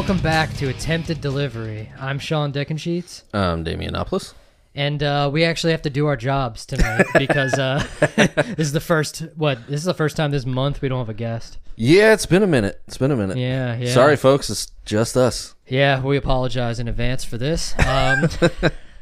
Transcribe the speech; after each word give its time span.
Welcome 0.00 0.22
back 0.22 0.54
to 0.54 0.70
Attempted 0.70 1.20
Delivery. 1.20 1.92
I'm 2.00 2.18
Sean 2.18 2.54
Dickensheets, 2.54 3.22
Um, 3.34 3.66
Damianopoulos. 3.66 4.32
and 4.74 5.02
uh, 5.02 5.28
we 5.30 5.44
actually 5.44 5.72
have 5.72 5.82
to 5.82 5.90
do 5.90 6.06
our 6.06 6.16
jobs 6.16 6.64
tonight 6.64 7.04
because 7.18 7.52
uh, 7.58 7.86
this 8.16 8.56
is 8.60 8.72
the 8.72 8.80
first 8.80 9.18
what 9.36 9.58
this 9.68 9.78
is 9.80 9.84
the 9.84 9.92
first 9.92 10.16
time 10.16 10.30
this 10.30 10.46
month 10.46 10.80
we 10.80 10.88
don't 10.88 11.00
have 11.00 11.10
a 11.10 11.14
guest. 11.14 11.58
Yeah, 11.76 12.14
it's 12.14 12.24
been 12.24 12.42
a 12.42 12.46
minute. 12.46 12.80
It's 12.88 12.96
been 12.96 13.10
a 13.10 13.16
minute. 13.16 13.36
Yeah, 13.36 13.76
yeah. 13.76 13.92
Sorry, 13.92 14.16
folks. 14.16 14.48
It's 14.48 14.72
just 14.86 15.18
us. 15.18 15.54
Yeah, 15.68 16.02
we 16.02 16.16
apologize 16.16 16.80
in 16.80 16.88
advance 16.88 17.22
for 17.22 17.36
this. 17.36 17.74
Um, 17.86 18.26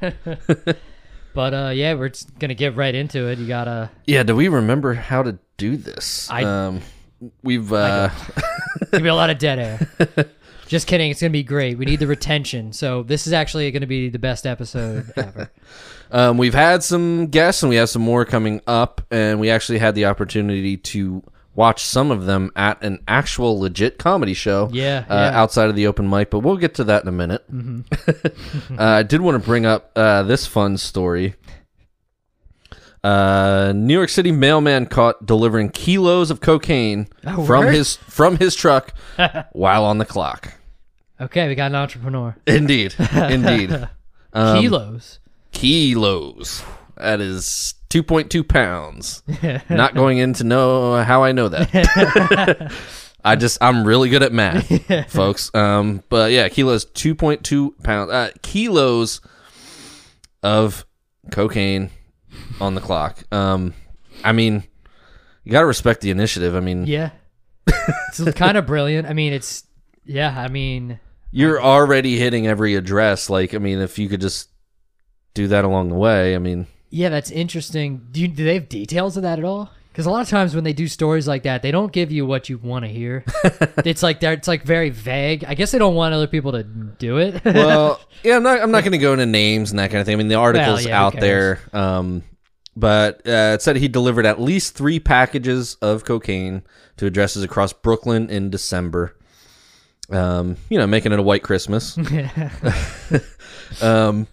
but 1.32 1.54
uh, 1.54 1.70
yeah, 1.72 1.94
we're 1.94 2.08
just 2.08 2.36
gonna 2.40 2.54
get 2.54 2.74
right 2.74 2.94
into 2.96 3.28
it. 3.28 3.38
You 3.38 3.46
gotta. 3.46 3.92
Yeah. 4.04 4.24
Do 4.24 4.34
we 4.34 4.48
remember 4.48 4.94
how 4.94 5.22
to 5.22 5.38
do 5.58 5.76
this? 5.76 6.28
I- 6.28 6.42
um, 6.42 6.80
we've 7.44 7.72
uh, 7.72 8.10
Gonna 8.90 9.02
be 9.04 9.08
a 9.08 9.14
lot 9.14 9.30
of 9.30 9.38
dead 9.38 9.58
air. 9.60 10.26
Just 10.68 10.86
kidding. 10.86 11.10
It's 11.10 11.20
gonna 11.20 11.30
be 11.30 11.42
great. 11.42 11.78
We 11.78 11.84
need 11.86 11.98
the 11.98 12.06
retention. 12.06 12.72
So 12.72 13.02
this 13.02 13.26
is 13.26 13.32
actually 13.32 13.70
gonna 13.72 13.86
be 13.86 14.08
the 14.08 14.18
best 14.18 14.46
episode 14.46 15.10
ever. 15.16 15.50
um, 16.12 16.38
we've 16.38 16.54
had 16.54 16.82
some 16.84 17.26
guests, 17.28 17.62
and 17.62 17.70
we 17.70 17.76
have 17.76 17.88
some 17.88 18.02
more 18.02 18.24
coming 18.24 18.60
up, 18.66 19.00
and 19.10 19.40
we 19.40 19.50
actually 19.50 19.78
had 19.78 19.94
the 19.94 20.04
opportunity 20.04 20.76
to 20.76 21.22
watch 21.54 21.82
some 21.84 22.10
of 22.12 22.26
them 22.26 22.52
at 22.54 22.80
an 22.84 23.02
actual 23.08 23.58
legit 23.58 23.98
comedy 23.98 24.34
show. 24.34 24.68
Yeah, 24.72 25.04
Uh, 25.08 25.14
yeah. 25.14 25.40
outside 25.42 25.68
of 25.70 25.74
the 25.74 25.86
open 25.88 26.08
mic, 26.08 26.30
but 26.30 26.40
we'll 26.40 26.56
get 26.56 26.74
to 26.74 26.84
that 26.84 27.02
in 27.02 27.08
a 27.08 27.12
minute. 27.12 27.42
Mm-hmm. 27.52 28.74
uh, 28.78 28.84
I 28.84 29.02
did 29.02 29.20
want 29.22 29.42
to 29.42 29.44
bring 29.44 29.66
up 29.66 29.90
uh, 29.96 30.22
this 30.22 30.46
fun 30.46 30.76
story. 30.76 31.34
Uh, 33.02 33.72
New 33.74 33.94
York 33.94 34.08
City 34.08 34.32
mailman 34.32 34.86
caught 34.86 35.24
delivering 35.24 35.70
kilos 35.70 36.30
of 36.30 36.40
cocaine 36.40 37.08
Oh, 37.24 37.44
from 37.46 37.66
word? 37.66 37.74
his 37.74 37.96
from 37.96 38.36
his 38.36 38.54
truck 38.56 38.92
while 39.52 39.84
on 39.84 39.98
the 39.98 40.04
clock. 40.04 40.54
Okay, 41.20 41.48
we 41.48 41.54
got 41.54 41.66
an 41.70 41.74
entrepreneur. 41.74 42.36
Indeed, 42.46 42.94
indeed. 43.12 43.88
Um, 44.32 44.60
Kilos. 44.60 45.20
kilos. 45.52 46.62
That 46.98 47.20
is 47.22 47.74
two 47.88 48.02
point 48.02 48.30
two 48.30 48.44
pounds. 48.44 49.22
Not 49.70 49.94
going 49.94 50.18
into 50.18 50.44
know 50.44 51.02
how 51.02 51.24
I 51.24 51.32
know 51.32 51.48
that. 51.48 52.70
I 53.24 53.36
just 53.36 53.56
I'm 53.62 53.84
really 53.84 54.10
good 54.10 54.22
at 54.22 54.32
math, 54.32 55.10
folks. 55.10 55.50
Um, 55.54 56.02
but 56.10 56.30
yeah, 56.30 56.48
kilos 56.50 56.84
two 56.84 57.14
point 57.14 57.42
two 57.42 57.74
pounds. 57.82 58.10
Uh, 58.12 58.30
kilos 58.42 59.22
of 60.42 60.84
cocaine 61.32 61.90
on 62.60 62.74
the 62.74 62.80
clock. 62.82 63.24
Um, 63.32 63.72
I 64.22 64.32
mean, 64.32 64.62
you 65.42 65.52
got 65.52 65.60
to 65.60 65.66
respect 65.66 66.02
the 66.02 66.10
initiative. 66.10 66.54
I 66.54 66.60
mean, 66.60 66.86
Yeah. 66.86 67.10
it's 67.66 68.32
kind 68.34 68.58
of 68.58 68.66
brilliant. 68.66 69.08
I 69.08 69.14
mean, 69.14 69.32
it's 69.32 69.64
yeah. 70.04 70.38
I 70.38 70.48
mean, 70.48 71.00
you're 71.30 71.62
already 71.62 72.18
hitting 72.18 72.46
every 72.46 72.74
address. 72.74 73.28
Like, 73.30 73.54
I 73.54 73.58
mean, 73.58 73.78
if 73.78 73.98
you 73.98 74.08
could 74.08 74.20
just 74.20 74.48
do 75.34 75.48
that 75.48 75.64
along 75.64 75.88
the 75.90 75.94
way, 75.96 76.34
I 76.34 76.38
mean, 76.38 76.66
yeah, 76.90 77.08
that's 77.08 77.30
interesting. 77.30 78.06
Do 78.10 78.20
you, 78.20 78.28
do 78.28 78.44
they 78.44 78.54
have 78.54 78.68
details 78.68 79.16
of 79.16 79.22
that 79.22 79.38
at 79.38 79.44
all? 79.44 79.70
Because 79.92 80.06
a 80.06 80.10
lot 80.10 80.22
of 80.22 80.28
times 80.28 80.54
when 80.54 80.62
they 80.62 80.72
do 80.72 80.86
stories 80.86 81.26
like 81.26 81.42
that, 81.42 81.60
they 81.60 81.72
don't 81.72 81.92
give 81.92 82.12
you 82.12 82.24
what 82.24 82.48
you 82.48 82.56
want 82.58 82.84
to 82.84 82.88
hear. 82.90 83.24
it's 83.84 84.00
like 84.02 84.20
they're 84.20 84.32
it's 84.34 84.46
like 84.46 84.62
very 84.62 84.90
vague. 84.90 85.44
I 85.44 85.54
guess 85.54 85.72
they 85.72 85.78
don't 85.78 85.96
want 85.96 86.14
other 86.14 86.28
people 86.28 86.52
to 86.52 86.62
do 86.62 87.18
it. 87.18 87.44
well, 87.44 88.00
yeah, 88.22 88.36
I'm 88.36 88.44
not. 88.44 88.62
I'm 88.62 88.70
not 88.70 88.84
going 88.84 88.92
to 88.92 88.98
go 88.98 89.12
into 89.12 89.26
names 89.26 89.70
and 89.70 89.78
that 89.80 89.90
kind 89.90 90.00
of 90.00 90.06
thing. 90.06 90.14
I 90.14 90.16
mean, 90.16 90.28
the 90.28 90.36
article's 90.36 90.86
yeah, 90.86 91.02
out 91.02 91.14
there. 91.18 91.60
Um, 91.72 92.22
but 92.76 93.26
uh, 93.26 93.54
it 93.54 93.62
said 93.62 93.74
he 93.74 93.88
delivered 93.88 94.24
at 94.24 94.40
least 94.40 94.76
three 94.76 95.00
packages 95.00 95.74
of 95.82 96.04
cocaine 96.04 96.62
to 96.98 97.06
addresses 97.06 97.42
across 97.42 97.72
Brooklyn 97.72 98.30
in 98.30 98.50
December. 98.50 99.16
Um, 100.10 100.56
you 100.70 100.78
know, 100.78 100.86
making 100.86 101.12
it 101.12 101.18
a 101.18 101.22
white 101.22 101.42
Christmas. 101.42 101.98
um, 103.82 104.26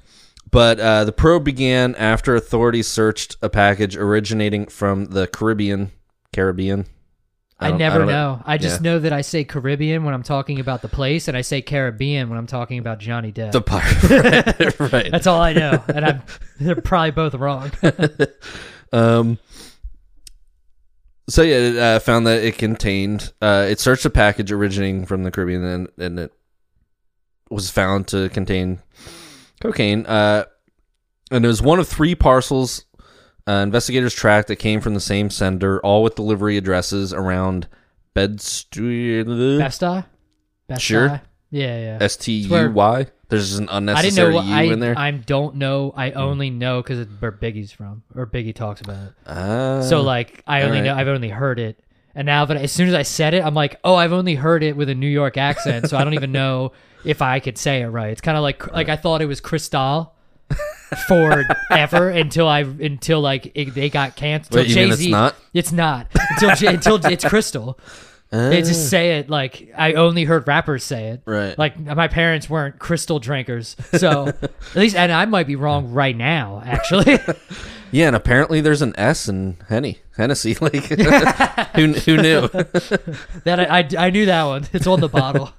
but 0.51 0.79
uh, 0.79 1.03
the 1.05 1.11
probe 1.11 1.43
began 1.43 1.95
after 1.95 2.35
authorities 2.35 2.87
searched 2.87 3.35
a 3.41 3.49
package 3.49 3.97
originating 3.97 4.67
from 4.67 5.05
the 5.05 5.27
Caribbean. 5.27 5.91
Caribbean. 6.33 6.85
I, 7.59 7.69
don't- 7.69 7.79
never 7.79 7.99
don't 7.99 8.07
know. 8.07 8.41
I 8.45 8.57
just 8.57 8.81
Yeah. 8.81 8.91
know 8.91 8.99
that 8.99 9.13
I 9.13 9.21
say 9.21 9.43
Caribbean 9.45 10.03
when 10.03 10.13
I'm 10.13 10.23
talking 10.23 10.59
about 10.59 10.81
the 10.81 10.89
place, 10.89 11.27
and 11.29 11.37
I 11.37 11.41
say 11.41 11.61
Caribbean 11.61 12.29
when 12.29 12.37
I'm 12.37 12.47
talking 12.47 12.79
about 12.79 12.99
Johnny 12.99 13.31
Depp. 13.31 13.51
The 13.53 13.61
pirate. 13.61 14.79
right. 14.79 14.91
right. 14.93 15.11
That's 15.11 15.25
all 15.27 15.41
I 15.41 15.53
know, 15.53 15.81
and 15.87 16.05
I'm 16.05 16.21
they're 16.59 16.75
probably 16.75 17.11
both 17.11 17.33
wrong. 17.35 17.71
Um. 18.91 19.39
So 21.27 21.41
yeah, 21.41 21.55
it 21.55 21.77
uh, 21.77 21.99
found 21.99 22.27
that 22.27 22.43
it 22.43 22.57
contained. 22.57 23.33
Uh, 23.41 23.65
it 23.69 23.79
searched 23.79 24.05
a 24.05 24.09
package 24.09 24.51
originating 24.51 25.05
from 25.05 25.23
the 25.23 25.31
Caribbean, 25.31 25.63
and, 25.63 25.87
and 25.97 26.19
it 26.19 26.33
was 27.49 27.69
found 27.69 28.07
to 28.09 28.29
contain 28.29 28.79
cocaine. 29.59 30.05
Uh, 30.05 30.45
and 31.31 31.43
it 31.43 31.47
was 31.47 31.61
one 31.61 31.79
of 31.79 31.87
three 31.87 32.13
parcels 32.13 32.85
uh, 33.47 33.53
investigators 33.53 34.13
tracked 34.13 34.47
that 34.47 34.55
came 34.57 34.81
from 34.81 34.93
the 34.93 34.99
same 34.99 35.29
sender, 35.29 35.79
all 35.81 36.01
with 36.03 36.15
delivery 36.15 36.57
addresses 36.57 37.13
around 37.13 37.67
Bed 38.13 38.37
Stuy. 38.37 39.23
Besta, 39.23 40.05
Besta. 40.69 40.79
Sure. 40.79 41.21
Yeah, 41.55 41.79
yeah. 41.79 41.97
S 42.01 42.17
T 42.17 42.33
U 42.33 42.71
Y. 42.71 43.07
There's 43.29 43.57
an 43.57 43.69
I 43.69 43.77
unnecessary 43.77 44.33
what 44.33 44.45
U 44.45 44.53
I, 44.53 44.61
in 44.63 44.79
there. 44.81 44.97
I 44.97 45.09
don't 45.11 45.55
know. 45.55 45.93
I 45.95 46.11
only 46.11 46.49
know 46.49 46.81
because 46.81 46.99
it's 46.99 47.11
where 47.19 47.31
Biggie's 47.31 47.71
from, 47.71 48.03
or 48.13 48.27
Biggie 48.27 48.53
talks 48.53 48.81
about 48.81 49.07
it. 49.07 49.13
Ah. 49.25 49.81
So 49.81 50.01
like, 50.01 50.43
I 50.45 50.63
only 50.63 50.79
alright. 50.79 50.83
know. 50.83 50.95
I've 50.95 51.07
only 51.07 51.29
heard 51.29 51.59
it, 51.59 51.79
and 52.13 52.25
now 52.25 52.43
that 52.43 52.57
as 52.57 52.73
soon 52.73 52.89
as 52.89 52.93
I 52.93 53.03
said 53.03 53.33
it, 53.33 53.43
I'm 53.43 53.53
like, 53.53 53.79
oh, 53.85 53.95
I've 53.95 54.11
only 54.11 54.35
heard 54.35 54.63
it 54.63 54.75
with 54.75 54.89
a 54.89 54.95
New 54.95 55.07
York 55.07 55.37
accent, 55.37 55.89
so 55.89 55.97
I 55.97 56.03
don't 56.03 56.13
even 56.13 56.33
know 56.33 56.73
if 57.05 57.21
I 57.21 57.39
could 57.39 57.57
say 57.57 57.81
it 57.81 57.87
right. 57.87 58.09
It's 58.09 58.21
kind 58.21 58.37
of 58.37 58.43
like 58.43 58.73
like 58.73 58.89
I 58.89 58.97
thought 58.97 59.21
it 59.21 59.27
was 59.27 59.39
Cristal 59.39 60.13
forever 61.07 62.09
until 62.09 62.49
I 62.49 62.59
until 62.59 63.21
like 63.21 63.49
it, 63.55 63.73
they 63.73 63.89
got 63.89 64.17
canceled. 64.17 64.57
Wait, 64.57 64.67
you 64.67 64.75
mean 64.75 64.91
it's 64.91 65.07
not? 65.07 65.35
It's 65.53 65.71
not 65.71 66.07
until 66.41 66.67
until 66.67 67.05
it's 67.05 67.23
Crystal. 67.23 67.79
They 68.31 68.61
just 68.63 68.89
say 68.89 69.19
it 69.19 69.29
like 69.29 69.71
I 69.77 69.93
only 69.93 70.25
heard 70.25 70.47
rappers 70.47 70.83
say 70.83 71.09
it. 71.09 71.21
Right. 71.25 71.57
Like 71.57 71.79
my 71.79 72.07
parents 72.09 72.49
weren't 72.49 72.79
crystal 72.79 73.19
drinkers, 73.19 73.77
so 73.93 74.27
at 74.41 74.75
least, 74.75 74.95
and 74.95 75.11
I 75.11 75.25
might 75.25 75.47
be 75.47 75.55
wrong 75.55 75.91
right 75.93 76.15
now. 76.15 76.61
Actually, 76.65 77.19
Yeah, 77.91 78.07
and 78.07 78.15
apparently 78.15 78.59
there's 78.59 78.81
an 78.81 78.93
S 78.97 79.29
in 79.29 79.55
Henny 79.69 79.99
Hennessy. 80.17 80.53
Like, 80.61 80.73
who 80.85 81.93
who 81.93 82.17
knew? 82.17 82.41
that 83.45 83.57
I, 83.59 83.79
I 83.79 84.07
I 84.07 84.09
knew 84.09 84.25
that 84.25 84.43
one. 84.43 84.67
It's 84.73 84.87
on 84.87 84.99
the 84.99 85.07
bottle. 85.07 85.51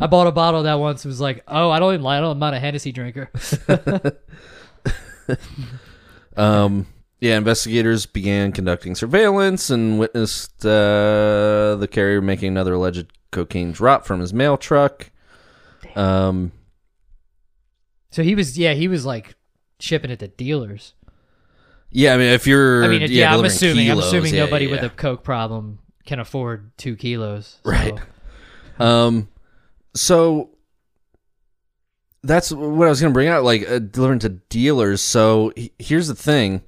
I 0.00 0.06
bought 0.06 0.28
a 0.28 0.32
bottle 0.32 0.62
that 0.62 0.74
once. 0.78 1.04
It 1.04 1.08
was 1.08 1.20
like, 1.20 1.42
oh, 1.46 1.70
I 1.70 1.78
don't 1.78 1.92
even. 1.94 2.06
I 2.06 2.20
don't. 2.20 2.32
I'm 2.32 2.38
not 2.38 2.54
a 2.54 2.58
Hennessy 2.58 2.92
drinker. 2.92 3.30
Um, 6.36 6.86
yeah, 7.20 7.36
investigators 7.36 8.06
began 8.06 8.52
conducting 8.52 8.94
surveillance 8.94 9.70
and 9.70 9.98
witnessed 9.98 10.64
uh, 10.66 11.76
the 11.76 11.88
carrier 11.90 12.20
making 12.20 12.48
another 12.48 12.74
alleged 12.74 13.06
cocaine 13.30 13.72
drop 13.72 14.04
from 14.06 14.20
his 14.20 14.32
mail 14.34 14.56
truck. 14.56 15.10
Um, 15.94 16.52
So 18.10 18.22
he 18.22 18.34
was, 18.34 18.58
yeah, 18.58 18.74
he 18.74 18.88
was 18.88 19.04
like 19.06 19.34
shipping 19.80 20.10
it 20.10 20.18
to 20.20 20.28
dealers. 20.28 20.94
yeah, 21.90 22.14
I 22.14 22.16
mean, 22.18 22.28
if 22.32 22.46
you're, 22.46 22.84
I 22.84 22.88
mean, 22.88 23.02
it- 23.02 23.10
yeah, 23.10 23.34
I'm 23.34 23.44
assuming. 23.44 23.90
I'm 23.90 23.98
assuming 23.98 24.34
yeah, 24.34 24.44
nobody 24.44 24.66
yeah, 24.66 24.70
with 24.72 24.82
a 24.84 24.90
coke 24.90 25.22
problem 25.24 25.78
can 26.04 26.18
afford 26.20 26.70
two 26.76 26.96
kilos. 26.96 27.58
so- 27.64 27.70
Right. 27.70 27.98
Um, 28.78 29.28
so 29.94 30.50
that's 32.22 32.50
what 32.52 32.86
I 32.86 32.90
was 32.90 33.00
going 33.00 33.12
to 33.12 33.14
bring 33.14 33.28
out, 33.28 33.44
like 33.44 33.68
uh, 33.68 33.78
delivering 33.78 34.18
to 34.20 34.28
dealers. 34.28 35.00
So 35.00 35.52
he, 35.56 35.72
here's 35.78 36.08
the 36.08 36.14
thing: 36.14 36.62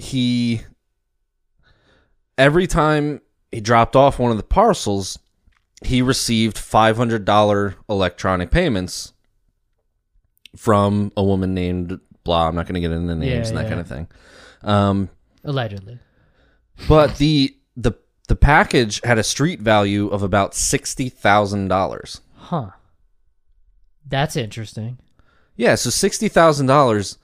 he 0.00 0.62
every 2.38 2.66
time 2.66 3.20
he 3.52 3.60
dropped 3.60 3.94
off 3.96 4.18
one 4.18 4.30
of 4.30 4.36
the 4.36 4.42
parcels, 4.42 5.18
he 5.84 6.02
received 6.02 6.56
five 6.58 6.96
hundred 6.96 7.24
dollar 7.24 7.74
electronic 7.88 8.50
payments 8.50 9.12
from 10.56 11.12
a 11.16 11.22
woman 11.22 11.54
named 11.54 12.00
blah. 12.24 12.48
I'm 12.48 12.54
not 12.54 12.66
going 12.66 12.74
to 12.74 12.80
get 12.80 12.92
into 12.92 13.14
names 13.14 13.26
Yeah, 13.30 13.48
and 13.48 13.56
that 13.58 13.62
yeah. 13.64 13.68
kind 13.68 13.80
of 13.80 13.88
thing. 13.88 14.08
Um, 14.62 15.08
Allegedly. 15.44 15.98
but 16.88 17.16
the 17.16 17.56
the 17.76 17.92
the 18.28 18.36
package 18.36 19.00
had 19.04 19.18
a 19.18 19.22
street 19.22 19.60
value 19.60 20.08
of 20.08 20.22
about 20.22 20.54
sixty 20.54 21.08
thousand 21.08 21.68
dollars. 21.68 22.20
Huh. 22.36 22.70
That's 24.06 24.36
interesting. 24.36 24.98
Yeah, 25.56 25.74
so 25.76 25.90
sixty 25.90 26.28
thousand 26.28 26.66
dollars, 26.66 27.18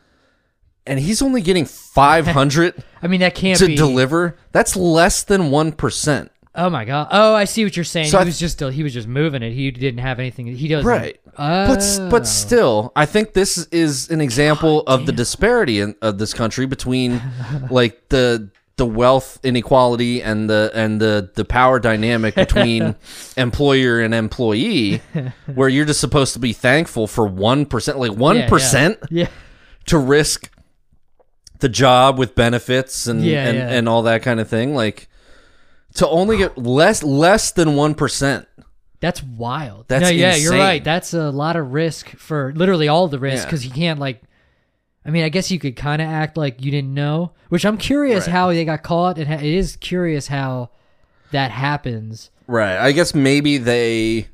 and 0.87 0.99
he's 1.01 1.23
only 1.23 1.41
getting 1.43 1.65
five 1.65 2.27
hundred 2.27 2.75
I 3.03 3.07
mean, 3.09 3.21
that 3.21 3.35
can't 3.35 3.59
to 3.59 3.67
be. 3.67 3.77
deliver. 3.77 4.37
That's 4.53 4.77
less 4.77 5.23
than 5.25 5.51
one 5.51 5.73
percent. 5.73 6.31
Oh 6.55 6.71
my 6.71 6.85
god. 6.87 7.09
Oh, 7.11 7.35
I 7.35 7.45
see 7.45 7.65
what 7.65 7.77
you're 7.77 7.85
saying. 7.85 8.09
So 8.09 8.19
he 8.19 8.23
I- 8.23 8.25
was 8.25 8.39
just 8.39 8.61
he 8.61 8.83
was 8.83 8.95
just 8.95 9.07
moving 9.09 9.43
it. 9.43 9.53
He 9.53 9.71
didn't 9.71 10.01
have 10.01 10.19
anything. 10.19 10.47
He 10.47 10.69
doesn't. 10.69 10.89
Right. 10.89 11.21
Oh. 11.39 11.67
But 11.67 11.79
s- 11.79 11.99
but 11.99 12.23
oh. 12.23 12.25
still, 12.25 12.93
I 12.97 13.05
think 13.05 13.35
this 13.35 13.67
is 13.67 14.09
an 14.11 14.21
example 14.23 14.81
of 14.87 15.05
the 15.05 15.13
disparity 15.13 15.81
in, 15.81 15.95
of 16.01 16.17
this 16.19 16.33
country 16.33 16.65
between 16.67 17.21
like 17.71 18.09
the 18.09 18.49
the 18.77 18.87
wealth 18.87 19.39
inequality 19.43 20.23
and 20.23 20.49
the 20.51 20.71
and 20.75 21.01
the 21.01 21.31
the 21.35 21.45
power 21.45 21.79
dynamic 21.79 22.35
between 22.35 22.95
employer 23.37 24.01
and 24.01 24.15
employee 24.15 25.01
where 25.55 25.69
you're 25.69 25.85
just 25.87 26.01
supposed 26.01 26.33
to 26.35 26.39
be 26.39 26.53
thankful 26.53 27.07
for 27.07 27.27
1% 27.29 27.97
like 27.97 28.11
1% 28.13 28.99
Yeah. 29.11 29.29
to 29.87 29.99
risk 29.99 30.51
the 31.61 31.69
job 31.69 32.19
with 32.19 32.35
benefits 32.35 33.07
and 33.07 33.25
Yeah, 33.25 33.47
and, 33.47 33.57
yeah. 33.59 33.69
and 33.71 33.89
all 33.89 34.03
that 34.03 34.23
kind 34.23 34.41
of 34.41 34.49
thing 34.49 34.75
like 34.75 35.09
to 35.95 36.07
only 36.09 36.37
get 36.39 36.59
less 36.59 37.03
less 37.03 37.53
than 37.53 37.69
1% 37.71 38.47
That's 39.01 39.23
wild. 39.23 39.87
That's 39.89 40.03
no, 40.05 40.09
yeah, 40.09 40.35
you're 40.37 40.53
right. 40.53 40.83
That's 40.83 41.15
a 41.15 41.31
lot 41.31 41.57
of 41.57 41.73
risk 41.73 42.11
for 42.17 42.53
literally 42.57 42.89
all 42.89 43.09
the 43.09 43.19
risk 43.19 43.43
Yeah. 43.43 43.45
because 43.47 43.65
you 43.65 43.71
can't 43.73 43.99
like. 44.01 44.23
I 45.05 45.11
mean, 45.11 45.23
I 45.23 45.29
guess 45.29 45.51
you 45.53 45.59
could 45.61 45.77
kind 45.77 46.03
of 46.03 46.09
act 46.09 46.37
like 46.37 46.65
you 46.65 46.71
didn't 46.73 46.93
know, 46.93 47.33
which 47.49 47.65
I'm 47.65 47.79
curious 47.79 48.27
Right. 48.27 48.33
how 48.33 48.49
they 48.49 48.65
got 48.65 48.83
caught. 48.83 49.19
It, 49.19 49.29
ha- 49.29 49.35
it 49.35 49.45
is 49.45 49.77
curious 49.77 50.27
how 50.27 50.71
that 51.31 51.53
happens. 51.53 52.31
Right. 52.49 52.77
I 52.77 52.91
guess 52.93 53.15
maybe 53.15 53.57
they 53.59 54.27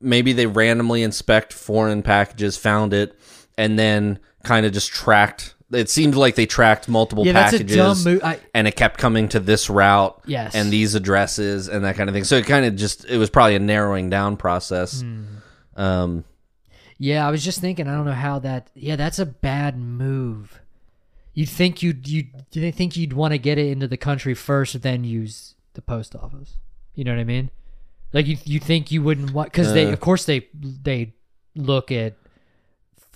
maybe 0.00 0.32
they 0.32 0.46
randomly 0.46 1.02
inspect 1.02 1.52
foreign 1.52 2.02
packages, 2.02 2.56
found 2.56 2.94
it, 2.94 3.18
and 3.58 3.76
then 3.78 4.18
kind 4.44 4.64
of 4.64 4.72
just 4.72 4.90
tracked. 4.92 5.54
It 5.72 5.88
seemed 5.88 6.14
like 6.16 6.34
they 6.34 6.46
tracked 6.46 6.88
multiple 6.88 7.24
Yeah, 7.24 7.32
that's 7.32 7.52
a 7.52 7.58
packages, 7.58 7.76
dumb 7.76 8.02
move. 8.14 8.24
I, 8.24 8.40
and 8.54 8.66
it 8.66 8.74
kept 8.76 8.98
coming 8.98 9.28
to 9.28 9.40
this 9.40 9.70
route, 9.70 10.20
Yes. 10.26 10.54
and 10.54 10.72
these 10.72 10.94
addresses 10.96 11.68
and 11.68 11.84
that 11.84 11.94
kind 11.96 12.08
of 12.10 12.14
thing. 12.14 12.24
So 12.24 12.36
it 12.36 12.46
kind 12.46 12.64
of 12.64 12.74
just 12.76 13.04
it 13.04 13.18
was 13.18 13.30
probably 13.30 13.54
a 13.54 13.60
narrowing 13.60 14.10
down 14.10 14.36
process. 14.36 15.02
Hmm. 15.02 15.24
Um, 15.76 16.24
Yeah, 16.98 17.26
I 17.26 17.30
was 17.30 17.44
just 17.44 17.60
thinking. 17.60 17.86
I 17.88 17.94
don't 17.94 18.04
know 18.04 18.12
how 18.12 18.38
that. 18.40 18.68
Yeah, 18.74 18.96
that's 18.96 19.18
a 19.18 19.26
bad 19.26 19.78
move. 19.78 20.60
You'd 21.34 21.48
think 21.48 21.82
you'd 21.82 22.06
you 22.08 22.24
think 22.72 22.96
you'd 22.96 23.12
want 23.12 23.32
to 23.32 23.38
get 23.38 23.56
it 23.56 23.68
into 23.70 23.86
the 23.86 23.96
country 23.96 24.34
first, 24.34 24.82
then 24.82 25.04
use 25.04 25.54
the 25.74 25.80
post 25.82 26.16
office. 26.16 26.56
You 26.96 27.04
know 27.04 27.12
what 27.12 27.20
I 27.20 27.24
mean? 27.24 27.50
Like 28.12 28.26
you 28.26 28.36
you 28.44 28.58
think 28.58 28.90
you 28.90 29.02
wouldn't 29.02 29.30
want 29.32 29.52
because 29.52 29.72
they 29.72 29.86
Uh. 29.86 29.92
of 29.92 30.00
course 30.00 30.24
they 30.24 30.48
they 30.52 31.14
look 31.54 31.92
at 31.92 32.14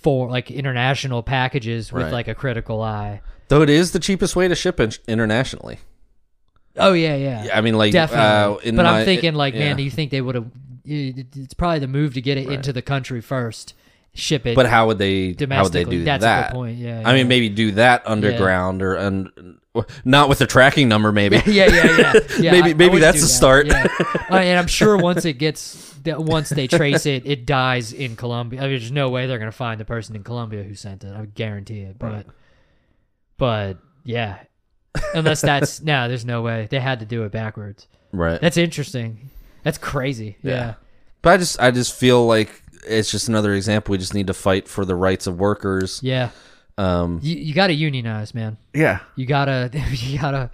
for 0.05 0.29
like 0.29 0.51
international 0.51 1.23
packages 1.23 1.91
with 1.91 2.03
Right. 2.03 2.13
like 2.13 2.27
a 2.27 2.35
critical 2.35 2.81
eye. 2.83 3.21
though 3.47 3.63
it 3.63 3.69
is 3.71 3.91
the 3.91 3.99
cheapest 3.99 4.35
way 4.35 4.47
to 4.47 4.53
ship 4.55 4.79
in- 4.79 4.91
internationally. 5.07 5.79
Oh 6.77 6.93
yeah, 6.93 7.15
yeah, 7.15 7.49
I 7.57 7.61
mean, 7.61 7.75
like 7.75 7.91
definitely. 7.91 8.23
Uh, 8.65 8.69
in 8.69 8.75
but 8.75 8.83
my- 8.83 8.99
I'm 8.99 9.05
thinking 9.05 9.33
like, 9.33 9.55
man, 9.55 9.75
do 9.77 9.81
you 9.83 9.89
think 9.89 10.11
they 10.11 10.21
would 10.21 10.35
have? 10.35 10.45
It's 10.85 11.53
probably 11.55 11.79
the 11.79 11.87
move 11.87 12.13
to 12.13 12.21
get 12.21 12.37
it 12.37 12.47
into 12.49 12.71
the 12.71 12.81
country 12.83 13.19
first, 13.21 13.73
ship 14.13 14.45
it 14.45 14.55
But 14.55 14.67
how 14.67 14.85
would 14.87 14.99
they? 14.99 15.09
How 15.09 15.25
would 15.27 15.37
they 15.37 15.45
domestically. 15.45 15.97
do 15.99 16.03
That's 16.03 16.21
that? 16.21 16.49
a 16.49 16.51
good 16.51 16.55
point. 16.55 16.77
Yeah, 16.77 17.01
I 17.03 17.13
mean, 17.13 17.27
maybe 17.27 17.49
do 17.49 17.71
that 17.71 18.03
underground 18.05 18.81
or 18.83 18.97
un- 18.97 19.57
not 20.05 20.29
with 20.29 20.39
the 20.39 20.45
tracking 20.47 20.87
number, 20.89 21.11
maybe. 21.11 21.37
yeah, 21.45 21.65
yeah, 21.67 21.97
yeah. 21.97 22.13
yeah 22.39 22.51
Maybe- 22.51 22.67
I- 22.69 22.71
I 22.71 22.73
maybe 22.73 22.89
would 22.93 23.01
that's 23.01 23.17
the 23.21 23.25
that, 23.27 23.33
start. 23.33 23.67
Yeah. 23.67 23.87
Uh, 24.29 24.35
and 24.37 24.57
I'm 24.59 24.67
sure 24.67 24.97
once 24.97 25.25
it 25.25 25.33
gets, 25.33 25.95
once 26.05 26.49
they 26.49 26.67
trace 26.67 27.05
it, 27.05 27.25
it 27.25 27.45
dies 27.45 27.93
in 27.93 28.15
Colombia. 28.15 28.59
I 28.59 28.63
mean, 28.63 28.71
there's 28.71 28.91
no 28.91 29.09
way 29.09 29.27
they're 29.27 29.39
gonna 29.39 29.51
find 29.51 29.79
the 29.79 29.85
person 29.85 30.15
in 30.15 30.23
Colombia 30.23 30.63
who 30.63 30.75
sent 30.75 31.03
it. 31.03 31.13
I 31.13 31.25
guarantee 31.25 31.81
it. 31.81 31.97
But, 31.99 32.11
Right. 32.11 32.25
but 33.37 33.77
yeah, 34.03 34.39
unless 35.13 35.41
that's 35.41 35.81
no, 35.81 36.07
there's 36.07 36.25
no 36.25 36.41
way 36.41 36.67
they 36.69 36.79
had 36.79 36.99
to 36.99 37.05
do 37.05 37.23
it 37.23 37.31
backwards. 37.31 37.87
Right. 38.11 38.39
That's 38.39 38.57
interesting. 38.57 39.29
That's 39.63 39.77
crazy. 39.77 40.37
Yeah. 40.41 40.51
Yeah. 40.51 40.73
But 41.21 41.33
I 41.33 41.37
just 41.37 41.59
I 41.59 41.71
just 41.71 41.93
feel 41.95 42.25
like 42.25 42.61
it's 42.87 43.09
just 43.09 43.27
another 43.29 43.53
example. 43.55 43.91
We 43.93 43.97
just 43.97 44.13
need 44.13 44.27
to 44.27 44.33
fight 44.33 44.67
for 44.67 44.85
the 44.85 44.95
rights 44.95 45.25
of 45.27 45.39
workers. 45.39 45.99
Yeah. 46.03 46.29
Um, 46.77 47.19
You 47.23 47.35
you 47.37 47.53
got 47.53 47.67
to 47.67 47.73
unionize, 47.73 48.33
man. 48.33 48.57
yeah, 48.73 48.99
You 49.15 49.25
gotta 49.25 49.69
you 49.91 50.19
gotta 50.19 50.49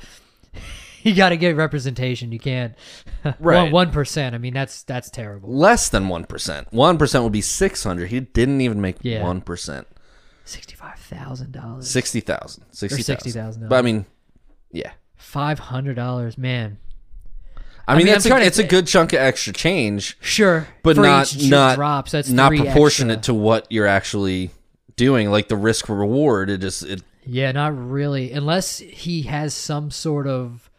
you 1.03 1.15
gotta 1.15 1.35
get 1.38 1.56
representation. 1.56 2.31
You 2.31 2.39
can't 2.39 2.75
Right. 3.39 3.71
one 3.71 3.91
percent. 3.91 4.35
I 4.35 4.38
mean, 4.38 4.53
that's 4.53 4.83
that's 4.83 5.09
terrible. 5.09 5.51
less 5.51 5.89
than 5.89 6.07
one 6.09 6.25
percent. 6.25 6.71
One 6.71 6.97
percent 6.97 7.23
would 7.23 7.33
be 7.33 7.41
six 7.41 7.83
hundred. 7.83 8.09
He 8.09 8.19
didn't 8.19 8.62
even 8.62 8.81
make 8.81 8.97
Yeah. 9.01 9.23
one 9.23 9.41
percent. 9.41 9.88
Sixty-five 10.45 11.00
thousand 11.00 11.53
dollars. 11.53 11.89
Sixty 11.89 12.19
thousand. 12.19 12.65
Sixty 12.71 13.01
$60,000. 13.03 13.33
thousand. 13.33 13.69
But 13.69 13.77
I 13.77 13.81
mean, 13.81 14.06
yeah. 14.71 14.91
Five 15.15 15.57
hundred 15.59 15.95
dollars, 15.95 16.38
man. 16.38 16.77
I 17.88 17.95
mean, 17.95 18.06
mean, 18.06 18.13
that's 18.13 18.25
I'm 18.25 18.29
a, 18.29 18.33
trying 18.33 18.41
to 18.41 18.47
it's 18.47 18.59
a 18.59 18.63
thi- 18.63 18.68
good 18.68 18.88
chunk 18.88 19.13
of 19.13 19.19
extra 19.19 19.53
change, 19.53 20.18
Sure, 20.21 20.68
but 20.83 20.95
for 20.97 21.01
not 21.01 21.35
each 21.35 21.50
not 21.50 21.75
drops. 21.75 22.12
That's 22.12 22.29
not 22.29 22.50
three 22.50 22.59
proportionate 22.62 23.18
extra. 23.19 23.33
to 23.33 23.39
what 23.39 23.65
you're 23.71 23.88
actually 23.88 24.51
doing. 24.95 25.29
Like 25.29 25.47
the 25.47 25.55
risk 25.55 25.89
reward, 25.89 26.49
it 26.49 26.59
just 26.61 26.83
it 26.83 27.03
Yeah, 27.25 27.51
not 27.51 27.77
really. 27.77 28.31
Unless 28.31 28.79
he 28.79 29.23
has 29.23 29.53
some 29.53 29.91
sort 29.91 30.27
of. 30.27 30.69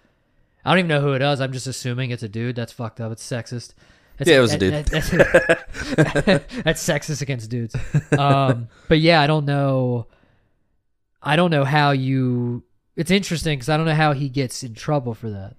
I 0.64 0.70
don't 0.70 0.78
even 0.80 0.88
know 0.88 1.00
who 1.00 1.12
it 1.14 1.22
is. 1.22 1.40
I'm 1.40 1.52
just 1.52 1.66
assuming 1.66 2.10
it's 2.10 2.22
a 2.22 2.28
dude. 2.28 2.54
That's 2.56 2.72
fucked 2.72 3.00
up. 3.00 3.10
It's 3.12 3.26
sexist. 3.28 3.74
That's, 4.18 4.30
Yeah, 4.30 4.38
it 4.38 4.40
was 4.40 4.52
a 4.54 4.58
dude. 4.58 4.72
that- 4.74 4.86
that's, 4.86 5.10
that's 6.62 6.86
sexist 6.86 7.20
against 7.22 7.50
dudes. 7.50 7.74
Um, 8.16 8.68
but 8.88 9.00
yeah, 9.00 9.20
I 9.20 9.26
don't 9.26 9.44
know. 9.44 10.06
I 11.22 11.34
don't 11.36 11.50
know 11.50 11.64
how 11.64 11.90
you. 11.90 12.62
It's 12.94 13.10
interesting 13.10 13.58
because 13.58 13.68
I 13.68 13.76
don't 13.76 13.86
know 13.86 13.94
how 13.94 14.12
he 14.12 14.28
gets 14.28 14.62
in 14.62 14.74
trouble 14.74 15.14
for 15.14 15.30
that. 15.30 15.56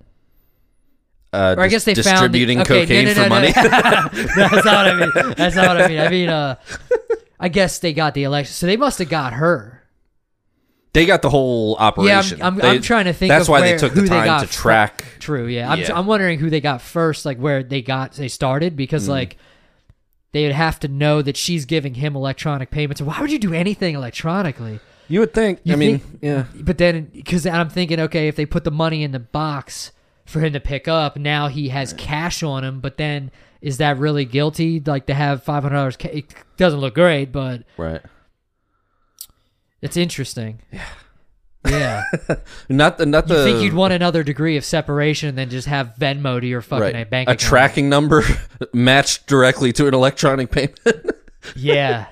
uh, 1.34 1.56
Or 1.58 1.64
I 1.64 1.68
guess 1.68 1.84
they 1.84 1.96
found 1.96 2.06
the- 2.06 2.12
distributing 2.12 2.60
okay, 2.62 2.82
cocaine 2.82 3.06
no, 3.06 3.14
for 3.14 3.20
no, 3.22 3.24
no. 3.24 3.30
money. 3.30 3.52
That's 3.54 4.66
not 4.66 4.66
what 4.66 4.88
I 4.88 4.94
mean. 5.00 5.34
That's 5.36 5.56
not 5.56 5.68
what 5.68 5.82
I 5.82 5.88
mean. 5.88 6.00
I 6.00 6.10
mean, 6.10 6.30
uh, 6.30 6.56
I 7.44 7.50
guess 7.50 7.80
they 7.80 7.92
got 7.92 8.14
the 8.14 8.24
election, 8.24 8.54
so 8.54 8.68
they 8.68 8.78
must 8.78 9.00
have 9.00 9.10
got 9.10 9.34
her. 9.34 9.84
they 10.94 11.06
got 11.06 11.22
the 11.22 11.30
whole 11.30 11.76
operation. 11.76 12.38
Yeah, 12.38 12.48
I'm, 12.48 12.54
I'm, 12.54 12.60
They- 12.60 12.70
I'm 12.70 12.82
trying 12.82 13.04
to 13.06 13.14
think. 13.14 13.32
That's 13.32 13.46
of 13.46 13.50
why 13.50 13.60
where, 13.60 13.72
they 13.74 13.78
took 13.78 13.94
the 13.94 14.08
time 14.08 14.48
to 14.48 14.52
track. 14.52 15.04
True. 15.20 15.48
Yeah. 15.48 15.70
I'm, 15.70 15.80
Yeah. 15.80 15.98
I'm 15.98 16.06
wondering 16.06 16.40
who 16.40 16.50
they 16.50 16.62
got 16.62 16.82
first, 16.82 17.26
like 17.26 17.38
where 17.38 17.62
they 17.62 17.82
got 17.82 18.14
they 18.14 18.30
started, 18.30 18.78
because 18.78 19.08
hmm. 19.08 19.12
like 19.12 19.38
they 20.32 20.44
would 20.44 20.54
have 20.54 20.80
to 20.80 20.88
know 20.88 21.22
that 21.22 21.36
she's 21.36 21.66
giving 21.66 21.96
him 21.96 22.16
electronic 22.16 22.72
payments. 22.72 23.02
Why 23.02 23.20
would 23.20 23.30
you 23.30 23.40
do 23.40 23.54
anything 23.54 23.94
electronically? 23.94 24.80
You 25.10 25.20
would 25.20 25.34
think. 25.34 25.60
You 25.66 25.74
I 25.74 25.76
mean, 25.76 26.00
yeah. 26.22 26.46
But 26.56 26.78
then, 26.78 27.12
because 27.14 27.46
I'm 27.46 27.70
thinking, 27.70 28.00
okay, 28.00 28.30
if 28.30 28.38
they 28.38 28.46
put 28.46 28.64
the 28.64 28.72
money 28.72 29.04
in 29.04 29.12
the 29.12 29.20
box 29.20 29.92
for 30.26 30.40
him 30.40 30.54
to 30.54 30.62
pick 30.62 30.88
up, 30.88 31.18
now 31.18 31.50
he 31.50 31.70
has 31.70 31.92
cash 31.92 32.42
on 32.42 32.64
him. 32.64 32.80
But 32.80 32.96
then, 32.96 33.32
is 33.64 33.78
that 33.78 33.98
really 33.98 34.26
guilty? 34.26 34.80
Like 34.80 35.08
to 35.08 35.16
have 35.16 35.42
five 35.42 35.64
hundred 35.64 35.78
dollars? 35.78 35.98
It 36.02 36.26
doesn't 36.58 36.80
look 36.80 36.94
great, 36.94 37.32
but 37.32 37.64
Right. 37.78 38.02
it's 39.82 39.98
interesting. 39.98 40.60
Yeah. 40.72 40.86
Yeah. 41.66 42.04
Not 42.70 42.98
the 42.98 43.06
not 43.06 43.28
the. 43.28 43.38
You 43.38 43.44
think 43.46 43.64
you'd 43.64 43.74
want 43.74 43.94
another 43.94 44.22
degree 44.22 44.58
of 44.58 44.66
separation 44.66 45.36
than 45.36 45.50
just 45.50 45.66
have 45.70 45.94
Venmo 45.98 46.42
to 46.42 46.46
your 46.46 46.62
fucking 46.62 46.84
right. 46.94 46.96
Uh, 47.08 47.10
bank 47.10 47.30
a 47.30 47.32
account? 47.32 47.40
tracking 47.40 47.88
number 47.88 48.22
matched 48.74 49.28
directly 49.28 49.72
to 49.74 49.88
an 49.88 49.94
electronic 49.94 50.52
payment. 50.52 50.78
Yeah. 51.58 52.08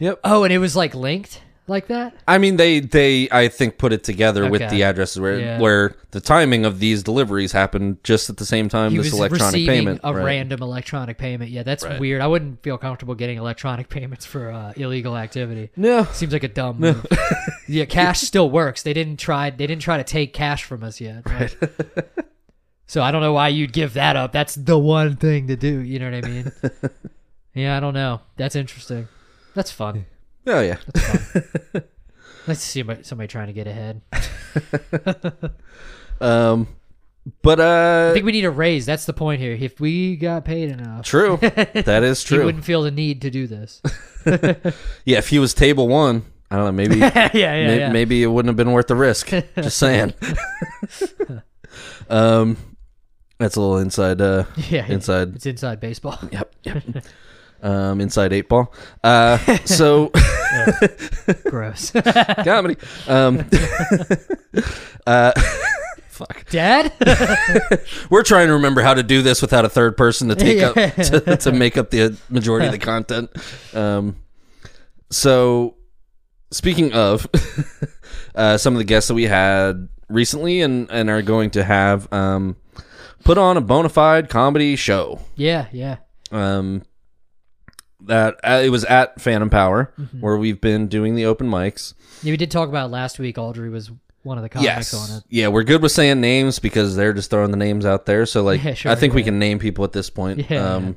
Yep. 0.00 0.18
Oh, 0.24 0.42
and 0.44 0.52
it 0.52 0.58
was 0.58 0.74
like 0.74 0.94
linked 0.96 1.40
like 1.66 1.86
that. 1.86 2.14
I 2.28 2.38
mean, 2.38 2.56
they 2.56 2.80
they 2.80 3.28
I 3.30 3.48
think 3.48 3.78
put 3.78 3.92
it 3.92 4.04
together 4.04 4.50
with 4.50 4.68
the 4.70 4.82
addresses 4.82 5.18
where 5.20 5.38
Yeah. 5.38 5.58
where 5.60 5.96
the 6.10 6.20
timing 6.20 6.64
of 6.64 6.78
these 6.78 7.02
deliveries 7.02 7.52
happened 7.52 8.04
just 8.04 8.28
at 8.30 8.36
the 8.36 8.44
same 8.44 8.68
time 8.68 8.90
He 8.92 8.98
this 8.98 9.06
was 9.10 9.14
electronic 9.18 9.66
payment. 9.66 10.00
a 10.04 10.12
right. 10.14 10.24
random 10.24 10.62
electronic 10.62 11.16
payment. 11.18 11.50
Yeah, 11.50 11.62
that's 11.62 11.84
Right. 11.84 11.98
weird. 11.98 12.20
I 12.20 12.26
wouldn't 12.26 12.62
feel 12.62 12.76
comfortable 12.78 13.14
getting 13.14 13.38
electronic 13.38 13.88
payments 13.96 14.24
for 14.26 14.50
uh, 14.50 14.72
illegal 14.76 15.16
activity. 15.16 15.70
No. 15.76 16.04
Seems 16.12 16.32
like 16.32 16.44
a 16.44 16.48
dumb 16.48 16.80
move. 16.80 17.06
yeah, 17.68 17.86
cash 17.86 18.20
still 18.20 18.50
works. 18.50 18.82
They 18.82 18.92
didn't 18.92 19.16
try. 19.16 19.50
They 19.50 19.66
didn't 19.66 19.82
try 19.82 19.96
to 19.96 20.04
take 20.04 20.32
cash 20.34 20.64
from 20.64 20.84
us 20.84 21.00
yet. 21.00 21.22
Right. 21.26 21.56
so 22.86 23.02
I 23.02 23.10
don't 23.10 23.22
know 23.22 23.32
why 23.32 23.48
you'd 23.48 23.72
give 23.72 23.94
that 23.94 24.16
up. 24.16 24.32
That's 24.32 24.54
the 24.54 24.78
one 24.78 25.16
thing 25.16 25.48
to 25.48 25.56
do. 25.56 25.80
You 25.80 25.98
know 25.98 26.10
what 26.10 26.24
I 26.24 26.28
mean? 26.28 26.52
yeah, 27.54 27.76
I 27.76 27.80
don't 27.80 27.94
know. 27.94 28.20
That's 28.36 28.54
interesting. 28.54 29.08
That's 29.54 29.70
fun. 29.70 30.04
Oh 30.46 30.60
yeah. 30.60 30.76
Let's 32.46 32.60
see 32.62 32.80
somebody, 32.80 33.02
somebody 33.02 33.28
trying 33.28 33.46
to 33.48 33.52
get 33.52 33.66
ahead. 33.66 34.02
Um 36.20 36.68
but 37.42 37.58
uh, 37.58 38.08
I 38.10 38.12
think 38.12 38.26
we 38.26 38.32
need 38.32 38.44
a 38.44 38.50
raise. 38.50 38.84
That's 38.84 39.06
the 39.06 39.14
point 39.14 39.40
here. 39.40 39.52
If 39.58 39.80
we 39.80 40.14
got 40.16 40.44
paid 40.44 40.70
enough, 40.70 41.06
true. 41.06 41.38
That 41.38 42.02
is 42.02 42.22
true. 42.22 42.40
he 42.40 42.44
wouldn't 42.44 42.64
feel 42.64 42.82
the 42.82 42.90
need 42.90 43.22
to 43.22 43.30
do 43.30 43.46
this. 43.46 43.80
Yeah, 44.26 45.18
if 45.18 45.30
he 45.30 45.38
was 45.38 45.54
table 45.54 45.88
1, 45.88 46.22
I 46.50 46.56
don't 46.56 46.66
know, 46.66 46.72
maybe 46.72 46.96
yeah, 46.98 47.30
yeah, 47.32 47.66
May- 47.66 47.78
yeah. 47.78 47.92
Maybe 47.92 48.22
it 48.22 48.26
wouldn't 48.26 48.50
have 48.50 48.56
been 48.56 48.72
worth 48.72 48.88
the 48.88 48.94
risk. 48.94 49.30
Just 49.56 49.78
saying. 49.78 50.12
um, 52.10 52.58
that's 53.38 53.56
a 53.56 53.60
little 53.60 53.78
inside. 53.78 54.20
Uh, 54.20 54.44
yeah, 54.68 54.86
inside. 54.86 55.34
It's 55.36 55.46
inside 55.46 55.80
baseball. 55.80 56.18
Yep. 56.30 56.54
Yep. 56.64 56.82
Um, 57.64 58.00
inside 58.00 58.32
eight 58.32 58.48
ball. 58.48 58.72
Uh, 59.02 59.38
so 59.64 60.12
Gross. 61.44 61.90
comedy. 62.44 62.76
Um, 63.08 63.44
uh, 65.06 65.32
fuck. 66.08 66.48
Dad? 66.50 66.92
We're 68.10 68.22
trying 68.22 68.48
to 68.48 68.54
remember 68.54 68.82
how 68.82 68.94
to 68.94 69.02
do 69.02 69.22
this 69.22 69.42
without 69.42 69.64
a 69.64 69.68
third 69.68 69.96
person 69.96 70.28
to 70.28 70.36
take 70.36 70.62
up 70.62 70.74
to, 70.74 71.36
to 71.38 71.52
make 71.52 71.76
up 71.76 71.90
the 71.90 72.16
majority 72.28 72.66
of 72.66 72.72
the 72.72 72.78
content. 72.78 73.30
Um, 73.74 74.16
so 75.10 75.76
speaking 76.52 76.92
of 76.92 77.26
uh, 78.34 78.58
some 78.58 78.74
of 78.74 78.78
the 78.78 78.84
guests 78.84 79.08
that 79.08 79.14
we 79.14 79.24
had 79.24 79.88
recently 80.08 80.60
and 80.60 80.90
and 80.90 81.08
are 81.08 81.22
going 81.22 81.50
to 81.50 81.64
have 81.64 82.12
um 82.12 82.56
put 83.24 83.38
on 83.38 83.56
a 83.56 83.60
bona 83.60 83.88
fide 83.88 84.28
comedy 84.28 84.76
show. 84.76 85.20
Yeah, 85.34 85.66
yeah. 85.72 85.96
Um, 86.30 86.82
that 88.06 88.36
uh, 88.44 88.60
it 88.64 88.70
was 88.70 88.84
at 88.84 89.20
Phantom 89.20 89.50
Power 89.50 89.92
Mm-hmm. 89.98 90.20
where 90.20 90.36
we've 90.36 90.60
been 90.60 90.88
doing 90.88 91.14
the 91.14 91.26
open 91.26 91.48
mics. 91.48 91.94
Yeah, 92.22 92.32
we 92.32 92.36
did 92.36 92.50
talk 92.50 92.68
about 92.68 92.90
last 92.90 93.18
week. 93.18 93.38
Audrey 93.38 93.68
was 93.70 93.90
one 94.22 94.38
of 94.38 94.42
the 94.42 94.48
comics 94.48 94.64
yes, 94.92 94.94
on 94.94 95.18
it. 95.18 95.24
yeah, 95.28 95.48
we're 95.48 95.64
good 95.64 95.82
with 95.82 95.92
saying 95.92 96.20
names 96.20 96.58
because 96.58 96.96
they're 96.96 97.12
just 97.12 97.28
throwing 97.30 97.50
the 97.50 97.56
names 97.58 97.84
out 97.84 98.06
there. 98.06 98.24
So 98.26 98.42
like, 98.42 98.62
Yeah, 98.64 98.74
sure, 98.74 98.90
I 98.92 98.94
think 98.94 99.12
we 99.14 99.22
can 99.22 99.38
name 99.38 99.58
people 99.58 99.84
at 99.84 99.92
this 99.92 100.08
point. 100.10 100.48
Yeah. 100.50 100.74
Um, 100.76 100.96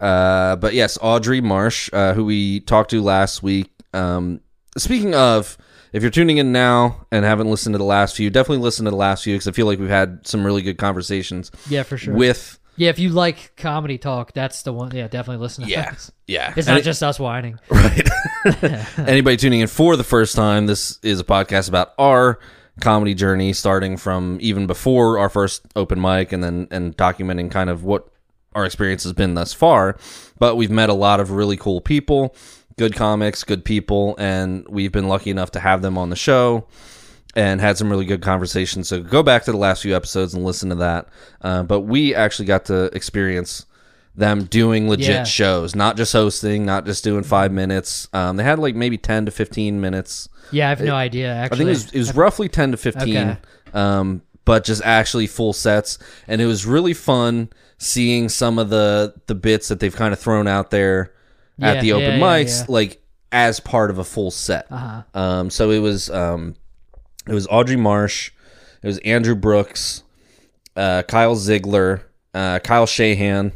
uh, 0.00 0.56
but 0.56 0.74
yes, 0.74 0.98
Audrey 1.00 1.40
Marsh, 1.40 1.88
uh, 1.92 2.14
who 2.14 2.24
we 2.24 2.60
talked 2.60 2.90
to 2.90 3.00
last 3.02 3.42
week. 3.42 3.70
Um, 3.92 4.40
speaking 4.76 5.14
of, 5.14 5.56
if 5.92 6.02
you're 6.02 6.10
tuning 6.10 6.38
in 6.38 6.50
now 6.50 7.06
and 7.12 7.24
haven't 7.24 7.48
listened 7.48 7.74
to 7.74 7.78
the 7.78 7.84
last 7.84 8.16
few, 8.16 8.28
definitely 8.30 8.64
listen 8.64 8.84
to 8.86 8.90
the 8.90 8.96
last 8.96 9.22
few 9.24 9.34
because 9.34 9.46
I 9.46 9.52
feel 9.52 9.66
like 9.66 9.78
we've 9.78 9.88
had 9.88 10.26
some 10.26 10.44
really 10.44 10.62
good 10.62 10.76
conversations 10.78 11.50
Yeah, 11.68 11.84
for 11.84 11.96
sure. 11.96 12.14
with. 12.14 12.58
Yeah, 12.76 12.90
if 12.90 12.98
you 12.98 13.10
like 13.10 13.54
comedy 13.56 13.98
talk, 13.98 14.32
that's 14.32 14.62
the 14.62 14.72
one. 14.72 14.94
Yeah, 14.94 15.08
definitely 15.08 15.42
listen 15.42 15.64
to 15.64 15.70
Yeah, 15.70 15.90
us. 15.92 16.10
yeah. 16.26 16.52
It's 16.56 16.66
And 16.68 16.74
not 16.74 16.80
it- 16.80 16.84
just 16.84 17.02
us 17.02 17.18
whining. 17.20 17.58
Right. 17.70 18.08
Anybody 18.98 19.36
tuning 19.36 19.60
in 19.60 19.68
for 19.68 19.96
the 19.96 20.04
first 20.04 20.36
time, 20.36 20.66
this 20.66 20.98
is 21.02 21.18
a 21.20 21.24
podcast 21.24 21.68
about 21.68 21.92
our 21.98 22.38
comedy 22.80 23.14
journey, 23.14 23.52
starting 23.52 23.96
from 23.96 24.38
even 24.40 24.66
before 24.66 25.18
our 25.18 25.28
first 25.30 25.62
open 25.76 26.00
mic, 26.00 26.32
and 26.32 26.42
then 26.44 26.68
and 26.70 26.96
documenting 26.96 27.50
kind 27.50 27.70
of 27.70 27.84
what 27.84 28.08
our 28.54 28.64
experience 28.66 29.02
has 29.04 29.12
been 29.12 29.34
thus 29.34 29.52
far. 29.52 29.96
But 30.38 30.56
we've 30.56 30.70
met 30.70 30.88
a 30.90 30.94
lot 30.94 31.20
of 31.20 31.30
really 31.30 31.56
cool 31.56 31.80
people, 31.80 32.34
good 32.76 32.94
comics, 32.94 33.44
good 33.44 33.64
people, 33.64 34.14
and 34.18 34.66
we've 34.68 34.92
been 34.92 35.08
lucky 35.08 35.30
enough 35.30 35.52
to 35.52 35.60
have 35.60 35.80
them 35.82 35.96
on 35.96 36.10
the 36.10 36.16
show 36.16 36.66
and 37.36 37.60
had 37.60 37.76
some 37.76 37.90
really 37.90 38.04
good 38.04 38.22
conversations. 38.22 38.88
So 38.88 39.00
go 39.02 39.22
back 39.22 39.44
to 39.44 39.52
the 39.52 39.58
last 39.58 39.82
few 39.82 39.94
episodes 39.96 40.34
and 40.34 40.44
listen 40.44 40.68
to 40.70 40.74
that. 40.76 41.08
Uh, 41.40 41.62
but 41.62 41.80
we 41.80 42.14
actually 42.14 42.46
got 42.46 42.64
to 42.66 42.84
experience 42.94 43.66
them 44.16 44.44
doing 44.44 44.88
legit 44.88 45.08
Yeah. 45.08 45.24
shows, 45.24 45.74
not 45.74 45.96
just 45.96 46.12
hosting, 46.12 46.64
not 46.64 46.86
just 46.86 47.02
doing 47.02 47.24
five 47.24 47.50
minutes. 47.50 48.06
Um, 48.12 48.36
they 48.36 48.44
had 48.44 48.58
like 48.58 48.76
maybe 48.76 48.96
ten 48.96 49.24
to 49.26 49.32
fifteen 49.32 49.80
minutes. 49.80 50.28
Yeah, 50.52 50.66
I 50.66 50.68
have 50.70 50.80
no 50.80 50.94
idea. 50.94 51.28
Actually. 51.32 51.40
I 51.40 51.44
Actually, 51.44 51.58
think 51.58 51.66
it 51.66 51.70
was, 51.70 51.92
it 51.92 51.98
was 51.98 52.14
roughly 52.16 52.48
ten 52.48 52.70
to 52.70 52.76
fifteen. 52.76 53.16
Okay. 53.16 53.38
Um, 53.72 54.22
but 54.44 54.62
just 54.62 54.82
actually 54.84 55.26
full 55.26 55.52
sets, 55.52 55.98
and 56.28 56.40
it 56.40 56.46
was 56.46 56.64
really 56.66 56.92
fun 56.94 57.48
seeing 57.78 58.28
some 58.28 58.58
of 58.58 58.68
the 58.70 59.14
the 59.26 59.34
bits 59.34 59.68
that 59.68 59.80
they've 59.80 59.96
kind 59.96 60.12
of 60.12 60.20
thrown 60.20 60.46
out 60.46 60.70
there 60.70 61.12
at 61.60 61.76
Yeah, 61.76 61.80
the 61.80 61.92
open 61.94 62.04
yeah, 62.04 62.16
yeah, 62.16 62.20
mics, 62.44 62.60
yeah. 62.60 62.66
like 62.68 63.02
as 63.32 63.58
part 63.58 63.90
of 63.90 63.98
a 63.98 64.04
full 64.04 64.30
set. 64.30 64.66
Uh-huh. 64.70 65.02
Um, 65.14 65.50
so 65.50 65.70
it 65.70 65.80
was 65.80 66.08
um, 66.10 66.54
it 67.26 67.34
was 67.34 67.46
Audrey 67.48 67.76
Marsh, 67.76 68.30
it 68.82 68.86
was 68.86 68.98
Andrew 68.98 69.34
Brooks, 69.34 70.02
uh, 70.76 71.02
Kyle 71.02 71.36
Ziegler, 71.36 72.02
uh, 72.34 72.58
Kyle 72.60 72.86
Shahan 72.86 73.52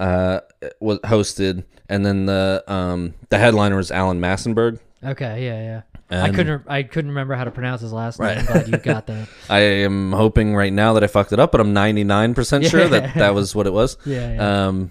uh, 0.00 0.40
was 0.80 0.98
hosted, 1.00 1.64
and 1.88 2.04
then 2.04 2.26
the 2.26 2.64
um, 2.66 3.14
the 3.28 3.38
headliner 3.38 3.76
was 3.76 3.90
Alan 3.90 4.20
Massenberg. 4.20 4.78
Okay, 5.04 5.44
yeah, 5.44 5.62
yeah. 5.62 6.22
I 6.22 6.30
couldn't. 6.30 6.62
I 6.68 6.82
couldn't 6.84 7.10
remember 7.10 7.34
how 7.34 7.44
to 7.44 7.50
pronounce 7.50 7.80
his 7.80 7.92
last 7.92 8.20
name. 8.20 8.28
Right. 8.28 8.38
I'm 8.38 8.46
glad 8.46 8.68
you 8.68 8.78
got 8.78 9.06
that. 9.08 9.28
I 9.50 9.58
am 9.58 10.12
hoping 10.12 10.54
right 10.54 10.72
now 10.72 10.92
that 10.92 11.02
I 11.02 11.08
fucked 11.08 11.32
it 11.32 11.40
up, 11.40 11.50
but 11.50 11.60
I'm 11.60 11.74
99% 11.74 12.70
sure 12.70 12.88
that 12.88 13.14
that 13.14 13.34
was 13.34 13.54
what 13.54 13.66
it 13.66 13.72
was. 13.72 13.96
Yeah, 14.06 14.34
yeah. 14.34 14.66
Um, 14.66 14.90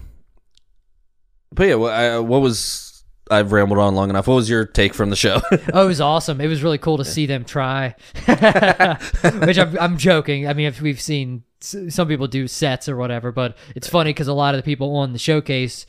but 1.52 1.68
yeah, 1.68 1.74
what, 1.76 1.92
I, 1.92 2.18
what 2.18 2.42
was 2.42 2.85
I've 3.30 3.50
rambled 3.52 3.78
on 3.80 3.94
long 3.94 4.08
enough. 4.10 4.26
What 4.28 4.34
was 4.36 4.48
your 4.48 4.64
take 4.64 4.94
from 4.94 5.10
the 5.10 5.16
show? 5.16 5.40
Oh, 5.72 5.84
it 5.84 5.88
was 5.88 6.00
awesome. 6.00 6.40
It 6.40 6.46
was 6.46 6.62
really 6.62 6.78
cool 6.78 6.98
to 6.98 7.04
see 7.04 7.26
them 7.26 7.44
try. 7.44 7.94
Which 8.26 9.58
I'm, 9.58 9.78
I'm 9.78 9.98
joking. 9.98 10.46
I 10.48 10.52
mean, 10.54 10.66
if 10.66 10.80
we've 10.80 11.00
seen 11.00 11.42
some 11.60 12.06
people 12.08 12.28
do 12.28 12.46
sets 12.46 12.88
or 12.88 12.96
whatever, 12.96 13.32
but 13.32 13.56
it's 13.74 13.88
funny 13.88 14.10
because 14.10 14.28
a 14.28 14.32
lot 14.32 14.54
of 14.54 14.58
the 14.58 14.62
people 14.62 14.94
on 14.96 15.12
the 15.12 15.18
showcase 15.18 15.86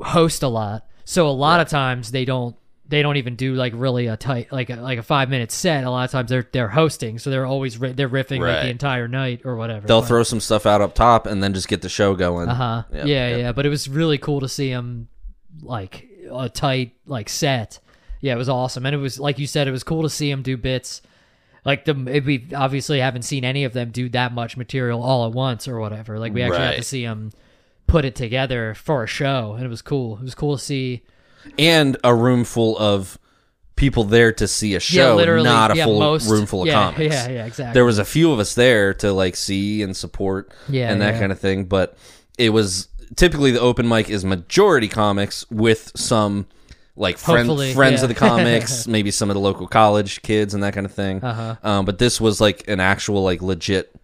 host 0.00 0.42
a 0.42 0.48
lot. 0.48 0.86
So 1.04 1.28
a 1.28 1.30
lot 1.32 1.60
of 1.60 1.68
times 1.68 2.10
they 2.10 2.24
don't 2.24 2.56
they 2.86 3.02
don't 3.02 3.16
even 3.18 3.36
do 3.36 3.54
like 3.54 3.72
really 3.76 4.06
a 4.06 4.16
tight 4.16 4.50
like 4.52 4.70
a, 4.70 4.76
like 4.76 4.98
a 4.98 5.02
five 5.02 5.28
minute 5.30 5.50
set. 5.50 5.84
A 5.84 5.90
lot 5.90 6.04
of 6.04 6.10
times 6.10 6.30
they're 6.30 6.46
they're 6.52 6.68
hosting, 6.68 7.18
so 7.18 7.30
they're 7.30 7.46
always 7.46 7.78
ri- 7.78 7.92
they're 7.92 8.08
riffing 8.08 8.40
like 8.40 8.62
the 8.62 8.70
entire 8.70 9.08
night 9.08 9.42
or 9.44 9.56
whatever. 9.56 9.86
They'll 9.86 10.00
But- 10.02 10.08
throw 10.08 10.22
some 10.22 10.40
stuff 10.40 10.66
out 10.66 10.80
up 10.82 10.94
top 10.94 11.26
and 11.26 11.42
then 11.42 11.54
just 11.54 11.68
get 11.68 11.80
the 11.82 11.88
show 11.88 12.14
going. 12.14 12.48
Uh 12.48 12.54
huh. 12.54 12.82
Yep, 12.92 13.06
yeah, 13.06 13.28
yep. 13.28 13.38
yeah. 13.38 13.52
But 13.52 13.64
it 13.66 13.70
was 13.70 13.88
really 13.88 14.18
cool 14.18 14.40
to 14.40 14.48
see 14.48 14.70
them 14.70 15.08
like 15.62 16.07
a 16.32 16.48
tight 16.48 16.92
like 17.06 17.28
set. 17.28 17.78
Yeah, 18.20 18.34
it 18.34 18.38
was 18.38 18.48
awesome, 18.48 18.84
and 18.86 18.94
it 18.94 18.98
was 18.98 19.20
like 19.20 19.38
you 19.38 19.46
said, 19.46 19.68
it 19.68 19.72
was 19.72 19.84
cool 19.84 20.02
to 20.02 20.10
see 20.10 20.30
him 20.30 20.42
do 20.42 20.56
bits. 20.56 21.02
Like 21.64 21.84
the 21.84 21.94
we 21.94 22.48
obviously 22.54 23.00
haven't 23.00 23.22
seen 23.22 23.44
any 23.44 23.64
of 23.64 23.72
them 23.72 23.90
do 23.90 24.08
that 24.10 24.32
much 24.32 24.56
material 24.56 25.02
all 25.02 25.26
at 25.26 25.32
once 25.32 25.68
or 25.68 25.78
whatever. 25.78 26.18
Like 26.18 26.32
we 26.32 26.42
actually 26.42 26.58
got 26.58 26.64
Right. 26.70 26.76
to 26.76 26.82
see 26.82 27.02
him 27.02 27.32
put 27.86 28.04
it 28.04 28.14
together 28.14 28.74
for 28.74 29.04
a 29.04 29.06
show, 29.06 29.54
and 29.54 29.64
it 29.64 29.68
was 29.68 29.82
cool. 29.82 30.16
It 30.18 30.22
was 30.22 30.34
cool 30.34 30.56
to 30.56 30.62
see. 30.62 31.02
And 31.58 31.96
a 32.04 32.14
room 32.14 32.44
full 32.44 32.76
of 32.78 33.18
people 33.76 34.02
there 34.04 34.32
to 34.32 34.48
see 34.48 34.74
a 34.74 34.80
show, 34.80 35.18
yeah, 35.18 35.42
not 35.42 35.70
a 35.70 35.76
yeah, 35.76 35.84
full 35.84 36.00
most, 36.00 36.28
room 36.28 36.46
full 36.46 36.62
of 36.62 36.66
yeah, 36.66 36.72
comics. 36.92 37.14
Yeah, 37.14 37.28
yeah, 37.28 37.46
exactly. 37.46 37.74
There 37.74 37.84
was 37.84 37.98
a 37.98 38.04
few 38.04 38.32
of 38.32 38.40
us 38.40 38.54
there 38.54 38.92
to 38.94 39.12
like 39.12 39.36
see 39.36 39.82
and 39.82 39.96
support 39.96 40.52
Yeah, 40.68 40.90
and 40.90 41.00
that 41.00 41.20
kind 41.20 41.30
of 41.30 41.38
thing, 41.38 41.64
but 41.66 41.96
it 42.36 42.50
was 42.50 42.88
typically 43.16 43.50
the 43.50 43.60
open 43.60 43.88
mic 43.88 44.08
is 44.10 44.24
majority 44.24 44.88
comics 44.88 45.48
with 45.50 45.92
some 45.96 46.46
like 46.96 47.16
friend, 47.18 47.48
Hopefully, 47.48 47.74
friends 47.74 47.98
yeah. 48.00 48.04
of 48.04 48.08
the 48.08 48.14
comics, 48.28 48.86
maybe 48.86 49.10
some 49.10 49.30
of 49.30 49.34
the 49.34 49.40
local 49.40 49.66
college 49.68 50.22
kids 50.22 50.54
and 50.54 50.62
that 50.62 50.74
kind 50.74 50.84
of 50.86 50.92
thing. 50.92 51.22
Uh-huh. 51.22 51.56
Um, 51.62 51.84
but 51.84 51.98
this 51.98 52.20
was 52.20 52.40
like 52.40 52.66
an 52.68 52.80
actual 52.80 53.22
like 53.22 53.40
legit 53.40 53.94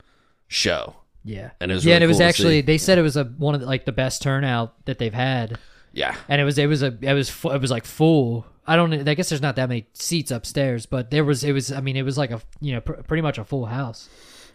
show. 0.49 0.95
yeah, 1.25 1.51
and 1.61 1.71
it 1.71 1.75
was 1.75 1.85
yeah, 1.85 1.91
really 1.91 1.97
and 1.97 2.05
it 2.05 2.07
was 2.09 2.19
cool 2.19 2.27
actually 2.27 2.61
they 2.61 2.79
said 2.79 2.99
it 2.99 3.03
was 3.03 3.17
a 3.17 3.25
one 3.25 3.55
of 3.55 3.61
the, 3.61 3.67
like 3.67 3.85
the 3.85 3.93
best 3.93 4.23
turnout 4.23 4.85
that 4.87 4.99
they've 4.99 5.15
had. 5.15 5.59
Yeah. 5.93 6.15
and 6.29 6.41
it 6.41 6.45
was 6.45 6.59
it 6.59 6.67
was 6.67 6.83
a 6.83 6.97
it 7.01 7.13
was 7.15 7.31
it 7.45 7.61
was 7.61 7.71
like 7.71 7.85
full. 7.85 8.47
I 8.67 8.77
don't. 8.77 9.07
I 9.07 9.13
guess 9.15 9.29
there's 9.29 9.43
not 9.43 9.57
that 9.57 9.69
many 9.69 9.87
seats 9.93 10.31
upstairs, 10.31 10.87
but 10.87 11.11
there 11.11 11.23
was. 11.23 11.45
It 11.45 11.53
was. 11.53 11.71
I 11.71 11.81
mean, 11.83 11.97
it 11.97 12.03
was 12.03 12.17
like 12.17 12.31
a 12.31 12.41
you 12.61 12.73
know 12.73 12.81
pr- 12.81 12.95
pretty 13.03 13.21
much 13.21 13.37
a 13.37 13.45
full 13.45 13.67
house. 13.67 14.09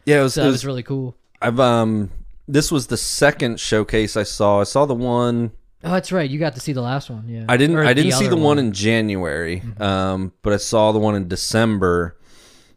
Yeah, 0.06 0.22
it 0.22 0.24
was, 0.24 0.34
So 0.34 0.42
it 0.42 0.46
was 0.48 0.54
was 0.54 0.66
really 0.66 0.82
cool. 0.82 1.16
I've 1.42 1.60
um 1.60 2.10
this 2.50 2.72
was 2.72 2.88
the 2.88 2.98
second 2.98 3.60
showcase 3.60 4.18
I 4.18 4.24
saw. 4.24 4.60
I 4.60 4.64
saw 4.64 4.86
the 4.86 4.96
one 4.96 5.52
Oh, 5.82 5.92
that's 5.92 6.12
right. 6.12 6.30
You 6.30 6.40
got 6.40 6.56
to 6.56 6.60
see 6.60 6.74
the 6.74 6.82
last 6.82 7.10
one. 7.10 7.30
Yeah, 7.30 7.46
I 7.48 7.56
didn't 7.56 7.78
Or 7.78 7.86
I 7.86 7.94
didn't 7.94 8.12
see 8.12 8.28
the 8.28 8.36
one, 8.36 8.60
in 8.60 8.74
January. 8.74 9.64
Um 9.80 10.34
but 10.42 10.52
I 10.54 10.58
saw 10.58 10.92
the 10.92 11.00
one 11.00 11.16
in 11.16 11.28
December 11.28 12.18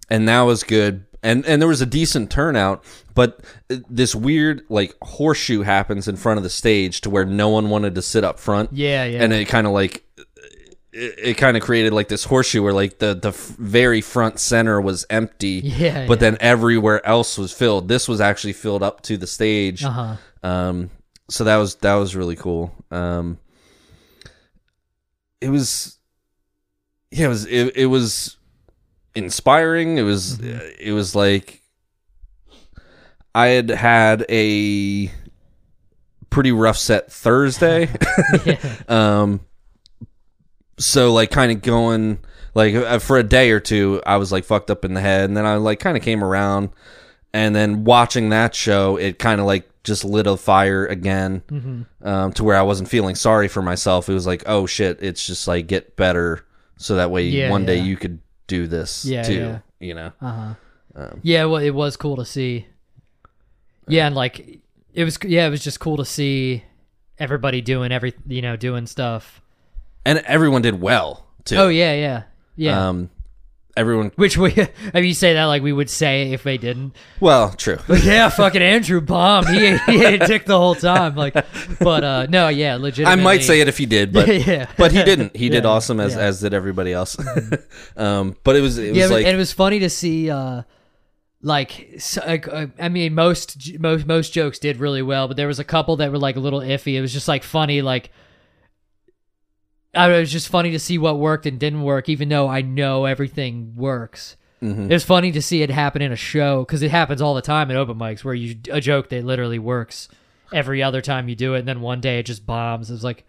and 0.09 0.29
that 0.29 0.43
was 0.43 0.63
good. 0.63 1.07
And 1.23 1.47
and 1.47 1.63
there 1.63 1.69
was 1.69 1.81
a 1.81 1.87
decent 1.87 2.31
turnout, 2.31 2.85
but 3.15 3.41
uh, 3.71 3.77
this 3.89 4.15
weird 4.15 4.63
like 4.69 4.95
horseshoe 5.03 5.63
happens 5.63 6.09
in 6.09 6.17
front 6.17 6.39
of 6.39 6.45
the 6.45 6.51
stage 6.51 7.01
to 7.03 7.11
where 7.11 7.25
no 7.25 7.49
one 7.49 7.71
wanted 7.71 7.95
to 7.95 8.03
sit 8.03 8.25
up 8.25 8.39
front. 8.41 8.73
Yeah, 8.73 9.05
yeah. 9.05 9.23
And 9.23 9.33
it 9.33 9.47
kind 9.47 9.67
of 9.67 9.73
like 9.73 10.05
it, 10.93 11.15
it 11.19 11.35
kind 11.35 11.57
of 11.57 11.63
created 11.63 11.93
like 11.93 12.09
this 12.09 12.25
horseshoe 12.25 12.63
where 12.63 12.73
like 12.73 12.99
the 12.99 13.15
the 13.15 13.29
f- 13.31 13.35
very 13.59 14.01
front 14.01 14.39
center 14.39 14.81
was 14.81 15.05
empty. 15.11 15.61
Yeah, 15.65 16.07
But 16.07 16.19
yeah. 16.19 16.31
then 16.31 16.39
everywhere 16.41 17.05
else 17.07 17.39
was 17.39 17.53
filled. 17.53 17.89
This 17.89 18.09
was 18.09 18.21
actually 18.21 18.53
filled 18.53 18.83
up 18.83 19.01
to 19.03 19.17
the 19.17 19.27
stage. 19.27 19.85
Uh 19.85 19.91
huh. 19.91 20.17
Um, 20.43 20.91
so 21.31 21.45
that 21.45 21.57
was 21.57 21.77
that 21.77 21.95
was 21.95 22.15
really 22.17 22.37
cool. 22.37 22.75
Um, 22.91 23.39
it 25.41 25.49
was, 25.49 25.99
yeah, 27.11 27.27
it 27.27 27.29
was 27.29 27.47
it, 27.47 27.77
it 27.77 27.87
was 27.87 28.37
inspiring. 29.15 29.99
It 29.99 30.03
was 30.03 30.39
it 30.41 30.93
was 30.93 31.15
like 31.15 31.63
I 33.35 33.47
had 33.49 33.71
had 33.71 34.25
a 34.29 35.11
pretty 36.31 36.53
rough 36.53 36.77
set 36.77 37.11
Thursday. 37.11 37.89
um, 38.89 39.41
so 40.83 41.13
like 41.13 41.31
kind 41.31 41.53
of 41.53 41.63
going 41.63 42.19
like 42.55 42.75
uh, 42.75 42.99
for 42.99 43.17
a 43.19 43.23
day 43.23 43.51
or 43.51 43.61
two, 43.61 44.03
I 44.07 44.17
was 44.17 44.31
like 44.33 44.45
fucked 44.45 44.71
up 44.71 44.85
in 44.85 44.95
the 44.95 45.01
head, 45.01 45.25
and 45.25 45.37
then 45.37 45.47
I 45.47 45.57
like 45.57 45.81
kind 45.81 45.97
of 45.97 46.03
came 46.03 46.23
around, 46.23 46.71
and 47.33 47.55
then 47.55 47.85
watching 47.85 48.29
that 48.31 48.55
show, 48.55 48.97
it 48.97 49.19
kind 49.19 49.41
of 49.41 49.47
like 49.47 49.69
just 49.85 50.05
lit 50.05 50.27
a 50.27 50.37
fire 50.37 50.87
again, 50.87 51.43
Mm-hmm. 51.51 52.07
um, 52.07 52.33
to 52.35 52.45
where 52.45 52.57
I 52.57 52.63
wasn't 52.63 52.89
feeling 52.89 53.15
sorry 53.17 53.49
for 53.49 53.63
myself. 53.63 54.09
It 54.09 54.15
was 54.15 54.27
like, 54.27 54.43
oh 54.47 54.67
shit, 54.67 54.99
it's 55.03 55.27
just 55.27 55.49
like 55.49 55.67
get 55.67 55.97
better, 55.97 56.45
so 56.77 56.97
that 56.97 57.11
way 57.11 57.25
Yeah, 57.25 57.51
one 57.51 57.65
day 57.67 57.79
you 57.79 57.97
could 57.97 58.21
do 58.47 58.67
this 58.67 59.05
Yeah, 59.05 59.23
too. 59.23 59.35
yeah. 59.35 59.59
You 59.81 59.95
know, 59.95 60.13
Uh 60.21 60.33
huh. 60.33 60.55
Um, 60.95 61.21
yeah, 61.23 61.45
well, 61.47 61.61
it 61.63 61.71
was 61.71 61.97
cool 61.97 62.17
to 62.17 62.25
see. 62.25 62.67
Yeah, 63.89 64.07
and 64.07 64.15
like 64.15 64.61
it 64.95 65.05
was. 65.05 65.19
Yeah, 65.25 65.47
it 65.47 65.51
was 65.51 65.65
just 65.65 65.81
cool 65.81 65.97
to 65.97 66.05
see 66.05 66.63
everybody 67.19 67.61
doing 67.61 67.91
every 67.93 68.15
you 68.27 68.43
know 68.43 68.57
doing 68.57 68.87
stuff. 68.87 69.42
And 70.05 70.19
everyone 70.21 70.63
did 70.63 70.81
well 70.81 71.27
too. 71.45 71.57
Oh 71.57 71.69
yeah, 71.69 71.95
yeah, 71.95 72.23
yeah. 72.57 72.89
Um, 72.89 73.11
everyone. 73.77 74.13
Which 74.17 74.37
we, 74.37 74.53
I 74.61 74.69
mean, 74.95 75.05
you 75.05 75.15
say 75.15 75.35
that 75.35 75.45
like 75.45 75.63
we 75.63 75.73
would 75.73 75.91
say 75.91 76.33
if 76.33 76.43
they 76.43 76.59
didn't. 76.59 76.95
Well, 77.21 77.53
true. 77.53 77.79
But 77.87 78.05
yeah, 78.05 78.29
fucking 78.29 78.63
Andrew 78.63 79.01
bombed. 79.01 79.49
He 79.49 79.77
he 79.77 80.05
ate 80.05 80.23
a 80.23 80.27
dick 80.27 80.47
the 80.47 80.59
whole 80.59 80.75
time. 80.75 81.15
Like, 81.15 81.35
but 81.79 82.05
uh, 82.05 82.27
no, 82.29 82.49
yeah, 82.49 82.77
legit. 82.77 83.07
I 83.07 83.17
might 83.17 83.43
say 83.43 83.61
it 83.61 83.69
if 83.69 83.79
he 83.79 83.87
did, 83.87 84.13
but 84.13 84.29
yeah, 84.47 84.67
but 84.77 84.93
he 84.93 85.03
didn't. 85.03 85.37
He 85.37 85.49
did 85.49 85.67
awesome 85.67 86.01
as 86.01 86.15
yeah. 86.15 86.23
as 86.23 86.41
did 86.41 86.55
everybody 86.55 86.93
else. 86.93 87.17
um, 87.97 88.37
but 88.45 88.57
it 88.57 88.61
was 88.61 88.79
it 88.79 88.91
was 88.91 88.99
yeah, 88.99 89.07
like 89.07 89.27
and 89.27 89.35
it 89.35 89.39
was 89.39 89.53
funny 89.53 89.81
to 89.81 89.91
see. 89.91 90.31
uh 90.31 90.63
like, 91.45 91.97
so, 91.99 92.23
like, 92.25 92.47
uh, 92.47 92.69
I 92.79 92.89
mean, 92.89 93.17
most 93.17 93.77
most 93.81 94.07
most 94.07 94.33
jokes 94.33 94.61
did 94.61 94.77
really 94.77 95.03
well, 95.03 95.27
but 95.27 95.37
there 95.37 95.49
was 95.49 95.59
a 95.59 95.65
couple 95.65 95.97
that 95.97 96.13
were 96.13 96.19
like 96.19 96.37
a 96.37 96.41
little 96.41 96.61
iffy. 96.61 96.95
It 96.95 97.01
was 97.01 97.13
just 97.13 97.27
like 97.27 97.43
funny, 97.43 97.83
like 97.83 98.11
I 99.95 100.07
don't 100.09 100.17
it 100.17 100.21
was 100.21 100.33
just 100.33 100.49
funny 100.49 100.71
to 100.73 100.79
see 100.79 100.97
what 100.99 101.19
worked 101.19 101.47
and 101.47 101.59
didn't 101.59 101.83
work, 101.83 102.09
even 102.09 102.29
though 102.29 102.49
I 102.49 102.63
know 102.63 103.05
everything 103.05 103.75
works. 103.77 104.37
mhm. 104.63 104.91
It 104.91 104.93
was 104.93 105.05
funny 105.05 105.33
to 105.33 105.43
see 105.43 105.63
it 105.63 105.71
happen 105.71 106.01
in 106.03 106.13
a 106.13 106.17
show 106.17 106.65
because 106.65 106.83
it 106.83 106.91
happens 106.91 107.21
all 107.21 107.35
the 107.35 107.43
time 107.43 107.71
at 107.71 107.77
open 107.77 107.99
mics 107.99 108.25
where 108.25 108.35
you 108.35 108.57
a 108.71 108.81
joke 108.81 109.09
that 109.11 109.25
literally 109.25 109.59
works 109.59 110.09
every 110.53 110.83
other 110.83 111.01
time 111.01 111.29
you 111.29 111.35
do 111.37 111.55
it, 111.55 111.61
and 111.61 111.69
then 111.69 111.81
one 111.81 112.01
day 112.01 112.19
it 112.19 112.27
just 112.27 112.47
bombs. 112.47 112.89
It 112.91 112.95
was 112.95 113.05
like, 113.05 113.25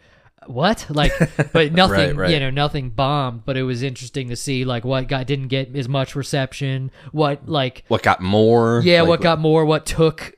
what? 0.46 0.86
Like, 0.93 1.12
but 1.53 1.72
nothing, 1.74 2.15
Right, 2.15 2.15
right. 2.15 2.32
you 2.32 2.39
know, 2.39 2.50
nothing 2.50 2.89
bombed. 2.91 3.46
But 3.46 3.58
it 3.58 3.63
was 3.63 3.82
interesting 3.84 4.29
to 4.29 4.36
see 4.36 4.63
like 4.65 4.84
what 4.86 5.08
got 5.08 5.25
didn't 5.27 5.48
get 5.48 5.75
as 5.75 5.88
much 5.89 6.15
reception, 6.15 6.91
what 7.12 7.48
like 7.50 7.84
what 7.88 8.03
got 8.03 8.22
more. 8.22 8.82
yeah, 8.86 9.01
like, 9.01 9.10
what 9.10 9.22
got 9.22 9.39
more, 9.39 9.65
what 9.65 9.86
took 9.86 10.34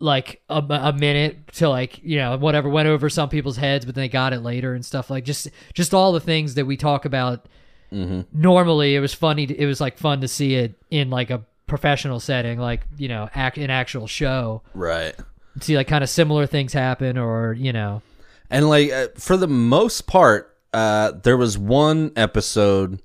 like 0.00 0.40
a, 0.48 0.56
a 0.68 0.92
minute 0.92 1.46
to 1.52 1.68
like 1.68 2.02
you 2.02 2.16
know 2.16 2.36
whatever 2.38 2.68
went 2.68 2.88
over 2.88 3.08
some 3.08 3.28
people's 3.28 3.56
heads, 3.58 3.84
but 3.86 3.94
they 3.94 4.08
got 4.08 4.32
it 4.32 4.40
later 4.40 4.74
and 4.74 4.84
stuff 4.84 5.10
like 5.10 5.24
just 5.24 5.48
just 5.74 5.94
all 5.94 6.12
the 6.12 6.20
things 6.20 6.54
that 6.54 6.64
we 6.66 6.76
talk 6.76 7.04
about 7.04 7.46
Mhm. 7.92 8.26
normally. 8.32 8.94
It 8.94 9.00
was 9.00 9.12
funny. 9.14 9.46
To, 9.46 9.54
it 9.60 9.66
was 9.66 9.80
like 9.80 9.98
fun 9.98 10.20
to 10.22 10.28
see 10.28 10.54
it 10.54 10.74
in 10.90 11.10
like 11.10 11.30
a 11.30 11.42
professional 11.66 12.18
setting, 12.20 12.58
like 12.58 12.82
you 12.96 13.08
know, 13.08 13.28
act 13.34 13.58
an 13.58 13.68
actual 13.70 14.06
show. 14.06 14.62
right. 14.74 15.14
See 15.60 15.76
like 15.76 15.88
kind 15.88 16.02
of 16.04 16.08
similar 16.08 16.46
things 16.46 16.72
happen, 16.72 17.18
or 17.18 17.52
you 17.52 17.72
know, 17.72 18.00
And 18.50 18.68
like 18.68 18.90
uh, 18.92 19.08
for 19.16 19.36
the 19.36 19.48
most 19.48 20.06
part, 20.06 20.56
uh, 20.72 21.12
there 21.24 21.36
was 21.36 21.58
one 21.58 22.12
episode 22.16 23.02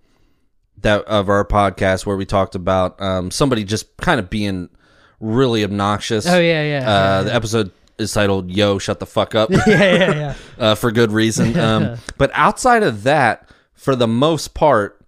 that 0.81 1.03
of 1.05 1.27
our 1.29 1.43
podcast 1.43 2.05
where 2.05 2.15
we 2.15 2.25
talked 2.25 2.53
about 2.53 3.01
um, 3.01 3.31
somebody 3.31 3.63
just 3.63 3.97
kind 3.97 4.19
of 4.19 4.29
being 4.29 4.69
really 5.19 5.63
obnoxious. 5.63 6.27
oh 6.27 6.39
yeah, 6.39 6.63
yeah, 6.63 6.89
Uh, 6.89 7.23
the 7.23 7.33
episode 7.35 7.71
is 7.97 8.11
titled 8.11 8.51
"Yo, 8.51 8.77
shut 8.79 8.99
the 8.99 9.05
fuck 9.05 9.35
up" 9.35 9.49
yeah, 9.51 9.59
yeah, 9.67 10.13
yeah. 10.13 10.35
uh, 10.59 10.75
for 10.75 10.91
good 10.91 11.11
reason. 11.11 11.57
Um, 11.65 11.97
but 12.17 12.31
outside 12.33 12.83
of 12.83 13.03
that, 13.03 13.49
for 13.73 13.95
the 13.95 14.07
most 14.07 14.53
part, 14.53 14.99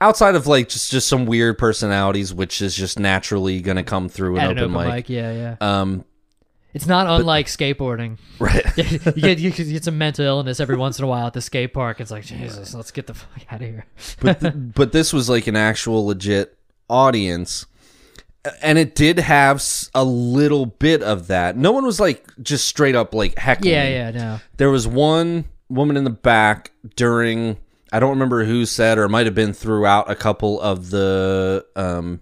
outside 0.00 0.34
of 0.34 0.46
like 0.46 0.68
just 0.68 0.90
just 0.90 1.08
some 1.08 1.26
weird 1.26 1.56
personalities, 1.58 2.32
which 2.34 2.60
is 2.62 2.74
just 2.76 2.98
naturally 2.98 3.60
going 3.62 3.76
to 3.76 3.82
come 3.82 4.08
through 4.08 4.36
an 4.36 4.44
open, 4.46 4.58
open 4.58 4.72
mic. 4.72 4.94
mic, 4.94 5.08
yeah, 5.08 5.32
yeah. 5.32 5.56
Um, 5.80 6.04
It's 6.74 6.86
not 6.86 7.06
unlike 7.08 7.46
skateboarding. 7.46 8.18
right. 8.38 8.64
you 8.76 8.98
get 9.22 9.38
you 9.38 9.50
get 9.50 9.84
some 9.84 9.96
mental 9.98 10.24
illness 10.26 10.60
every 10.60 10.76
once 10.76 10.98
in 10.98 11.04
a 11.04 11.08
while 11.08 11.26
at 11.28 11.32
the 11.32 11.40
skate 11.40 11.72
park. 11.74 12.00
It's 12.00 12.10
like 12.10 12.24
Jesus, 12.24 12.74
let's 12.74 12.90
get 12.90 13.06
the 13.06 13.14
fuck 13.14 13.42
out 13.50 13.62
of 13.62 13.68
here. 13.68 13.86
but 14.20 14.40
th- 14.40 14.54
but 14.56 14.92
this 14.92 15.12
was 15.12 15.28
like 15.30 15.46
an 15.46 15.56
actual 15.56 16.06
legit 16.06 16.56
audience 16.88 17.66
and 18.62 18.78
it 18.78 18.94
did 18.94 19.18
have 19.18 19.62
a 19.94 20.02
little 20.04 20.64
bit 20.66 21.02
of 21.02 21.26
that 21.26 21.56
no 21.56 21.72
one 21.72 21.84
was 21.84 22.00
like 22.00 22.24
just 22.42 22.66
straight 22.66 22.94
up 22.94 23.14
like 23.14 23.36
heckling 23.38 23.72
Yeah, 23.72 23.88
yeah, 23.88 24.10
no. 24.10 24.40
there 24.56 24.70
was 24.70 24.86
one 24.88 25.44
woman 25.68 25.96
in 25.96 26.04
the 26.04 26.10
back 26.10 26.70
during 26.96 27.58
i 27.92 28.00
don't 28.00 28.10
remember 28.10 28.44
who 28.44 28.64
said 28.64 28.96
or 28.98 29.04
it 29.04 29.08
might 29.10 29.26
have 29.26 29.34
been 29.34 29.52
throughout 29.52 30.10
a 30.10 30.14
couple 30.14 30.60
of 30.60 30.90
the 30.90 31.66
um 31.76 32.20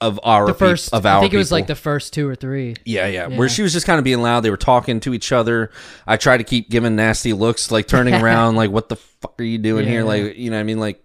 of 0.00 0.20
our 0.22 0.46
The 0.46 0.52
peop- 0.52 0.58
first, 0.58 0.92
of 0.92 1.06
our 1.06 1.16
I 1.18 1.20
think 1.20 1.32
it 1.32 1.38
was 1.38 1.46
people. 1.48 1.56
like 1.58 1.66
the 1.66 1.74
first 1.76 2.12
two 2.12 2.28
or 2.28 2.34
three. 2.34 2.74
Yeah, 2.84 3.06
yeah, 3.06 3.28
Yeah. 3.28 3.38
Where 3.38 3.48
she 3.48 3.62
was 3.62 3.72
just 3.72 3.86
kind 3.86 3.96
of 3.98 4.04
being 4.04 4.20
loud. 4.20 4.40
They 4.40 4.50
were 4.50 4.58
talking 4.58 5.00
to 5.00 5.14
each 5.14 5.32
other. 5.32 5.70
I 6.06 6.18
tried 6.18 6.38
to 6.38 6.44
keep 6.44 6.68
giving 6.68 6.94
nasty 6.94 7.32
looks, 7.32 7.70
like 7.70 7.86
turning 7.86 8.12
around, 8.22 8.56
like, 8.56 8.70
"What 8.70 8.90
the 8.90 8.96
fuck 8.96 9.40
are 9.40 9.44
you 9.44 9.56
doing 9.56 9.84
Yeah, 9.86 9.90
here?" 9.92 10.04
Like, 10.04 10.36
you 10.36 10.50
know, 10.50 10.56
what 10.56 10.60
I 10.60 10.64
mean, 10.64 10.78
like, 10.80 11.02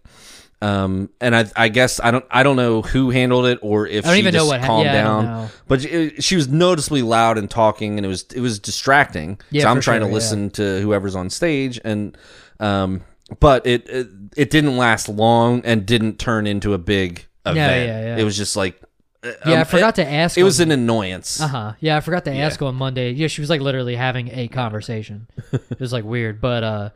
um, 0.62 1.10
and 1.22 1.36
I, 1.36 1.46
I 1.56 1.70
guess 1.70 2.00
I 2.02 2.12
don't, 2.12 2.26
I 2.30 2.44
don't 2.44 2.56
know 2.58 2.82
who 2.82 3.10
handled 3.12 3.46
it 3.46 3.60
or 3.62 3.88
if 3.88 4.06
I 4.06 4.10
don't 4.10 4.16
she 4.16 4.20
even 4.20 4.34
know 4.34 4.40
just 4.40 4.50
what 4.50 4.60
ha- 4.62 4.68
calmed 4.68 4.86
yeah, 4.86 4.92
I 5.00 5.04
don't 5.04 5.26
down. 5.26 5.44
know. 5.44 5.50
But 5.68 5.86
it, 5.86 6.24
she 6.24 6.36
was 6.36 6.48
noticeably 6.50 7.02
loud 7.02 7.38
and 7.38 7.50
talking, 7.50 7.98
and 7.98 8.06
it 8.06 8.10
was, 8.10 8.24
it 8.36 8.42
was 8.42 8.60
distracting. 8.60 9.40
Yeah, 9.52 9.64
so 9.64 9.70
I'm 9.70 9.78
for 9.78 9.82
trying 9.84 10.02
sure, 10.02 10.10
to 10.10 10.14
listen 10.14 10.50
to 10.52 10.82
whoever's 10.82 11.16
on 11.16 11.30
stage, 11.30 11.80
and, 11.84 12.18
um, 12.60 13.02
but 13.40 13.66
it, 13.66 13.88
it, 13.90 14.08
it 14.36 14.50
didn't 14.50 14.76
last 14.76 15.08
long 15.08 15.62
and 15.64 15.86
didn't 15.86 16.18
turn 16.20 16.46
into 16.48 16.74
a 16.74 16.78
big 16.78 17.26
event. 17.46 17.58
yeah, 17.58 18.02
yeah. 18.02 18.18
It 18.18 18.24
was 18.24 18.36
just 18.36 18.56
like, 18.58 18.82
uh, 19.24 19.32
Yeah, 19.46 19.54
I 19.54 19.62
um, 19.62 19.66
forgot 19.66 19.96
to 19.96 20.06
ask. 20.06 20.38
It, 20.38 20.42
it 20.42 20.44
was 20.44 20.60
an 20.60 20.72
annoyance. 20.72 21.40
Uh 21.40 21.48
huh. 21.48 21.74
Yeah, 21.80 21.96
I 21.98 22.02
forgot 22.02 22.26
to 22.26 22.34
ask 22.34 22.62
on 22.62 22.76
Monday. 22.76 23.12
Yeah, 23.12 23.28
she 23.28 23.42
was 23.42 23.50
like 23.50 23.62
literally 23.62 23.96
having 23.96 24.30
a 24.34 24.48
conversation. 24.48 25.28
it 25.52 25.80
was 25.80 25.94
like 25.94 26.04
weird, 26.04 26.42
but 26.42 26.64
uh, 26.64 26.90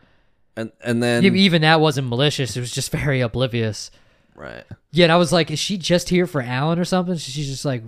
and 0.55 0.71
and 0.83 1.01
then 1.01 1.23
even 1.23 1.61
that 1.63 1.79
wasn't 1.81 2.07
malicious. 2.07 2.55
It 2.55 2.59
was 2.59 2.71
just 2.71 2.91
very 2.91 3.21
oblivious. 3.21 3.91
right 4.35 4.63
Yeah, 4.91 5.05
and 5.05 5.11
I 5.11 5.17
was 5.17 5.31
like, 5.31 5.49
is 5.51 5.59
she 5.59 5.77
just 5.77 6.09
here 6.09 6.27
for 6.27 6.41
Alan 6.41 6.79
or 6.79 6.85
something? 6.85 7.15
She's 7.17 7.47
just 7.47 7.65
like 7.65 7.83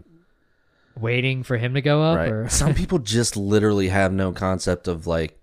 waiting 0.99 1.43
for 1.43 1.57
him 1.57 1.73
to 1.73 1.81
go 1.81 2.01
up, 2.03 2.17
right 2.17 2.31
or 2.31 2.49
some 2.49 2.73
people 2.73 2.99
just 2.99 3.35
literally 3.35 3.89
have 3.89 4.11
no 4.13 4.31
concept 4.31 4.87
of 4.87 5.07
like 5.07 5.37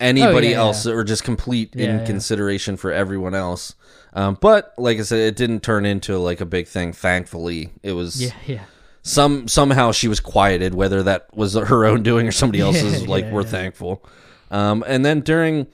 anybody 0.00 0.48
Oh, 0.48 0.50
yeah, 0.50 0.56
else 0.58 0.84
yeah. 0.86 0.92
or 0.94 1.04
just 1.04 1.24
complete 1.24 1.74
Yeah, 1.74 1.84
in 1.86 1.98
yeah. 2.00 2.04
consideration 2.06 2.76
for 2.76 2.92
everyone 2.92 3.34
else 3.36 3.74
um, 4.14 4.36
but 4.40 4.74
like 4.76 4.98
i 4.98 5.02
said 5.02 5.20
it 5.20 5.36
didn't 5.36 5.60
turn 5.62 5.86
into 5.86 6.18
like 6.18 6.40
a 6.40 6.44
big 6.44 6.66
thing 6.66 6.92
thankfully 6.92 7.70
it 7.84 7.92
was 7.92 8.20
yeah, 8.20 8.32
yeah. 8.48 8.64
some 9.02 9.46
somehow 9.46 9.92
she 9.92 10.08
was 10.08 10.18
quieted 10.18 10.74
whether 10.74 11.04
that 11.04 11.28
was 11.36 11.54
her 11.54 11.84
own 11.86 12.02
doing 12.02 12.26
or 12.26 12.32
somebody 12.32 12.60
else's 12.66 13.02
Yeah, 13.02 13.08
like 13.08 13.24
yeah, 13.26 13.32
we're 13.32 13.42
yeah. 13.42 13.48
thankful 13.48 14.04
um, 14.50 14.82
and 14.88 15.04
then 15.04 15.20
during 15.20 15.68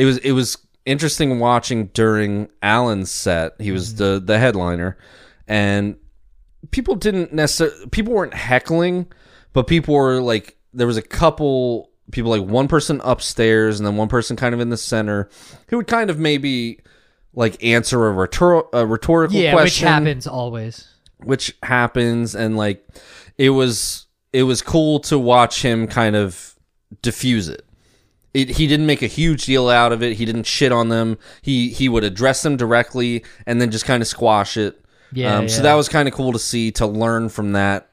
it 0.00 0.04
was 0.06 0.18
it 0.18 0.32
was 0.32 0.56
interesting 0.86 1.38
watching 1.38 1.86
during 1.88 2.48
alan's 2.62 3.10
set 3.10 3.52
he 3.60 3.70
was 3.70 3.96
the 3.96 4.20
the 4.24 4.38
headliner 4.38 4.96
and 5.46 5.96
people 6.70 6.94
didn't 6.94 7.32
necessarily 7.32 7.86
people 7.88 8.12
weren't 8.14 8.34
heckling 8.34 9.06
but 9.52 9.66
people 9.66 9.94
were 9.94 10.20
like 10.20 10.56
there 10.72 10.86
was 10.86 10.96
a 10.96 11.02
couple 11.02 11.90
people 12.12 12.30
like 12.30 12.42
one 12.42 12.66
person 12.68 13.00
upstairs 13.04 13.78
and 13.78 13.86
then 13.86 13.96
one 13.96 14.08
person 14.08 14.36
kind 14.36 14.54
of 14.54 14.60
in 14.60 14.70
the 14.70 14.76
center 14.76 15.28
who 15.68 15.76
would 15.76 15.86
kind 15.86 16.10
of 16.10 16.18
maybe 16.18 16.80
like 17.34 17.62
answer 17.62 18.06
a, 18.08 18.12
rhetor- 18.12 18.64
a 18.72 18.84
rhetorical 18.86 19.36
Yeah, 19.36 19.54
which 19.54 19.62
question 19.62 19.86
happens 19.88 20.26
always. 20.26 20.88
which 21.18 21.54
happens 21.62 22.34
and 22.34 22.56
like 22.56 22.84
it 23.38 23.50
was 23.50 24.06
it 24.32 24.42
was 24.44 24.62
cool 24.62 24.98
to 25.00 25.18
watch 25.18 25.62
him 25.62 25.86
kind 25.86 26.16
of 26.16 26.54
diffuse 27.02 27.48
it. 27.48 27.64
It 28.34 28.50
he 28.50 28.66
didn't 28.66 28.86
make 28.86 29.02
a 29.02 29.06
huge 29.06 29.44
deal 29.46 29.68
out 29.68 29.92
of 29.92 30.02
it. 30.02 30.16
He 30.16 30.24
didn't 30.24 30.44
shit 30.44 30.72
on 30.72 30.88
them. 30.88 31.18
He 31.42 31.70
he 31.70 31.88
would 31.88 32.04
address 32.04 32.42
them 32.42 32.56
directly 32.56 33.24
and 33.46 33.60
then 33.60 33.70
just 33.70 33.84
kind 33.84 34.02
of 34.02 34.06
squash 34.06 34.56
it. 34.56 34.80
Yeah, 35.12 35.36
um, 35.38 35.48
so 35.48 35.62
that 35.62 35.74
was 35.74 35.88
kind 35.88 36.06
of 36.06 36.14
cool 36.14 36.32
to 36.32 36.38
see 36.38 36.70
to 36.72 36.86
learn 36.86 37.28
from 37.30 37.52
that. 37.52 37.88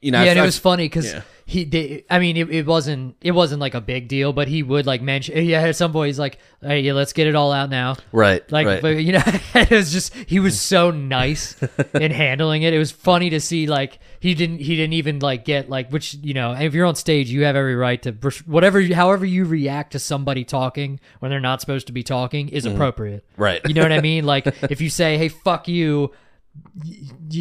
You 0.00 0.10
know 0.12 0.18
yeah, 0.22 0.26
I- 0.26 0.30
and 0.30 0.38
it 0.38 0.42
I- 0.42 0.46
was 0.46 0.58
funny 0.58 0.86
because 0.86 1.12
yeah. 1.12 1.22
He 1.48 1.64
did. 1.64 2.04
I 2.10 2.18
mean, 2.18 2.36
it, 2.36 2.50
it 2.50 2.66
wasn't 2.66 3.14
it 3.20 3.30
wasn't 3.30 3.60
like 3.60 3.74
a 3.74 3.80
big 3.80 4.08
deal, 4.08 4.32
but 4.32 4.48
he 4.48 4.64
would 4.64 4.84
like 4.84 5.00
mention. 5.00 5.46
Yeah, 5.46 5.60
at 5.62 5.76
some 5.76 5.92
point 5.92 6.08
he's 6.08 6.18
like, 6.18 6.40
"Hey, 6.60 6.80
yeah, 6.80 6.92
let's 6.92 7.12
get 7.12 7.28
it 7.28 7.36
all 7.36 7.52
out 7.52 7.70
now." 7.70 7.94
right 8.10 8.42
Like, 8.50 8.66
right. 8.66 8.82
but 8.82 8.96
you 8.96 9.12
know, 9.12 9.22
it 9.54 9.70
was 9.70 9.92
just 9.92 10.12
he 10.12 10.40
was 10.40 10.60
so 10.60 10.90
nice 10.90 11.54
in 11.94 12.10
handling 12.10 12.62
it. 12.62 12.74
It 12.74 12.78
was 12.78 12.90
funny 12.90 13.30
to 13.30 13.38
see 13.38 13.68
like 13.68 14.00
he 14.18 14.34
didn't 14.34 14.58
he 14.58 14.74
didn't 14.74 14.94
even 14.94 15.20
like 15.20 15.44
get 15.44 15.70
like 15.70 15.90
which 15.90 16.14
you 16.14 16.34
know 16.34 16.50
if 16.52 16.74
you're 16.74 16.84
on 16.84 16.96
stage 16.96 17.30
you 17.30 17.44
have 17.44 17.54
every 17.54 17.76
right 17.76 18.02
to 18.02 18.12
whatever 18.46 18.82
however 18.92 19.24
you 19.24 19.44
react 19.44 19.92
to 19.92 20.00
somebody 20.00 20.42
talking 20.42 20.98
when 21.20 21.30
they're 21.30 21.38
not 21.38 21.60
supposed 21.60 21.86
to 21.86 21.92
be 21.92 22.02
talking 22.02 22.48
is 22.48 22.64
mm-hmm. 22.64 22.74
appropriate. 22.74 23.24
right 23.36 23.60
You 23.68 23.74
know 23.74 23.82
what 23.82 23.92
I 23.92 24.00
mean? 24.10 24.26
Like 24.26 24.48
if 24.64 24.80
you 24.80 24.90
say, 24.90 25.16
"Hey, 25.16 25.28
fuck 25.28 25.68
you," 25.68 26.10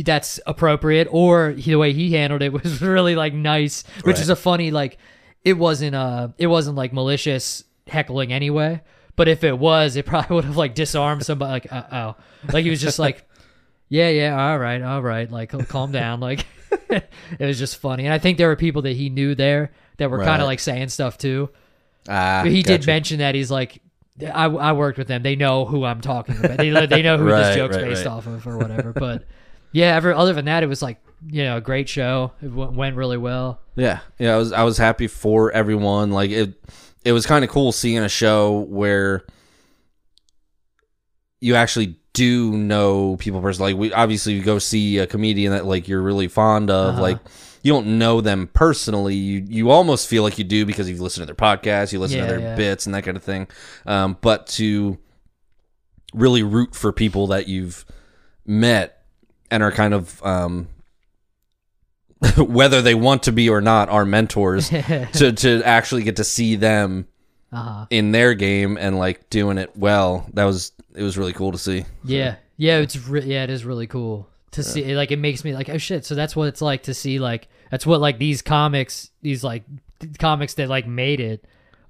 that's 0.04 0.40
appropriate. 0.46 1.08
Or 1.12 1.52
he, 1.52 1.72
the 1.72 1.78
way 1.78 1.94
he 1.94 2.14
handled 2.14 2.42
it 2.42 2.54
was 2.64 2.82
really 2.82 3.16
like 3.16 3.34
nice, 3.34 3.84
which 4.04 4.16
Right. 4.16 4.22
is 4.22 4.30
a 4.30 4.36
funny 4.36 4.72
like. 4.72 4.98
It 5.44 5.60
wasn't 5.60 5.96
uh, 5.96 6.30
it 6.40 6.48
wasn't 6.48 6.76
like 6.76 6.92
malicious 6.92 7.64
heckling 7.86 8.34
anyway. 8.34 8.82
But 9.16 9.28
if 9.28 9.44
it 9.44 9.58
was, 9.60 9.96
it 9.96 10.06
probably 10.08 10.36
would 10.36 10.46
have 10.46 10.58
like 10.58 10.74
disarmed 10.74 11.24
somebody. 11.24 11.52
Like, 11.52 11.72
uh 11.72 11.84
oh, 11.92 12.16
like 12.52 12.64
he 12.64 12.70
was 12.72 12.82
just 12.82 12.98
like, 12.98 13.28
yeah, 13.90 14.10
yeah, 14.10 14.50
all 14.50 14.58
right, 14.58 14.82
all 14.82 15.02
right, 15.04 15.30
like 15.30 15.52
calm 15.68 15.92
down. 15.92 16.20
Like 16.20 16.46
it 16.90 17.06
was 17.40 17.60
just 17.60 17.78
funny, 17.78 18.06
and 18.06 18.14
I 18.14 18.18
think 18.18 18.40
there 18.40 18.48
were 18.48 18.56
people 18.56 18.82
that 18.84 18.96
he 18.96 19.10
knew 19.10 19.36
there 19.36 19.72
that 19.98 20.10
were 20.10 20.24
kind 20.24 20.42
of 20.42 20.48
like 20.48 20.60
saying 20.60 20.90
stuff 20.90 21.18
too. 21.20 21.50
But 22.06 22.48
he 22.48 22.64
did 22.64 22.86
mention 22.88 23.20
that 23.20 23.36
he's 23.36 23.52
like, 23.52 23.82
I, 24.22 24.46
I 24.46 24.72
worked 24.72 24.98
with 24.98 25.08
them. 25.08 25.24
They 25.24 25.36
know 25.36 25.66
who 25.66 25.84
I'm 25.84 26.00
talking 26.02 26.38
about. 26.38 26.58
They 26.58 26.70
they 26.86 27.02
know 27.02 27.18
who 27.18 27.26
Right, 27.30 27.44
this 27.48 27.56
joke's 27.56 27.76
right, 27.76 27.86
based 27.86 28.06
right. 28.06 28.12
off 28.14 28.28
of 28.28 28.48
or 28.48 28.58
whatever. 28.60 28.94
But 28.94 29.26
yeah, 29.72 29.96
ever 29.96 30.14
other 30.14 30.34
than 30.34 30.46
that, 30.46 30.64
it 30.64 30.68
was 30.68 30.82
like 30.82 31.02
you 31.28 31.44
know 31.44 31.58
a 31.58 31.62
great 31.62 31.90
show. 31.90 32.32
It 32.42 32.48
w- 32.50 32.72
went 32.72 32.96
really 32.96 33.18
well. 33.18 33.60
Yeah, 33.76 34.00
yeah, 34.20 34.36
I 34.36 34.38
was 34.38 34.52
I 34.54 34.64
was 34.64 34.78
happy 34.78 35.08
for 35.08 35.52
everyone. 35.52 36.12
Like 36.12 36.32
it, 36.32 36.54
it 37.04 37.12
was 37.12 37.26
kind 37.26 37.44
of 37.44 37.52
cool 37.52 37.72
seeing 37.74 37.98
a 38.00 38.10
show 38.10 38.60
where 38.70 39.26
you 41.42 41.56
actually 41.56 41.98
do 42.14 42.52
know 42.54 43.18
people 43.18 43.42
personally. 43.42 43.74
Like 43.74 43.80
we 43.80 43.94
obviously 43.94 44.34
you 44.34 44.44
go 44.44 44.60
see 44.60 44.98
a 45.00 45.08
comedian 45.08 45.52
that 45.52 45.66
like 45.66 45.88
you're 45.88 46.02
really 46.02 46.28
fond 46.28 46.70
of, 46.70 46.94
Uh-huh. 46.94 47.02
like 47.02 47.20
you 47.66 47.74
don't 47.74 47.98
know 47.98 48.22
them 48.22 48.48
personally. 48.54 49.16
You 49.16 49.44
you 49.50 49.72
almost 49.72 50.08
feel 50.08 50.22
like 50.22 50.38
you 50.38 50.44
do 50.44 50.68
because 50.68 50.88
you've 50.88 51.02
listened 51.02 51.24
to 51.24 51.34
their 51.34 51.36
podcast, 51.36 51.92
you 51.92 52.00
listen 52.00 52.20
Yeah, 52.20 52.28
to 52.28 52.32
their 52.34 52.40
yeah. 52.40 52.56
bits 52.56 52.86
and 52.86 52.94
that 52.94 53.02
kind 53.02 53.18
of 53.18 53.24
thing. 53.24 53.48
Um, 53.88 54.18
but 54.22 54.46
to 54.60 55.00
really 56.14 56.44
root 56.44 56.76
for 56.76 56.94
people 56.94 57.26
that 57.28 57.48
you've 57.48 57.84
met 58.46 59.04
and 59.50 59.64
are 59.64 59.72
kind 59.72 59.96
of 59.96 60.22
um, 60.24 60.68
whether 62.38 62.84
they 62.84 62.94
want 62.94 63.24
to 63.24 63.32
be 63.32 63.50
or 63.50 63.62
not 63.62 63.90
are 63.90 64.06
mentors 64.06 64.70
to 65.14 65.32
to 65.32 65.64
actually 65.64 66.04
get 66.04 66.18
to 66.18 66.24
see 66.24 66.56
them 66.58 67.08
uh-huh. 67.52 67.88
in 67.90 68.12
their 68.12 68.36
game 68.36 68.78
and 68.78 69.00
like 69.00 69.28
doing 69.32 69.58
it 69.58 69.76
well. 69.76 70.30
That 70.36 70.44
was 70.44 70.72
it 70.94 71.02
was 71.02 71.18
really 71.18 71.34
cool 71.34 71.52
to 71.52 71.58
see. 71.58 71.86
Yeah, 72.04 72.36
yeah, 72.58 72.78
it's 72.78 72.96
re- 72.96 73.26
yeah, 73.26 73.44
it 73.44 73.50
is 73.50 73.66
really 73.66 73.88
cool 73.88 74.30
to 74.56 74.64
see. 74.64 74.96
Like, 74.96 75.12
it 75.12 75.20
makes 75.20 75.44
me 75.44 75.54
like, 75.54 75.70
oh 75.70 75.78
shit. 75.78 76.06
So 76.06 76.16
that's 76.16 76.36
what 76.36 76.48
it's 76.48 76.62
like 76.62 76.84
to 76.84 76.94
see. 76.94 77.20
Like, 77.20 77.48
that's 77.72 77.86
what 77.86 78.02
like 78.02 78.20
these 78.20 78.42
comics, 78.42 79.12
these 79.22 79.44
like 79.44 79.64
comics 80.20 80.56
that 80.56 80.68
like 80.70 80.88
made 80.88 81.20
it, 81.20 81.46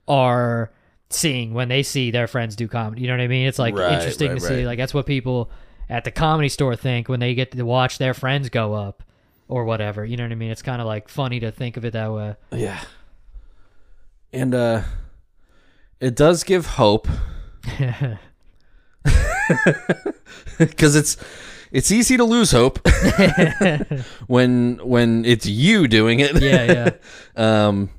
are 0.08 0.72
seeing 1.10 1.54
when 1.54 1.70
they 1.70 1.84
see 1.84 2.12
their 2.12 2.28
friends 2.28 2.56
do 2.56 2.68
comedy. 2.68 3.02
You 3.02 3.08
know 3.08 3.14
what 3.14 3.22
I 3.22 3.28
mean? 3.28 3.48
It's 3.48 3.60
like 3.60 3.76
Right, 3.76 3.94
interesting 3.94 4.32
right, 4.32 4.40
to 4.40 4.46
see. 4.46 4.66
Like 4.66 4.78
that's 4.78 4.94
what 4.94 5.06
people 5.06 5.50
at 5.90 6.04
the 6.04 6.12
comedy 6.12 6.50
store 6.50 6.76
think 6.76 7.10
when 7.10 7.20
they 7.20 7.36
get 7.36 7.52
to 7.52 7.64
watch 7.64 7.98
their 7.98 8.14
friends 8.14 8.50
go 8.50 8.74
up 8.74 9.04
or 9.48 9.66
whatever. 9.66 10.04
You 10.04 10.18
know 10.18 10.24
what 10.24 10.32
I 10.32 10.36
mean? 10.36 10.52
It's 10.52 10.62
kind 10.62 10.82
of 10.82 10.88
like 10.88 11.10
funny 11.10 11.40
to 11.42 11.52
think 11.52 11.78
of 11.78 11.86
it 11.86 11.94
that 11.94 12.12
way. 12.12 12.36
Yeah. 12.52 12.82
And 14.34 14.54
uh 14.54 14.82
it 16.00 16.16
does 16.16 16.44
give 16.44 16.66
hope 16.66 17.08
cuz 20.78 20.96
it's 20.96 21.18
it's 21.76 21.92
easy 21.92 22.16
to 22.18 22.24
lose 22.24 22.52
hope 22.52 22.80
when 24.28 24.80
when 24.84 25.26
it's 25.26 25.46
you 25.46 25.88
doing 25.88 26.20
it. 26.22 26.42
yeah, 26.42 26.64
yeah. 26.72 26.90
Um 27.68 27.90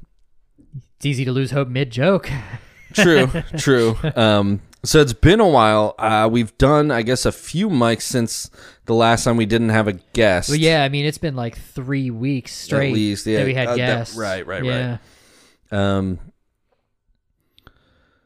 It's 0.96 1.06
easy 1.06 1.24
to 1.24 1.32
lose 1.32 1.50
hope 1.50 1.68
mid 1.68 1.90
joke. 1.90 2.30
true, 2.94 3.28
true. 3.58 3.96
Um 4.16 4.62
so 4.84 5.00
it's 5.00 5.12
been 5.12 5.40
a 5.40 5.48
while. 5.48 5.94
Uh 5.98 6.28
we've 6.30 6.56
done 6.58 6.90
I 6.90 7.02
guess 7.02 7.26
a 7.26 7.32
few 7.32 7.68
mics 7.68 8.02
since 8.02 8.50
the 8.86 8.94
last 8.94 9.24
time 9.24 9.36
we 9.36 9.46
didn't 9.46 9.70
have 9.70 9.88
a 9.88 9.94
guest. 10.14 10.48
But 10.50 10.58
yeah, 10.60 10.82
I 10.84 10.88
mean, 10.88 11.04
it's 11.04 11.18
been 11.18 11.36
like 11.36 11.58
three 11.58 12.10
weeks 12.10 12.52
straight 12.54 12.94
least, 12.94 13.26
yeah. 13.26 13.38
that 13.38 13.46
we 13.46 13.54
had 13.54 13.68
Uh, 13.68 13.76
guests. 13.76 14.16
right, 14.16 14.46
right, 14.46 14.62
right. 14.62 14.68
yeah. 14.68 14.98
Um. 15.72 16.18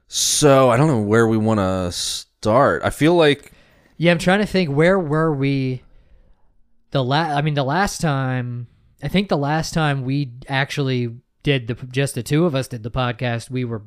So 0.09 0.71
I 0.71 0.77
don't 0.77 0.89
know 0.89 1.01
where 1.01 1.27
we 1.27 1.37
want 1.39 1.61
to 1.61 1.93
start. 1.93 2.83
I 2.85 2.91
feel 2.91 3.15
like 3.15 3.53
Yeah, 4.01 4.13
I'm 4.13 4.19
trying 4.19 4.39
to 4.39 4.47
think 4.47 4.71
where 4.71 4.99
were 4.99 5.31
we 5.31 5.83
the 6.91 7.05
last 7.05 7.37
I 7.37 7.43
mean 7.43 7.53
the 7.53 7.63
last 7.63 8.01
time 8.01 8.67
I 9.03 9.09
think 9.09 9.29
the 9.29 9.37
last 9.37 9.75
time 9.75 10.05
we 10.05 10.33
actually 10.49 11.17
did 11.43 11.67
the 11.67 11.75
just 11.75 12.15
the 12.15 12.23
two 12.23 12.47
of 12.47 12.55
us 12.55 12.67
did 12.67 12.83
the 12.83 12.91
podcast, 12.91 13.51
we 13.51 13.67
were 13.67 13.83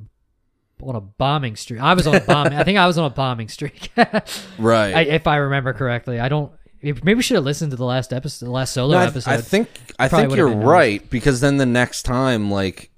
on 0.84 0.96
a 0.96 1.02
bombing 1.02 1.56
streak. 1.56 1.82
I 1.82 1.96
was 1.96 2.06
on 2.06 2.14
a 2.14 2.20
bombing 2.28 2.54
I 2.54 2.64
think 2.64 2.78
I 2.78 2.86
was 2.86 3.00
on 3.00 3.06
a 3.06 3.10
bombing 3.10 3.48
streak. 3.48 3.90
right. 4.60 4.94
I, 4.94 5.02
if 5.02 5.26
I 5.26 5.38
remember 5.38 5.74
correctly. 5.74 6.20
I 6.20 6.30
don't 6.30 6.52
maybe 6.84 7.16
we 7.16 7.24
should 7.24 7.34
have 7.34 7.44
listened 7.44 7.72
to 7.72 7.78
the 7.78 7.84
last 7.84 8.14
episode 8.14 8.46
the 8.46 8.52
last 8.52 8.72
solo 8.72 8.94
No, 8.94 9.00
I, 9.00 9.08
episode. 9.08 9.32
I 9.32 9.38
think 9.38 9.68
I 9.98 10.10
Probably 10.10 10.28
think 10.28 10.38
you're 10.38 10.48
right 10.48 11.10
because 11.10 11.42
then 11.42 11.58
the 11.58 11.66
next 11.66 12.04
time, 12.04 12.52
like 12.52 12.92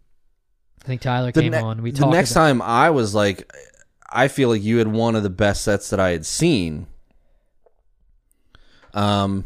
I 0.83 0.87
think 0.87 0.99
Tyler 0.99 1.31
came 1.31 1.53
ne- 1.53 1.61
on. 1.61 1.81
We 1.81 1.91
the 1.91 2.07
next 2.07 2.31
about, 2.31 2.41
time, 2.41 2.61
I 2.61 2.89
was 2.89 3.15
like, 3.15 3.49
I 4.11 4.27
feel 4.27 4.49
like 4.49 4.63
you 4.63 4.79
had 4.79 4.89
one 4.89 5.15
of 5.15 5.23
the 5.23 5.29
best 5.29 5.61
sets 5.61 5.91
that 5.91 6.01
I 6.01 6.09
had 6.09 6.25
seen. 6.25 6.87
Um, 8.95 9.45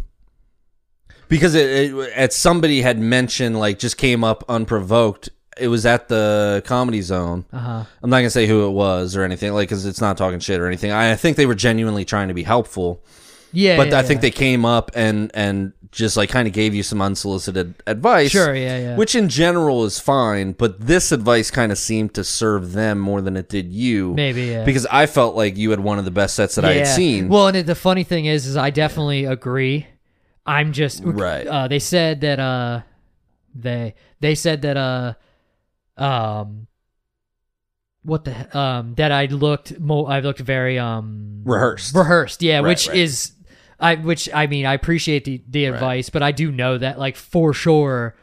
because 1.28 1.56
it, 1.56 1.94
it 1.94 2.14
at 2.16 2.34
somebody 2.34 2.82
had 2.82 3.00
mentioned 3.00 3.60
like 3.60 3.80
just 3.80 3.98
came 3.98 4.24
up 4.24 4.44
unprovoked. 4.50 5.30
It 5.58 5.68
was 5.68 5.86
at 5.86 6.08
the 6.08 6.64
comedy 6.66 7.02
zone. 7.02 7.46
uh-huh. 7.52 7.84
I'm 8.02 8.10
not 8.10 8.18
gonna 8.18 8.30
say 8.30 8.48
who 8.48 8.68
it 8.68 8.72
was 8.72 9.16
or 9.16 9.24
anything, 9.24 9.54
like 9.54 9.68
because 9.68 9.86
it's 9.86 10.02
not 10.02 10.18
talking 10.18 10.40
shit 10.40 10.60
or 10.60 10.68
anything. 10.68 10.92
I, 10.92 11.12
I 11.12 11.16
think 11.16 11.36
they 11.36 11.46
were 11.46 11.56
genuinely 11.56 12.06
trying 12.06 12.30
to 12.30 12.34
be 12.34 12.44
helpful, 12.44 13.04
Yeah, 13.52 13.78
but 13.78 13.90
yeah, 13.90 14.00
I 14.00 14.04
think 14.04 14.18
yeah. 14.20 14.22
they 14.22 14.32
came 14.32 14.66
up 14.66 14.92
and 14.96 15.32
and 15.34 15.74
just 15.92 16.16
like 16.18 16.30
kind 16.30 16.48
of 16.48 16.54
gave 16.54 16.76
you 16.76 16.84
some 16.84 17.02
unsolicited 17.02 17.74
advice. 17.88 18.30
Sure, 18.30 18.54
yeah, 18.54 18.78
yeah. 18.80 18.96
Which 18.96 19.16
in 19.16 19.28
general 19.28 19.86
is 19.86 20.00
fine, 20.00 20.52
but 20.52 20.80
this 20.80 21.12
advice 21.12 21.50
kind 21.50 21.72
of 21.72 21.80
seemed 21.80 22.14
to 22.14 22.24
serve 22.24 22.74
them 22.74 23.00
more 23.00 23.22
than 23.22 23.36
it 23.36 23.50
did 23.50 23.72
you. 23.74 24.14
maybe 24.14 24.44
yeah. 24.44 24.64
Because 24.66 24.86
I 24.92 25.08
felt 25.08 25.36
like 25.36 25.58
you 25.58 25.72
had 25.72 25.80
one 25.80 25.98
of 25.98 26.06
the 26.06 26.12
best 26.12 26.36
sets 26.36 26.56
that 26.56 26.66
I 26.66 26.74
had 26.74 26.88
seen. 26.88 27.28
Well, 27.28 27.48
and 27.48 27.58
it- 27.58 27.66
the 27.66 27.74
funny 27.76 28.04
thing 28.04 28.26
is, 28.26 28.46
is 28.46 28.56
I 28.56 28.70
definitely 28.70 29.26
agree. 29.26 29.88
I'm 30.46 30.72
just 30.74 31.02
Right. 31.04 31.48
Uh, 31.48 31.68
they 31.68 31.80
said 31.80 32.22
that 32.22 32.40
uh, 32.40 32.82
they 33.56 33.96
they 34.20 34.36
said 34.36 34.62
that 34.62 34.78
uh, 34.78 35.14
um, 35.98 36.68
what 38.04 38.26
the 38.26 38.34
he- 38.34 38.46
um 38.54 38.94
that 38.96 39.12
I 39.12 39.26
looked 39.26 39.80
mo- 39.80 40.06
I 40.06 40.20
looked 40.22 40.40
very 40.40 40.80
um 40.80 41.42
Rehearsed. 41.46 41.96
rehearsed 41.96 42.42
yeah, 42.42 42.58
Right, 42.60 42.68
which 42.70 42.88
right. 42.88 42.98
is 42.98 43.34
I 43.80 43.96
which 43.96 44.30
I 44.34 44.48
mean 44.48 44.65
I 44.65 44.74
appreciate 44.74 45.26
the 45.26 45.42
the 45.48 45.65
advice, 45.65 46.10
but 46.10 46.22
I 46.22 46.32
do 46.32 46.52
know 46.52 46.78
that 46.78 47.00
like 47.00 47.15
for 47.15 47.54
sure. 47.54 48.15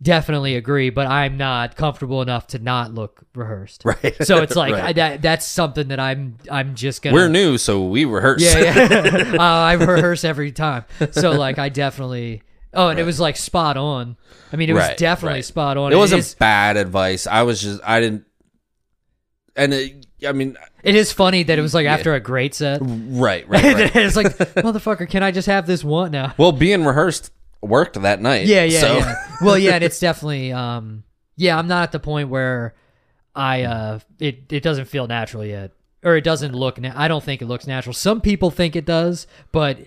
Definitely 0.00 0.56
agree, 0.56 0.90
but 0.90 1.06
I'm 1.06 1.36
not 1.36 1.76
comfortable 1.76 2.22
enough 2.22 2.48
to 2.48 2.58
not 2.58 2.92
look 2.92 3.24
rehearsed. 3.36 3.84
right. 3.84 4.16
So 4.26 4.38
it's 4.38 4.56
like 4.56 4.72
Right. 4.72 4.82
I, 4.82 4.92
that. 4.94 5.22
That's 5.22 5.46
something 5.46 5.88
that 5.88 6.00
I'm. 6.00 6.38
I'm 6.50 6.74
just 6.74 7.02
gonna. 7.02 7.14
we're 7.14 7.28
new, 7.28 7.56
so 7.56 7.86
we 7.86 8.04
rehearse. 8.04 8.42
Yeah, 8.42 8.58
yeah. 8.58 9.34
uh, 9.38 9.40
I 9.40 9.74
rehearse 9.74 10.24
every 10.24 10.50
time. 10.50 10.86
So 11.12 11.30
like 11.30 11.60
I 11.60 11.68
definitely. 11.68 12.42
Oh, 12.74 12.88
and 12.88 12.98
it 12.98 13.04
was 13.04 13.20
like 13.20 13.36
spot 13.36 13.76
on. 13.76 14.16
I 14.52 14.56
mean, 14.56 14.70
it 14.70 14.72
was 14.72 14.90
definitely 14.96 15.38
right. 15.38 15.44
spot 15.44 15.76
on. 15.76 15.92
it 15.92 15.96
wasn't 15.96 16.20
is, 16.20 16.34
bad 16.34 16.76
advice. 16.76 17.28
I 17.28 17.42
was 17.42 17.62
just 17.62 17.80
I 17.84 18.00
didn't. 18.00 18.24
And 19.54 19.72
it, 19.72 20.06
I 20.26 20.32
mean, 20.32 20.56
it 20.82 20.94
is 20.94 21.12
funny 21.12 21.42
that 21.44 21.58
it 21.58 21.62
was 21.62 21.74
like 21.74 21.86
after 21.86 22.14
a 22.14 22.20
great 22.20 22.54
set. 22.54 22.80
right, 22.82 23.48
right, 23.48 23.64
right. 23.74 23.96
it's 23.96 24.16
like 24.16 24.36
motherfucker, 24.36 25.08
can 25.08 25.22
I 25.22 25.30
just 25.30 25.46
have 25.46 25.66
this 25.66 25.82
one 25.84 26.10
now? 26.12 26.34
well, 26.38 26.52
being 26.52 26.84
rehearsed 26.84 27.30
worked 27.60 28.00
that 28.00 28.20
night. 28.20 28.46
Yeah, 28.46 28.64
yeah, 28.64 28.80
so. 28.80 28.96
yeah. 28.98 29.14
Well, 29.40 29.58
yeah, 29.58 29.74
and 29.74 29.84
it's 29.84 29.98
definitely. 30.08 30.52
um 30.52 31.04
Yeah, 31.36 31.58
I'm 31.58 31.68
not 31.68 31.84
at 31.84 31.92
the 31.92 32.00
point 32.00 32.28
where 32.28 32.74
I. 33.34 33.62
uh 33.62 33.98
It 34.18 34.52
it 34.52 34.62
doesn't 34.62 34.86
feel 34.86 35.06
natural 35.06 35.44
yet, 35.44 35.72
or 36.02 36.16
it 36.16 36.24
doesn't 36.24 36.52
look. 36.54 36.78
Na- 36.80 36.92
I 36.94 37.08
don't 37.08 37.22
think 37.24 37.40
it 37.42 37.46
looks 37.46 37.66
natural. 37.66 37.92
Some 37.94 38.20
people 38.20 38.50
think 38.50 38.76
it 38.76 38.84
does, 38.84 39.26
but 39.52 39.78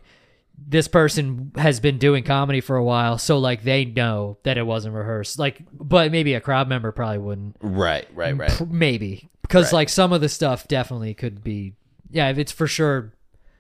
this 0.57 0.87
person 0.87 1.51
has 1.57 1.81
been 1.81 1.97
doing 1.97 2.23
comedy 2.23 2.61
for 2.61 2.77
a 2.77 2.83
while, 2.83 3.17
so 3.17 3.37
like 3.37 3.63
they 3.63 3.83
know 3.83 4.37
that 4.43 4.57
it 4.57 4.65
wasn't 4.65 4.95
rehearsed. 4.95 5.37
Like, 5.37 5.61
but 5.73 6.11
maybe 6.13 6.33
a 6.33 6.39
crowd 6.39 6.69
member 6.69 6.93
probably 6.93 7.17
wouldn't. 7.17 7.57
Right, 7.61 8.07
right, 8.15 8.35
right. 8.37 8.49
P- 8.57 8.63
Maybe 8.65 9.29
because 9.47 9.65
Right. 9.67 9.79
like 9.79 9.89
some 9.89 10.13
of 10.13 10.21
the 10.21 10.29
stuff 10.29 10.67
definitely 10.67 11.13
could 11.13 11.43
be. 11.43 11.73
Yeah, 12.11 12.29
it's 12.29 12.51
for 12.51 12.67
sure. 12.67 13.13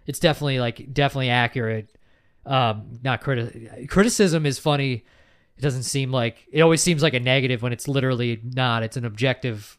It's 0.07 0.19
definitely 0.19 0.59
like 0.59 0.93
definitely 0.93 1.29
accurate. 1.29 1.89
Um, 2.45 2.99
not 3.03 3.21
criti- 3.23 3.89
criticism 3.89 4.45
is 4.45 4.59
funny. 4.59 5.03
It 5.57 5.61
doesn't 5.61 5.83
seem 5.83 6.11
like 6.11 6.45
it 6.51 6.61
always 6.61 6.81
seems 6.81 7.01
like 7.01 7.13
a 7.13 7.19
negative 7.19 7.61
when 7.61 7.73
it's 7.73 7.87
literally 7.87 8.39
not. 8.43 8.83
It's 8.83 8.97
an 8.97 9.05
objective. 9.05 9.77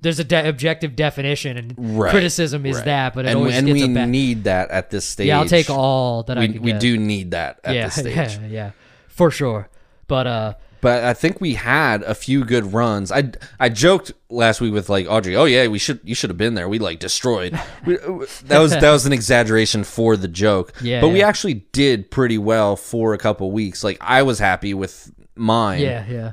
There's 0.00 0.20
a 0.20 0.24
de- 0.24 0.48
objective 0.48 0.94
definition, 0.94 1.56
and 1.56 1.74
Right, 1.76 2.10
criticism 2.12 2.64
is 2.66 2.76
right. 2.76 2.84
that. 2.84 3.14
But 3.14 3.24
it 3.24 3.30
and 3.30 3.38
always 3.38 3.56
and 3.56 3.66
we 3.66 3.82
a 3.82 3.88
bad. 3.88 4.08
need 4.10 4.44
that 4.44 4.70
at 4.70 4.90
this 4.90 5.04
stage. 5.04 5.26
Yeah, 5.26 5.40
I'll 5.40 5.46
take 5.48 5.70
all 5.70 6.22
that 6.24 6.38
I 6.38 6.42
We 6.42 6.48
can 6.52 6.62
we 6.62 6.72
do 6.74 6.96
need 6.98 7.32
that 7.32 7.58
at 7.64 7.74
yeah, 7.74 7.84
this 7.86 7.94
stage. 7.96 8.14
yeah, 8.16 8.46
yeah, 8.48 8.70
for 9.08 9.30
sure. 9.32 9.68
But 10.06 10.26
uh, 10.28 10.54
But 10.80 11.02
I 11.04 11.12
think 11.14 11.40
we 11.40 11.54
had 11.54 12.02
a 12.02 12.14
few 12.14 12.44
good 12.44 12.72
runs. 12.72 13.10
I 13.10 13.32
I 13.58 13.68
joked 13.68 14.12
last 14.30 14.60
week 14.60 14.72
with 14.72 14.88
like 14.88 15.06
Audrey. 15.08 15.34
Oh 15.36 15.44
yeah, 15.44 15.66
we 15.66 15.78
should 15.78 16.00
you 16.04 16.14
should 16.14 16.30
have 16.30 16.36
been 16.36 16.54
there. 16.54 16.68
We 16.68 16.78
like 16.78 16.98
destroyed. 17.00 17.58
We, 17.86 17.96
that 17.96 18.58
was 18.58 18.72
that 18.72 18.90
was 18.90 19.06
an 19.06 19.12
exaggeration 19.12 19.82
for 19.84 20.16
the 20.16 20.28
joke. 20.28 20.72
Yeah, 20.80 21.00
but 21.00 21.08
we 21.08 21.22
actually 21.22 21.54
did 21.72 22.10
pretty 22.10 22.38
well 22.38 22.76
for 22.76 23.12
a 23.14 23.18
couple 23.18 23.50
weeks. 23.50 23.82
Like 23.82 23.98
I 24.00 24.22
was 24.22 24.38
happy 24.38 24.74
with 24.74 25.10
mine. 25.34 25.80
yeah, 25.80 26.04
yeah, 26.08 26.32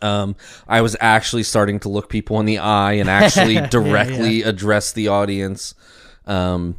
Um, 0.00 0.36
I 0.66 0.80
was 0.80 0.96
actually 1.00 1.42
starting 1.42 1.80
to 1.80 1.88
look 1.88 2.08
people 2.08 2.40
in 2.40 2.46
the 2.46 2.58
eye 2.58 2.92
and 2.94 3.08
actually 3.10 3.60
directly 3.70 4.42
address 4.42 4.92
the 4.92 5.08
audience. 5.08 5.74
Um, 6.26 6.76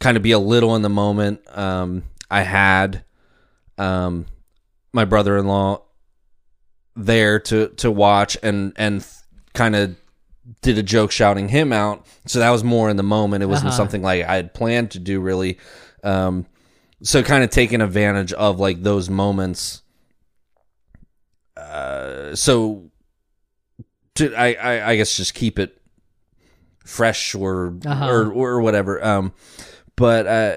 kind 0.00 0.16
of 0.16 0.22
be 0.22 0.32
a 0.32 0.38
little 0.38 0.74
in 0.76 0.82
the 0.82 0.88
moment. 0.90 1.40
Um, 1.56 2.04
I 2.30 2.42
had, 2.42 3.04
um, 3.78 4.26
my 4.92 5.04
brother-in-law 5.04 5.82
there 6.96 7.38
to 7.40 7.68
to 7.68 7.90
watch 7.90 8.36
and 8.42 8.72
and 8.76 9.06
kind 9.54 9.74
of 9.76 9.96
did 10.60 10.76
a 10.78 10.82
joke 10.82 11.10
shouting 11.12 11.48
him 11.48 11.72
out. 11.72 12.04
So 12.26 12.38
that 12.40 12.50
was 12.50 12.62
more 12.64 12.90
in 12.90 12.96
the 12.96 13.02
moment. 13.02 13.42
It 13.42 13.46
wasn't 13.46 13.68
Uh-huh. 13.68 13.76
something 13.76 14.02
like 14.02 14.24
I 14.24 14.36
had 14.36 14.52
planned 14.54 14.90
to 14.92 14.98
do 14.98 15.20
really. 15.20 15.58
Um, 16.04 16.46
so 17.02 17.22
kind 17.22 17.42
of 17.44 17.50
taking 17.50 17.80
advantage 17.80 18.32
of 18.32 18.58
like 18.60 18.82
those 18.82 19.08
moments. 19.10 19.82
Uh, 21.56 22.34
so 22.34 22.90
to 24.14 24.34
I, 24.34 24.52
I 24.54 24.90
I 24.90 24.96
guess 24.96 25.16
just 25.16 25.34
keep 25.34 25.58
it 25.58 25.80
fresh 26.84 27.34
or 27.34 27.74
Uh-huh. 27.86 28.08
or 28.10 28.32
or 28.32 28.60
whatever. 28.60 29.02
Um, 29.04 29.32
but 29.96 30.26
uh, 30.26 30.56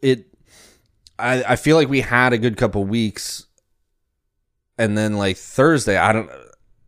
it 0.00 0.26
I 1.18 1.42
I 1.52 1.56
feel 1.56 1.76
like 1.76 1.88
we 1.88 2.00
had 2.00 2.32
a 2.32 2.38
good 2.38 2.56
couple 2.56 2.84
weeks, 2.84 3.46
and 4.78 4.96
then 4.96 5.16
like 5.16 5.36
Thursday, 5.36 5.96
I 5.96 6.12
don't. 6.12 6.30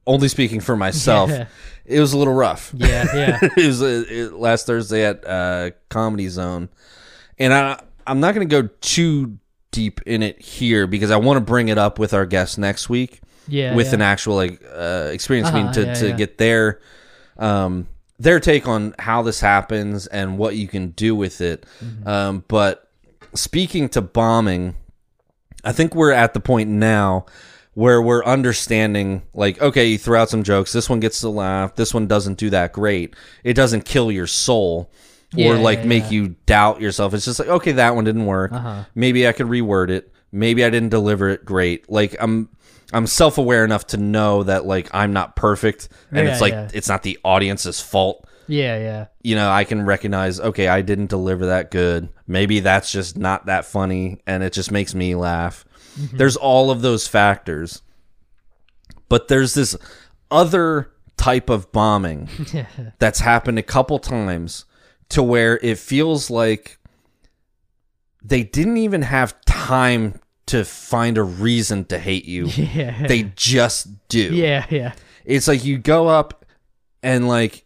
Only 0.07 0.29
speaking 0.29 0.61
for 0.61 0.75
myself, 0.75 1.29
Yeah. 1.29 1.47
it 1.85 2.01
was 2.01 2.15
a 2.15 2.19
little 2.19 2.33
rough. 2.33 2.73
Yeah, 2.75 3.05
yeah. 3.15 3.39
it 3.57 3.67
was 3.67 3.83
uh, 3.83 4.05
it, 4.09 4.33
last 4.33 4.65
Thursday 4.67 5.05
at 5.05 5.23
uh, 5.27 5.71
Comedy 5.91 6.29
Zone, 6.29 6.71
and 7.39 7.53
I 7.53 7.79
I'm 8.07 8.21
not 8.21 8.35
going 8.35 8.49
to 8.49 8.63
go 8.63 8.69
too 8.81 9.39
deep 9.71 10.01
in 10.07 10.23
it 10.23 10.41
here 10.41 10.87
because 10.87 11.11
I 11.11 11.17
want 11.19 11.37
to 11.37 11.43
bring 11.43 11.69
it 11.69 11.77
up 11.77 11.99
with 11.99 12.15
our 12.15 12.25
guest 12.25 12.57
next 12.59 12.89
week 12.89 13.21
Yeah. 13.49 13.75
with 13.75 13.89
yeah. 13.89 13.95
an 13.97 14.03
actual 14.03 14.37
like 14.37 14.63
uh, 14.75 15.11
experience. 15.13 15.49
I 15.49 15.53
mean, 15.53 15.65
Uh-huh, 15.67 15.73
to 15.75 15.85
yeah, 15.85 15.95
to 15.95 16.13
get 16.15 16.39
their 16.39 16.81
um 17.37 17.87
their 18.19 18.41
take 18.41 18.67
on 18.67 18.95
how 18.99 19.21
this 19.23 19.41
happens 19.41 20.07
and 20.07 20.39
what 20.39 20.57
you 20.57 20.67
can 20.69 20.91
do 20.93 21.15
with 21.15 21.43
it. 21.43 21.67
Mm-hmm. 21.85 22.09
Um, 22.09 22.45
but 22.49 22.88
speaking 23.35 23.89
to 23.91 24.01
bombing, 24.01 24.77
I 25.65 25.73
think 25.73 25.95
we're 25.95 26.13
at 26.13 26.35
the 26.35 26.41
point 26.41 26.71
now 26.71 27.27
where 27.75 28.03
we're 28.03 28.25
understanding 28.25 29.23
like 29.35 29.61
okay 29.63 29.87
you 29.87 29.99
throw 29.99 30.21
out 30.21 30.29
some 30.29 30.43
jokes 30.43 30.73
this 30.73 30.91
one 30.91 30.99
gets 30.99 31.23
a 31.23 31.29
laugh 31.29 31.77
this 31.77 31.95
one 31.95 32.09
doesn't 32.09 32.37
do 32.37 32.51
that 32.51 32.73
great 32.73 33.15
it 33.45 33.55
doesn't 33.55 33.85
kill 33.85 34.11
your 34.11 34.27
soul 34.27 34.91
or 35.39 35.55
like 35.57 35.79
yeah, 35.81 35.85
make 35.85 36.03
yeah. 36.05 36.11
you 36.11 36.29
doubt 36.47 36.81
yourself 36.81 37.15
it's 37.15 37.25
just 37.25 37.39
like 37.39 37.47
okay 37.49 37.71
that 37.73 37.95
one 37.95 38.03
didn't 38.05 38.27
work 38.27 38.51
Uh-huh. 38.53 38.83
maybe 38.97 39.29
i 39.29 39.33
could 39.33 39.47
reword 39.47 39.91
it 39.91 40.13
maybe 40.33 40.65
i 40.65 40.71
didn't 40.71 40.89
deliver 40.89 41.29
it 41.29 41.45
great 41.45 41.89
like 41.89 42.17
i'm 42.19 42.49
i'm 42.93 43.07
self-aware 43.07 43.65
enough 43.65 43.87
to 43.87 43.97
know 43.97 44.43
that 44.43 44.65
like 44.67 44.89
i'm 44.93 45.13
not 45.13 45.37
perfect 45.37 45.89
and 46.11 46.27
Yeah, 46.27 46.33
it's 46.33 46.41
like 46.41 46.53
yeah. 46.55 46.69
it's 46.75 46.89
not 46.89 47.05
the 47.05 47.17
audience's 47.25 47.81
fault 47.81 48.28
Yeah, 48.49 48.79
yeah. 48.79 49.07
you 49.23 49.35
know, 49.37 49.51
I 49.51 49.65
can 49.65 49.85
recognize, 49.85 50.41
okay, 50.41 50.69
I 50.69 50.83
didn't 50.83 51.11
deliver 51.11 51.47
that 51.47 51.71
good. 51.71 52.09
Maybe 52.27 52.61
that's 52.61 52.91
just 52.91 53.17
not 53.17 53.47
that 53.47 53.65
funny 53.65 54.21
and 54.27 54.43
it 54.43 54.53
just 54.53 54.73
makes 54.73 54.95
me 54.95 55.15
laugh. 55.15 55.65
Mm-hmm. 55.99 56.17
There's 56.17 56.37
all 56.37 56.71
of 56.71 56.83
those 56.83 57.07
factors. 57.07 57.83
But 59.09 59.29
there's 59.29 59.55
this 59.55 59.77
other 60.31 60.91
type 61.17 61.51
of 61.51 61.73
bombing 61.73 62.29
that's 62.99 63.21
happened 63.21 63.59
a 63.59 63.63
couple 63.63 63.99
times 63.99 64.65
to 65.11 65.23
where 65.23 65.59
it 65.63 65.79
feels 65.79 66.31
like 66.31 66.79
they 68.23 68.43
didn't 68.43 68.77
even 68.77 69.03
have 69.03 69.41
time 69.45 70.21
to 70.47 70.65
find 70.65 71.19
a 71.19 71.23
reason 71.23 71.85
to 71.87 71.99
hate 71.99 72.25
you. 72.25 72.47
Yeah. 72.57 73.07
They 73.07 73.33
just 73.35 74.09
do 74.09 74.35
yeah, 74.35 74.67
yeah. 74.71 74.93
it's 75.25 75.49
like 75.49 75.65
you 75.65 75.79
go 75.79 76.09
up 76.09 76.45
and 77.03 77.27
like 77.29 77.65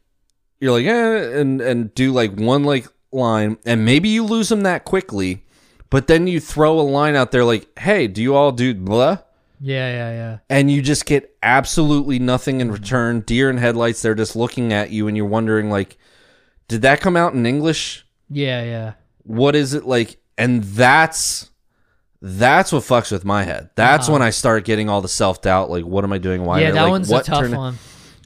you're 0.62 0.72
like 0.72 0.87
eh, 0.87 1.40
and 1.40 1.61
and 1.61 1.92
do 1.94 2.12
like 2.12 2.33
one 2.38 2.62
like 2.64 2.87
line 3.12 3.59
and 3.66 3.85
maybe 3.85 4.09
you 4.09 4.25
lose 4.25 4.48
them 4.48 4.62
that 4.62 4.85
quickly 4.85 5.44
but 5.90 6.07
then 6.07 6.27
you 6.27 6.40
throw 6.40 6.79
a 6.79 6.83
line 6.83 7.14
out 7.16 7.31
there 7.33 7.44
like 7.44 7.66
hey 7.79 8.07
do 8.07 8.22
you 8.22 8.35
all 8.35 8.53
do 8.53 8.72
blah 8.75 9.18
Yeah, 9.61 9.88
yeah, 9.90 10.11
yeah. 10.12 10.38
and 10.48 10.70
you 10.70 10.81
just 10.81 11.05
get 11.05 11.37
absolutely 11.42 12.18
nothing 12.18 12.61
in 12.62 12.70
return 12.72 13.20
deer 13.20 13.51
in 13.51 13.59
headlights 13.59 14.01
they're 14.03 14.14
just 14.14 14.37
looking 14.37 14.72
at 14.72 14.90
you 14.90 15.09
and 15.09 15.16
you're 15.16 15.27
wondering 15.27 15.68
like 15.68 15.98
did 16.68 16.83
that 16.83 17.01
come 17.01 17.16
out 17.16 17.35
in 17.35 17.44
english 17.44 18.07
Yeah, 18.31 18.62
yeah. 18.62 18.92
what 19.25 19.55
is 19.57 19.75
it 19.75 19.85
like 19.85 20.16
and 20.38 20.62
that's 20.64 21.51
that's 22.22 22.72
what 22.72 22.83
fucks 22.85 23.11
with 23.12 23.25
my 23.25 23.42
head 23.42 23.68
that's 23.75 24.09
when 24.09 24.22
i 24.22 24.31
start 24.31 24.64
getting 24.64 24.88
all 24.88 25.01
the 25.03 25.09
self-doubt 25.09 25.68
like 25.70 25.85
what 25.85 26.05
am 26.05 26.12
i 26.12 26.18
doing 26.18 26.44
why 26.44 26.62
Uh-huh. 26.62 26.62
yeah, 26.62 26.68
am 26.68 26.72
I- 26.72 26.77
that 26.77 26.83
like, 26.85 26.90
one's 26.92 27.11
a 27.11 27.22
tough 27.22 27.51
one. 27.51 27.79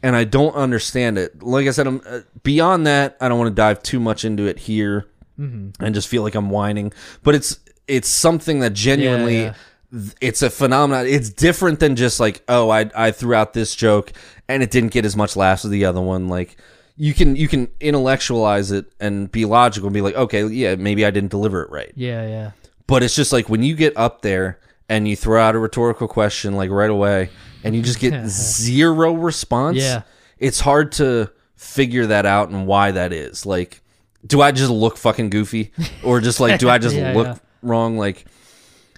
And 0.06 0.14
I 0.14 0.22
don't 0.22 0.54
understand 0.54 1.18
it. 1.18 1.42
Like 1.42 1.66
I 1.66 1.72
said, 1.72 1.88
I'm 1.88 2.00
uh, 2.06 2.20
beyond 2.44 2.86
that. 2.86 3.16
I 3.20 3.28
don't 3.28 3.38
want 3.40 3.50
to 3.50 3.54
dive 3.54 3.82
too 3.82 3.98
much 3.98 4.24
into 4.24 4.44
it 4.46 4.58
here 4.58 5.06
Mm-hmm. 5.38 5.84
and 5.84 5.94
just 5.94 6.08
feel 6.08 6.22
like 6.22 6.34
I'm 6.34 6.48
whining. 6.48 6.92
But 7.22 7.34
it's 7.34 7.58
it's 7.86 8.08
something 8.08 8.60
that 8.60 8.72
genuinely, 8.72 9.42
yeah. 9.42 9.54
th- 9.92 10.14
it's 10.22 10.40
a 10.40 10.48
phenomenon. 10.48 11.06
It's 11.06 11.28
different 11.28 11.78
than 11.80 11.94
just 11.94 12.18
like, 12.20 12.42
oh, 12.48 12.70
I 12.70 12.90
I 12.96 13.10
threw 13.10 13.34
out 13.34 13.52
this 13.52 13.74
joke 13.74 14.12
and 14.48 14.62
it 14.62 14.70
didn't 14.70 14.92
get 14.92 15.04
as 15.04 15.14
much 15.14 15.36
laughs 15.36 15.64
as 15.66 15.70
the 15.70 15.84
other 15.84 16.00
one. 16.00 16.28
Like 16.28 16.56
you 16.96 17.12
can 17.12 17.36
you 17.36 17.48
can 17.48 17.68
intellectualize 17.80 18.70
it 18.72 18.86
and 18.98 19.30
be 19.30 19.44
logical 19.44 19.88
and 19.88 19.94
be 19.94 20.00
like, 20.00 20.14
okay, 20.14 20.46
yeah, 20.46 20.74
maybe 20.76 21.04
I 21.04 21.10
didn't 21.10 21.30
deliver 21.32 21.60
it 21.62 21.70
right. 21.70 21.92
Yeah, 21.94 22.26
yeah. 22.26 22.50
But 22.86 23.02
it's 23.02 23.14
just 23.14 23.32
like 23.32 23.50
when 23.50 23.62
you 23.62 23.74
get 23.74 23.94
up 23.96 24.22
there 24.22 24.58
and 24.88 25.06
you 25.06 25.16
throw 25.16 25.42
out 25.42 25.54
a 25.54 25.58
rhetorical 25.58 26.08
question 26.08 26.54
like 26.56 26.70
right 26.70 26.88
away 26.88 27.28
and 27.64 27.74
you 27.74 27.82
just 27.82 27.98
get 27.98 28.26
zero 28.28 29.12
response. 29.14 29.78
Yeah. 29.78 30.02
It's 30.38 30.60
hard 30.60 30.92
to 30.92 31.30
figure 31.54 32.06
that 32.06 32.26
out 32.26 32.50
and 32.50 32.66
why 32.66 32.90
that 32.90 33.12
is. 33.12 33.46
Like, 33.46 33.82
do 34.26 34.40
I 34.42 34.52
just 34.52 34.70
look 34.70 34.96
fucking 34.96 35.30
goofy? 35.30 35.72
Or 36.02 36.20
just 36.20 36.40
like 36.40 36.58
do 36.58 36.68
I 36.68 36.78
just 36.78 36.96
Yeah, 36.96 37.12
look 37.12 37.26
yeah. 37.26 37.38
wrong? 37.62 37.96
Like 37.96 38.26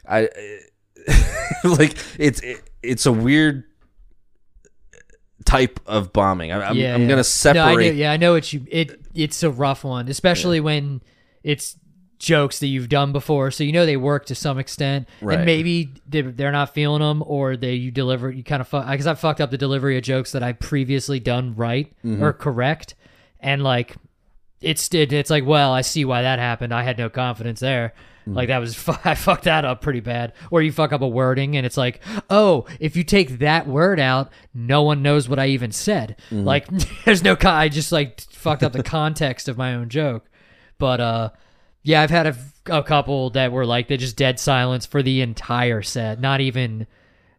I 0.09 0.29
like 1.65 1.97
it's 2.19 2.41
it, 2.41 2.69
it's 2.83 3.07
a 3.07 3.13
weird 3.13 3.65
type 5.45 5.81
of 5.87 6.13
bombing. 6.13 6.53
I, 6.53 6.63
I'm, 6.69 6.77
yeah, 6.77 6.95
I'm 6.95 7.03
yeah. 7.03 7.09
gonna 7.09 7.17
No, 7.17 7.19
I 7.19 7.23
separate 7.23 7.95
know, 7.95 7.99
yeah, 7.99 8.13
I 8.13 8.17
know 8.17 8.33
what 8.33 8.53
you. 8.53 8.67
It 8.71 9.01
it's 9.15 9.43
a 9.43 9.51
rough 9.51 9.85
one, 9.85 10.09
especially 10.09 10.61
when 10.61 11.03
it's 11.43 11.77
jokes 12.19 12.59
that 12.61 12.67
you've 12.67 12.89
done 12.89 13.13
before, 13.13 13.51
so 13.51 13.63
you 13.65 13.73
know 13.73 13.87
they 13.87 13.97
work 13.97 14.27
to 14.27 14.35
some 14.35 14.59
extent, 14.59 15.09
Right. 15.21 15.37
and 15.39 15.47
maybe 15.47 15.93
they're, 16.07 16.53
not 16.53 16.75
feeling 16.75 17.01
them, 17.01 17.23
or 17.27 17.57
they 17.57 17.75
you 17.75 17.91
deliver 17.91 18.31
you 18.31 18.43
kind 18.43 18.61
of 18.61 18.69
fuck 18.69 18.91
because 18.91 19.07
I 19.07 19.15
fucked 19.15 19.41
up 19.41 19.51
the 19.51 19.59
delivery 19.59 19.97
of 19.97 20.03
jokes 20.03 20.33
that 20.33 20.43
I 20.43 20.53
previously 20.53 21.21
done 21.21 21.55
right 21.55 21.93
Mm-hmm. 22.05 22.23
or 22.23 22.33
correct, 22.33 22.95
and 23.41 23.63
like 23.63 23.97
it's 24.61 24.93
it, 24.93 25.13
it's 25.13 25.31
like 25.31 25.47
well 25.47 25.73
I 25.73 25.83
see 25.83 26.05
why 26.05 26.23
that 26.23 26.39
happened. 26.39 26.75
I 26.75 26.83
had 26.83 26.99
no 26.99 27.09
confidence 27.09 27.61
there. 27.61 27.95
Mm. 28.27 28.35
Like 28.35 28.49
that 28.49 28.59
was 28.59 28.75
fu- 28.75 28.93
I 29.05 29.15
fucked 29.15 29.45
that 29.45 29.65
up 29.65 29.81
pretty 29.81 30.01
bad. 30.01 30.33
Or 30.51 30.61
you 30.61 30.73
fuck 30.73 30.93
up 30.93 31.01
a 31.01 31.09
wording 31.09 31.57
and 31.57 31.65
it's 31.65 31.77
like, 31.77 32.01
oh, 32.29 32.67
if 32.81 32.97
you 32.97 33.05
take 33.05 33.39
that 33.39 33.69
word 33.69 34.01
out, 34.01 34.31
no 34.53 34.83
one 34.83 35.01
knows 35.03 35.29
what 35.29 35.39
I 35.39 35.47
even 35.47 35.71
said. 35.71 36.17
Mm-hmm. 36.31 36.45
Like 36.45 36.67
there's 37.05 37.23
no 37.23 37.37
con- 37.37 37.55
I 37.55 37.69
just 37.69 37.93
like 37.93 38.21
fucked 38.23 38.65
up 38.65 38.73
the 38.73 38.83
context 38.99 39.49
of 39.49 39.57
my 39.57 39.75
own 39.75 39.89
joke. 39.89 40.29
But 40.79 41.01
uh, 41.01 41.31
yeah, 41.83 42.03
I've 42.03 42.11
had 42.11 42.27
a, 42.27 42.37
a 42.67 42.83
couple 42.83 43.31
that 43.31 43.53
were 43.53 43.65
like 43.67 43.89
they 43.89 43.97
just 43.97 44.17
dead 44.17 44.39
silence 44.39 44.87
for 44.87 45.03
the 45.03 45.21
entire 45.21 45.83
set. 45.83 46.21
Not 46.21 46.41
even, 46.41 46.87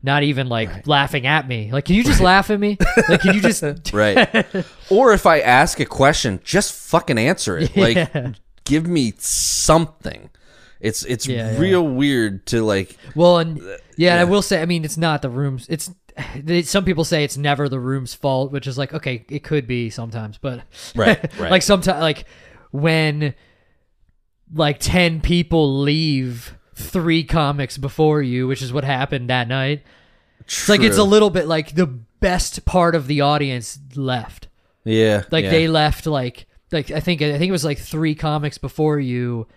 not 0.01 0.23
even 0.23 0.47
like 0.47 0.87
laughing 0.87 1.27
at 1.27 1.47
me. 1.47 1.71
Like, 1.71 1.85
can 1.85 1.95
you 1.95 2.03
just 2.03 2.21
laugh 2.21 2.49
at 2.49 2.59
me? 2.59 2.77
Like, 3.07 3.21
can 3.21 3.35
you 3.35 3.41
just 3.41 3.63
right. 3.93 4.45
or 4.89 5.13
if 5.13 5.25
I 5.25 5.39
ask 5.39 5.79
a 5.79 5.85
question, 5.85 6.39
just 6.43 6.73
fucking 6.73 7.17
answer 7.17 7.57
it. 7.57 7.75
Yeah. 7.75 8.09
Like 8.15 8.35
give 8.65 8.87
me 8.87 9.13
something. 9.17 10.29
It's 10.79 11.03
it's 11.03 11.27
Yeah, 11.27 11.51
yeah. 11.51 11.59
real 11.59 11.85
weird 11.85 12.45
to 12.47 12.63
like 12.63 12.95
Well, 13.15 13.39
and 13.39 13.61
uh, 13.61 13.77
yeah, 13.97 14.19
I 14.21 14.23
will 14.23 14.41
say, 14.41 14.61
I 14.61 14.65
mean, 14.65 14.85
it's 14.85 14.97
not 14.97 15.21
the 15.21 15.29
room's. 15.29 15.67
It's 15.67 15.91
some 16.63 16.85
people 16.85 17.03
say 17.03 17.23
it's 17.23 17.37
never 17.37 17.69
the 17.69 17.79
room's 17.79 18.13
fault, 18.13 18.51
which 18.51 18.67
is 18.67 18.77
like 18.77 18.93
okay, 18.93 19.25
it 19.29 19.43
could 19.43 19.67
be 19.67 19.89
sometimes, 19.89 20.37
but 20.37 20.61
Right, 20.95 21.19
right. 21.39 21.51
like 21.51 21.61
sometimes, 21.61 22.01
like 22.01 22.25
when 22.71 23.35
like 24.53 24.79
ten 24.79 25.21
people 25.21 25.79
leave 25.79 26.55
three 26.75 27.23
comics 27.23 27.77
before 27.77 28.21
you, 28.21 28.47
which 28.47 28.61
is 28.61 28.71
what 28.73 28.83
happened 28.83 29.29
that 29.29 29.47
night. 29.47 29.83
It's 30.41 30.69
like 30.69 30.81
it's 30.81 30.97
a 30.97 31.03
little 31.03 31.29
bit 31.29 31.47
like 31.47 31.75
the 31.75 31.85
best 31.85 32.65
part 32.65 32.95
of 32.95 33.07
the 33.07 33.21
audience 33.21 33.77
left. 33.95 34.47
yeah 34.83 35.23
Like 35.31 35.45
yeah. 35.45 35.51
they 35.51 35.67
left 35.67 36.05
like 36.05 36.47
like 36.71 36.91
I 36.91 36.99
think 36.99 37.21
I 37.21 37.37
think 37.37 37.49
it 37.49 37.51
was 37.51 37.65
like 37.65 37.77
three 37.77 38.15
comics 38.15 38.57
before 38.57 38.99
you 38.99 39.47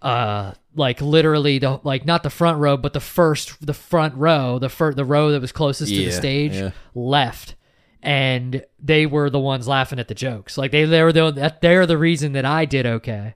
uh 0.00 0.52
like 0.76 1.00
literally 1.00 1.58
the 1.58 1.80
like 1.82 2.04
not 2.06 2.22
the 2.22 2.30
front 2.30 2.58
row 2.58 2.76
but 2.76 2.92
the 2.92 3.00
first 3.00 3.66
the 3.66 3.74
front 3.74 4.14
row 4.14 4.58
the 4.60 4.68
fir- 4.68 4.94
the 4.94 5.04
row 5.04 5.32
that 5.32 5.40
was 5.40 5.50
closest 5.50 5.92
to 5.92 6.04
the 6.04 6.12
stage 6.12 6.54
yeah. 6.54 6.70
left 6.94 7.56
and 8.00 8.64
they 8.78 9.06
were 9.06 9.28
the 9.28 9.40
ones 9.40 9.66
laughing 9.66 9.98
at 9.98 10.06
the 10.06 10.14
jokes 10.14 10.56
like 10.56 10.70
they 10.70 10.84
they 10.84 11.02
were 11.02 11.12
the 11.12 11.32
that 11.32 11.60
they're 11.60 11.84
the 11.84 11.98
reason 11.98 12.32
that 12.32 12.44
I 12.44 12.64
did 12.64 12.86
okay 12.86 13.34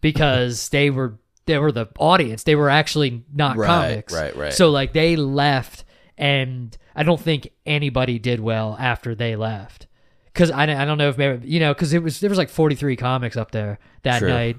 because 0.00 0.68
they 0.70 0.90
were 0.90 1.18
they 1.46 1.58
were 1.58 1.72
the 1.72 1.86
audience. 1.98 2.42
They 2.44 2.54
were 2.54 2.70
actually 2.70 3.24
not 3.34 3.56
Right, 3.56 3.66
comics. 3.66 4.12
right, 4.14 4.36
right. 4.36 4.52
so 4.52 4.70
like 4.70 4.92
they 4.92 5.16
left 5.16 5.84
and 6.16 6.76
I 6.94 7.02
don't 7.02 7.20
think 7.20 7.50
anybody 7.66 8.18
did 8.18 8.40
well 8.40 8.76
after 8.78 9.14
they 9.14 9.36
left. 9.36 9.86
Because 10.32 10.50
I, 10.50 10.62
I 10.64 10.84
don't 10.84 10.98
know 10.98 11.08
if 11.08 11.18
maybe 11.18 11.48
you 11.48 11.58
know 11.60 11.74
because 11.74 11.92
it 11.92 12.02
was 12.02 12.20
there 12.20 12.30
was 12.30 12.38
like 12.38 12.50
43 12.50 12.96
comics 12.96 13.36
up 13.36 13.50
there 13.50 13.78
that 14.02 14.20
True. 14.20 14.28
night. 14.28 14.56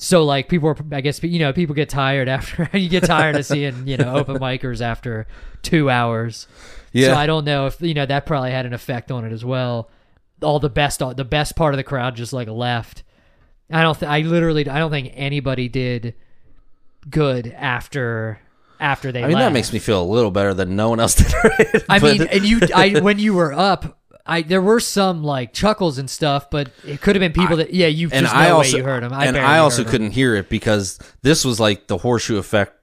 So 0.00 0.24
like 0.24 0.48
people 0.48 0.68
were 0.68 0.76
i 0.92 1.00
guess 1.00 1.20
you 1.24 1.38
know 1.40 1.52
people 1.52 1.74
get 1.74 1.88
tired 1.88 2.28
after 2.36 2.68
you 2.72 2.88
get 2.88 3.04
tired 3.04 3.34
of 3.36 3.44
seeing 3.46 3.86
you 3.88 3.96
know 3.96 4.14
open 4.16 4.36
micers 4.40 4.80
after 4.80 5.26
two 5.62 5.88
hours. 5.90 6.46
Yeah. 6.92 7.08
so 7.08 7.14
i 7.16 7.26
don't 7.26 7.44
know 7.44 7.66
if 7.66 7.80
you 7.82 7.92
know 7.94 8.06
that 8.06 8.24
probably 8.24 8.50
had 8.50 8.64
an 8.66 8.72
effect 8.74 9.10
on 9.10 9.24
it 9.24 9.32
as 9.32 9.44
well. 9.44 9.90
All 10.42 10.60
the 10.60 10.70
best 10.70 10.98
the 11.00 11.24
best 11.24 11.56
part 11.56 11.74
of 11.74 11.78
the 11.78 11.84
crowd 11.84 12.14
just 12.16 12.32
like 12.32 12.48
left 12.48 13.02
i 13.70 13.82
don't 13.82 13.98
th- 13.98 14.08
i 14.10 14.20
literally 14.20 14.68
i 14.68 14.78
don't 14.78 14.90
think 14.90 15.12
anybody 15.14 15.68
did 15.68 16.14
good 17.10 17.46
after 17.56 18.40
after 18.80 19.10
they 19.12 19.22
I 19.22 19.26
mean 19.26 19.34
left. 19.34 19.46
that 19.46 19.52
makes 19.52 19.72
me 19.72 19.78
feel 19.78 20.02
a 20.02 20.04
little 20.04 20.30
better 20.30 20.54
than 20.54 20.76
no 20.76 20.90
one 20.90 21.00
else 21.00 21.14
did 21.16 21.32
right. 21.32 21.84
I 21.88 21.98
mean, 21.98 22.22
and 22.22 22.44
you, 22.44 22.60
I 22.74 23.00
when 23.00 23.18
you 23.18 23.34
were 23.34 23.52
up, 23.52 23.98
I 24.24 24.42
there 24.42 24.62
were 24.62 24.80
some 24.80 25.24
like 25.24 25.52
chuckles 25.52 25.98
and 25.98 26.08
stuff, 26.08 26.50
but 26.50 26.70
it 26.86 27.00
could 27.00 27.16
have 27.16 27.20
been 27.20 27.32
people 27.32 27.56
that 27.56 27.74
yeah 27.74 27.86
you 27.88 28.08
and 28.12 28.24
just 28.24 28.34
I 28.34 28.48
no 28.48 28.58
also 28.58 28.72
way 28.74 28.78
you 28.78 28.84
heard 28.84 29.02
them. 29.02 29.12
I 29.12 29.26
and 29.26 29.36
I 29.36 29.58
also 29.58 29.84
couldn't 29.84 30.12
hear 30.12 30.36
it 30.36 30.48
because 30.48 30.98
this 31.22 31.44
was 31.44 31.58
like 31.58 31.86
the 31.88 31.98
horseshoe 31.98 32.36
effect 32.36 32.74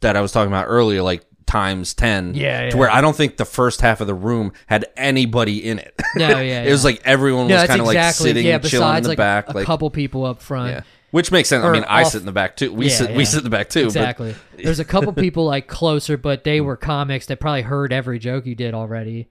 that 0.00 0.16
I 0.16 0.20
was 0.20 0.32
talking 0.32 0.50
about 0.50 0.66
earlier, 0.66 1.02
like 1.02 1.24
times 1.46 1.94
ten. 1.94 2.34
Yeah, 2.34 2.70
To 2.70 2.76
where 2.76 2.90
I 2.90 3.00
don't 3.00 3.16
think 3.16 3.36
the 3.36 3.44
first 3.44 3.80
half 3.80 4.00
of 4.00 4.06
the 4.06 4.14
room 4.14 4.52
had 4.66 4.84
anybody 4.96 5.64
in 5.64 5.78
it. 5.78 5.94
No, 6.14 6.40
yeah, 6.40 6.62
it 6.64 6.70
was 6.70 6.84
like 6.84 7.00
everyone 7.04 7.46
No, 7.48 7.56
was 7.56 7.66
kind 7.68 7.80
of 7.80 7.86
like 7.86 7.96
exactly 7.96 8.30
sitting, 8.30 8.46
yeah. 8.46 8.58
chilling 8.58 8.96
in 8.98 9.02
the 9.04 9.08
like 9.10 9.18
back, 9.18 9.48
a 9.48 9.52
like 9.52 9.62
a 9.62 9.66
couple 9.66 9.88
people 9.90 10.24
up 10.24 10.42
front. 10.42 10.70
yeah, 10.72 10.80
which 11.12 11.30
makes 11.32 11.48
sense. 11.48 11.64
I 11.64 11.70
mean, 11.72 11.84
I 11.88 12.02
sit 12.02 12.20
in 12.20 12.26
the 12.26 12.32
back 12.32 12.56
too. 12.56 12.72
We 12.72 12.86
Yeah, 12.88 12.94
sit, 12.94 13.14
we 13.16 13.24
sit 13.24 13.38
in 13.38 13.44
the 13.44 13.50
back 13.50 13.68
too. 13.68 13.82
but- 13.84 13.86
Exactly. 13.96 14.34
There's 14.62 14.80
a 14.80 14.84
couple 14.84 15.12
people 15.14 15.44
like 15.44 15.68
closer, 15.68 16.16
but 16.16 16.44
they 16.44 16.60
were 16.60 16.76
comics 16.76 17.26
that 17.26 17.40
probably 17.40 17.62
heard 17.62 17.92
every 17.92 18.18
joke 18.18 18.46
you 18.46 18.54
did 18.54 18.74
already. 18.74 19.28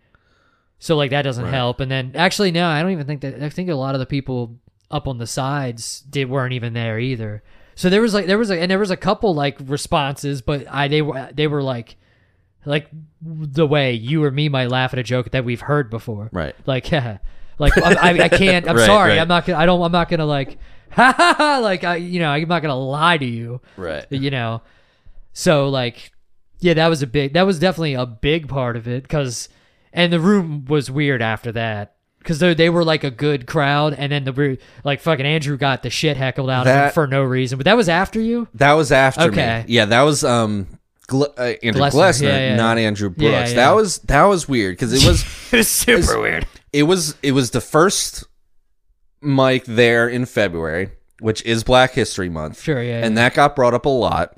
So 0.79 0.95
like 0.95 1.11
that 1.11 1.23
doesn't 1.23 1.45
help. 1.47 1.79
And 1.79 1.89
then 1.91 2.11
actually 2.15 2.51
no, 2.51 2.67
I 2.67 2.81
don't 2.81 2.91
even 2.91 3.07
think 3.07 3.21
that 3.21 3.41
I 3.41 3.49
think 3.49 3.69
a 3.69 3.75
lot 3.75 3.95
of 3.95 3.99
the 3.99 4.05
people 4.05 4.57
up 4.91 5.07
on 5.07 5.17
the 5.17 5.27
sides 5.27 6.01
did 6.01 6.29
weren't 6.29 6.53
even 6.53 6.73
there 6.73 6.99
either. 6.99 7.43
So 7.75 7.89
there 7.89 8.01
was 8.01 8.13
like 8.13 8.25
there 8.27 8.37
was 8.37 8.51
a 8.51 8.59
and 8.61 8.69
there 8.69 8.79
was 8.79 8.91
a 8.91 8.97
couple 8.97 9.33
like 9.33 9.57
responses, 9.65 10.41
but 10.41 10.65
I 10.69 10.87
they 10.87 11.01
were 11.01 11.29
they 11.33 11.47
were 11.47 11.63
like 11.63 11.95
like 12.65 12.89
the 13.21 13.65
way 13.67 13.93
you 13.93 14.23
or 14.23 14.31
me 14.31 14.49
might 14.49 14.69
laugh 14.69 14.93
at 14.93 14.99
a 14.99 15.03
joke 15.03 15.31
that 15.31 15.45
we've 15.45 15.61
heard 15.61 15.89
before. 15.89 16.29
Right. 16.31 16.55
Like 16.65 16.89
yeah. 16.91 17.19
like 17.59 17.77
I, 17.77 18.23
I, 18.25 18.29
can't 18.29 18.67
I'm 18.67 18.75
Right, 18.77 18.85
sorry. 18.85 19.09
right. 19.11 19.19
I'm 19.19 19.27
not 19.27 19.45
gonna 19.45 19.59
I 19.59 19.65
don't 19.65 19.81
I'm 19.81 19.91
not 19.91 20.09
gonna 20.09 20.25
like 20.25 20.57
ha 20.91 21.13
ha 21.15 21.35
ha 21.37 21.59
like 21.59 21.83
I 21.83 21.97
you 21.97 22.19
know, 22.19 22.29
I'm 22.29 22.47
not 22.47 22.61
gonna 22.61 22.75
lie 22.77 23.17
to 23.17 23.25
you 23.25 23.61
right. 23.77 24.05
you 24.11 24.31
know 24.31 24.61
so 25.33 25.69
like 25.69 26.11
yeah 26.59 26.73
that 26.73 26.87
was 26.87 27.01
a 27.01 27.07
big 27.07 27.33
that 27.33 27.43
was 27.43 27.59
definitely 27.59 27.93
a 27.95 28.05
big 28.05 28.47
part 28.47 28.75
of 28.77 28.87
it 28.87 29.03
because 29.03 29.49
and 29.93 30.11
the 30.11 30.19
room 30.19 30.65
was 30.65 30.89
weird 30.89 31.21
after 31.21 31.51
that 31.51 31.95
because 32.19 32.39
they, 32.39 32.53
they 32.53 32.69
were 32.69 32.83
like 32.83 33.03
a 33.03 33.11
good 33.11 33.45
crowd 33.45 33.93
and 33.93 34.11
then 34.11 34.23
the 34.23 34.57
like 34.83 34.99
fucking 35.01 35.25
andrew 35.25 35.57
got 35.57 35.83
the 35.83 35.89
shit 35.89 36.17
heckled 36.17 36.49
out 36.49 36.65
of 36.65 36.73
him 36.73 36.91
for 36.91 37.05
no 37.07 37.21
reason 37.23 37.57
but 37.57 37.65
that 37.65 37.77
was 37.77 37.89
after 37.89 38.19
you 38.21 38.47
That 38.55 38.73
was 38.73 38.91
after 38.91 39.23
Okay. 39.25 39.63
me. 39.67 39.73
Yeah, 39.73 39.85
that 39.85 40.01
was 40.01 40.23
um. 40.23 40.67
Gl- 41.07 41.33
uh, 41.37 41.41
Andrew 41.63 41.81
Glessner, 41.81 41.91
Glessner, 41.91 42.21
yeah, 42.23 42.37
yeah, 42.49 42.55
not. 42.55 42.77
Andrew 42.77 43.09
Brooks. 43.09 43.49
Yeah. 43.51 43.53
That 43.55 43.71
was 43.71 43.99
that 43.99 44.23
was 44.23 44.47
weird 44.47 44.73
because 44.75 44.91
it 44.93 45.07
was 45.07 45.23
it 45.53 45.57
was 45.57 45.67
super 45.67 46.19
weird 46.19 46.47
it 46.73 46.83
was 46.83 47.15
it 47.23 47.31
was 47.31 47.51
the 47.51 47.61
first 47.61 48.25
mic 49.21 49.63
there 49.65 50.09
in 50.09 50.25
February, 50.25 50.91
which 51.19 51.41
is 51.43 51.63
Black 51.63 51.93
History 51.93 52.27
Month. 52.29 52.61
Sure, 52.61 52.83
yeah, 52.83 53.03
And 53.05 53.17
that 53.17 53.33
got 53.33 53.55
brought 53.55 53.73
up 53.73 53.85
a 53.85 53.89
lot. 53.89 54.35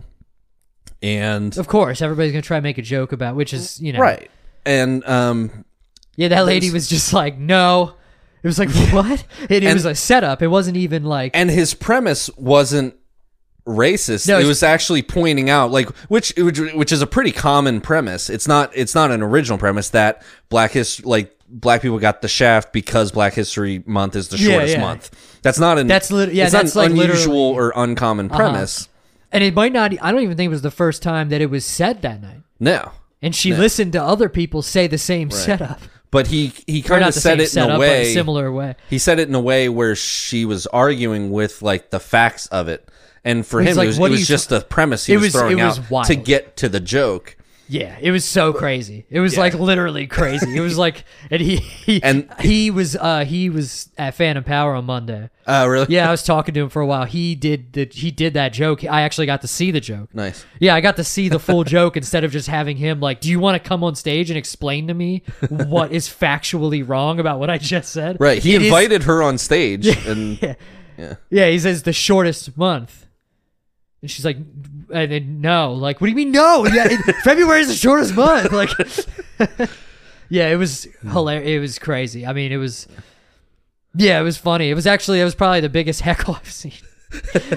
And 1.02 1.56
of 1.58 1.68
course 1.68 2.02
everybody's 2.02 2.32
gonna 2.32 2.42
try 2.42 2.58
and 2.58 2.64
make 2.64 2.78
a 2.78 2.82
joke 2.84 3.12
about 3.12 3.36
which 3.36 3.54
is 3.54 3.80
you 3.82 3.94
know 3.94 4.00
right. 4.00 4.30
And 4.66 5.08
um 5.08 5.66
yeah 6.16 6.28
that 6.30 6.46
lady 6.46 6.72
was 6.72 6.88
just 6.90 7.14
like 7.14 7.38
no 7.38 7.94
it 8.44 8.48
was 8.48 8.58
like 8.60 8.70
what 8.92 9.24
and 9.42 9.52
it 9.52 9.64
And- 9.64 9.74
was 9.76 9.86
a 9.86 9.94
setup 9.96 10.42
it 10.42 10.48
wasn't 10.48 10.78
even 10.78 11.04
like 11.04 11.32
and 11.36 11.50
his 11.52 11.74
premise 11.76 12.30
wasn't 12.38 12.96
racist. 13.68 14.28
No, 14.28 14.40
it 14.40 14.46
was 14.46 14.64
actually 14.64 15.02
pointing 15.04 15.50
out 15.50 15.70
like 15.72 15.90
which 16.10 16.34
which 16.38 16.58
which 16.74 16.92
is 16.92 17.02
a 17.02 17.08
pretty 17.08 17.32
common 17.32 17.82
premise. 17.82 18.30
It's 18.30 18.48
not 18.48 18.72
it's 18.74 18.96
not 18.96 19.12
an 19.12 19.22
original 19.22 19.58
premise 19.58 19.90
that 19.90 20.24
black 20.50 20.72
history 20.72 21.06
like 21.06 21.34
black 21.50 21.82
people 21.82 22.00
got 22.00 22.22
the 22.22 22.28
shaft 22.28 22.74
because 22.74 23.12
Black 23.12 23.34
History 23.34 23.82
Month 23.86 24.16
is 24.18 24.28
the 24.28 24.38
Yeah, 24.38 24.52
shortest 24.52 24.76
yeah. 24.76 24.82
month. 24.82 25.40
That's 25.44 25.60
not 25.60 25.78
an 25.78 25.88
That's 25.88 26.12
lit- 26.12 26.34
yeah, 26.34 26.44
it's 26.46 26.52
that's 26.52 26.76
not 26.76 26.82
like 26.82 26.92
unusual 26.92 27.52
Uh-huh. 27.52 27.60
or 27.60 27.74
uncommon 27.76 28.28
premise. 28.30 28.90
and 29.32 29.44
it 29.44 29.54
might 29.54 29.72
not 29.74 29.94
i 30.02 30.12
don't 30.12 30.22
even 30.24 30.36
think 30.38 30.48
it 30.48 30.50
was 30.50 30.62
the 30.62 30.72
first 30.72 31.02
time 31.04 31.30
that 31.30 31.40
it 31.42 31.50
was 31.50 31.64
said 31.66 32.02
that 32.02 32.22
night 32.22 32.42
No. 32.60 32.92
and 33.22 33.34
she 33.36 33.54
listened 33.54 33.94
to 33.94 34.04
other 34.04 34.28
people 34.30 34.62
say 34.62 34.88
the 34.88 34.98
same 34.98 35.30
setup. 35.32 35.80
But 36.10 36.28
he 36.28 36.54
he 36.66 36.82
kind 36.82 37.04
of 37.04 37.14
said 37.14 37.40
it 37.40 37.44
in 37.44 37.48
setup, 37.50 37.70
a 37.70 37.74
but 37.74 37.80
way 37.80 38.14
similar 38.14 38.50
way. 38.52 38.76
He 38.90 38.98
said 38.98 39.20
it 39.20 39.28
in 39.28 39.36
a 39.36 39.42
way 39.42 39.68
where 39.68 39.94
she 39.96 40.46
was 40.46 40.66
arguing 40.68 41.32
with 41.32 41.62
like 41.62 41.90
the 41.92 42.00
facts 42.00 42.48
of 42.48 42.70
it, 42.70 42.88
and 43.24 43.46
for 43.46 43.62
him 43.62 43.76
like, 43.78 43.86
it 43.86 43.88
was, 43.88 44.00
"What 44.00 44.12
it 44.12 44.16
was 44.16 44.28
just 44.28 44.50
the 44.50 44.62
premise 44.62 45.06
he 45.06 45.16
was, 45.16 45.26
was- 45.26 45.34
throwing 45.34 45.58
was 45.58 45.80
out 45.92 46.06
to 46.06 46.16
get 46.16 46.58
to 46.58 46.70
the 46.70 46.80
joke. 46.80 47.36
Yeah, 47.70 47.98
it 48.00 48.12
was 48.12 48.24
so 48.24 48.54
crazy. 48.54 49.06
It 49.10 49.20
was 49.20 49.38
like 49.38 49.54
literally 49.54 50.08
crazy. 50.08 50.56
It 50.56 50.62
was 50.62 50.78
like, 50.86 51.04
and 51.30 51.42
he, 51.42 51.58
he 51.58 52.02
And- 52.02 52.30
he 52.40 52.72
was 52.72 52.96
uh 52.96 53.26
he 53.26 53.50
was 53.50 53.90
at 53.98 54.16
Phantom 54.16 54.42
Power 54.42 54.74
on 54.74 54.86
Monday. 54.86 55.30
Uh, 55.46 55.68
really? 55.70 55.88
Yeah, 55.90 56.08
I 56.08 56.12
was 56.12 56.24
talking 56.24 56.54
to 56.54 56.62
him 56.62 56.70
for 56.70 56.82
a 56.82 56.86
while. 56.86 57.04
He 57.04 57.36
did 57.36 57.74
the 57.74 57.84
he 57.92 58.10
did 58.10 58.36
that 58.36 58.54
joke. 58.54 58.86
I 58.86 59.02
actually 59.02 59.26
got 59.26 59.42
to 59.42 59.50
see 59.50 59.72
the 59.72 59.82
joke. 59.82 60.16
Nice. 60.16 60.46
Yeah, 60.62 60.76
I 60.76 60.80
got 60.82 60.96
to 60.96 61.04
see 61.04 61.28
the 61.28 61.40
full 61.40 61.64
joke 61.66 61.98
instead 61.98 62.24
of 62.24 62.32
just 62.32 62.48
having 62.48 62.78
him 62.78 63.02
like, 63.02 63.20
"Do 63.20 63.30
you 63.30 63.42
want 63.42 63.62
to 63.62 63.68
come 63.68 63.84
on 63.84 63.96
stage 63.96 64.30
and 64.30 64.38
explain 64.38 64.88
to 64.88 64.94
me 64.94 65.24
what 65.50 65.92
is 65.92 66.08
factually 66.08 66.88
wrong 66.88 67.20
about 67.20 67.38
what 67.38 67.50
I 67.50 67.58
just 67.58 67.92
said?" 67.92 68.16
Right. 68.22 68.42
He 68.42 68.56
It 68.56 68.62
is- 68.62 68.68
invited 68.68 69.04
her 69.04 69.22
on 69.22 69.38
stage, 69.38 69.88
and 70.08 70.42
yeah. 70.42 71.16
Yeah, 71.30 71.50
he 71.50 71.60
says 71.60 71.84
the 71.84 71.92
shortest 71.92 72.58
month. 72.58 73.07
And 74.02 74.12
she's 74.12 74.26
like, 74.26 74.38
and 74.38 75.12
then, 75.12 75.42
no. 75.42 75.74
Like, 75.74 76.00
what 76.00 76.08
do 76.08 76.12
you 76.12 76.16
mean 76.16 76.32
no? 76.32 76.66
Yeah, 76.66 76.88
it, 76.90 77.16
February 77.24 77.62
is 77.62 77.68
the 77.68 77.74
shortest 77.74 78.16
month. 78.16 78.52
Like, 78.52 78.70
yeah, 80.30 80.50
it 80.50 80.58
was 80.58 80.88
hilarious. 81.02 81.48
It 81.48 81.60
was 81.60 81.80
crazy. 81.80 82.26
I 82.26 82.34
mean, 82.34 82.52
it 82.52 82.58
was, 82.58 82.88
yeah, 83.96 84.20
it 84.20 84.24
was 84.24 84.38
funny. 84.38 84.70
It 84.70 84.76
was 84.76 84.86
actually, 84.86 85.20
it 85.20 85.24
was 85.24 85.36
probably 85.36 85.62
the 85.62 85.70
biggest 85.70 86.02
heckle 86.08 86.36
I've 86.36 86.52
seen. 86.52 86.74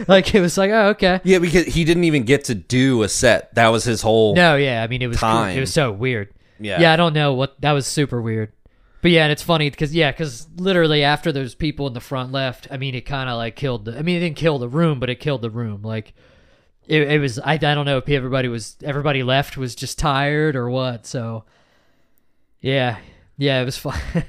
like, 0.09 0.35
it 0.35 0.41
was 0.41 0.57
like, 0.57 0.71
oh, 0.71 0.89
okay. 0.91 1.21
yeah, 1.25 1.39
because 1.39 1.67
he 1.67 1.85
didn't 1.85 2.05
even 2.05 2.23
get 2.23 2.45
to 2.45 2.55
do 2.55 3.03
a 3.03 3.09
set. 3.09 3.55
That 3.55 3.69
was 3.69 3.85
his 3.85 4.01
whole. 4.01 4.35
No, 4.35 4.57
yeah, 4.57 4.83
I 4.83 4.87
mean, 4.87 5.03
it 5.03 5.09
was, 5.09 5.19
Time. 5.19 5.57
it 5.57 5.61
was 5.61 5.73
so 5.73 5.93
weird. 5.93 6.33
Yeah. 6.59 6.81
Yeah, 6.81 6.93
I 6.93 6.97
don't 6.97 7.15
know 7.15 7.35
what, 7.35 7.61
that 7.61 7.73
was 7.73 7.87
super 7.87 8.23
weird. 8.23 8.53
But 9.03 9.11
yeah, 9.11 9.25
and 9.25 9.33
it's 9.33 9.43
funny 9.43 9.71
because 9.71 9.95
yeah, 9.95 10.11
because 10.11 10.47
literally 10.57 11.03
after 11.03 11.33
those 11.33 11.55
people 11.55 11.87
in 11.87 11.95
the 11.95 12.01
front 12.01 12.33
left, 12.33 12.69
I 12.71 12.77
mean, 12.77 12.95
it 12.95 13.03
kind 13.03 13.31
of 13.31 13.39
like 13.39 13.57
killed. 13.57 13.87
The, 13.87 13.99
I 13.99 14.03
mean, 14.03 14.17
it 14.17 14.21
didn't 14.21 14.37
kill 14.37 14.59
the 14.59 14.69
room, 14.69 15.01
but 15.01 15.09
it 15.09 15.17
killed 15.17 15.41
the 15.41 15.51
room. 15.51 15.81
Like, 15.83 16.13
it, 16.91 17.11
it 17.11 17.21
was. 17.21 17.39
I, 17.39 17.55
I 17.55 17.57
don't 17.57 17.87
know 17.87 17.99
if 17.99 18.09
everybody 18.09 18.49
was 18.49 18.77
everybody 18.83 19.23
left 19.23 19.57
was 19.57 19.75
just 19.75 19.99
tired 19.99 20.57
or 20.57 20.69
what. 20.69 21.07
So, 21.07 21.45
yeah, 22.61 22.99
yeah, 23.39 23.63
it 23.63 23.65
was 23.65 23.79
fun. 23.79 23.99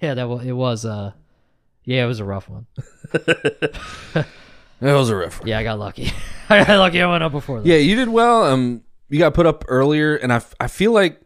yeah, 0.00 0.14
that 0.14 0.28
was 0.28 0.44
it 0.46 0.52
was. 0.52 0.84
Uh, 0.84 1.12
yeah, 1.84 2.04
it 2.04 2.06
was 2.06 2.20
a 2.20 2.24
rough 2.24 2.48
one. 2.48 2.66
That 4.80 4.92
was 4.92 5.08
a 5.08 5.16
riff. 5.16 5.40
Yeah, 5.44 5.58
I 5.58 5.62
got 5.62 5.78
lucky. 5.78 6.12
I 6.50 6.64
got 6.64 6.78
lucky. 6.78 7.00
I 7.00 7.10
went 7.10 7.24
up 7.24 7.32
before 7.32 7.60
that. 7.60 7.66
Yeah, 7.66 7.76
you 7.76 7.96
did 7.96 8.08
well. 8.08 8.44
Um, 8.44 8.82
you 9.08 9.18
got 9.18 9.32
put 9.32 9.46
up 9.46 9.64
earlier, 9.68 10.16
and 10.16 10.32
I, 10.32 10.42
I 10.60 10.66
feel 10.66 10.92
like 10.92 11.22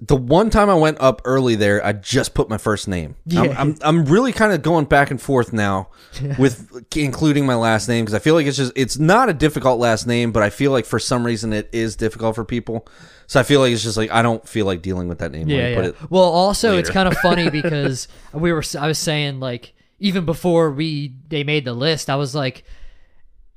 the 0.00 0.16
one 0.16 0.48
time 0.48 0.70
I 0.70 0.74
went 0.74 0.98
up 1.00 1.20
early 1.24 1.54
there, 1.56 1.84
I 1.84 1.92
just 1.92 2.32
put 2.32 2.48
my 2.48 2.56
first 2.58 2.88
name. 2.88 3.16
I'm, 3.30 3.44
Yeah. 3.44 3.54
I'm, 3.58 3.76
I'm 3.82 4.04
really 4.06 4.32
kind 4.32 4.52
of 4.52 4.62
going 4.62 4.86
back 4.86 5.10
and 5.10 5.20
forth 5.20 5.52
now 5.52 5.90
with 6.38 6.86
including 6.96 7.44
my 7.44 7.54
last 7.54 7.88
name 7.88 8.04
because 8.04 8.14
I 8.14 8.18
feel 8.18 8.34
like 8.34 8.46
it's 8.46 8.56
just 8.56 8.72
it's 8.76 8.98
not 8.98 9.28
a 9.28 9.34
difficult 9.34 9.78
last 9.78 10.06
name, 10.06 10.32
but 10.32 10.42
I 10.42 10.50
feel 10.50 10.72
like 10.72 10.86
for 10.86 10.98
some 10.98 11.24
reason 11.24 11.52
it 11.52 11.68
is 11.72 11.96
difficult 11.96 12.34
for 12.34 12.44
people. 12.44 12.88
So 13.26 13.38
I 13.38 13.42
feel 13.42 13.60
like 13.60 13.72
it's 13.72 13.82
just 13.82 13.96
like 13.96 14.10
I 14.10 14.22
don't 14.22 14.46
feel 14.48 14.66
like 14.66 14.82
dealing 14.82 15.06
with 15.06 15.18
that 15.18 15.32
name. 15.32 15.46
when 15.46 15.56
Yeah, 15.56 15.74
put 15.74 15.84
yeah. 15.84 15.90
it. 15.90 16.10
well, 16.10 16.24
also 16.24 16.78
it's 16.78 16.90
kind 16.90 17.06
of 17.06 17.16
funny 17.18 17.50
because 17.62 18.08
we 18.32 18.52
were. 18.52 18.64
I 18.78 18.86
was 18.86 18.98
saying 18.98 19.38
like 19.38 19.74
even 19.98 20.24
before 20.24 20.70
we 20.70 21.14
they 21.28 21.44
made 21.44 21.64
the 21.64 21.74
list, 21.74 22.08
I 22.08 22.16
was 22.16 22.34
like, 22.34 22.64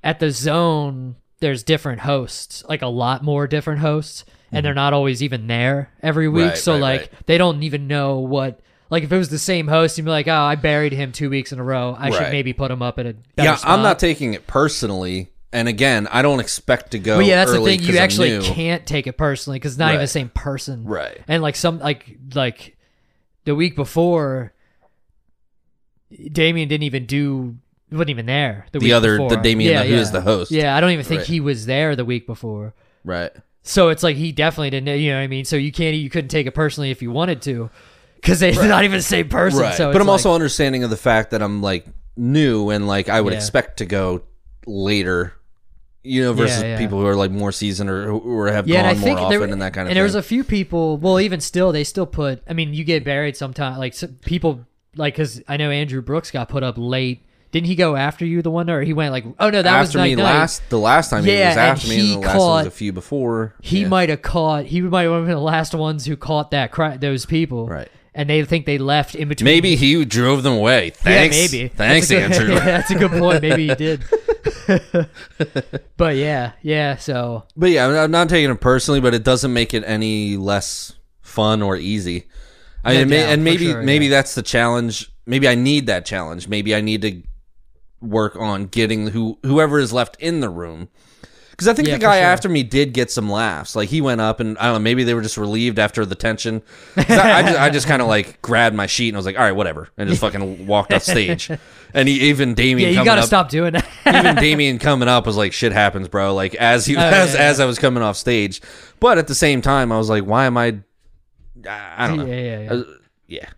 at 0.03 0.19
the 0.19 0.29
zone, 0.29 1.15
there's 1.39 1.63
different 1.63 2.01
hosts, 2.01 2.63
like 2.67 2.81
a 2.81 2.87
lot 2.87 3.23
more 3.23 3.47
different 3.47 3.79
hosts, 3.79 4.25
and 4.53 4.65
they're 4.65 4.73
not 4.73 4.93
always 4.93 5.23
even 5.23 5.47
there 5.47 5.91
every 6.01 6.27
week. 6.29 6.41
Mm-hmm. 6.41 6.49
Right, 6.49 6.57
so 6.57 6.73
right, 6.73 6.81
like 6.81 6.99
right. 7.01 7.11
they 7.25 7.37
don't 7.37 7.63
even 7.63 7.87
know 7.87 8.19
what. 8.19 8.59
Like 8.89 9.03
if 9.03 9.11
it 9.11 9.17
was 9.17 9.29
the 9.29 9.39
same 9.39 9.67
host, 9.67 9.97
you'd 9.97 10.03
be 10.03 10.11
like, 10.11 10.27
"Oh, 10.27 10.33
I 10.33 10.55
buried 10.55 10.93
him 10.93 11.11
two 11.11 11.29
weeks 11.29 11.51
in 11.51 11.59
a 11.59 11.63
row. 11.63 11.95
I 11.97 12.11
should 12.11 12.31
maybe 12.31 12.53
put 12.53 12.69
him 12.69 12.81
up 12.81 12.99
at 12.99 13.05
a 13.07 13.15
Yeah, 13.37 13.55
spot." 13.55 13.71
I'm 13.71 13.81
not 13.81 13.97
taking 13.99 14.33
it 14.33 14.45
personally. 14.47 15.29
And 15.51 15.67
again, 15.67 16.07
I 16.07 16.23
don't 16.23 16.39
expect 16.39 16.91
to 16.91 16.99
go. 16.99 17.17
But 17.17 17.25
yeah, 17.25 17.35
that's 17.37 17.51
the 17.57 17.63
thing. 17.63 17.81
You 17.81 17.89
I'm 17.93 17.97
actually 17.99 18.29
new. 18.31 18.41
can't 18.41 18.87
take 18.87 19.05
it 19.05 19.17
personally 19.17 19.59
because 19.59 19.73
it's 19.73 19.79
not 19.79 19.89
even 19.91 20.01
the 20.01 20.07
same 20.07 20.29
person. 20.29 20.83
Right. 20.83 21.21
And 21.27 21.43
like 21.43 21.55
some 21.55 21.77
like 21.79 22.17
like 22.33 22.75
the 23.45 23.53
week 23.55 23.75
before, 23.75 24.53
Damien 26.31 26.67
didn't 26.69 26.83
even 26.83 27.05
do 27.05 27.57
wasn't 27.91 28.09
even 28.09 28.25
there. 28.25 28.65
The, 28.71 28.79
The 28.79 28.85
week 28.85 28.93
other- 28.93 29.17
before. 29.17 29.29
the 29.29 29.37
Damien 29.37 29.71
yeah, 29.71 29.79
that- 29.79 29.87
who 29.87 29.95
yeah. 29.95 30.01
is 30.01 30.11
the 30.11 30.21
host. 30.21 30.51
Yeah, 30.51 30.75
I 30.75 30.81
don't 30.81 30.91
even 30.91 31.05
think 31.05 31.23
he 31.23 31.39
was 31.39 31.65
there 31.67 31.95
the 31.95 32.05
week 32.05 32.25
before. 32.25 32.73
Right. 33.03 33.31
So 33.63 33.89
it's 33.89 34.03
like 34.03 34.17
he 34.17 34.31
definitely 34.31 34.69
didn't. 34.71 34.99
You 34.99 35.11
know 35.11 35.17
what 35.17 35.23
I 35.23 35.27
mean? 35.27 35.45
So 35.45 35.55
you 35.55 35.71
can't 35.71 35.95
you 35.95 36.09
couldn't 36.09 36.29
take 36.29 36.47
it 36.47 36.51
personally 36.51 36.91
if 36.91 37.01
you 37.01 37.11
wanted 37.11 37.41
to, 37.43 37.69
because 38.15 38.39
they're 38.41 38.53
not 38.67 38.83
even 38.83 38.97
the 38.97 39.01
same 39.03 39.29
person. 39.29 39.61
Right. 39.61 39.73
So 39.75 39.91
but 39.91 40.01
I'm 40.01 40.07
like- 40.07 40.11
also 40.13 40.33
understanding 40.33 40.83
of 40.83 40.89
the 40.89 40.97
fact 40.97 41.31
that 41.31 41.41
I'm 41.41 41.61
like 41.61 41.85
new 42.17 42.69
and 42.69 42.87
like 42.87 43.09
I 43.09 43.19
would 43.21 43.33
Yeah. 43.33 43.37
expect 43.39 43.77
to 43.77 43.85
go 43.85 44.23
later. 44.67 45.33
You 46.05 46.21
know, 46.21 46.33
versus 46.33 46.61
Yeah, 46.61 46.67
yeah. 46.71 46.77
people 46.77 46.99
who 46.99 47.05
are 47.07 47.15
like 47.15 47.31
more 47.31 47.53
seasoned 47.53 47.89
or 47.89 48.05
who 48.07 48.17
or 48.19 48.51
have 48.51 48.67
yeah, 48.67 48.79
and 48.79 48.87
I 48.87 48.93
gone 48.93 49.01
think 49.03 49.19
more 49.21 49.29
there, 49.29 49.39
often 49.39 49.53
and 49.53 49.61
that 49.61 49.71
kind 49.73 49.83
of 49.83 49.87
thing. 49.87 49.91
and 49.91 49.95
there 49.95 50.03
was 50.03 50.15
a 50.15 50.21
few 50.21 50.43
people. 50.43 50.97
Well, 50.97 51.17
even 51.21 51.39
still, 51.39 51.71
they 51.71 51.85
still 51.85 52.05
put. 52.05 52.43
I 52.45 52.51
mean, 52.51 52.73
you 52.73 52.83
get 52.83 53.05
buried 53.05 53.37
sometimes. 53.37 53.77
Like 53.77 53.93
some 53.93 54.09
people, 54.25 54.65
like 54.97 55.13
because 55.13 55.41
I 55.47 55.55
know 55.55 55.71
Andrew 55.71 56.01
Brooks 56.01 56.29
got 56.29 56.49
put 56.49 56.61
up 56.61 56.75
late. 56.77 57.25
Didn't 57.53 57.67
he 57.67 57.75
go 57.75 57.95
after 57.95 58.25
you 58.25 58.41
the 58.41 58.51
one, 58.51 58.69
or 58.69 58.81
he 58.81 58.91
went 58.91 59.11
like, 59.13 59.23
oh 59.39 59.49
no, 59.49 59.61
that 59.61 59.79
was 59.79 59.89
after 59.89 59.99
night 59.99 60.05
me 60.09 60.15
night. 60.15 60.23
last 60.23 60.69
the 60.69 60.77
last 60.79 61.09
time 61.09 61.23
he 61.23 61.31
was 61.31 61.39
after 61.39 61.87
me 61.87 61.95
he 61.95 62.13
and 62.15 62.23
the 62.23 62.27
last 62.27 62.35
one 62.35 62.35
was 62.35 62.43
caught- 62.63 62.67
a 62.67 62.71
few 62.71 62.91
before. 62.91 63.55
He 63.61 63.81
Yeah. 63.83 63.87
might 63.87 64.09
have 64.09 64.21
caught. 64.21 64.65
He 64.65 64.81
might 64.81 65.03
have 65.03 65.25
been 65.25 65.29
the 65.35 65.39
last 65.39 65.73
ones 65.73 66.05
who 66.05 66.17
caught 66.17 66.51
that 66.51 66.99
those 66.99 67.25
people. 67.25 67.67
Right. 67.67 67.87
and 68.15 68.29
they 68.29 68.43
think 68.45 68.65
they 68.67 68.77
left 68.77 69.15
in 69.15 69.27
between. 69.27 69.45
Maybe 69.45 69.75
he 69.75 70.05
drove 70.05 70.43
them 70.43 70.53
away. 70.53 70.91
Thanks. 70.91 71.35
Yeah, 71.35 71.41
maybe. 71.59 71.67
Thanks, 71.69 72.09
that's 72.09 72.37
good, 72.37 72.41
Andrew. 72.41 72.55
yeah, 72.55 72.65
that's 72.65 72.91
a 72.91 72.95
good 72.95 73.09
point. 73.11 73.41
Maybe 73.41 73.67
he 73.69 73.73
did. 73.75 74.03
but 75.97 76.15
yeah, 76.15 76.51
yeah. 76.61 76.95
So 76.97 77.43
But 77.55 77.71
yeah, 77.71 77.87
I'm- 77.87 78.11
not 78.11 78.29
taking 78.29 78.49
it 78.51 78.61
personally, 78.61 78.99
but 78.99 79.13
it 79.13 79.23
doesn't 79.23 79.51
make 79.53 79.73
it 79.73 79.83
any 79.85 80.37
less 80.37 80.93
fun 81.21 81.61
or 81.61 81.75
easy. 81.75 82.25
I 82.83 83.03
mean, 83.05 83.13
and 83.13 83.43
maybe 83.43 83.71
sure, 83.71 83.81
maybe 83.81 84.05
yeah. 84.05 84.11
that's 84.11 84.35
the 84.35 84.41
challenge. 84.43 85.09
Maybe 85.25 85.47
I 85.47 85.55
need 85.55 85.87
that 85.87 86.05
challenge. 86.05 86.47
Maybe 86.49 86.75
I 86.75 86.81
need 86.81 87.01
to 87.03 87.21
work 88.03 88.35
on 88.35 88.65
getting 88.67 89.07
who 89.07 89.39
whoever 89.43 89.79
is 89.79 89.91
left 89.93 90.15
in 90.19 90.39
the 90.41 90.49
room. 90.49 90.89
Because 91.51 91.67
I 91.67 91.73
think 91.75 91.87
Yeah, 91.87 91.95
the 91.95 91.99
guy 92.01 92.17
sure. 92.17 92.25
after 92.25 92.49
me 92.49 92.63
did 92.63 92.93
get 92.93 93.11
some 93.11 93.29
laughs. 93.31 93.75
Like 93.75 93.87
he 93.89 94.01
went 94.01 94.21
up 94.21 94.39
and 94.39 94.57
I 94.57 94.63
don't 94.65 94.73
know. 94.73 94.79
Maybe 94.79 95.03
they 95.03 95.13
were 95.13 95.21
just 95.21 95.37
relieved 95.37 95.77
after 95.77 96.03
the 96.03 96.15
tension. 96.15 96.63
I, 96.97 97.01
I 97.01 97.41
just, 97.43 97.59
I 97.59 97.69
just 97.69 97.87
kind 97.87 98.01
of 98.01 98.07
like 98.07 98.41
grabbed 98.41 98.75
my 98.75 98.87
sheet 98.87 99.09
and 99.09 99.17
I 99.17 99.19
was 99.19 99.25
like, 99.27 99.37
all 99.37 99.43
right, 99.43 99.51
whatever, 99.55 99.89
and 99.95 100.09
just 100.09 100.19
fucking 100.21 100.65
walked 100.65 100.91
off 100.95 101.03
stage. 101.03 101.51
And 101.93 102.07
he, 102.09 102.21
even 102.29 102.55
Damien, 102.55 102.91
yeah, 102.91 102.99
you 102.99 103.05
got 103.05 103.15
to 103.15 103.21
up, 103.21 103.27
stop 103.27 103.49
doing 103.49 103.73
that. 103.73 103.87
even 104.07 104.35
Damien 104.37 104.79
coming 104.79 105.07
up 105.07 105.27
was 105.27 105.37
like, 105.37 105.53
"Shit 105.53 105.73
happens, 105.73 106.07
bro." 106.07 106.33
Like 106.33 106.55
as 106.55 106.87
he 106.87 106.97
Oh, 106.97 106.99
as, 107.01 107.35
yeah, 107.35 107.41
as 107.41 107.59
I 107.59 107.65
was 107.65 107.77
coming 107.77 108.01
off 108.01 108.17
stage, 108.17 108.59
but 108.99 109.19
at 109.19 109.27
the 109.27 109.35
same 109.35 109.61
time, 109.61 109.91
I 109.91 109.97
was 109.99 110.09
like, 110.09 110.23
"Why 110.23 110.45
am 110.47 110.57
I?" 110.57 110.79
I 111.69 112.07
don't 112.07 112.17
know. 112.17 112.25
yeah, 112.25 112.35
yeah, 112.35 112.59
yeah. 112.61 112.73
I 112.73 112.83
yeah. 113.27 113.49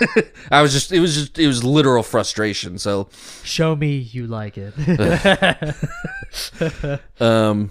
I 0.50 0.62
was 0.62 0.72
just. 0.72 0.92
It 0.92 1.00
was 1.00 1.14
just. 1.14 1.38
It 1.38 1.46
was 1.46 1.64
literal 1.64 2.02
frustration. 2.02 2.78
So, 2.78 3.08
Show 3.42 3.74
me 3.76 3.96
you 3.96 4.26
like 4.26 4.56
it. 4.58 4.74
um, 7.20 7.70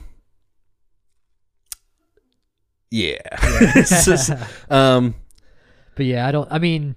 yeah. 2.89 3.17
Just, 3.85 4.31
um, 4.69 5.15
But 5.95 6.05
yeah, 6.05 6.27
I 6.27 6.31
don't. 6.31 6.47
I 6.51 6.59
mean, 6.59 6.95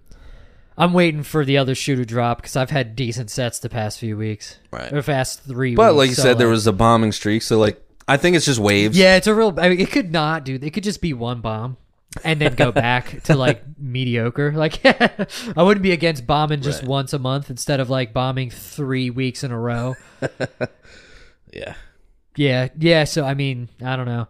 I'm 0.77 0.93
waiting 0.93 1.23
for 1.23 1.45
the 1.45 1.59
other 1.59 1.75
shoe 1.75 1.97
to 1.97 2.05
drop 2.05 2.39
because 2.43 2.57
I've 2.57 2.71
had 2.71 2.97
decent 2.97 3.31
sets 3.31 3.59
the 3.61 3.69
past 3.71 3.99
few 3.99 4.17
weeks, 4.17 4.59
Right. 4.71 4.93
or 4.93 5.03
past 5.03 5.43
three. 5.45 5.75
but 5.75 5.95
weeks, 5.95 5.99
like 5.99 6.09
you 6.11 6.15
so, 6.17 6.23
said, 6.23 6.39
there 6.39 6.49
was 6.49 6.67
a 6.67 6.73
bombing 6.73 7.13
streak. 7.13 7.43
So 7.43 7.59
like, 7.59 7.83
I 8.07 8.19
think 8.19 8.37
it's 8.37 8.45
just 8.45 8.61
waves. 8.61 8.97
Yeah, 8.97 9.17
it's 9.17 9.27
a 9.27 9.35
real. 9.35 9.59
I 9.59 9.71
mean, 9.71 9.81
it 9.81 9.91
could 9.91 10.13
not, 10.13 10.45
dude. 10.45 10.63
It 10.65 10.73
could 10.73 10.85
just 10.85 11.01
be 11.01 11.13
one 11.15 11.41
bomb, 11.41 11.79
and 12.25 12.41
then 12.41 12.55
go 12.55 12.73
back 12.73 13.23
to 13.25 13.35
like 13.35 13.63
mediocre. 13.79 14.53
Like, 14.53 14.81
I 15.57 15.63
wouldn't 15.63 15.83
be 15.83 15.93
against 15.93 16.27
bombing 16.27 16.61
just 16.63 16.83
Right. 16.83 16.89
once 16.89 17.13
a 17.13 17.19
month 17.19 17.51
instead 17.51 17.81
of 17.81 17.91
like 17.91 18.13
bombing 18.13 18.51
three 18.51 19.11
weeks 19.11 19.43
in 19.45 19.51
a 19.53 19.59
row. 19.59 19.95
Yeah. 21.53 21.75
Yeah, 22.37 22.69
yeah. 22.79 23.05
So 23.05 23.25
I 23.25 23.35
mean, 23.35 23.69
I 23.83 23.97
don't 23.97 24.07
know. 24.07 24.29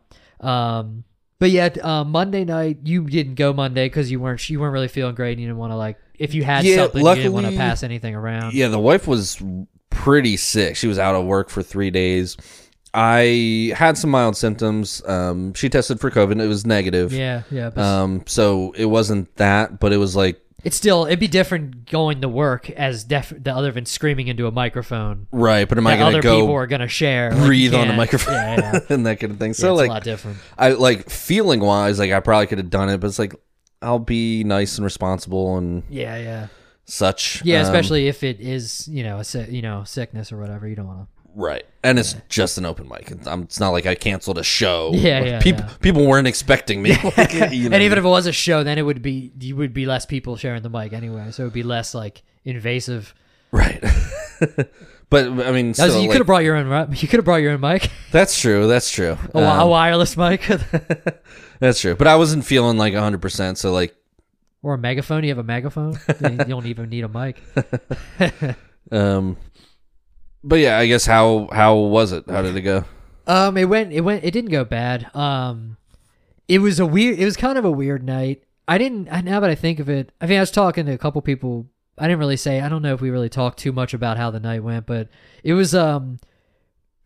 Um, 0.48 1.04
but 1.38 1.50
yeah, 1.50 1.70
uh, 1.82 2.04
Monday 2.04 2.44
night 2.44 2.78
you 2.84 3.04
didn't 3.06 3.34
go 3.34 3.52
Monday 3.52 3.86
because 3.86 4.10
you 4.10 4.20
weren't 4.20 4.48
you 4.48 4.60
weren't 4.60 4.72
really 4.72 4.88
feeling 4.88 5.14
great. 5.14 5.32
and 5.32 5.40
You 5.40 5.48
didn't 5.48 5.58
want 5.58 5.72
to 5.72 5.76
like 5.76 5.98
if 6.18 6.32
you 6.34 6.44
had 6.44 6.64
Yeah, 6.64 6.76
something, 6.76 7.04
you 7.04 7.14
didn't 7.14 7.32
want 7.32 7.46
to 7.46 7.56
pass 7.56 7.82
anything 7.82 8.14
around. 8.14 8.54
Yeah, 8.54 8.68
the 8.68 8.78
wife 8.78 9.08
was 9.08 9.42
pretty 9.90 10.36
sick. 10.36 10.76
She 10.76 10.86
was 10.86 10.98
out 10.98 11.14
of 11.16 11.24
work 11.24 11.50
for 11.50 11.62
three 11.62 11.90
days. 11.90 12.36
I 12.94 13.72
had 13.76 13.98
some 13.98 14.10
mild 14.10 14.36
symptoms. 14.36 15.02
Um, 15.06 15.52
she 15.54 15.68
tested 15.68 16.00
for 16.00 16.10
COVID. 16.10 16.40
It 16.42 16.46
was 16.46 16.64
negative. 16.66 17.12
yeah, 17.12 17.42
yeah. 17.50 17.70
But 17.70 17.82
Um, 17.84 18.22
so 18.26 18.72
it 18.76 18.86
wasn't 18.86 19.34
that, 19.36 19.78
but 19.80 19.92
it 19.92 19.98
was 19.98 20.16
like 20.16 20.40
it's 20.64 20.76
still 20.76 21.04
it'd 21.06 21.20
be 21.20 21.28
different 21.28 21.88
going 21.90 22.22
to 22.22 22.28
work 22.28 22.70
as 22.70 23.04
def 23.04 23.32
the 23.36 23.54
other 23.54 23.70
than 23.70 23.86
screaming 23.86 24.26
into 24.28 24.46
a 24.46 24.50
microphone. 24.50 25.26
right. 25.30 25.68
But 25.68 25.78
am 25.78 25.86
I 25.86 25.90
that 25.92 25.98
going 25.98 26.08
other 26.14 26.22
to 26.22 26.26
go 26.28 26.40
people 26.40 26.54
are 26.54 26.66
gonna 26.66 26.88
share. 26.88 27.30
Like, 27.30 27.40
you 27.40 27.46
breathe 27.46 27.74
on 27.74 27.84
can't- 27.86 27.96
microphone 27.96 28.34
Yeah, 28.34 28.72
yeah. 28.72 28.80
and 28.88 29.06
that 29.06 29.20
kind 29.20 29.32
of 29.32 29.38
thing? 29.38 29.50
Yeah, 29.50 29.54
So 29.54 29.72
it's 29.72 29.78
like 29.78 29.90
a 29.90 29.92
lot 29.92 30.02
different. 30.04 30.38
I 30.58 30.70
like 30.70 31.10
feeling 31.10 31.60
wise, 31.60 31.98
like 31.98 32.10
I 32.12 32.20
probably 32.20 32.46
could 32.46 32.58
have 32.58 32.70
done 32.70 32.88
it, 32.88 32.98
but 32.98 33.08
it's 33.08 33.18
like 33.18 33.34
I'll 33.82 33.98
be 33.98 34.42
nice 34.42 34.78
and 34.78 34.84
responsible 34.84 35.58
and 35.58 35.82
Yeah, 35.90 36.16
yeah, 36.16 36.46
such. 36.86 37.44
yeah. 37.44 37.58
Um, 37.60 37.64
Especially 37.66 38.08
if 38.08 38.24
it 38.24 38.40
is 38.40 38.88
you 38.88 39.04
know 39.04 39.18
a 39.18 39.24
si- 39.24 39.50
you 39.50 39.60
know 39.62 39.84
sickness 39.84 40.32
or 40.32 40.38
whatever. 40.38 40.66
You 40.66 40.74
don't 40.76 40.86
want 40.88 41.00
to. 41.02 41.06
Right, 41.36 41.64
and 41.84 41.98
it's 42.00 42.16
just 42.28 42.58
an 42.58 42.66
open 42.66 42.88
mic. 42.88 43.10
It's, 43.12 43.26
um, 43.28 43.42
it's 43.42 43.60
not 43.60 43.68
like 43.70 43.86
I 43.86 43.94
canceled 43.94 44.38
a 44.38 44.42
show. 44.42 44.90
Yeah, 44.94 45.22
yeah, 45.22 45.38
People 45.40 45.64
yeah. 45.66 45.72
people 45.80 46.06
weren't 46.06 46.26
expecting 46.26 46.82
me. 46.82 46.96
Like, 47.16 47.32
you 47.52 47.68
know 47.68 47.74
and 47.76 47.82
even 47.84 47.98
if 47.98 48.04
it 48.04 48.08
was 48.08 48.26
a 48.26 48.32
show, 48.32 48.64
then 48.64 48.78
it 48.78 48.82
would 48.82 49.02
be 49.02 49.30
you 49.38 49.54
would 49.54 49.72
be 49.72 49.86
less 49.86 50.04
people 50.06 50.36
sharing 50.36 50.62
the 50.62 50.70
mic 50.70 50.92
anyway, 50.92 51.30
so 51.30 51.44
it 51.44 51.46
would 51.46 51.52
be 51.52 51.62
less 51.62 51.94
like 51.94 52.22
invasive. 52.44 53.14
Right. 53.52 53.80
but 55.08 55.26
I 55.28 55.52
mean, 55.52 55.68
That 55.68 55.74
still, 55.74 55.94
you 56.02 56.08
like, 56.08 56.10
could 56.10 56.18
have 56.18 56.26
brought 56.26 56.42
your 56.44 56.56
own. 56.56 56.66
ri- 56.66 56.96
You 56.98 57.06
could 57.08 57.18
have 57.18 57.24
brought 57.24 57.36
your 57.42 57.52
own 57.52 57.60
mic, 57.60 57.90
that's 58.10 58.38
true. 58.40 58.66
That's 58.66 58.90
true. 58.90 59.12
a, 59.12 59.26
wi- 59.28 59.56
a 59.56 59.62
Um, 59.64 59.70
wireless 59.70 60.16
mic, 60.16 60.42
that's 61.60 61.80
true. 61.80 61.94
But 61.94 62.06
I 62.08 62.16
wasn't 62.16 62.44
feeling 62.44 62.76
like 62.76 62.92
100%. 62.92 63.56
So, 63.56 63.72
like, 63.72 63.94
or 64.62 64.74
a 64.74 64.78
megaphone. 64.78 65.22
You 65.22 65.30
have 65.30 65.38
a 65.38 65.44
megaphone. 65.44 65.96
you 66.20 66.28
don't 66.44 66.66
even 66.66 66.88
need 66.90 67.04
a 67.04 67.08
mic. 67.08 67.40
um, 68.90 69.36
but 70.46 70.60
yeah, 70.60 70.78
I 70.78 70.86
guess 70.86 71.04
how 71.06 71.48
how 71.52 71.74
was 71.76 72.12
it? 72.12 72.24
How 72.28 72.42
did 72.42 72.56
it 72.56 72.62
go? 72.62 72.84
Um, 73.26 73.56
it 73.56 73.64
went. 73.64 73.92
It 73.92 74.02
went. 74.02 74.24
It 74.24 74.30
didn't 74.30 74.50
go 74.50 74.64
bad. 74.64 75.10
Um, 75.14 75.76
it 76.48 76.60
was 76.60 76.78
a 76.78 76.86
weird. 76.86 77.18
It 77.18 77.24
was 77.24 77.36
kind 77.36 77.58
of 77.58 77.64
a 77.64 77.70
weird 77.70 78.04
night. 78.04 78.44
I 78.68 78.78
didn't. 78.78 79.04
Now 79.24 79.40
that 79.40 79.50
I 79.50 79.54
think 79.54 79.80
of 79.80 79.88
it, 79.88 80.12
I 80.20 80.26
mean, 80.26 80.38
I 80.38 80.40
was 80.40 80.50
talking 80.50 80.86
to 80.86 80.92
a 80.92 80.98
couple 80.98 81.20
people. 81.22 81.66
I 81.98 82.04
didn't 82.04 82.18
really 82.20 82.36
say. 82.36 82.60
I 82.60 82.68
don't 82.68 82.82
know 82.82 82.94
if 82.94 83.00
we 83.00 83.10
really 83.10 83.28
talked 83.28 83.58
too 83.58 83.72
much 83.72 83.94
about 83.94 84.16
how 84.16 84.30
the 84.30 84.40
night 84.40 84.62
went, 84.62 84.86
but 84.86 85.08
it 85.42 85.54
was 85.54 85.74
um, 85.74 86.18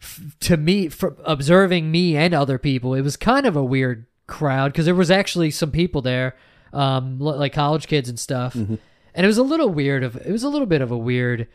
f- 0.03 0.20
to 0.41 0.57
me, 0.57 0.88
for 0.88 1.16
observing 1.24 1.91
me 1.91 2.16
and 2.16 2.34
other 2.34 2.59
people, 2.59 2.95
it 2.95 3.03
was 3.03 3.16
kind 3.16 3.47
of 3.47 3.57
a 3.57 3.64
weird 3.64 4.07
crowd 4.26 4.72
because 4.72 4.84
there 4.86 4.95
was 4.95 5.11
actually 5.11 5.51
some 5.53 5.70
people 5.70 6.03
there, 6.03 6.36
um, 6.72 7.18
li- 7.20 7.36
like 7.36 7.53
college 7.53 7.86
kids 7.86 8.09
and 8.09 8.18
stuff, 8.18 8.55
and 8.55 8.78
it 9.14 9.26
was 9.26 9.38
a 9.38 9.43
little 9.43 9.68
weird. 9.68 10.03
Of 10.03 10.16
it 10.16 10.30
was 10.32 10.43
a 10.43 10.49
little 10.49 10.66
bit 10.66 10.80
of 10.82 10.91
a 10.91 10.99
weird 10.99 11.47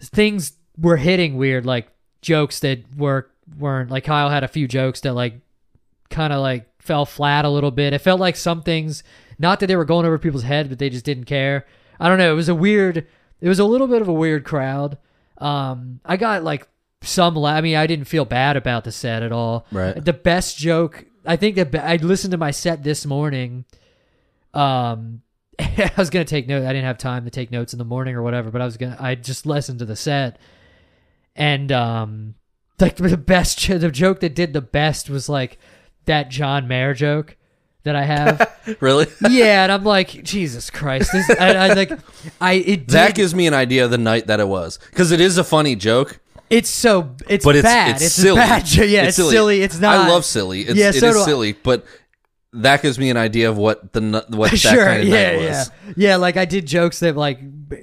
things 0.00 0.52
were 0.78 0.96
hitting 0.96 1.36
weird, 1.36 1.66
like 1.66 1.88
jokes 2.22 2.60
that 2.60 2.80
were 2.96 3.30
weren't 3.58 3.90
like 3.90 4.04
Kyle 4.04 4.30
had 4.30 4.44
a 4.44 4.48
few 4.48 4.66
jokes 4.66 5.00
that 5.02 5.12
like 5.12 5.34
kind 6.10 6.32
of 6.32 6.40
like 6.40 6.66
fell 6.80 7.06
flat 7.06 7.44
a 7.44 7.48
little 7.50 7.70
bit. 7.70 7.92
It 7.92 8.00
felt 8.00 8.20
like 8.20 8.36
some 8.36 8.62
things, 8.62 9.02
not 9.38 9.60
that 9.60 9.66
they 9.66 9.76
were 9.76 9.84
going 9.84 10.06
over 10.06 10.18
people's 10.18 10.42
heads, 10.42 10.68
but 10.68 10.78
they 10.78 10.90
just 10.90 11.04
didn't 11.04 11.24
care. 11.24 11.66
I 12.00 12.08
don't 12.08 12.18
know. 12.18 12.32
It 12.32 12.36
was 12.36 12.48
a 12.48 12.54
weird. 12.54 13.06
It 13.40 13.48
was 13.48 13.58
a 13.58 13.64
little 13.64 13.86
bit 13.86 14.02
of 14.02 14.08
a 14.08 14.12
weird 14.12 14.44
crowd. 14.44 14.98
Um, 15.38 16.00
I 16.04 16.16
got 16.16 16.44
like 16.44 16.66
some. 17.02 17.34
La- 17.34 17.50
I 17.54 17.60
mean, 17.60 17.76
I 17.76 17.86
didn't 17.86 18.06
feel 18.06 18.24
bad 18.24 18.56
about 18.56 18.84
the 18.84 18.92
set 18.92 19.22
at 19.22 19.32
all. 19.32 19.66
Right. 19.70 20.02
The 20.02 20.12
best 20.12 20.58
joke. 20.58 21.04
I 21.26 21.36
think 21.36 21.56
that 21.56 21.74
I 21.74 21.96
listened 21.96 22.32
to 22.32 22.38
my 22.38 22.50
set 22.50 22.82
this 22.82 23.06
morning. 23.06 23.64
Um, 24.52 25.22
I 25.58 25.92
was 25.96 26.10
gonna 26.10 26.24
take 26.24 26.48
notes. 26.48 26.64
I 26.66 26.72
didn't 26.72 26.86
have 26.86 26.98
time 26.98 27.24
to 27.24 27.30
take 27.30 27.50
notes 27.50 27.72
in 27.72 27.78
the 27.78 27.84
morning 27.84 28.14
or 28.14 28.22
whatever, 28.22 28.50
but 28.50 28.60
I 28.60 28.64
was 28.64 28.76
gonna. 28.76 28.96
I 28.98 29.14
just 29.14 29.46
listened 29.46 29.78
to 29.80 29.84
the 29.84 29.96
set, 29.96 30.38
and 31.36 31.70
um, 31.72 32.34
like 32.80 32.96
the 32.96 33.16
best, 33.16 33.66
the 33.66 33.90
joke 33.90 34.20
that 34.20 34.34
did 34.34 34.52
the 34.52 34.60
best 34.60 35.10
was 35.10 35.28
like 35.28 35.58
that 36.06 36.30
John 36.30 36.68
Mayer 36.68 36.94
joke 36.94 37.36
that 37.84 37.96
I 37.96 38.04
have. 38.04 38.50
Really? 38.80 39.06
yeah, 39.28 39.62
and 39.64 39.70
I'm 39.70 39.84
like, 39.84 40.24
Jesus 40.24 40.70
Christ, 40.70 41.12
this. 41.12 41.28
I, 41.38 41.54
I 41.54 41.74
like, 41.74 41.92
I 42.40 42.52
it 42.54 42.88
that 42.88 43.08
did, 43.08 43.16
gives 43.16 43.34
me 43.34 43.46
an 43.46 43.52
idea 43.52 43.84
of 43.84 43.90
the 43.90 43.98
night 43.98 44.28
that 44.28 44.40
it 44.40 44.48
was. 44.48 44.78
Because 44.88 45.12
it 45.12 45.20
is 45.20 45.36
a 45.36 45.44
funny 45.44 45.76
joke, 45.76 46.18
it's 46.48 46.70
so 46.70 47.14
it's 47.28 47.44
but 47.44 47.56
it's, 47.56 47.62
bad. 47.64 47.96
it's, 47.96 48.04
It's, 48.06 48.14
silly. 48.14 48.36
bad. 48.36 48.70
Yeah, 48.72 49.04
it's, 49.04 49.16
silly. 49.16 49.60
It's 49.60 49.78
not. 49.78 49.94
I 49.96 50.08
love 50.08 50.24
silly. 50.24 50.62
It's, 50.62 50.78
Yeah, 50.78 50.88
it 50.88 50.94
so 50.94 51.08
is 51.08 51.14
do 51.14 51.20
I. 51.20 51.24
silly, 51.26 51.52
but 51.52 51.84
that 52.54 52.80
gives 52.80 52.98
me 52.98 53.10
an 53.10 53.18
idea 53.18 53.50
of 53.50 53.58
what 53.58 53.92
the 53.92 54.24
what 54.30 54.50
that 54.52 54.56
sure, 54.56 54.84
kind 54.86 55.02
of 55.02 55.08
yeah, 55.08 55.32
night 55.32 55.36
was. 55.36 55.44
yeah, 55.48 55.92
yeah. 55.96 56.16
Like 56.16 56.38
I 56.38 56.46
did 56.46 56.64
jokes 56.64 57.00
that 57.00 57.16
like 57.16 57.38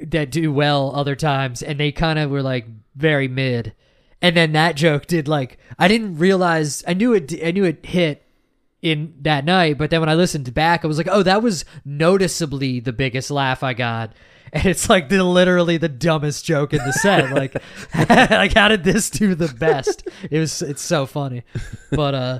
that 0.09 0.31
do 0.31 0.51
well 0.51 0.93
other 0.95 1.15
times, 1.15 1.61
and 1.61 1.79
they 1.79 1.91
kind 1.91 2.17
of 2.17 2.31
were 2.31 2.41
like 2.41 2.65
very 3.01 3.27
mid. 3.27 3.73
And 4.21 4.37
then 4.37 4.51
that 4.53 4.75
joke 4.75 5.07
did 5.07 5.27
like 5.27 5.57
I 5.79 5.87
didn't 5.87 6.17
realize 6.17 6.83
I 6.87 6.93
knew 6.93 7.13
it. 7.13 7.33
I 7.43 7.51
knew 7.51 7.65
it 7.65 7.85
hit 7.85 8.23
in 8.81 9.13
that 9.21 9.45
night, 9.45 9.77
but 9.77 9.89
then 9.89 9.99
when 9.99 10.09
I 10.09 10.15
listened 10.15 10.51
back, 10.53 10.83
I 10.83 10.87
was 10.87 10.97
like, 10.97 11.07
oh, 11.09 11.23
that 11.23 11.43
was 11.43 11.65
noticeably 11.85 12.79
the 12.79 12.93
biggest 12.93 13.29
laugh 13.31 13.63
I 13.63 13.73
got. 13.73 14.13
And 14.53 14.65
it's 14.65 14.89
like 14.89 15.07
the 15.07 15.23
literally 15.23 15.77
the 15.77 15.87
dumbest 15.87 16.43
joke 16.43 16.73
in 16.73 16.79
the 16.79 16.91
set. 16.91 17.31
like, 17.33 17.55
like 18.09 18.53
how 18.53 18.67
did 18.67 18.83
this 18.83 19.09
do 19.09 19.33
the 19.33 19.47
best? 19.47 20.05
It 20.29 20.39
was 20.39 20.61
it's 20.61 20.81
so 20.81 21.05
funny, 21.05 21.43
but 21.89 22.13
uh, 22.13 22.39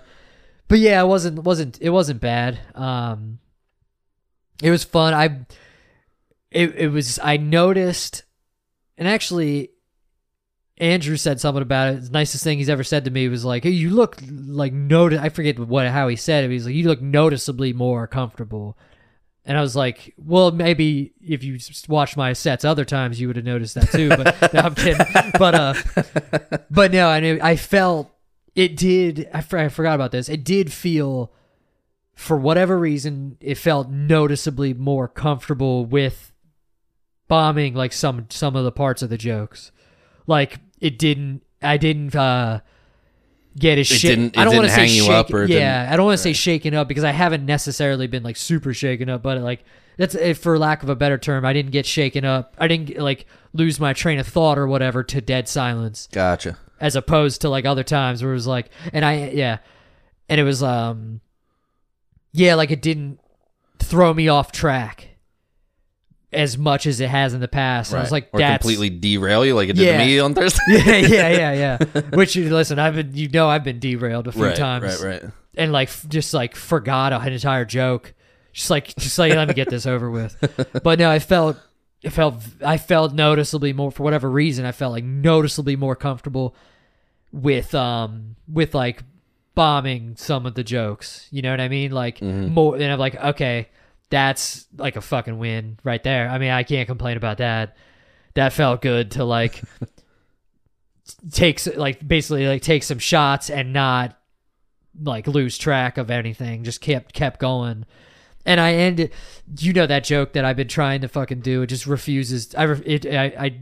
but 0.67 0.79
yeah, 0.79 1.01
it 1.01 1.07
wasn't 1.07 1.41
wasn't 1.43 1.77
it 1.79 1.89
wasn't 1.89 2.19
bad. 2.19 2.59
Um, 2.75 3.39
it 4.61 4.71
was 4.71 4.83
fun. 4.83 5.13
I 5.13 5.45
it 6.51 6.75
it 6.75 6.87
was 6.89 7.17
I 7.23 7.37
noticed, 7.37 8.23
and 8.97 9.07
actually, 9.07 9.69
Andrew 10.81 11.15
said 11.15 11.39
something 11.39 11.61
about 11.61 11.93
it. 11.93 12.01
The 12.05 12.09
nicest 12.09 12.43
thing 12.43 12.57
he's 12.57 12.69
ever 12.69 12.83
said 12.83 13.05
to 13.05 13.11
me 13.11 13.29
was 13.29 13.45
like, 13.45 13.63
"Hey, 13.63 13.69
you 13.69 13.91
look 13.91 14.17
like 14.29 14.73
notice." 14.73 15.19
I 15.19 15.29
forget 15.29 15.59
what 15.59 15.87
how 15.87 16.07
he 16.07 16.15
said 16.15 16.43
it. 16.43 16.49
He's 16.49 16.65
like, 16.65 16.73
"You 16.73 16.87
look 16.87 17.01
noticeably 17.01 17.71
more 17.71 18.07
comfortable." 18.07 18.77
And 19.45 19.57
I 19.57 19.61
was 19.61 19.75
like, 19.75 20.15
"Well, 20.17 20.51
maybe 20.51 21.13
if 21.21 21.43
you 21.43 21.59
watched 21.87 22.17
my 22.17 22.33
sets 22.33 22.65
other 22.65 22.83
times, 22.83 23.21
you 23.21 23.27
would 23.27 23.35
have 23.35 23.45
noticed 23.45 23.75
that 23.75 23.91
too." 23.91 24.09
But 24.09 24.53
no, 24.53 24.59
I'm 24.59 24.75
kidding. 24.75 25.05
But 25.37 25.55
uh, 25.55 25.73
but 26.71 26.91
no, 26.91 27.09
I 27.09 27.21
mean, 27.21 27.39
I 27.41 27.57
felt 27.57 28.11
it 28.55 28.75
did. 28.75 29.29
I, 29.31 29.45
I 29.53 29.69
forgot 29.69 29.93
about 29.93 30.11
this. 30.11 30.29
It 30.29 30.43
did 30.43 30.73
feel 30.73 31.31
for 32.15 32.37
whatever 32.37 32.77
reason, 32.77 33.37
it 33.39 33.55
felt 33.55 33.89
noticeably 33.89 34.73
more 34.73 35.07
comfortable 35.07 35.85
with 35.85 36.31
bombing 37.27 37.73
like 37.73 37.93
some 37.93 38.25
some 38.29 38.55
of 38.55 38.63
the 38.63 38.71
parts 38.71 39.03
of 39.03 39.09
the 39.09 39.17
jokes. 39.17 39.71
Like 40.27 40.59
it 40.81 40.97
didn't. 40.99 41.43
I 41.61 41.77
didn't. 41.77 42.15
uh 42.15 42.59
get 43.59 43.77
a 43.77 43.81
It 43.81 43.87
shit. 43.87 44.01
didn't- 44.15 44.37
I 44.37 44.45
don't 44.45 44.55
want 44.55 44.69
to 44.69 44.73
say 44.73 44.85
hang 44.87 44.95
you 44.95 45.01
shaken, 45.01 45.13
up 45.15 45.33
or 45.33 45.43
yeah, 45.43 45.89
I 45.91 45.97
don't 45.97 46.05
want 46.05 46.17
to 46.17 46.23
say 46.23 46.31
shaken 46.31 46.73
up 46.73 46.87
because 46.87 47.03
I 47.03 47.11
haven't 47.11 47.45
necessarily 47.45 48.07
been 48.07 48.23
like 48.23 48.37
super 48.37 48.73
shaken 48.73 49.09
up, 49.09 49.21
but 49.21 49.39
like 49.41 49.65
that's 49.97 50.15
for 50.39 50.57
lack 50.57 50.83
of 50.83 50.89
a 50.89 50.95
better 50.95 51.17
term, 51.17 51.43
I 51.43 51.51
didn't 51.51 51.71
get 51.71 51.85
shaken 51.85 52.23
up. 52.23 52.55
I 52.57 52.69
didn't 52.69 52.97
like 52.97 53.25
lose 53.51 53.77
my 53.77 53.91
train 53.91 54.19
of 54.19 54.27
thought 54.27 54.57
or 54.57 54.67
whatever 54.67 55.03
to 55.03 55.19
dead 55.19 55.49
silence 55.49 56.07
Gotcha. 56.13 56.57
as 56.79 56.95
opposed 56.95 57.41
to 57.41 57.49
like 57.49 57.65
other 57.65 57.83
times 57.83 58.23
where 58.23 58.31
it 58.31 58.35
was 58.35 58.47
like 58.47 58.69
and 58.93 59.03
I 59.03 59.31
yeah. 59.31 59.57
And 60.29 60.39
it 60.39 60.45
was 60.45 60.63
um 60.63 61.19
yeah, 62.31 62.55
like 62.55 62.71
it 62.71 62.81
didn't 62.81 63.19
throw 63.79 64.13
me 64.13 64.29
off 64.29 64.53
track 64.53 65.09
as 66.33 66.57
much 66.57 66.85
as 66.87 66.99
it 67.01 67.09
has 67.09 67.33
in 67.33 67.41
the 67.41 67.47
past. 67.47 67.91
And 67.91 67.99
I 67.99 68.03
was 68.03 68.11
like 68.11 68.29
or 68.31 68.39
that's 68.39 68.61
completely 68.63 68.89
derail 68.89 69.45
you 69.45 69.53
like 69.55 69.69
it 69.69 69.73
did 69.75 69.85
Yeah. 69.85 69.97
to 69.97 70.05
me 70.05 70.19
on 70.19 70.33
Thursday. 70.33 70.59
yeah, 70.69 70.97
yeah, 70.97 71.29
yeah, 71.53 71.77
yeah. 71.93 72.01
Which 72.13 72.35
you 72.35 72.49
listen, 72.53 72.79
I've 72.79 72.95
been 72.95 73.13
you 73.15 73.27
know 73.29 73.49
I've 73.49 73.63
been 73.63 73.79
derailed 73.79 74.27
a 74.27 74.31
few 74.31 74.45
right, 74.45 74.55
times 74.55 75.03
right, 75.03 75.21
right. 75.23 75.31
and 75.55 75.71
like 75.71 75.89
f- 75.89 76.05
just 76.07 76.33
like 76.33 76.55
forgot 76.55 77.11
an 77.13 77.33
entire 77.33 77.65
joke. 77.65 78.13
Just 78.53 78.69
like 78.69 78.95
just 78.95 79.17
like 79.19 79.33
let 79.33 79.47
me 79.47 79.53
get 79.53 79.69
this 79.69 79.85
over 79.85 80.09
with. 80.11 80.35
But 80.83 80.99
no, 80.99 81.09
I 81.09 81.19
felt 81.19 81.57
I 82.05 82.09
felt 82.09 82.35
I 82.65 82.77
felt 82.77 83.13
noticeably 83.13 83.73
more 83.73 83.91
for 83.91 84.03
whatever 84.03 84.29
reason. 84.29 84.65
I 84.65 84.71
felt 84.71 84.91
like 84.93 85.03
noticeably 85.03 85.75
more 85.75 85.95
comfortable 85.95 86.55
with 87.31 87.73
um 87.75 88.35
with 88.51 88.73
like 88.73 89.03
bombing 89.55 90.15
some 90.17 90.45
of 90.45 90.55
the 90.55 90.63
jokes. 90.63 91.27
You 91.31 91.41
know 91.41 91.51
what 91.51 91.61
I 91.61 91.67
mean? 91.67 91.91
Like 91.91 92.19
Mm-hmm. 92.19 92.53
more 92.53 92.75
and 92.75 92.85
I'm 92.85 92.99
like 92.99 93.15
okay, 93.15 93.69
that's 94.11 94.67
like 94.77 94.95
a 94.95 95.01
fucking 95.01 95.39
win 95.39 95.79
right 95.83 96.03
there. 96.03 96.29
I 96.29 96.37
mean, 96.37 96.51
I 96.51 96.63
can't 96.63 96.87
complain 96.87 97.17
about 97.17 97.39
that. 97.39 97.75
That 98.35 98.53
felt 98.53 98.81
good 98.81 99.11
to 99.11 99.25
like 99.25 99.61
takes 101.31 101.67
like 101.67 102.07
basically 102.07 102.47
like 102.47 102.61
take 102.61 102.83
some 102.83 102.99
shots 102.99 103.49
and 103.49 103.73
not 103.73 104.17
like 105.01 105.27
lose 105.27 105.57
track 105.57 105.97
of 105.97 106.11
anything. 106.11 106.63
Just 106.63 106.81
kept 106.81 107.13
kept 107.13 107.39
going. 107.39 107.85
And 108.45 108.59
I 108.59 108.73
ended, 108.73 109.11
you 109.59 109.71
know 109.71 109.85
that 109.85 110.03
joke 110.03 110.33
that 110.33 110.45
I've 110.45 110.55
been 110.55 110.67
trying 110.67 111.01
to 111.01 111.07
fucking 111.07 111.41
do. 111.41 111.61
It 111.61 111.67
just 111.67 111.87
refuses. 111.87 112.53
I 112.55 112.65
it 112.85 113.05
I 113.05 113.25
I 113.37 113.59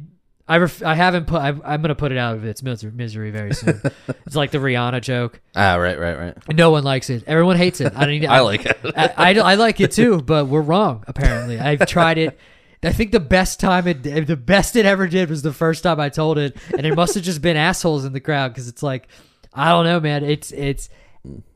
I, 0.50 0.58
ref, 0.58 0.82
I 0.82 0.96
haven't 0.96 1.28
put. 1.28 1.40
I, 1.40 1.50
I'm 1.50 1.82
gonna 1.82 1.94
put 1.94 2.12
it 2.12 2.18
out 2.18 2.36
of 2.36 2.44
its 2.44 2.64
misery, 2.64 2.92
misery 2.92 3.30
very 3.30 3.54
soon. 3.54 3.80
it's 4.26 4.36
like 4.36 4.50
the 4.50 4.58
Rihanna 4.58 5.00
joke. 5.02 5.40
Ah, 5.56 5.76
right, 5.76 5.98
right, 5.98 6.18
right. 6.18 6.36
No 6.54 6.72
one 6.72 6.84
likes 6.84 7.12
it. 7.12 7.24
Everyone 7.28 7.56
hates 7.56 7.82
it. 7.82 7.94
I 7.96 8.06
don't. 8.06 8.26
I 8.30 8.40
like 8.40 8.66
it. 8.66 8.80
I, 8.84 9.14
I, 9.16 9.34
I 9.40 9.56
like 9.56 9.80
it 9.80 9.92
too, 9.92 10.22
but 10.22 10.48
we're 10.48 10.62
wrong. 10.62 11.04
Apparently, 11.08 11.60
I've 11.60 11.86
tried 11.86 12.18
it. 12.18 12.40
I 12.82 12.92
think 12.94 13.12
the 13.12 13.20
best 13.20 13.60
time 13.60 13.88
it, 13.88 14.04
the 14.04 14.38
best 14.38 14.76
it 14.76 14.86
ever 14.86 15.08
did 15.08 15.30
was 15.30 15.42
the 15.42 15.54
first 15.54 15.84
time 15.84 16.00
I 16.00 16.10
told 16.10 16.40
it, 16.40 16.58
and 16.76 16.86
it 16.86 16.96
must 16.96 17.14
have 17.14 17.24
just 17.24 17.42
been 17.42 17.58
assholes 17.58 18.04
in 18.04 18.14
the 18.14 18.22
crowd 18.22 18.50
because 18.50 18.68
it's 18.68 18.82
like, 18.82 19.08
I 19.54 19.70
don't 19.70 19.84
know, 19.86 20.00
man. 20.00 20.24
It's 20.24 20.52
it's 20.52 20.90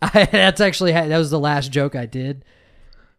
I, 0.01 0.25
that's 0.31 0.61
actually 0.61 0.91
that 0.91 1.17
was 1.17 1.31
the 1.31 1.39
last 1.39 1.71
joke 1.71 1.95
I 1.95 2.05
did, 2.05 2.45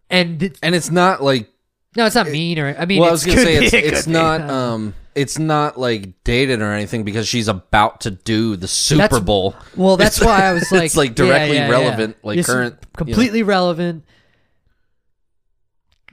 and 0.08 0.40
it, 0.40 0.58
and 0.62 0.74
it's 0.74 0.90
not 0.90 1.20
like 1.20 1.50
no, 1.96 2.06
it's 2.06 2.14
not 2.14 2.28
mean 2.28 2.58
or 2.58 2.74
I 2.78 2.84
mean, 2.86 3.00
well, 3.00 3.08
I 3.08 3.12
was 3.12 3.24
gonna 3.24 3.38
say 3.38 3.56
it's, 3.56 3.72
it's 3.74 4.06
not 4.06 4.40
um 4.42 4.94
it's 5.14 5.38
not 5.38 5.78
like 5.78 6.24
dated 6.24 6.60
or 6.60 6.72
anything 6.72 7.04
because 7.04 7.28
she's 7.28 7.46
about 7.48 8.00
to 8.02 8.10
do 8.10 8.56
the 8.56 8.66
Super 8.66 8.98
That's- 9.02 9.20
Bowl. 9.20 9.54
Well, 9.76 9.96
that's 9.96 10.16
It's- 10.18 10.26
why 10.28 10.44
I 10.46 10.52
was 10.52 10.70
like, 10.72 10.84
it's 10.86 10.96
like 10.96 11.10
yeah, 11.10 11.14
directly 11.14 11.56
yeah, 11.56 11.66
yeah. 11.66 11.70
relevant, 11.70 12.16
like 12.24 12.38
It's 12.38 12.48
current, 12.48 12.74
you 12.74 12.80
know. 12.86 12.90
completely 12.96 13.42
relevant. 13.44 14.04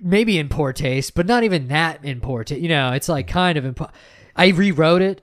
Maybe 0.03 0.39
in 0.39 0.49
poor 0.49 0.73
taste, 0.73 1.13
but 1.13 1.27
not 1.27 1.43
even 1.43 1.67
that 1.67 2.03
in 2.03 2.21
poor 2.21 2.43
taste. 2.43 2.61
You 2.61 2.69
know, 2.69 2.91
it's 2.93 3.07
like 3.07 3.27
kind 3.27 3.57
of 3.57 3.65
in. 3.65 3.75
po- 3.75 3.89
I 4.35 4.47
rewrote 4.49 5.01
it. 5.03 5.21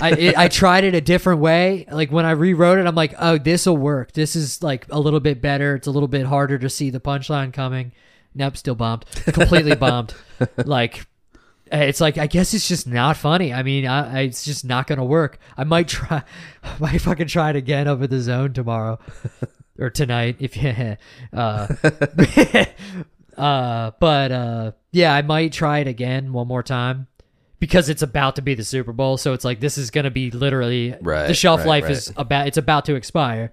I 0.00 0.10
it, 0.12 0.36
I 0.38 0.48
tried 0.48 0.84
it 0.84 0.94
a 0.94 1.00
different 1.02 1.40
way. 1.40 1.86
Like 1.90 2.10
when 2.10 2.24
I 2.24 2.30
rewrote 2.30 2.78
it, 2.78 2.86
I'm 2.86 2.94
like, 2.94 3.14
oh, 3.18 3.36
this 3.36 3.66
will 3.66 3.76
work. 3.76 4.12
This 4.12 4.34
is 4.34 4.62
like 4.62 4.86
a 4.90 4.98
little 4.98 5.20
bit 5.20 5.42
better. 5.42 5.74
It's 5.74 5.86
a 5.86 5.90
little 5.90 6.08
bit 6.08 6.24
harder 6.26 6.58
to 6.58 6.68
see 6.70 6.88
the 6.88 7.00
punchline 7.00 7.52
coming. 7.52 7.92
Nope, 8.36 8.56
still 8.56 8.74
bombed. 8.74 9.06
Completely 9.24 9.74
bombed. 9.76 10.14
Like 10.56 11.06
uh, 11.72 11.78
it's 11.78 12.00
like 12.00 12.18
I 12.18 12.26
guess 12.28 12.54
it's 12.54 12.68
just 12.68 12.86
not 12.86 13.16
funny. 13.16 13.52
I 13.52 13.62
mean, 13.62 13.86
I, 13.86 14.18
I, 14.18 14.20
it's 14.22 14.44
just 14.44 14.64
not 14.64 14.86
gonna 14.86 15.04
work. 15.04 15.38
I 15.56 15.64
might 15.64 15.88
try, 15.88 16.22
I 16.62 16.78
might 16.78 17.00
fucking 17.00 17.26
try 17.26 17.50
it 17.50 17.56
again 17.56 17.88
over 17.88 18.06
the 18.06 18.20
zone 18.20 18.52
tomorrow 18.52 18.98
or 19.78 19.90
tonight 19.90 20.36
if 20.38 20.56
you. 20.56 20.96
Uh, 21.32 21.66
uh, 23.36 23.90
but 23.98 24.32
uh, 24.32 24.72
yeah, 24.92 25.12
I 25.12 25.22
might 25.22 25.52
try 25.52 25.80
it 25.80 25.88
again 25.88 26.32
one 26.32 26.46
more 26.46 26.62
time 26.62 27.08
because 27.58 27.88
it's 27.88 28.02
about 28.02 28.36
to 28.36 28.42
be 28.42 28.54
the 28.54 28.64
Super 28.64 28.92
Bowl. 28.92 29.16
So 29.16 29.32
it's 29.32 29.44
like 29.44 29.58
this 29.58 29.76
is 29.76 29.90
gonna 29.90 30.10
be 30.10 30.30
literally 30.30 30.94
Right, 31.00 31.26
the 31.26 31.34
shelf 31.34 31.60
right, 31.60 31.68
life 31.68 31.84
right. 31.84 31.92
is 31.92 32.12
about 32.16 32.46
it's 32.46 32.58
about 32.58 32.84
to 32.84 32.94
expire. 32.94 33.50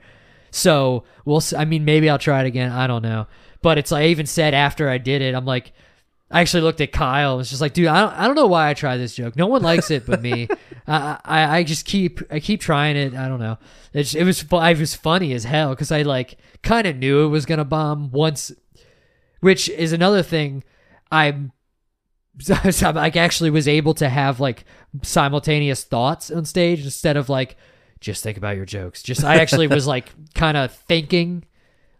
So 0.51 1.05
we'll. 1.25 1.41
I 1.57 1.65
mean, 1.65 1.83
maybe 1.83 2.11
I'll 2.11 2.19
try 2.19 2.41
it 2.41 2.47
again. 2.47 2.71
I 2.71 2.85
don't 2.85 3.01
know. 3.01 3.25
But 3.63 3.79
it's 3.79 3.91
like 3.91 4.03
I 4.03 4.07
even 4.07 4.27
said 4.27 4.53
after 4.53 4.89
I 4.89 4.99
did 4.99 5.23
it, 5.23 5.33
I'm 5.33 5.45
like, 5.45 5.71
I 6.29 6.41
actually 6.41 6.63
looked 6.63 6.81
at 6.81 6.91
Kyle. 6.91 7.37
was 7.37 7.49
just 7.49 7.61
like, 7.61 7.73
dude, 7.73 7.87
I 7.87 8.01
don't, 8.01 8.13
I 8.13 8.27
don't 8.27 8.35
know 8.35 8.45
why 8.45 8.69
I 8.69 8.73
try 8.73 8.97
this 8.97 9.15
joke. 9.15 9.35
No 9.35 9.47
one 9.47 9.63
likes 9.63 9.89
it 9.89 10.05
but 10.05 10.21
me. 10.21 10.49
I, 10.87 11.19
I, 11.23 11.57
I 11.57 11.63
just 11.63 11.85
keep, 11.85 12.19
I 12.29 12.39
keep 12.39 12.59
trying 12.59 12.97
it. 12.97 13.15
I 13.15 13.27
don't 13.27 13.39
know. 13.39 13.57
It's, 13.93 14.13
it 14.13 14.23
was, 14.23 14.43
it 14.43 14.79
was 14.79 14.95
funny 14.95 15.33
as 15.33 15.45
hell 15.45 15.69
because 15.69 15.91
I 15.91 16.01
like 16.01 16.37
kind 16.61 16.85
of 16.85 16.97
knew 16.97 17.23
it 17.23 17.29
was 17.29 17.45
gonna 17.45 17.63
bomb 17.63 18.11
once, 18.11 18.51
which 19.39 19.69
is 19.69 19.93
another 19.93 20.21
thing. 20.21 20.63
I'm, 21.09 21.53
I 22.49 23.11
actually 23.15 23.51
was 23.51 23.67
able 23.67 23.93
to 23.95 24.09
have 24.09 24.41
like 24.41 24.65
simultaneous 25.03 25.83
thoughts 25.83 26.29
on 26.29 26.45
stage 26.45 26.83
instead 26.83 27.15
of 27.15 27.29
like 27.29 27.55
just 28.01 28.23
think 28.23 28.37
about 28.37 28.57
your 28.57 28.65
jokes. 28.65 29.01
Just 29.01 29.23
I 29.23 29.35
actually 29.35 29.67
was 29.67 29.87
like 29.87 30.11
kind 30.33 30.57
of 30.57 30.73
thinking, 30.73 31.45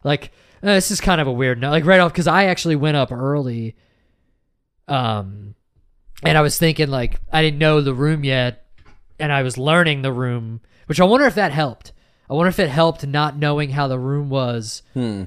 like 0.03 0.31
uh, 0.63 0.73
this 0.73 0.89
is 0.91 1.01
kind 1.01 1.19
of 1.21 1.27
a 1.27 1.31
weird 1.31 1.59
note, 1.59 1.71
like 1.71 1.85
right 1.85 1.99
off 1.99 2.11
because 2.13 2.27
I 2.27 2.45
actually 2.45 2.75
went 2.77 2.97
up 2.97 3.11
early, 3.11 3.75
um, 4.87 5.55
and 6.23 6.37
I 6.37 6.41
was 6.41 6.57
thinking 6.57 6.89
like 6.89 7.19
I 7.31 7.41
didn't 7.41 7.59
know 7.59 7.81
the 7.81 7.93
room 7.93 8.23
yet, 8.23 8.65
and 9.19 9.31
I 9.31 9.43
was 9.43 9.57
learning 9.57 10.01
the 10.01 10.11
room, 10.13 10.61
which 10.87 10.99
I 10.99 11.03
wonder 11.05 11.25
if 11.25 11.35
that 11.35 11.51
helped. 11.51 11.91
I 12.29 12.33
wonder 12.33 12.49
if 12.49 12.59
it 12.59 12.69
helped 12.69 13.05
not 13.05 13.35
knowing 13.37 13.69
how 13.71 13.87
the 13.87 13.99
room 13.99 14.29
was 14.29 14.81
Hmm. 14.93 15.23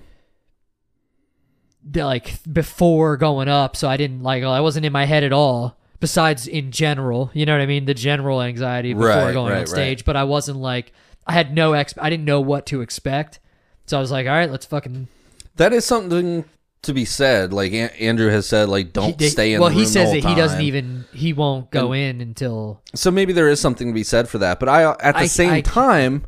like 1.95 2.33
before 2.53 3.17
going 3.17 3.49
up 3.49 3.77
so 3.77 3.89
i 3.89 3.97
didn't 3.97 4.23
like 4.23 4.43
i 4.43 4.61
wasn't 4.61 4.85
in 4.85 4.93
my 4.93 5.05
head 5.05 5.23
at 5.23 5.33
all 5.33 5.79
besides 6.01 6.49
in 6.49 6.73
general 6.73 7.31
you 7.33 7.47
know 7.47 7.53
what 7.53 7.61
i 7.61 7.67
mean 7.67 7.85
the 7.85 7.95
general 7.95 8.43
anxiety 8.43 8.93
before 8.93 9.09
Right, 9.09 9.33
going 9.33 9.53
right, 9.53 9.61
on 9.61 9.67
stage 9.69 10.05
but 10.05 10.17
i 10.17 10.25
wasn't 10.25 10.59
like 10.59 10.93
i 11.29 11.33
had 11.33 11.55
no 11.55 11.75
ex 11.75 11.95
i 12.01 12.11
didn't 12.11 12.25
know 12.25 12.41
what 12.41 12.67
to 12.67 12.81
expect 12.81 13.39
so 13.87 13.97
i 13.97 14.01
was 14.01 14.11
like 14.11 14.27
all 14.27 14.33
right 14.33 14.51
let's 14.51 14.67
fucking 14.67 15.07
That 15.57 15.73
is 15.73 15.85
something 15.85 16.45
to 16.83 16.93
be 16.95 17.05
said. 17.05 17.53
Like 17.53 17.73
An- 17.73 17.91
Andrew 17.99 18.31
has 18.31 18.47
said, 18.47 18.69
like 18.69 18.93
don't 18.93 19.21
he, 19.21 19.29
stay 19.29 19.53
in. 19.55 19.61
well 19.61 19.71
the 19.71 19.75
he 19.75 19.81
room 19.81 19.87
the 19.87 19.91
says 19.93 20.05
whole 20.13 20.21
that 20.21 20.29
he 20.29 20.35
doesn't 20.35 20.59
time. 20.59 20.67
even 20.67 21.05
he 21.13 21.33
won't 21.33 21.71
go 21.71 21.93
in 21.93 22.21
until 22.21 22.81
So 22.95 23.11
maybe 23.11 23.33
there 23.33 23.49
is 23.49 23.61
something 23.61 23.89
to 23.89 23.95
be 23.95 24.05
said 24.05 24.29
for 24.29 24.39
that. 24.39 24.61
But 24.61 24.69
I, 24.69 24.91
at 25.01 25.15
the 25.15 25.21
I- 25.21 25.27
same 25.27 25.51
I- 25.53 25.61
time, 25.63 26.25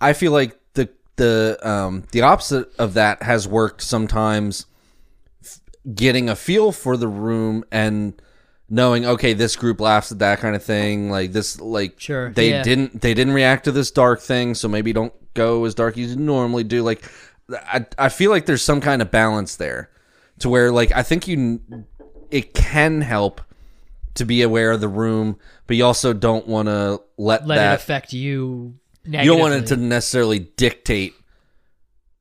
I 0.00 0.12
feel 0.12 0.32
like 0.32 0.58
the 0.74 0.88
the 1.16 1.58
um 1.62 2.04
the 2.12 2.22
opposite 2.22 2.72
of 2.78 2.94
that 2.94 3.22
has 3.22 3.46
worked 3.46 3.80
sometimes. 3.82 4.66
f- 5.44 5.60
Getting 5.94 6.28
a 6.28 6.36
feel 6.36 6.72
for 6.72 6.96
the 6.96 7.08
room 7.08 7.64
and 7.70 8.20
knowing, 8.68 9.06
okay, 9.06 9.32
this 9.32 9.54
group 9.54 9.80
laughs 9.80 10.10
at 10.10 10.18
that 10.18 10.40
kind 10.40 10.56
of 10.56 10.64
thing. 10.64 11.10
Like 11.10 11.30
this, 11.32 11.60
like 11.60 12.00
Sure, 12.00 12.30
they 12.32 12.50
yeah. 12.50 12.62
didn't 12.64 13.00
they 13.02 13.14
didn't 13.14 13.34
react 13.34 13.64
to 13.66 13.72
this 13.72 13.90
dark 13.92 14.20
thing, 14.20 14.54
so 14.54 14.66
maybe 14.68 14.92
don't 14.92 15.12
go 15.34 15.64
as 15.64 15.74
dark 15.74 15.96
as 15.98 16.10
you 16.10 16.16
normally 16.16 16.64
do. 16.64 16.82
Like 16.82 17.04
I 17.52 17.86
I 17.98 18.08
feel 18.08 18.30
like 18.30 18.46
there's 18.46 18.62
some 18.62 18.80
kind 18.80 19.00
of 19.02 19.10
balance 19.10 19.56
there, 19.56 19.90
to 20.40 20.48
where 20.48 20.72
like 20.72 20.92
I 20.92 21.02
think 21.02 21.28
you 21.28 21.60
it 22.30 22.54
can 22.54 23.00
help 23.02 23.40
to 24.14 24.24
be 24.24 24.42
aware 24.42 24.72
of 24.72 24.80
the 24.80 24.88
room, 24.88 25.38
but 25.66 25.76
you 25.76 25.84
also 25.84 26.12
don't 26.12 26.46
want 26.48 26.66
to 26.68 27.00
let, 27.18 27.46
let 27.46 27.56
that 27.56 27.72
it 27.72 27.74
affect 27.76 28.12
you 28.12 28.74
you 29.04 29.24
don't 29.24 29.38
want 29.38 29.54
it 29.54 29.66
to 29.66 29.76
necessarily 29.76 30.40
dictate 30.40 31.14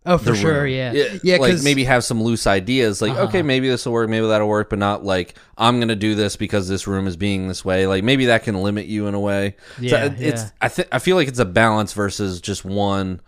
oh 0.06 0.20
for 0.20 0.36
sure 0.36 0.64
room. 0.64 0.72
yeah 0.72 1.18
yeah 1.24 1.38
like 1.38 1.64
maybe 1.64 1.84
have 1.84 2.04
some 2.04 2.22
loose 2.22 2.46
ideas 2.46 3.02
like 3.02 3.14
Uh-huh. 3.14 3.24
okay 3.24 3.42
maybe 3.42 3.68
this 3.70 3.86
will 3.88 3.94
work 3.94 4.08
maybe 4.08 4.28
that'll 4.28 4.48
work 4.48 4.70
but 4.70 4.78
not 4.78 5.04
like 5.04 5.34
i'm 5.58 5.80
gonna 5.80 5.96
do 5.96 6.14
this 6.14 6.36
because 6.36 6.68
this 6.68 6.86
room 6.86 7.08
is 7.08 7.18
being 7.18 7.48
this 7.48 7.66
way 7.66 7.88
like 7.88 8.04
maybe 8.04 8.28
that 8.28 8.44
can 8.44 8.62
limit 8.62 8.86
you 8.86 9.08
in 9.08 9.16
a 9.16 9.20
way 9.20 9.56
So 9.78 9.84
Yeah, 9.84 10.14
it's 10.16 10.44
yeah. 10.44 10.50
i 10.62 10.68
think 10.68 10.88
i 10.92 11.00
feel 11.00 11.16
like 11.16 11.28
it's 11.28 11.40
a 11.40 11.46
balance 11.46 11.94
versus 11.94 12.40
just 12.40 12.64
one 12.64 13.20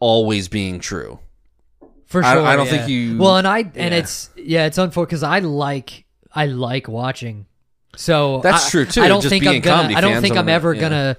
always 0.00 0.48
being 0.48 0.80
true 0.80 1.18
For 2.06 2.24
I- 2.24 2.32
sure. 2.34 2.42
I 2.46 2.56
don't 2.56 2.66
yeah. 2.66 2.72
think 2.72 2.88
you- 2.88 3.18
Well, 3.18 3.36
and 3.36 3.46
I 3.46 3.60
and 3.60 3.74
yeah. 3.76 4.00
it's 4.00 4.30
yeah, 4.36 4.66
it's 4.66 4.78
unfortunate 4.78 5.08
because 5.10 5.22
I 5.22 5.38
like 5.40 6.04
I 6.34 6.46
like 6.46 6.88
watching. 6.88 7.46
So 7.96 8.40
That's 8.42 8.66
I- 8.66 8.70
true, 8.70 8.84
too, 8.86 9.02
I 9.02 9.08
don't 9.08 9.20
just 9.20 9.30
think 9.30 9.46
I'm 9.46 9.60
gonna. 9.60 9.94
I 9.96 10.00
don't 10.00 10.20
think 10.20 10.34
I'm 10.36 10.40
I'm 10.44 10.48
ever 10.48 10.74
yeah. 10.74 10.80
gonna. 10.80 11.16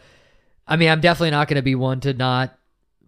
I 0.68 0.76
mean, 0.78 0.90
I'm 0.90 1.02
definitely 1.02 1.32
not 1.32 1.48
gonna 1.48 1.62
be 1.62 1.76
one 1.76 2.00
to 2.02 2.14
not 2.14 2.58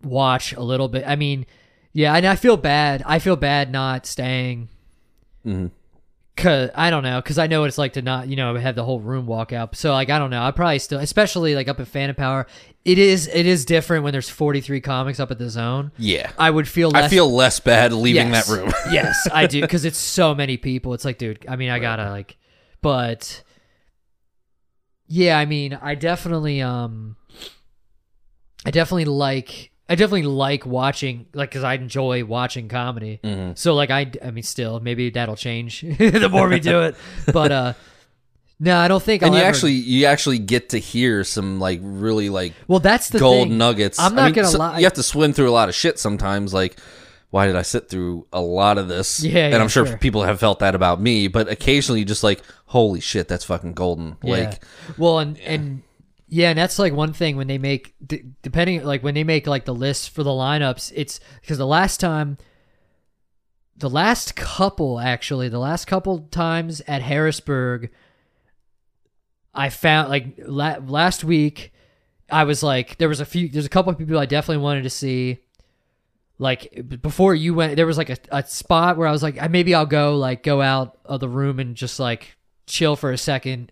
watch 0.04 0.54
a 0.54 0.62
little 0.62 0.88
bit. 0.90 1.04
I 1.08 1.16
mean, 1.16 1.46
Yeah, 1.94 2.14
and 2.16 2.26
I 2.26 2.36
feel 2.36 2.58
bad. 2.58 3.04
I 3.06 3.20
feel 3.20 3.36
bad 3.36 3.72
not 3.72 4.06
staying. 4.06 4.68
Mhm. 5.46 5.72
Cause 6.36 6.72
I 6.74 6.90
don't 6.90 7.04
know, 7.04 7.22
cause 7.22 7.38
I 7.38 7.46
know 7.46 7.62
what 7.62 7.68
it's 7.68 7.78
like 7.78 7.94
to 7.94 8.02
not, 8.02 8.28
you 8.28 8.36
know, 8.36 8.56
have 8.56 8.74
the 8.74 8.84
whole 8.84 9.00
room 9.00 9.28
walk 9.28 9.54
out. 9.54 9.76
So 9.76 9.92
like, 9.92 10.10
I 10.10 10.18
don't 10.18 10.32
know. 10.32 10.42
I 10.42 10.50
probably 10.50 10.80
still, 10.80 11.00
especially 11.00 11.54
like 11.54 11.68
up 11.68 11.80
at 11.80 11.88
Phantom 11.88 12.16
Power, 12.16 12.48
it 12.86 12.98
is 12.98 13.28
it 13.28 13.46
is 13.46 13.66
different 13.66 14.04
when 14.04 14.14
there's 14.14 14.30
43 14.30 14.82
comics 14.82 15.20
up 15.20 15.30
at 15.30 15.38
the 15.38 15.50
zone. 15.50 15.92
Yeah. 15.98 16.32
I 16.38 16.50
would 16.50 16.68
feel. 16.68 16.90
Less, 16.90 17.04
I 17.04 17.08
feel 17.08 17.32
less 17.32 17.60
bad 17.60 17.94
leaving 17.94 18.30
yes, 18.30 18.48
that 18.48 18.56
room. 18.58 18.74
yes, 18.92 19.28
I 19.32 19.46
do, 19.46 19.62
because 19.62 19.86
it's 19.86 19.98
so 19.98 20.34
many 20.34 20.58
people. 20.58 20.94
It's 20.94 21.06
like, 21.06 21.20
dude. 21.20 21.46
I 21.48 21.56
mean, 21.56 21.70
I 21.70 21.78
gotta 21.78 22.10
like, 22.10 22.38
but 22.82 23.44
yeah, 25.08 25.38
I 25.38 25.46
mean, 25.46 25.78
I 25.80 25.96
definitely, 25.96 26.62
um, 26.62 27.16
I 28.66 28.72
definitely 28.72 29.06
like. 29.06 29.70
I 29.94 29.96
definitely 29.96 30.24
like 30.24 30.66
watching, 30.66 31.28
like, 31.34 31.50
because 31.52 31.64
I 31.64 31.76
enjoy 31.76 32.26
watching 32.26 32.68
comedy. 32.68 33.20
Mm-hmm. 33.24 33.52
So, 33.56 33.76
like, 33.76 33.92
I, 33.92 34.12
I 34.24 34.32
mean, 34.32 34.44
still, 34.44 34.80
maybe 34.80 35.10
that'll 35.12 35.36
change 35.36 35.82
the 36.00 36.30
more 36.30 36.50
we 36.50 36.60
do 36.60 36.82
it. 36.82 36.96
But, 37.32 37.52
uh, 37.52 37.74
no, 38.60 38.78
I 38.78 38.88
don't 38.88 39.04
think. 39.04 39.22
and 39.24 39.32
I'll 39.32 39.38
you 39.38 39.44
ever- 39.44 39.50
actually 39.50 39.74
you 39.74 40.06
actually 40.06 40.40
get 40.40 40.70
to 40.70 40.78
hear 40.78 41.24
some 41.26 41.60
like 41.60 41.80
really 41.82 42.30
like 42.30 42.54
well, 42.68 42.80
that's 42.80 43.10
the 43.10 43.20
gold 43.20 43.50
thing. 43.50 43.58
nuggets. 43.58 44.00
I'm 44.00 44.14
I 44.14 44.16
not 44.16 44.26
mean, 44.26 44.34
gonna 44.36 44.48
so- 44.48 44.60
lie. 44.60 44.78
You 44.80 44.86
have 44.86 44.94
to 44.94 45.04
swim 45.04 45.34
through 45.34 45.50
a 45.50 45.52
lot 45.52 45.68
of 45.70 45.76
shit 45.76 46.00
sometimes. 46.00 46.54
Like, 46.54 46.80
why 47.30 47.46
did 47.48 47.56
I 47.58 47.64
sit 47.64 47.90
through 47.90 48.26
a 48.32 48.40
lot 48.40 48.78
of 48.78 48.88
this? 48.88 49.22
Yeah, 49.24 49.46
and 49.46 49.54
yeah, 49.54 49.60
I'm 49.60 49.68
sure, 49.68 49.86
sure. 49.88 49.98
people 49.98 50.24
have 50.24 50.40
felt 50.40 50.60
that 50.60 50.76
about 50.76 51.02
me. 51.02 51.28
But 51.28 51.50
occasionally, 51.50 52.00
you 52.02 52.06
just 52.06 52.24
like, 52.24 52.42
holy 52.68 53.02
shit, 53.02 53.28
that's 53.28 53.44
fucking 53.44 53.74
golden. 53.74 54.16
Yeah. 54.24 54.32
Like, 54.32 54.64
well, 54.98 55.20
and 55.20 55.38
and 55.40 55.82
yeah, 56.28 56.50
and 56.50 56.58
that's 56.58 56.80
like 56.80 56.94
one 56.94 57.14
thing 57.14 57.38
when 57.38 57.48
they 57.48 57.58
make 57.58 57.96
depending 58.42 58.84
like 58.84 59.04
when 59.04 59.14
they 59.14 59.24
make 59.24 59.46
like 59.48 59.66
the 59.66 59.76
list 59.76 60.10
for 60.10 60.24
the 60.24 60.30
lineups, 60.32 60.92
it's 60.96 61.20
because 61.42 61.58
the 61.58 61.68
last 61.68 62.00
time, 62.00 62.38
the 63.78 63.90
last 63.90 64.36
couple 64.36 65.00
actually, 65.00 65.50
the 65.50 65.60
last 65.60 65.86
couple 65.86 66.20
times 66.32 66.82
at 66.88 67.02
Harrisburg, 67.02 67.92
I 69.54 69.70
found 69.70 70.10
like 70.10 70.36
la- 70.40 70.78
last 70.86 71.24
week, 71.24 71.72
I 72.32 72.46
was 72.46 72.64
like 72.64 72.98
there 72.98 73.10
was 73.10 73.20
a 73.20 73.26
few, 73.26 73.50
there's 73.50 73.66
a 73.66 73.70
couple 73.70 73.92
of 73.92 73.98
people 73.98 74.18
I 74.18 74.26
definitely 74.26 74.64
wanted 74.64 74.84
to 74.84 74.90
see. 74.90 75.40
Like 76.40 76.90
before 77.02 77.36
you 77.36 77.54
went, 77.54 77.76
there 77.76 77.86
was 77.86 77.98
like 77.98 78.10
a, 78.10 78.18
a 78.32 78.44
spot 78.46 78.98
where 78.98 79.08
I 79.08 79.12
was 79.12 79.22
like, 79.22 79.40
"I- 79.42 79.48
maybe 79.50 79.76
I'll 79.76 79.86
go 79.86 80.18
like 80.18 80.42
go 80.42 80.62
out 80.62 80.98
of 81.06 81.20
the 81.20 81.30
room 81.30 81.60
and 81.60 81.76
just 81.76 82.00
like 82.00 82.36
chill 82.66 82.96
for 82.96 83.12
a 83.12 83.18
second 83.18 83.72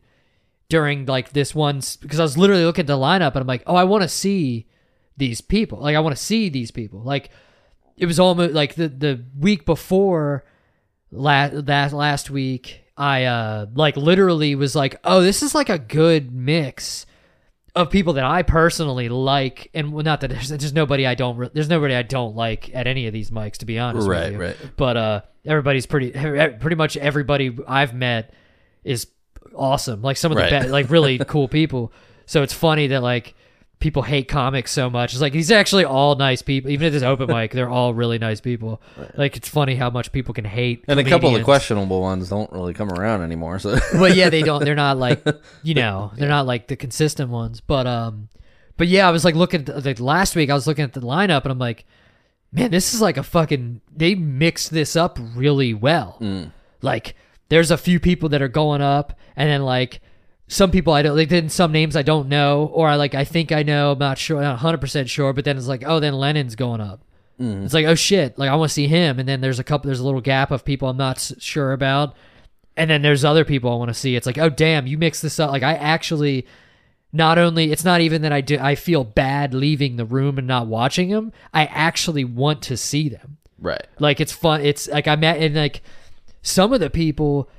during 0.72 1.06
like 1.06 1.34
this 1.34 1.54
one 1.54 1.82
because 2.00 2.18
I 2.18 2.24
was 2.24 2.38
literally 2.38 2.64
looking 2.64 2.84
at 2.84 2.88
the 2.88 2.98
lineup 2.98 3.32
and 3.32 3.42
I'm 3.42 3.48
like, 3.48 3.64
oh, 3.68 3.76
I 3.76 3.84
want 3.84 4.04
to 4.04 4.08
see 4.08 4.68
these 5.18 5.42
people. 5.42 5.80
Like 5.80 5.98
I 5.98 6.00
want 6.00 6.16
to 6.16 6.24
see 6.24 6.48
these 6.48 6.72
people. 6.72 7.02
Like 7.02 7.30
it 7.98 8.06
was 8.06 8.20
almost 8.22 8.54
like 8.54 8.76
the 8.76 8.88
the 8.88 9.22
week 9.38 9.66
before 9.66 10.46
last 11.12 11.66
that 11.66 11.92
last 11.92 12.30
week, 12.30 12.84
I 12.96 13.26
uh 13.26 13.66
like 13.76 13.98
literally 13.98 14.56
was 14.56 14.74
like, 14.74 14.96
oh, 15.04 15.22
this 15.22 15.44
is 15.44 15.54
like 15.54 15.68
a 15.68 15.78
good 15.78 16.34
mix 16.34 17.06
of 17.76 17.90
people 17.90 18.14
that 18.14 18.24
I 18.24 18.44
personally 18.44 19.10
like, 19.10 19.70
and 19.74 19.92
well, 19.92 20.06
not 20.06 20.22
that 20.22 20.30
there's, 20.30 20.50
there's 20.50 20.74
nobody 20.74 21.06
I 21.06 21.16
don't 21.16 21.36
re- 21.36 21.52
there's 21.54 21.70
nobody 21.70 21.96
I 21.96 22.04
don't 22.04 22.34
like 22.34 22.74
at 22.74 22.88
any 22.88 23.08
of 23.08 23.14
these 23.14 23.30
mics 23.30 23.58
to 23.58 23.66
be 23.66 23.78
honest. 23.78 24.08
Right, 24.08 24.38
right. 24.38 24.58
But 24.78 24.96
uh, 24.96 25.22
everybody's 25.46 25.86
pretty 25.86 26.12
pretty 26.12 26.76
much 26.76 26.96
everybody 26.96 27.58
I've 27.68 27.94
met 27.94 28.34
is 28.86 29.08
awesome. 29.56 30.02
Like 30.02 30.18
some 30.18 30.32
of 30.32 30.38
the 30.38 30.44
Right. 30.44 30.64
be- 30.64 30.70
like 30.70 30.90
really 30.90 31.18
cool 31.28 31.48
people. 31.48 31.92
So 32.26 32.44
it's 32.44 32.54
funny 32.54 32.88
that 32.88 33.02
like 33.04 33.34
people 33.80 34.04
hate 34.04 34.28
comics 34.28 34.72
so 34.72 34.90
much. 34.90 35.12
It's 35.14 35.22
like 35.22 35.34
these 35.34 35.52
are 35.52 35.56
actually 35.56 35.86
all 35.86 36.16
nice 36.16 36.42
people. 36.42 36.70
Even 36.70 36.88
at 36.88 36.94
this 36.94 37.04
open 37.04 37.28
mic, 37.36 37.52
they're 37.52 37.70
all 37.70 37.94
really 37.94 38.20
nice 38.20 38.40
people. 38.40 38.82
Like 39.16 39.36
it's 39.38 39.50
funny 39.50 39.76
how 39.76 39.90
much 39.90 40.12
people 40.12 40.34
can 40.34 40.46
hate. 40.46 40.86
and 40.88 41.00
a 41.00 41.04
couple 41.04 41.30
of 41.30 41.36
the 41.40 41.44
questionable 41.44 42.00
ones 42.02 42.30
don't 42.30 42.52
really 42.52 42.74
come 42.74 42.92
around 42.92 43.24
anymore. 43.24 43.60
So, 43.60 43.78
well, 43.96 44.14
yeah, 44.14 44.30
they 44.30 44.44
don't. 44.44 44.64
They're 44.64 44.76
not 44.76 44.98
like 44.98 45.26
you 45.64 45.74
know, 45.74 46.12
they're 46.16 46.30
not 46.30 46.46
like 46.46 46.68
the 46.68 46.76
consistent 46.76 47.30
ones. 47.32 47.60
But 47.62 47.88
um, 47.88 48.30
but 48.78 48.88
yeah, 48.88 49.08
I 49.08 49.12
was 49.12 49.26
like 49.26 49.36
looking 49.36 49.62
at 49.62 49.66
the, 49.66 49.82
like 49.82 50.00
last 50.00 50.36
week. 50.36 50.50
I 50.50 50.54
was 50.54 50.68
looking 50.68 50.84
at 50.84 50.94
the 50.94 51.02
lineup, 51.02 51.42
and 51.44 51.52
I'm 51.52 51.60
like, 51.60 51.86
man, 52.52 52.72
this 52.72 52.94
is 52.94 53.02
like 53.02 53.18
a 53.18 53.24
fucking. 53.24 53.82
They 53.96 54.14
mixed 54.16 54.70
this 54.72 54.96
up 54.96 55.18
really 55.36 55.74
well. 55.74 56.18
Like, 56.84 57.16
there's 57.52 57.70
a 57.70 57.78
few 57.78 58.00
people 58.00 58.30
that 58.30 58.42
are 58.42 58.48
going 58.48 58.82
up, 58.82 59.14
and 59.36 59.50
then 59.50 59.62
like 59.64 60.02
some 60.48 60.72
people 60.72 60.94
I 60.94 61.02
don't 61.02 61.16
like. 61.18 61.30
Then 61.30 61.50
some 61.50 61.72
names 61.72 61.96
I 61.96 62.02
don't 62.02 62.30
know, 62.30 62.72
or 62.74 62.88
I 62.88 62.96
like 62.96 63.14
I 63.14 63.26
think 63.26 63.52
I 63.52 63.62
know. 63.64 63.92
I'm 63.92 64.00
not 64.00 64.18
sure, 64.18 64.42
not 64.42 64.54
100 64.54 64.80
percent 64.82 65.10
sure. 65.10 65.34
But 65.34 65.46
then 65.46 65.58
it's 65.58 65.68
like, 65.68 65.84
oh, 65.86 66.00
then 66.00 66.14
Lennon's 66.14 66.56
going 66.56 66.80
up. 66.82 67.04
Mm-hmm. 67.40 67.66
It's 67.66 67.74
like, 67.74 67.86
oh 67.86 67.96
shit, 67.96 68.40
like 68.40 68.50
I 68.50 68.56
want 68.56 68.70
to 68.70 68.74
see 68.74 68.88
him, 68.88 69.20
and 69.20 69.28
then 69.28 69.42
there's 69.42 69.60
a 69.60 69.64
couple, 69.64 69.88
there's 69.90 70.00
a 70.00 70.06
little 70.06 70.22
gap 70.22 70.50
of 70.52 70.64
people 70.64 70.88
I'm 70.90 70.98
not 70.98 71.18
s- 71.18 71.34
sure 71.40 71.74
about, 71.74 72.16
and 72.78 72.90
then 72.90 73.02
there's 73.02 73.26
other 73.26 73.44
people 73.44 73.72
I 73.72 73.76
want 73.76 73.90
to 73.90 73.94
see. 73.94 74.16
It's 74.16 74.26
like, 74.28 74.38
oh 74.38 74.50
damn, 74.50 74.88
you 74.88 74.98
mix 74.98 75.20
this 75.22 75.40
up. 75.40 75.52
Like 75.52 75.64
I 75.64 75.74
actually, 75.74 76.46
not 77.12 77.38
only 77.38 77.72
it's 77.72 77.84
not 77.84 78.00
even 78.02 78.22
that 78.22 78.32
I 78.32 78.42
do, 78.42 78.58
I 78.60 78.76
feel 78.76 79.04
bad 79.04 79.54
leaving 79.54 79.96
the 79.98 80.06
room 80.06 80.38
and 80.38 80.48
not 80.48 80.68
watching 80.68 81.10
them. 81.10 81.34
I 81.54 81.66
actually 81.66 82.24
want 82.24 82.62
to 82.64 82.78
see 82.78 83.10
them. 83.10 83.38
right. 83.60 83.86
Like 84.00 84.22
it's 84.22 84.32
fun. 84.34 84.62
It's 84.62 84.88
like 84.88 85.08
I 85.08 85.16
met 85.16 85.38
and 85.42 85.56
like 85.56 85.82
some 86.42 86.74
of 86.74 86.80
the 86.80 86.90
people. 86.90 87.50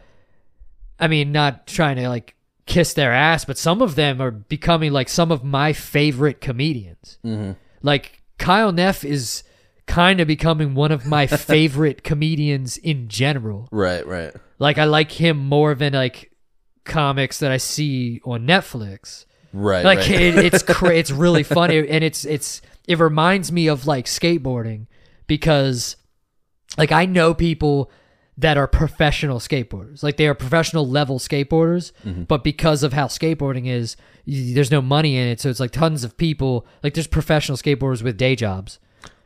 I 0.99 1.09
mean, 1.09 1.33
not 1.33 1.66
trying 1.66 1.97
to 1.97 2.09
like 2.09 2.37
kiss 2.66 2.95
their 2.95 3.12
ass, 3.12 3.45
but 3.45 3.59
some 3.59 3.83
of 3.83 3.97
them 3.97 4.20
are 4.20 4.30
becoming 4.30 4.93
like 4.93 5.09
some 5.09 5.33
of 5.33 5.43
my 5.43 5.72
favorite 5.72 6.41
comedians. 6.41 7.18
Mm-hmm. 7.24 7.53
Like 7.83 8.22
Kyle 8.39 8.72
Neff 8.72 9.05
is 9.05 9.43
kind 9.87 10.20
of 10.20 10.28
becoming 10.28 10.74
one 10.74 10.93
of 10.93 11.07
my 11.07 11.26
favorite 11.26 12.05
comedians 12.05 12.76
in 12.76 13.09
general. 13.09 13.68
Right, 13.72 14.07
right. 14.07 14.33
Like 14.59 14.78
I 14.78 14.85
like 14.85 15.11
him 15.11 15.39
more 15.39 15.74
than 15.74 15.93
like 15.93 16.33
comics 16.85 17.39
that 17.41 17.51
I 17.51 17.57
see 17.57 18.20
on 18.24 18.47
Netflix. 18.47 19.26
Right, 19.53 19.85
Like 19.85 19.99
right. 19.99 20.11
it, 20.11 20.39
it's 20.39 20.62
cra- 20.62 20.95
it's 20.97 21.11
really 21.11 21.43
funny 21.43 21.78
and 21.87 22.03
it's 22.03 22.24
it's 22.24 22.62
it 22.89 22.99
reminds 22.99 23.53
me 23.53 23.66
of 23.66 23.87
like 23.87 24.07
skateboarding 24.07 24.87
because 25.26 25.97
like 26.78 26.91
I 26.91 27.05
know 27.05 27.35
people 27.35 27.91
that 28.39 28.57
are 28.57 28.66
professional 28.66 29.39
skateboarders. 29.39 30.03
Like 30.03 30.16
they 30.16 30.26
are 30.26 30.35
professional 30.35 30.89
level 30.89 31.18
skateboarders, 31.18 31.93
Mm-hmm. 32.05 32.22
but 32.24 32.43
because 32.43 32.83
of 32.83 32.93
how 32.93 33.07
skateboarding 33.07 33.66
is, 33.68 33.97
y- 34.26 34.53
there's 34.55 34.70
no 34.70 34.80
money 34.80 35.16
in 35.16 35.28
it, 35.28 35.41
so 35.41 35.51
it's 35.51 35.61
like 35.61 35.70
tons 35.70 36.03
of 36.05 36.16
people. 36.16 36.66
Like 36.83 36.95
there's 36.95 37.07
professional 37.07 37.59
skateboarders 37.59 38.03
with 38.03 38.16
day 38.16 38.35
jobs, 38.37 38.78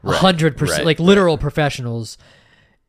Right, 0.02 0.16
hundred 0.18 0.56
percent, 0.56 0.78
right, 0.80 0.86
like 0.86 1.00
literal 1.00 1.38
professionals. 1.38 2.18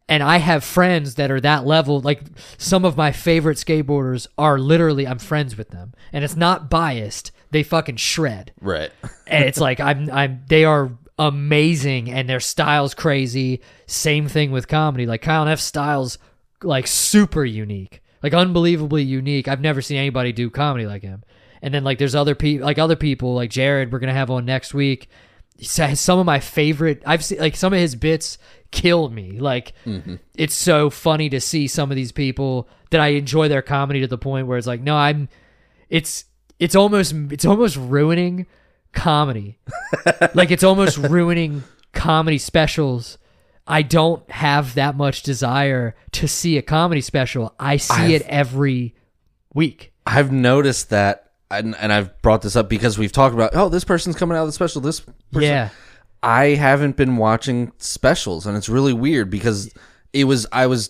And 0.10 0.24
I 0.24 0.38
have 0.38 0.64
friends 0.64 1.16
that 1.16 1.30
are 1.32 1.42
that 1.42 1.66
level. 1.66 2.00
Like 2.00 2.22
some 2.58 2.86
of 2.86 2.96
my 2.96 3.12
favorite 3.12 3.58
skateboarders 3.58 4.26
are 4.38 4.58
literally 4.58 5.06
I'm 5.06 5.20
friends 5.20 5.58
with 5.58 5.70
them, 5.70 5.94
and 6.14 6.24
it's 6.24 6.36
not 6.36 6.70
biased. 6.70 7.32
They 7.52 7.64
fucking 7.64 7.96
shred 7.98 8.52
right. 8.60 8.92
and 9.26 9.44
it's 9.46 9.60
like 9.60 9.80
I'm 9.80 10.10
I'm 10.12 10.42
they 10.50 10.66
are 10.66 10.92
amazing 11.20 12.10
and 12.10 12.30
their 12.30 12.40
style's 12.40 12.94
crazy. 12.94 13.62
Same 13.86 14.28
thing 14.28 14.52
with 14.52 14.68
comedy. 14.68 15.06
Like 15.06 15.22
Kyle 15.22 15.46
Neff's 15.46 15.64
style's 15.64 16.18
like 16.64 16.88
super 16.88 17.44
unique. 17.44 18.02
Like 18.24 18.34
unbelievably 18.34 19.04
unique. 19.04 19.48
I've 19.48 19.62
never 19.62 19.82
seen 19.82 19.98
anybody 19.98 20.32
do 20.32 20.50
comedy 20.50 20.86
like 20.86 21.02
him. 21.02 21.24
And 21.62 21.74
then 21.74 21.84
like 21.84 21.98
there's 21.98 22.16
other 22.16 22.36
people 22.36 22.66
like 22.66 22.78
other 22.78 22.96
people 22.96 23.34
like 23.34 23.50
Jared 23.50 23.92
we're 23.92 24.00
going 24.00 24.14
to 24.14 24.14
have 24.14 24.30
on 24.32 24.46
next 24.46 24.74
week. 24.74 25.10
Some 25.60 26.20
of 26.20 26.26
my 26.26 26.40
favorite 26.40 27.02
I've 27.06 27.26
seen 27.26 27.40
like 27.40 27.56
some 27.56 27.74
of 27.74 27.80
his 27.80 27.96
bits 27.96 28.38
kill 28.72 29.10
me. 29.10 29.40
Like 29.40 29.74
mm-hmm. 29.86 30.16
it's 30.36 30.54
so 30.54 30.90
funny 30.90 31.30
to 31.30 31.42
see 31.42 31.68
some 31.68 31.90
of 31.92 31.96
these 31.96 32.12
people 32.12 32.70
that 32.92 33.02
I 33.02 33.10
enjoy 33.10 33.48
their 33.48 33.64
comedy 33.64 34.02
to 34.02 34.08
the 34.08 34.18
point 34.18 34.48
where 34.48 34.58
it's 34.58 34.68
like 34.68 34.82
no 34.82 34.96
I'm 34.96 35.30
it's 35.90 36.26
it's 36.60 36.76
almost 36.76 37.14
it's 37.32 37.46
almost 37.46 37.76
ruining 37.76 38.46
comedy. 38.94 39.60
like 40.34 40.52
it's 40.52 40.64
almost 40.64 40.98
ruining 40.98 41.64
comedy 41.94 42.38
specials. 42.38 43.18
I 43.66 43.82
don't 43.82 44.30
have 44.32 44.76
that 44.76 44.96
much 44.96 45.24
desire 45.24 45.96
to 46.14 46.28
see 46.28 46.58
a 46.58 46.62
comedy 46.62 47.02
special. 47.02 47.54
I 47.60 47.78
see 47.78 47.94
I've- 47.94 48.14
it 48.16 48.22
every 48.28 48.96
week. 49.54 49.94
I've 50.06 50.32
noticed 50.32 50.90
that, 50.92 51.32
and, 51.52 51.76
and 51.76 51.92
I've 51.92 52.22
brought 52.22 52.42
this 52.42 52.56
up 52.56 52.70
because 52.70 52.98
we've 52.98 53.12
talked 53.12 53.36
about, 53.36 53.54
oh, 53.56 53.68
this 53.68 53.84
person's 53.84 54.16
coming 54.16 54.38
out 54.38 54.42
of 54.44 54.48
the 54.48 54.54
special. 54.54 54.80
This 54.80 55.02
person. 55.02 55.42
Yeah. 55.42 55.70
I 56.24 56.46
haven't 56.56 56.96
been 56.96 57.18
watching 57.18 57.74
specials, 57.78 58.48
and 58.48 58.56
it's 58.56 58.70
really 58.70 58.94
weird 58.94 59.30
because 59.30 59.70
it 60.14 60.24
was 60.24 60.48
I 60.52 60.68
was 60.68 60.90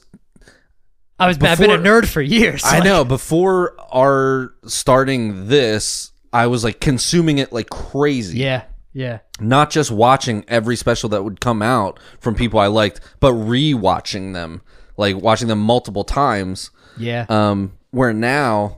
I 1.19 1.27
was 1.27 1.37
I've 1.41 1.57
been 1.59 1.71
a 1.71 1.77
nerd 1.77 2.05
for 2.07 2.21
years. 2.21 2.63
I 2.63 2.75
Like, 2.75 2.83
know 2.85 3.03
before 3.03 3.75
our 3.91 4.53
starting 4.67 5.47
this, 5.47 6.11
I 6.33 6.47
was 6.47 6.63
like 6.63 6.79
consuming 6.79 7.37
it 7.37 7.51
like 7.53 7.69
crazy. 7.69 8.39
Yeah. 8.39 8.63
Yeah. 8.93 9.19
Not 9.39 9.69
just 9.69 9.91
watching 9.91 10.43
every 10.47 10.75
special 10.75 11.09
that 11.09 11.23
would 11.23 11.39
come 11.39 11.61
out 11.61 11.99
from 12.19 12.33
people 12.35 12.59
I 12.59 12.67
liked, 12.67 12.99
but 13.19 13.33
re-watching 13.33 14.33
them, 14.33 14.61
like 14.97 15.15
watching 15.15 15.47
them 15.47 15.59
multiple 15.59 16.03
times. 16.03 16.71
Yeah. 16.97 17.25
Um, 17.29 17.73
where 17.91 18.11
now, 18.13 18.77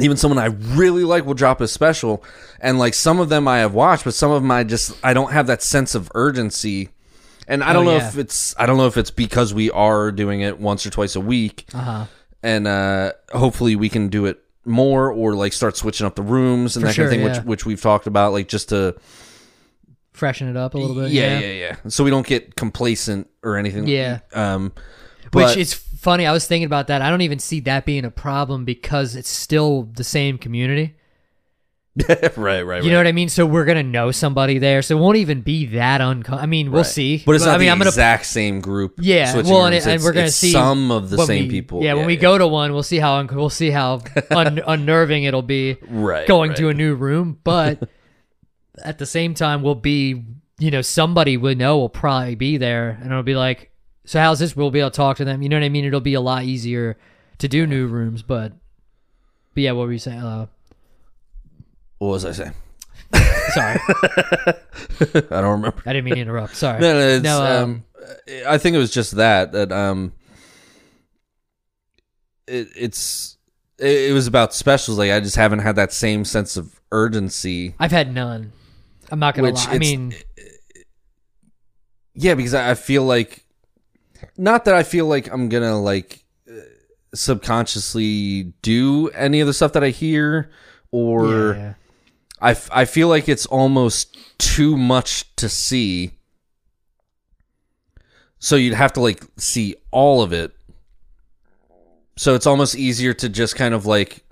even 0.00 0.16
someone 0.16 0.38
I 0.38 0.46
really 0.46 1.02
like 1.04 1.24
will 1.24 1.34
drop 1.34 1.60
a 1.60 1.66
special, 1.68 2.22
and 2.60 2.78
like 2.78 2.94
some 2.94 3.18
of 3.18 3.28
them 3.28 3.48
I 3.48 3.58
have 3.58 3.74
watched, 3.74 4.04
but 4.04 4.14
some 4.14 4.30
of 4.30 4.42
them 4.42 4.50
I 4.50 4.62
just 4.62 4.96
I 5.04 5.12
don't 5.14 5.32
have 5.32 5.46
that 5.48 5.62
sense 5.62 5.94
of 5.94 6.10
urgency. 6.14 6.90
And 7.48 7.62
I 7.64 7.72
don't 7.72 7.86
Oh, 7.86 7.92
know 7.92 7.96
yeah. 7.96 8.08
if 8.08 8.18
it's 8.18 8.54
I 8.58 8.66
don't 8.66 8.76
know 8.76 8.86
if 8.86 8.96
it's 8.96 9.10
because 9.10 9.54
we 9.54 9.70
are 9.70 10.12
doing 10.12 10.40
it 10.42 10.60
once 10.60 10.84
or 10.86 10.90
twice 10.90 11.16
a 11.16 11.20
week, 11.20 11.66
Uh 11.74 11.78
huh. 11.78 12.04
and 12.42 12.66
uh, 12.68 13.12
hopefully 13.32 13.74
we 13.76 13.88
can 13.88 14.08
do 14.08 14.26
it 14.26 14.42
more 14.66 15.10
or 15.12 15.34
like 15.34 15.52
start 15.52 15.76
switching 15.76 16.06
up 16.06 16.14
the 16.16 16.22
rooms 16.22 16.76
and 16.76 16.82
For 16.82 16.88
that 16.88 16.96
kind 16.96 17.06
of 17.06 17.10
thing, 17.10 17.20
yeah. 17.20 17.36
which 17.38 17.44
which 17.44 17.66
we've 17.66 17.80
talked 17.80 18.06
about, 18.06 18.32
like 18.32 18.48
just 18.48 18.68
to 18.70 18.96
Freshen 20.12 20.48
it 20.48 20.56
up 20.56 20.74
a 20.74 20.78
little 20.78 20.96
bit. 20.96 21.10
yeah, 21.12 21.38
yeah, 21.38 21.52
yeah, 21.52 21.76
So 21.88 22.02
we 22.02 22.10
don't 22.10 22.26
get 22.26 22.56
complacent 22.56 23.28
or 23.42 23.56
anything. 23.56 23.86
Yeah. 23.86 24.20
Um, 24.32 24.72
Which 25.32 25.44
but- 25.44 25.56
is 25.58 25.74
funny. 25.74 26.24
I 26.26 26.32
was 26.32 26.46
thinking 26.46 26.64
about 26.66 26.86
that. 26.86 27.02
I 27.02 27.10
don't 27.10 27.20
even 27.20 27.38
see 27.38 27.60
that 27.60 27.84
being 27.84 28.04
a 28.06 28.10
problem 28.10 28.64
because 28.64 29.14
it's 29.14 29.28
still 29.28 29.82
the 29.94 30.04
same 30.04 30.38
community. 30.38 30.95
Right, 32.08 32.36
right, 32.36 32.62
right. 32.62 32.82
You 32.84 32.90
know 32.90 32.98
what 32.98 33.06
I 33.06 33.12
mean? 33.12 33.28
So 33.28 33.46
we're 33.46 33.64
gonna 33.64 33.82
know 33.82 34.10
somebody 34.10 34.58
there, 34.58 34.82
so 34.82 34.96
it 34.96 35.00
won't 35.00 35.16
even 35.16 35.40
be 35.40 35.66
that 35.66 36.00
uncom. 36.00 36.34
I 36.40 36.46
mean, 36.46 36.70
we'll 36.70 36.82
Right. 36.82 36.86
see. 36.86 37.22
But 37.24 37.36
it's 37.36 37.44
not 37.44 37.54
I 37.54 37.58
mean, 37.58 37.66
the 37.66 37.72
I'm 37.72 37.78
gonna 37.78 37.88
exact 37.90 38.26
same 38.26 38.60
group. 38.60 38.94
Yeah, 39.00 39.34
well, 39.42 39.66
and, 39.66 39.74
it, 39.74 39.86
and 39.86 40.02
we're 40.02 40.12
gonna 40.12 40.30
see 40.30 40.52
some 40.52 40.90
of 40.90 41.10
the 41.10 41.18
same 41.24 41.44
we- 41.44 41.50
people. 41.50 41.82
Yeah, 41.82 41.94
when 41.94 42.06
we 42.06 42.16
go 42.16 42.36
to 42.38 42.46
one, 42.46 42.72
we'll 42.72 42.82
see 42.82 42.98
how 42.98 43.14
un- 43.16 43.28
we'll 43.32 43.50
see 43.50 43.70
how 43.70 44.00
un- 44.30 44.60
unnerving 44.66 45.24
it'll 45.24 45.42
be 45.42 45.76
right, 45.88 46.26
going 46.26 46.50
right. 46.50 46.56
to 46.58 46.68
a 46.68 46.74
new 46.74 46.94
room. 46.94 47.38
But 47.44 47.88
at 48.84 48.98
the 48.98 49.06
same 49.06 49.34
time, 49.34 49.62
we'll 49.62 49.74
be 49.74 50.24
you 50.58 50.70
know 50.70 50.82
somebody 50.82 51.36
we 51.36 51.54
know 51.54 51.78
will 51.78 51.88
probably 51.88 52.34
be 52.34 52.56
there, 52.56 52.98
and 53.02 53.10
it'll 53.10 53.22
be 53.22 53.34
like, 53.34 53.70
so 54.04 54.20
how's 54.20 54.38
this? 54.38 54.54
We'll 54.54 54.70
be 54.70 54.80
able 54.80 54.90
to 54.90 54.96
talk 54.96 55.16
to 55.18 55.24
them. 55.24 55.42
You 55.42 55.48
know 55.48 55.56
what 55.56 55.64
I 55.64 55.68
mean? 55.70 55.84
It'll 55.84 56.00
be 56.00 56.14
a 56.14 56.20
lot 56.20 56.44
easier 56.44 56.96
to 57.38 57.48
do 57.48 57.66
new 57.66 57.86
rooms, 57.86 58.22
but 58.22 58.52
but 59.54 59.62
yeah, 59.62 59.72
what 59.72 59.86
were 59.86 59.92
you 59.92 59.98
saying? 59.98 60.20
Uh, 60.20 60.46
What 61.98 62.08
was 62.08 62.24
I 62.24 62.32
saying? 62.32 62.52
sorry, 63.54 63.78
I 63.88 65.40
don't 65.40 65.62
remember. 65.62 65.82
I 65.86 65.92
didn't 65.92 66.04
mean 66.04 66.14
to 66.16 66.20
interrupt. 66.20 66.56
Sorry. 66.56 66.80
No, 66.80 66.92
no, 66.94 67.00
it's, 67.00 67.22
No, 67.24 67.42
um, 67.42 67.84
um, 67.98 68.04
I 68.46 68.58
think 68.58 68.74
it 68.74 68.78
was 68.78 68.90
just 68.90 69.12
that 69.12 69.52
that 69.52 69.72
um, 69.72 70.12
it, 72.46 72.68
it's 72.76 73.38
it, 73.78 74.10
it 74.10 74.12
was 74.12 74.26
about 74.26 74.54
specials. 74.54 74.98
Like 74.98 75.10
I 75.12 75.20
just 75.20 75.36
haven't 75.36 75.60
had 75.60 75.76
that 75.76 75.92
same 75.92 76.24
sense 76.24 76.56
of 76.56 76.80
urgency. 76.92 77.74
I've 77.78 77.92
had 77.92 78.12
none. 78.12 78.52
I'm 79.10 79.18
not 79.20 79.34
gonna 79.34 79.50
lie. 79.50 79.66
I 79.68 79.78
mean, 79.78 80.14
Yeah, 82.14 82.34
because 82.34 82.54
I 82.54 82.72
I 82.72 82.74
feel 82.74 83.04
like, 83.04 83.44
not 84.36 84.64
that 84.64 84.74
I 84.74 84.82
feel 84.82 85.06
like 85.06 85.32
I'm 85.32 85.48
gonna 85.48 85.80
like 85.80 86.24
subconsciously 87.14 88.52
do 88.62 89.08
any 89.10 89.40
of 89.40 89.46
the 89.46 89.54
stuff 89.54 89.72
that 89.74 89.84
I 89.84 89.90
hear, 89.90 90.50
or 90.90 91.54
yeah. 91.54 91.74
I, 92.40 92.50
f- 92.52 92.68
I 92.72 92.84
feel 92.84 93.08
like 93.08 93.28
it's 93.28 93.46
almost 93.46 94.16
too 94.38 94.76
much 94.76 95.34
to 95.36 95.48
see. 95.48 96.12
So 98.38 98.56
you'd 98.56 98.74
have 98.74 98.92
to 98.94 99.00
like 99.00 99.22
see 99.38 99.76
all 99.90 100.22
of 100.22 100.32
it. 100.32 100.52
So 102.16 102.34
it's 102.34 102.46
almost 102.46 102.76
easier 102.76 103.12
to 103.14 103.28
just 103.28 103.56
kind 103.56 103.74
of 103.74 103.86
like 103.86 104.24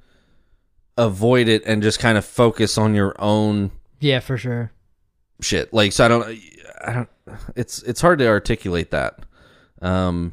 avoid 0.96 1.48
it 1.48 1.62
and 1.66 1.82
just 1.82 1.98
kind 1.98 2.16
of 2.16 2.24
focus 2.24 2.78
on 2.78 2.94
your 2.94 3.14
own 3.18 3.72
yeah, 4.00 4.20
for 4.20 4.36
sure. 4.36 4.70
shit. 5.40 5.72
Like 5.72 5.92
so 5.92 6.04
I 6.04 6.08
don't 6.08 6.38
I 6.84 6.92
don't 6.92 7.08
it's 7.56 7.82
it's 7.82 8.00
hard 8.00 8.18
to 8.20 8.28
articulate 8.28 8.90
that. 8.92 9.18
Um 9.82 10.32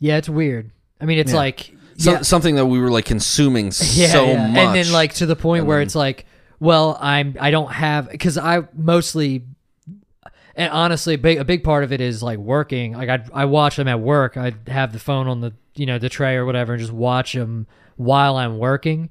Yeah, 0.00 0.16
it's 0.16 0.28
weird. 0.28 0.70
I 1.00 1.04
mean, 1.04 1.18
it's 1.18 1.32
Yeah. 1.32 1.38
like 1.38 1.74
so, 1.96 2.12
yeah, 2.12 2.22
something 2.22 2.56
that 2.56 2.66
we 2.66 2.80
were 2.80 2.90
like 2.90 3.04
consuming 3.04 3.66
yeah, 3.92 4.08
so 4.08 4.24
yeah. 4.26 4.46
much. 4.48 4.56
and 4.58 4.74
then 4.74 4.92
like 4.92 5.14
to 5.14 5.26
the 5.26 5.36
point 5.36 5.60
And 5.60 5.68
where 5.68 5.78
then- 5.78 5.86
it's 5.86 5.94
like, 5.94 6.26
well, 6.64 6.96
I'm 7.00 7.36
I 7.38 7.50
don't 7.50 7.70
have 7.70 8.10
because 8.10 8.38
I 8.38 8.66
mostly 8.74 9.44
and 10.56 10.72
honestly, 10.72 11.14
a 11.14 11.18
big 11.18 11.38
a 11.38 11.44
big 11.44 11.64
part 11.64 11.84
of 11.84 11.92
it 11.92 12.00
is 12.00 12.22
like 12.22 12.38
working. 12.38 12.92
Like 12.94 13.08
I 13.08 13.24
I 13.32 13.44
watch 13.44 13.76
them 13.76 13.88
at 13.88 14.00
work. 14.00 14.36
I 14.36 14.52
have 14.68 14.92
the 14.92 14.98
phone 14.98 15.28
on 15.28 15.40
the 15.40 15.52
you 15.74 15.86
know 15.86 15.98
the 15.98 16.08
tray 16.08 16.36
or 16.36 16.46
whatever, 16.46 16.74
and 16.74 16.80
just 16.80 16.92
watch 16.92 17.32
them 17.32 17.66
while 17.96 18.36
I'm 18.36 18.58
working. 18.58 19.10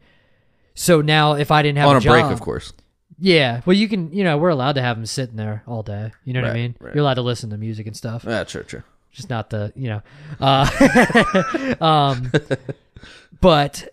So 0.73 1.01
now, 1.01 1.33
if 1.33 1.51
I 1.51 1.61
didn't 1.61 1.77
have 1.77 1.89
on 1.89 1.95
a, 1.95 1.99
a 1.99 2.01
break 2.01 2.23
job- 2.23 2.31
of 2.31 2.41
course. 2.41 2.73
yeah. 3.19 3.61
Well, 3.65 3.75
you 3.75 3.87
can 3.87 4.11
you 4.13 4.23
know 4.23 4.37
we're 4.37 4.49
allowed 4.49 4.73
to 4.73 4.81
have 4.81 4.97
them 4.97 5.05
sitting 5.05 5.35
there 5.35 5.63
all 5.67 5.83
day. 5.83 6.11
You 6.23 6.33
know 6.33 6.41
what 6.41 6.51
I 6.51 6.53
mean? 6.53 6.75
right. 6.79 6.95
You're 6.95 7.03
allowed 7.03 7.15
to 7.15 7.21
listen 7.21 7.49
to 7.51 7.57
music 7.57 7.87
and 7.87 7.95
stuff. 7.95 8.25
Yeah, 8.27 8.45
sure, 8.45 8.65
sure. 8.67 8.83
just 9.11 9.29
not 9.29 9.49
the 9.49 9.71
you 9.75 9.89
know 9.89 10.01
uh 10.39 11.75
um 11.81 12.31
but 13.41 13.89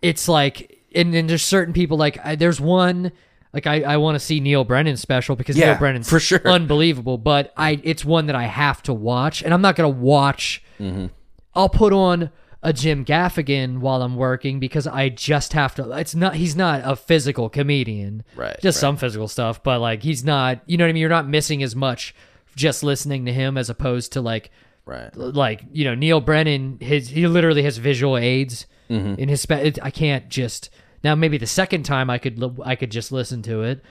it's 0.00 0.28
like 0.28 0.81
and 0.94 1.12
then 1.14 1.26
there's 1.26 1.42
certain 1.44 1.72
people 1.74 1.96
like 1.96 2.18
I, 2.24 2.34
there's 2.36 2.60
one 2.60 3.12
like 3.52 3.66
i 3.66 3.82
i 3.82 3.96
want 3.96 4.14
to 4.16 4.20
see 4.20 4.40
Neal 4.40 4.64
Brennan 4.64 4.96
special 4.96 5.36
because 5.36 5.56
Yeah, 5.56 5.70
Neal 5.72 5.78
Brennan's 5.78 6.08
for 6.08 6.20
sure. 6.20 6.40
unbelievable 6.46 7.18
but 7.18 7.52
i 7.56 7.80
it's 7.82 8.04
one 8.04 8.26
that 8.26 8.36
i 8.36 8.44
have 8.44 8.82
to 8.84 8.94
watch 8.94 9.42
and 9.42 9.52
i'm 9.54 9.62
not 9.62 9.76
gonna 9.76 9.88
watch 9.88 10.62
Mm-hmm. 10.80 11.06
i'll 11.54 11.68
put 11.68 11.92
on 11.92 12.30
a 12.64 12.72
jim 12.72 13.04
gaffigan 13.04 13.78
while 13.78 14.02
i'm 14.02 14.16
working 14.16 14.58
because 14.60 14.86
i 14.86 15.08
just 15.08 15.52
have 15.52 15.74
to 15.76 15.90
it's 15.92 16.14
not 16.14 16.34
he's 16.36 16.54
not 16.56 16.80
a 16.84 16.96
physical 16.96 17.48
comedian 17.48 18.24
Right, 18.36 18.54
just 18.60 18.76
right. 18.76 18.80
some 18.80 18.96
physical 18.96 19.28
stuff 19.28 19.62
but 19.62 19.80
like 19.80 20.02
he's 20.02 20.24
not 20.24 20.60
you 20.66 20.76
know 20.76 20.84
what 20.84 20.90
i 20.90 20.92
mean 20.92 21.00
you're 21.00 21.10
not 21.10 21.28
missing 21.28 21.62
as 21.62 21.74
much 21.76 22.14
just 22.56 22.82
listening 22.82 23.24
to 23.26 23.32
him 23.32 23.56
as 23.58 23.68
opposed 23.70 24.12
to 24.12 24.20
like 24.20 24.50
Right. 24.84 25.14
like 25.16 25.62
you 25.72 25.84
know 25.84 25.94
Neal 25.94 26.20
Brennan 26.20 26.78
his 26.80 27.08
he 27.10 27.28
literally 27.28 27.62
has 27.62 27.78
visual 27.78 28.16
aids 28.16 28.66
Mm-hmm. 28.90 29.14
in 29.20 29.28
his 29.30 29.40
spe- 29.40 29.78
I 29.80 29.90
can't 29.90 30.28
just 30.28 30.68
now 31.04 31.14
maybe 31.14 31.38
the 31.38 31.46
second 31.46 31.82
time 31.84 32.10
I 32.10 32.18
could 32.18 32.38
li- 32.38 32.62
I 32.64 32.76
could 32.76 32.90
just 32.90 33.12
listen 33.12 33.42
to 33.42 33.62
it 33.62 33.82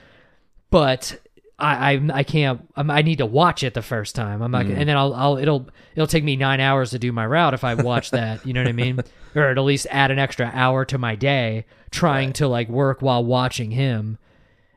but 0.70 1.18
I 1.58 1.92
I, 1.94 2.08
I 2.14 2.22
can't 2.24 2.68
I'm, 2.76 2.90
I 2.90 3.02
need 3.02 3.18
to 3.18 3.26
watch 3.26 3.62
it 3.62 3.74
the 3.74 3.82
first 3.82 4.14
time. 4.14 4.42
I'm 4.42 4.50
not 4.50 4.64
Mm-hmm. 4.66 4.78
and 4.80 4.88
then 4.88 4.96
I'll, 4.96 5.14
I'll 5.14 5.36
it'll 5.38 5.68
it'll 5.94 6.06
take 6.06 6.24
me 6.24 6.36
9 6.36 6.60
hours 6.60 6.90
to 6.90 6.98
do 6.98 7.12
my 7.12 7.26
route 7.26 7.54
if 7.54 7.62
I 7.64 7.74
watch 7.74 8.10
that 8.18 8.44
you 8.46 8.52
know 8.52 8.62
what 8.62 8.68
I 8.68 8.72
mean? 8.72 9.00
Or 9.34 9.44
at 9.50 9.58
least 9.58 9.86
add 9.90 10.10
an 10.10 10.18
extra 10.18 10.50
hour 10.52 10.84
to 10.86 10.98
my 10.98 11.14
day 11.14 11.66
trying 11.90 12.32
to 12.34 12.48
like 12.48 12.68
work 12.68 13.02
while 13.02 13.22
watching 13.24 13.70
him. 13.70 14.18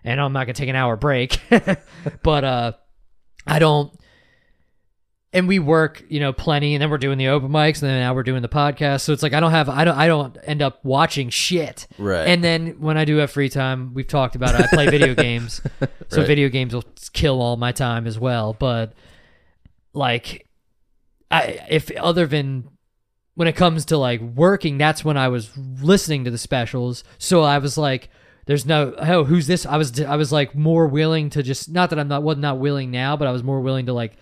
And 0.03 0.19
I'm 0.21 0.33
not 0.33 0.45
gonna 0.45 0.53
take 0.53 0.69
an 0.69 0.75
hour 0.75 0.95
break. 0.95 1.39
But 2.23 2.43
uh 2.43 2.71
I 3.47 3.59
don't 3.59 3.91
and 5.35 5.47
we 5.47 5.59
work, 5.59 6.03
you 6.09 6.19
know, 6.19 6.31
plenty, 6.33 6.73
and 6.73 6.81
then 6.81 6.89
we're 6.89 6.97
doing 6.97 7.17
the 7.17 7.27
open 7.27 7.49
mics, 7.49 7.81
and 7.81 7.89
then 7.91 7.99
now 7.99 8.13
we're 8.15 8.23
doing 8.23 8.41
the 8.41 8.49
podcast. 8.49 9.01
So 9.01 9.13
it's 9.13 9.21
like 9.21 9.33
I 9.33 9.39
don't 9.39 9.51
have, 9.51 9.69
I 9.69 9.83
don't, 9.83 9.97
I 9.97 10.07
don't 10.07 10.37
end 10.45 10.61
up 10.61 10.83
watching 10.83 11.29
shit. 11.29 11.87
Right. 11.99 12.25
And 12.27 12.43
then 12.43 12.79
when 12.79 12.97
I 12.97 13.05
do 13.05 13.17
have 13.17 13.29
free 13.29 13.49
time, 13.49 13.93
we've 13.93 14.07
talked 14.07 14.35
about 14.35 14.55
it. 14.55 14.61
I 14.61 14.67
play 14.67 14.87
video 14.89 15.13
games, 15.27 15.61
so 16.07 16.19
Right. 16.19 16.27
video 16.27 16.49
games 16.49 16.73
will 16.73 16.85
kill 17.13 17.41
all 17.41 17.57
my 17.57 17.71
time 17.71 18.07
as 18.07 18.17
well. 18.17 18.53
But 18.53 18.93
like, 19.93 20.47
I 21.29 21.59
if 21.69 21.91
other 21.97 22.25
than 22.27 22.69
when 23.35 23.47
it 23.47 23.55
comes 23.57 23.85
to 23.85 23.97
like 23.97 24.21
working, 24.21 24.77
that's 24.77 25.03
when 25.03 25.17
I 25.17 25.27
was 25.27 25.51
listening 25.57 26.23
to 26.23 26.31
the 26.31 26.37
specials. 26.37 27.03
So 27.17 27.43
I 27.43 27.57
was 27.57 27.77
like, 27.77 28.09
"There's 28.45 28.65
no 28.65 28.93
oh, 28.97 29.25
who's 29.25 29.47
this?" 29.47 29.65
I 29.65 29.75
was 29.77 29.99
I 29.99 30.15
was 30.15 30.31
like 30.31 30.55
more 30.55 30.87
willing 30.87 31.29
to 31.31 31.43
just 31.43 31.69
not 31.69 31.89
that 31.89 31.99
I'm 31.99 32.07
not 32.07 32.23
was 32.23 32.37
not 32.37 32.59
willing 32.59 32.89
now, 32.91 33.17
but 33.17 33.27
I 33.27 33.31
was 33.31 33.43
more 33.43 33.59
willing 33.59 33.87
to 33.87 33.93
like 33.93 34.13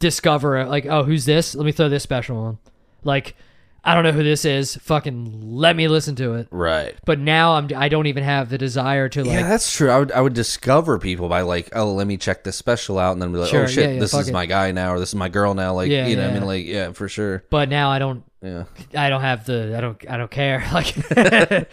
discover 0.00 0.64
like, 0.66 0.86
"Oh, 0.86 1.04
who's 1.04 1.24
this? 1.24 1.54
Let 1.54 1.64
me 1.64 1.70
throw 1.72 1.88
this 1.88 2.02
special 2.02 2.36
on." 2.36 2.58
Like, 3.04 3.36
I 3.82 3.94
don't 3.94 4.04
know 4.04 4.12
who 4.12 4.22
this 4.22 4.44
is. 4.44 4.76
Fucking 4.76 5.40
let 5.54 5.74
me 5.76 5.88
listen 5.88 6.14
to 6.16 6.34
it. 6.34 6.48
Right. 6.50 6.94
But 7.06 7.18
now 7.18 7.54
I'm 7.54 7.68
I 7.76 7.88
don't 7.88 8.06
even 8.08 8.24
have 8.24 8.50
the 8.50 8.58
desire 8.58 9.08
to 9.10 9.22
like 9.24 9.32
yeah, 9.32 9.48
that's 9.48 9.74
true. 9.74 9.88
I 9.90 9.98
would 9.98 10.12
I 10.12 10.20
would 10.20 10.34
discover 10.34 10.98
people 10.98 11.28
by 11.28 11.42
like, 11.42 11.70
oh, 11.74 11.92
let 11.94 12.06
me 12.06 12.16
check 12.16 12.44
this 12.44 12.56
special 12.56 12.98
out, 12.98 13.12
and 13.12 13.22
then 13.22 13.32
be 13.32 13.38
like, 13.38 13.48
Sure, 13.50 13.62
oh 13.62 13.66
shit, 13.66 13.84
yeah, 13.84 13.90
yeah, 13.94 14.00
this 14.00 14.10
fuck 14.10 14.22
is 14.22 14.28
it. 14.28 14.32
my 14.32 14.44
guy 14.46 14.72
now, 14.72 14.92
or 14.92 14.98
this 14.98 15.10
is 15.10 15.14
my 15.14 15.28
girl 15.30 15.54
now. 15.54 15.72
Like, 15.74 15.90
Yeah, 15.90 16.08
you 16.08 16.16
know, 16.16 16.22
what 16.22 16.30
I 16.30 16.34
yeah. 16.34 16.38
mean, 16.40 16.46
like, 16.48 16.66
yeah, 16.66 16.92
for 16.92 17.08
sure. 17.08 17.44
but 17.48 17.68
now 17.70 17.90
I 17.90 17.98
don't 17.98 18.22
Yeah, 18.42 18.64
I 18.94 19.08
don't 19.08 19.22
have 19.22 19.46
the 19.46 19.74
I 19.76 19.80
don't 19.80 20.10
I 20.10 20.16
don't 20.18 20.30
care 20.30 20.66
like 20.74 20.94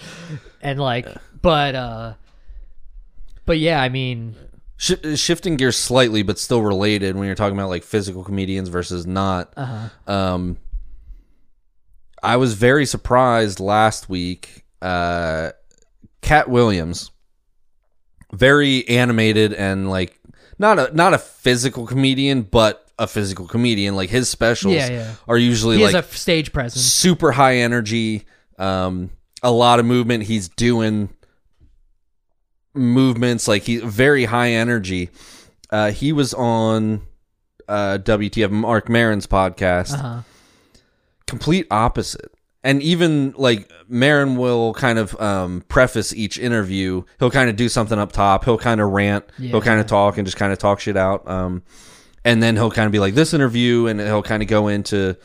and 0.61 0.79
like 0.79 1.07
but 1.41 1.75
uh 1.75 2.13
but 3.45 3.57
yeah 3.59 3.81
I 3.81 3.89
mean 3.89 4.35
Sh- 4.77 4.93
shifting 5.15 5.57
gears 5.57 5.75
slightly, 5.75 6.21
but 6.23 6.37
still 6.37 6.61
related. 6.61 7.15
When 7.15 7.25
you're 7.25 7.35
talking 7.35 7.57
about 7.57 7.69
like 7.69 7.83
physical 7.83 8.23
comedians 8.23 8.69
versus 8.69 9.05
not, 9.07 9.53
uh-huh 9.57 9.89
um, 10.11 10.57
I 12.21 12.37
was 12.37 12.53
very 12.53 12.85
surprised 12.85 13.59
last 13.59 14.09
week. 14.09 14.65
Uh, 14.81 15.51
Katt 16.21 16.49
Williams, 16.49 17.11
very 18.33 18.87
animated 18.87 19.53
and 19.53 19.89
like 19.89 20.19
not 20.59 20.79
a 20.79 20.95
not 20.95 21.13
a 21.13 21.17
physical 21.17 21.85
comedian, 21.87 22.41
but 22.43 22.87
a 22.99 23.07
physical 23.07 23.47
comedian. 23.47 23.95
Like 23.95 24.09
his 24.09 24.29
specials 24.29 24.73
Yeah, 24.73 24.89
yeah. 24.89 25.13
are 25.27 25.37
usually 25.37 25.77
he 25.77 25.83
like 25.85 25.95
has 25.95 26.05
a 26.13 26.17
stage 26.17 26.51
presence 26.53 26.83
super 26.83 27.31
high 27.31 27.57
energy, 27.57 28.25
um, 28.57 29.09
a 29.43 29.51
lot 29.51 29.79
of 29.79 29.85
movement. 29.85 30.23
He's 30.23 30.49
doing 30.49 31.09
movements 32.77 33.47
like 33.47 33.63
he 33.63 33.77
very 33.77 34.25
high 34.25 34.51
energy. 34.51 35.09
Uh, 35.69 35.91
he 35.91 36.13
was 36.13 36.33
on 36.33 37.01
uh, 37.67 37.97
WTF 38.01 38.51
Marc 38.51 38.89
Maron's 38.89 39.27
podcast. 39.27 39.93
uh-huh 39.93 40.21
Complete 41.25 41.67
opposite. 41.71 42.31
And 42.63 42.81
even 42.81 43.33
like 43.37 43.69
Maron 43.89 44.37
will 44.37 44.73
kind 44.73 44.97
of 44.97 45.19
um, 45.21 45.63
preface 45.67 46.13
each 46.13 46.39
interview. 46.39 47.03
He'll 47.19 47.31
kind 47.31 47.49
of 47.49 47.57
do 47.57 47.67
something 47.67 47.99
up 47.99 48.13
top. 48.13 48.45
He'll 48.45 48.57
kind 48.57 48.79
of 48.79 48.89
rant. 48.91 49.25
He'll 49.37 49.61
kind 49.61 49.79
of 49.81 49.87
talk 49.87 50.17
and 50.17 50.25
just 50.25 50.37
kind 50.37 50.53
of 50.53 50.59
talk 50.59 50.79
shit 50.79 50.95
out. 50.97 51.27
Um, 51.29 51.63
and 52.23 52.41
then 52.41 52.55
he'll 52.55 52.71
kind 52.71 52.85
of 52.85 52.91
be 52.93 52.99
like 52.99 53.13
this 53.13 53.33
interview, 53.33 53.87
and 53.87 53.99
he'll 53.99 54.23
kind 54.23 54.41
of 54.41 54.49
go 54.49 54.67
into 54.67 55.15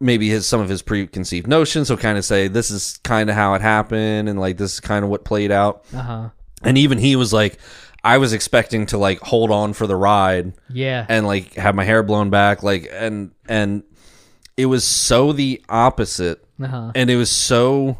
maybe 0.00 0.28
his 0.28 0.46
some 0.46 0.60
of 0.60 0.68
his 0.68 0.82
preconceived 0.82 1.46
notions. 1.46 1.88
He'll 1.88 1.96
kind 1.96 2.18
of 2.18 2.24
say 2.24 2.48
this 2.48 2.70
is 2.70 2.98
kind 3.04 3.30
of 3.30 3.36
how 3.36 3.54
it 3.54 3.60
happened, 3.62 4.28
and 4.28 4.38
like 4.40 4.56
this 4.56 4.74
is 4.74 4.80
kind 4.80 5.04
of 5.04 5.10
what 5.10 5.24
played 5.24 5.50
out. 5.52 5.84
Uh 5.94 6.02
huh. 6.02 6.28
And 6.62 6.76
even 6.78 6.98
he 6.98 7.16
was 7.16 7.32
like, 7.32 7.58
I 8.04 8.18
was 8.18 8.32
expecting 8.32 8.86
to 8.86 8.98
like 8.98 9.20
hold 9.20 9.50
on 9.50 9.72
for 9.72 9.86
the 9.86 9.96
ride 9.96 10.52
Yeah. 10.68 11.04
and 11.08 11.26
like 11.26 11.54
have 11.54 11.74
my 11.74 11.84
hair 11.84 12.02
blown 12.02 12.30
back, 12.30 12.62
like 12.62 12.88
and 12.92 13.32
and 13.48 13.82
it 14.56 14.66
was 14.66 14.84
so 14.84 15.32
the 15.32 15.62
opposite 15.68 16.44
Uh 16.62 16.66
huh. 16.66 16.92
and 16.94 17.08
it 17.10 17.16
was 17.16 17.30
so 17.30 17.98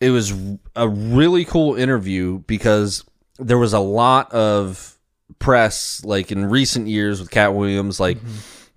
it 0.00 0.10
was 0.10 0.32
a 0.76 0.88
really 0.88 1.44
cool 1.44 1.74
interview 1.76 2.38
because 2.46 3.04
there 3.38 3.58
was 3.58 3.72
a 3.72 3.78
lot 3.80 4.32
of 4.32 4.98
press 5.38 6.04
like 6.04 6.30
in 6.32 6.46
recent 6.46 6.86
years 6.88 7.20
with 7.20 7.30
Katt 7.30 7.54
Williams 7.54 7.98
like 8.00 8.18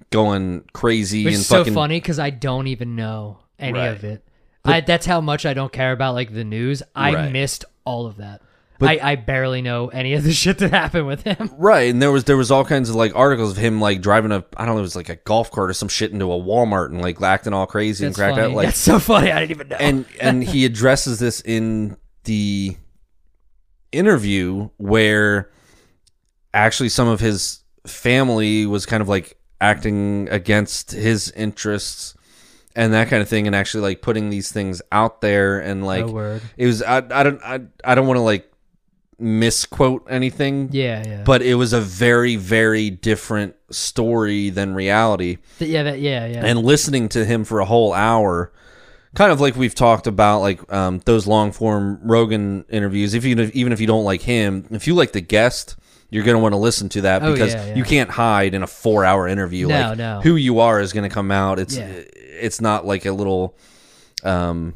going 0.09 0.63
crazy 0.73 1.25
Which 1.25 1.33
and 1.33 1.41
is 1.41 1.47
so 1.47 1.59
fucking 1.59 1.73
funny 1.73 1.99
because 1.99 2.19
I 2.19 2.29
don't 2.29 2.67
even 2.67 2.95
know 2.95 3.39
any 3.59 3.77
Right. 3.77 3.87
of 3.89 4.03
it. 4.03 4.23
I, 4.63 4.81
that's 4.81 5.05
how 5.05 5.21
much 5.21 5.45
I 5.45 5.53
don't 5.53 5.71
care 5.71 5.91
about 5.93 6.13
like 6.15 6.33
the 6.33 6.43
news. 6.43 6.83
I 6.95 7.13
Right. 7.13 7.31
missed 7.31 7.65
all 7.85 8.05
of 8.05 8.17
that. 8.17 8.41
But- 8.79 8.89
I, 9.01 9.11
I 9.11 9.15
barely 9.15 9.61
know 9.61 9.87
any 9.87 10.13
of 10.13 10.23
the 10.23 10.31
shit 10.43 10.59
that 10.59 10.71
happened 10.71 11.07
with 11.07 11.23
him. 11.23 11.49
right 11.57 11.89
and 11.89 12.01
there 12.01 12.11
was 12.11 12.25
there 12.25 12.37
was 12.37 12.51
all 12.51 12.63
kinds 12.65 12.89
of 12.89 12.95
like 12.95 13.15
articles 13.15 13.51
of 13.51 13.57
him 13.57 13.81
like 13.81 14.01
driving 14.01 14.31
a 14.31 14.45
I 14.55 14.65
don't 14.65 14.75
know 14.75 14.79
it 14.79 14.81
was 14.83 14.95
like 14.95 15.09
a 15.09 15.15
golf 15.15 15.49
cart 15.51 15.69
or 15.69 15.73
some 15.73 15.87
shit 15.89 16.11
into 16.11 16.25
a 16.31 16.35
Walmart 16.39 16.87
and 16.91 17.01
like 17.01 17.21
acting 17.21 17.53
all 17.53 17.65
crazy 17.65 18.05
That's 18.05 18.09
and 18.09 18.15
cracked 18.15 18.35
funny. 18.37 18.51
out 18.51 18.55
like 18.55 18.67
that's 18.67 18.77
so 18.77 18.99
funny. 18.99 19.31
I 19.31 19.39
didn't 19.39 19.51
even 19.51 19.67
know. 19.69 19.77
and 19.77 20.05
and 20.21 20.43
he 20.43 20.65
addresses 20.69 21.19
this 21.19 21.41
in 21.41 21.97
the 22.25 22.77
interview 23.91 24.69
where 24.77 25.49
actually 26.53 26.89
some 26.89 27.07
of 27.07 27.19
his 27.19 27.61
family 27.85 28.65
was 28.65 28.85
kind 28.85 29.01
of 29.01 29.07
like 29.09 29.37
acting 29.61 30.27
against 30.29 30.91
his 30.91 31.31
interests 31.31 32.13
and 32.75 32.93
that 32.93 33.07
kind 33.07 33.21
of 33.23 33.29
thing 33.29 33.47
and 33.47 33.55
actually 33.55 33.81
like 33.81 34.01
putting 34.01 34.29
these 34.29 34.51
things 34.51 34.81
out 34.91 35.21
there 35.21 35.59
and 35.59 35.85
like 35.85 36.05
no 36.05 36.39
it 36.57 36.65
was 36.65 36.83
I, 36.83 36.97
I 36.97 37.23
don't 37.23 37.41
I, 37.43 37.61
I 37.83 37.95
don't 37.95 38.05
want 38.07 38.17
to 38.17 38.21
like 38.21 38.51
misquote 39.19 40.05
anything 40.09 40.69
Yeah, 40.71 41.03
yeah. 41.05 41.23
but 41.23 41.41
it 41.41 41.55
was 41.55 41.73
a 41.73 41.81
very 41.81 42.35
very 42.35 42.89
different 42.89 43.55
story 43.71 44.49
than 44.49 44.73
reality 44.75 45.37
Th- 45.59 45.69
yeah, 45.71 45.83
that, 45.83 45.99
yeah, 45.99 46.25
yeah. 46.27 46.45
and 46.45 46.59
listening 46.59 47.09
to 47.09 47.25
him 47.25 47.43
for 47.43 47.59
a 47.59 47.65
whole 47.65 47.93
hour 47.93 48.51
kind 49.15 49.31
of 49.31 49.41
like 49.41 49.55
we've 49.55 49.73
talked 49.73 50.05
about 50.05 50.41
like 50.41 50.71
um, 50.71 51.01
those 51.05 51.25
long 51.25 51.51
form 51.51 51.99
rogan 52.03 52.63
interviews 52.69 53.13
if 53.15 53.25
you 53.25 53.35
even 53.53 53.73
if 53.73 53.81
you 53.81 53.87
don't 53.87 54.03
like 54.05 54.21
him 54.21 54.65
if 54.71 54.85
you 54.85 54.93
like 54.93 55.11
the 55.13 55.21
guest 55.21 55.75
you're 56.09 56.23
going 56.23 56.35
to 56.35 56.39
want 56.41 56.53
to 56.53 56.57
listen 56.57 56.87
to 56.87 57.01
that 57.01 57.21
Oh, 57.23 57.33
because 57.33 57.53
yeah, 57.53 57.65
yeah. 57.67 57.75
you 57.75 57.83
can't 57.83 58.09
hide 58.11 58.53
in 58.53 58.61
a 58.63 58.67
four 58.67 59.03
hour 59.03 59.27
interview 59.27 59.67
No, 59.67 59.79
like 59.89 59.97
no. 59.97 60.21
who 60.21 60.35
you 60.35 60.59
are 60.59 60.79
is 60.79 60.93
going 60.93 61.09
to 61.09 61.13
come 61.13 61.31
out 61.31 61.57
it's 61.59 61.75
Yeah. 61.75 61.87
it's 61.87 62.61
not 62.61 62.85
like 62.85 63.05
a 63.07 63.11
little 63.11 63.57
um 64.23 64.75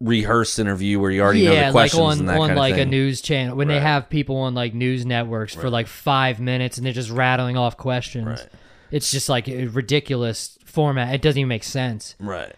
rehearsed 0.00 0.58
interview 0.58 1.00
where 1.00 1.10
you 1.10 1.22
already 1.22 1.44
know 1.46 1.54
the 1.54 1.70
questions 1.70 2.00
like 2.00 2.12
on 2.12 2.18
and 2.18 2.28
that 2.28 2.38
on 2.38 2.48
kind 2.48 2.58
like 2.58 2.74
of 2.74 2.80
a 2.80 2.84
news 2.84 3.22
channel 3.22 3.56
when 3.56 3.66
they 3.68 3.80
have 3.80 4.10
people 4.10 4.36
on 4.36 4.54
like 4.54 4.74
news 4.74 5.06
networks 5.06 5.54
for 5.54 5.70
like 5.70 5.86
five 5.86 6.38
minutes 6.38 6.76
and 6.76 6.84
they're 6.84 6.92
just 6.92 7.10
rattling 7.10 7.56
off 7.56 7.76
questions. 7.76 8.26
Right. 8.26 8.48
It's 8.90 9.10
just 9.10 9.28
like 9.28 9.48
a 9.48 9.66
ridiculous 9.68 10.58
format. 10.64 11.14
It 11.14 11.22
doesn't 11.22 11.38
even 11.38 11.48
make 11.48 11.64
sense. 11.64 12.14
right 12.18 12.54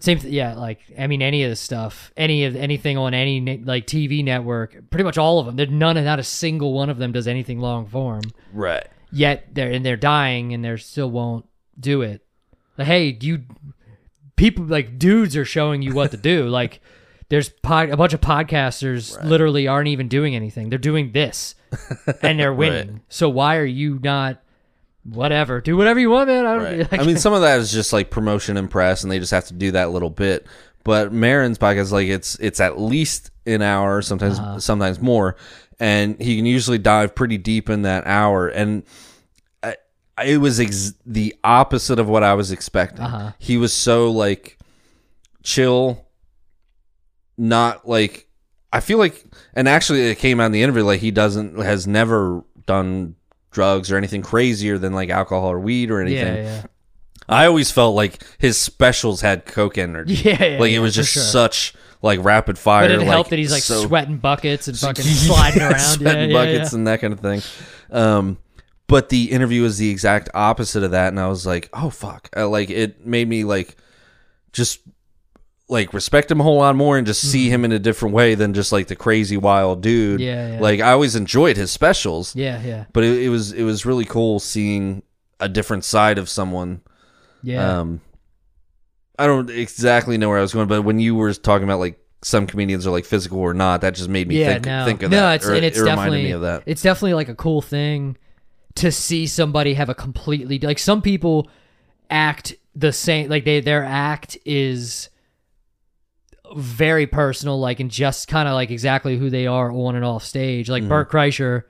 Same, 0.00 0.18
th- 0.18 0.32
yeah. 0.32 0.54
Like 0.54 0.80
I 0.98 1.06
mean, 1.06 1.22
any 1.22 1.44
of 1.44 1.50
the 1.50 1.56
stuff, 1.56 2.12
any 2.16 2.44
of 2.44 2.56
anything 2.56 2.98
on 2.98 3.14
any 3.14 3.38
ne- 3.38 3.62
like 3.64 3.86
TV 3.86 4.24
network, 4.24 4.90
pretty 4.90 5.04
much 5.04 5.16
all 5.16 5.38
of 5.38 5.46
them. 5.46 5.56
There's 5.56 5.70
none, 5.70 6.02
not 6.04 6.18
a 6.18 6.24
single 6.24 6.72
one 6.72 6.90
of 6.90 6.98
them 6.98 7.12
does 7.12 7.28
anything 7.28 7.60
long 7.60 7.86
form. 7.86 8.22
right 8.52 8.88
Yet 9.12 9.46
they're 9.52 9.70
and 9.70 9.86
they're 9.86 9.96
dying 9.96 10.52
and 10.52 10.64
they 10.64 10.76
still 10.76 11.10
won't 11.10 11.46
do 11.78 12.02
it. 12.02 12.24
Like, 12.76 12.86
hey, 12.88 13.16
you 13.20 13.42
people 14.40 14.64
like 14.64 14.98
dudes 14.98 15.36
are 15.36 15.44
showing 15.44 15.82
you 15.82 15.92
what 15.92 16.10
to 16.10 16.16
do. 16.16 16.48
like 16.60 16.80
there's 17.28 17.50
pod, 17.50 17.90
a 17.90 17.96
bunch 17.96 18.12
of 18.14 18.20
podcasters 18.20 19.22
literally 19.24 19.68
aren't 19.68 19.88
even 19.88 20.08
doing 20.08 20.34
anything. 20.34 20.70
They're 20.70 20.78
doing 20.78 21.12
this 21.12 21.54
and 22.22 22.40
they're 22.40 22.54
winning. 22.54 23.02
So 23.08 23.28
why 23.28 23.56
are 23.56 23.64
you 23.64 24.00
not? 24.02 24.42
Whatever, 25.04 25.62
do 25.62 25.78
whatever 25.78 25.98
you 25.98 26.10
want, 26.10 26.28
man. 26.28 26.44
I 26.44 26.54
don't. 26.54 26.62
Right. 26.64 26.78
Like, 26.92 27.00
I 27.00 27.04
mean, 27.04 27.16
some 27.16 27.32
of 27.32 27.40
that 27.40 27.58
is 27.58 27.72
just 27.72 27.90
like 27.92 28.10
promotion 28.10 28.58
and 28.58 28.70
press, 28.70 29.02
and 29.02 29.10
they 29.10 29.18
just 29.18 29.30
have 29.30 29.46
to 29.46 29.54
do 29.54 29.70
that 29.72 29.90
little 29.92 30.10
bit. 30.10 30.46
But 30.84 31.10
Maron's 31.10 31.58
podcast, 31.58 31.90
like 31.90 32.08
it's 32.08 32.34
it's 32.38 32.60
at 32.60 32.78
least 32.78 33.30
an 33.46 33.62
hour, 33.62 34.02
sometimes 34.02 34.38
Uh-huh. 34.38 34.60
sometimes 34.60 35.00
more, 35.00 35.36
and 35.78 36.20
he 36.20 36.36
can 36.36 36.44
usually 36.44 36.76
dive 36.76 37.14
pretty 37.14 37.38
deep 37.38 37.70
in 37.70 37.82
that 37.82 38.06
hour. 38.06 38.48
And 38.48 38.82
it 40.24 40.38
was 40.38 40.60
ex- 40.60 40.94
the 41.06 41.34
opposite 41.44 41.98
of 41.98 42.08
what 42.08 42.22
I 42.22 42.34
was 42.34 42.50
expecting. 42.52 43.00
Uh-huh. 43.00 43.32
He 43.38 43.56
was 43.56 43.72
so 43.72 44.10
like 44.10 44.58
chill, 45.42 46.06
not 47.36 47.88
like 47.88 48.28
I 48.72 48.80
feel 48.80 48.98
like, 48.98 49.24
and 49.54 49.68
actually 49.68 50.02
it 50.10 50.18
came 50.18 50.40
out 50.40 50.46
in 50.46 50.52
the 50.52 50.62
interview 50.62 50.84
like 50.84 51.00
he 51.00 51.10
doesn't 51.10 51.58
has 51.60 51.86
never 51.86 52.44
done 52.66 53.16
drugs 53.50 53.90
or 53.90 53.96
anything 53.96 54.22
crazier 54.22 54.78
than 54.78 54.92
like 54.92 55.10
alcohol 55.10 55.50
or 55.50 55.58
weed 55.58 55.90
or 55.90 56.00
anything. 56.00 56.36
yeah, 56.36 56.42
yeah. 56.42 56.62
I 57.28 57.46
always 57.46 57.70
felt 57.70 57.94
like 57.94 58.24
his 58.38 58.58
specials 58.58 59.20
had 59.20 59.46
coke 59.46 59.78
energy. 59.78 60.14
Yeah, 60.14 60.44
yeah, 60.54 60.58
like 60.58 60.72
it 60.72 60.80
was 60.80 60.94
just 60.94 61.12
sure. 61.12 61.22
such 61.22 61.74
like 62.02 62.22
rapid 62.22 62.58
fire. 62.58 62.84
But 62.84 62.90
it 62.92 62.98
like, 62.98 63.06
helped 63.08 63.30
that 63.30 63.38
he's 63.38 63.52
like 63.52 63.62
so- 63.62 63.86
sweating 63.86 64.18
buckets 64.18 64.68
and 64.68 64.76
fucking 64.78 65.04
sliding 65.04 65.62
around. 65.62 65.78
sweating 65.78 66.30
yeah, 66.30 66.38
yeah, 66.38 66.44
buckets 66.56 66.72
and 66.72 66.86
that 66.86 67.00
kind 67.00 67.12
of 67.12 67.20
thing. 67.20 67.42
Um, 67.90 68.38
but 68.90 69.08
the 69.08 69.30
interview 69.30 69.62
was 69.62 69.78
the 69.78 69.88
exact 69.88 70.28
opposite 70.34 70.82
of 70.82 70.90
that, 70.90 71.08
and 71.08 71.20
I 71.20 71.28
was 71.28 71.46
like, 71.46 71.70
oh 71.72 71.90
fuck! 71.90 72.28
Uh, 72.36 72.48
like 72.48 72.70
it 72.70 73.06
made 73.06 73.28
me 73.28 73.44
like 73.44 73.76
just 74.52 74.80
like 75.68 75.94
respect 75.94 76.28
him 76.28 76.40
a 76.40 76.42
whole 76.42 76.56
lot 76.58 76.74
more 76.74 76.98
and 76.98 77.06
just 77.06 77.30
see 77.30 77.48
him 77.48 77.64
in 77.64 77.70
a 77.70 77.78
different 77.78 78.12
way 78.12 78.34
than 78.34 78.52
just 78.52 78.72
like 78.72 78.88
the 78.88 78.96
crazy 78.96 79.36
wild 79.36 79.80
dude. 79.80 80.18
Mm-hmm. 80.18 80.26
Yeah, 80.26 80.54
yeah. 80.54 80.60
Like 80.60 80.80
I 80.80 80.90
always 80.90 81.14
enjoyed 81.14 81.56
his 81.56 81.70
specials, 81.70 82.34
Yeah, 82.34 82.60
yeah, 82.62 82.86
but 82.92 83.04
it, 83.04 83.22
it 83.22 83.28
was 83.28 83.52
it 83.52 83.62
was 83.62 83.86
really 83.86 84.04
cool 84.04 84.40
seeing 84.40 85.04
a 85.38 85.48
different 85.48 85.84
side 85.84 86.18
of 86.18 86.28
someone. 86.28 86.82
yeah. 87.44 87.78
Um, 87.78 88.00
I 89.20 89.26
don't 89.26 89.50
exactly 89.50 90.18
know 90.18 90.28
where 90.30 90.38
I 90.38 90.42
was 90.42 90.52
going, 90.52 90.66
but 90.66 90.82
when 90.82 90.98
you 90.98 91.14
were 91.14 91.32
talking 91.32 91.62
about 91.62 91.78
like 91.78 92.00
some 92.22 92.46
comedians 92.48 92.86
are 92.88 92.90
like 92.90 93.04
physical 93.04 93.38
or 93.38 93.54
not, 93.54 93.82
that 93.82 93.94
just 93.94 94.08
made 94.08 94.26
me 94.26 94.40
yeah, 94.40 94.54
think 94.54 94.66
no, 94.66 94.84
think 94.84 95.02
of 95.04 95.12
no, 95.12 95.18
that. 95.20 95.34
it's 95.36 95.46
or 95.46 95.54
and 95.54 95.64
it's 95.64 95.78
it 95.78 95.82
reminded 95.82 95.96
definitely 96.00 96.24
me 96.24 96.30
of 96.32 96.40
that. 96.40 96.62
it's 96.66 96.82
definitely 96.82 97.14
like 97.14 97.28
a 97.28 97.34
cool 97.36 97.62
thing 97.62 98.16
to 98.76 98.90
see 98.92 99.26
somebody 99.26 99.74
have 99.74 99.88
a 99.88 99.94
completely 99.94 100.58
like 100.58 100.78
some 100.78 101.02
people 101.02 101.48
act 102.08 102.54
the 102.74 102.92
same 102.92 103.28
like 103.28 103.44
they 103.44 103.60
their 103.60 103.84
act 103.84 104.38
is 104.44 105.08
very 106.56 107.06
personal 107.06 107.60
like 107.60 107.78
and 107.80 107.90
just 107.90 108.26
kind 108.28 108.48
of 108.48 108.54
like 108.54 108.70
exactly 108.70 109.16
who 109.16 109.30
they 109.30 109.46
are 109.46 109.70
on 109.70 109.94
and 109.94 110.04
off 110.04 110.24
stage 110.24 110.66
Mm-hmm. 110.66 110.72
like 110.72 110.88
Bert 110.88 111.10
Kreischer 111.10 111.62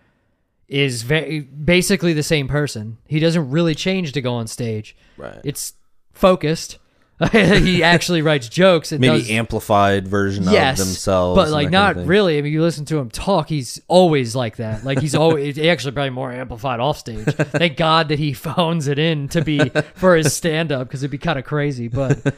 is 0.68 1.02
very 1.02 1.40
basically 1.40 2.12
the 2.12 2.22
same 2.22 2.48
person 2.48 2.96
he 3.06 3.18
doesn't 3.18 3.50
really 3.50 3.74
change 3.74 4.12
to 4.12 4.20
go 4.22 4.34
on 4.34 4.46
stage 4.46 4.96
Right. 5.16 5.40
it's 5.44 5.74
focused 6.12 6.78
he 7.32 7.82
actually 7.82 8.22
writes 8.22 8.48
jokes 8.48 8.92
and 8.92 9.00
Maybe 9.00 9.18
does, 9.18 9.30
amplified 9.30 10.08
version 10.08 10.44
yes, 10.44 10.80
of 10.80 10.86
themselves, 10.86 11.36
but 11.36 11.50
like 11.50 11.70
that 11.70 11.72
kind 11.72 11.96
not 11.96 12.02
of 12.02 12.08
really. 12.08 12.38
I 12.38 12.40
mean, 12.40 12.50
you 12.50 12.62
listen 12.62 12.86
to 12.86 12.98
him 12.98 13.10
talk; 13.10 13.50
he's 13.50 13.78
always 13.88 14.34
like 14.34 14.56
that. 14.56 14.84
Like 14.84 15.00
he's 15.00 15.14
always 15.14 15.58
actually 15.58 15.92
probably 15.92 16.10
more 16.10 16.32
amplified 16.32 16.80
off 16.80 16.96
stage. 16.96 17.26
Thank 17.26 17.76
God 17.76 18.08
that 18.08 18.18
he 18.18 18.32
phones 18.34 18.88
it 18.88 18.98
in 18.98 19.28
to 19.28 19.44
be 19.44 19.68
for 19.94 20.16
his 20.16 20.34
stand 20.34 20.72
up 20.72 20.88
because 20.88 21.02
it'd 21.02 21.10
be 21.10 21.18
kind 21.18 21.38
of 21.38 21.44
crazy. 21.44 21.88
But 21.88 22.34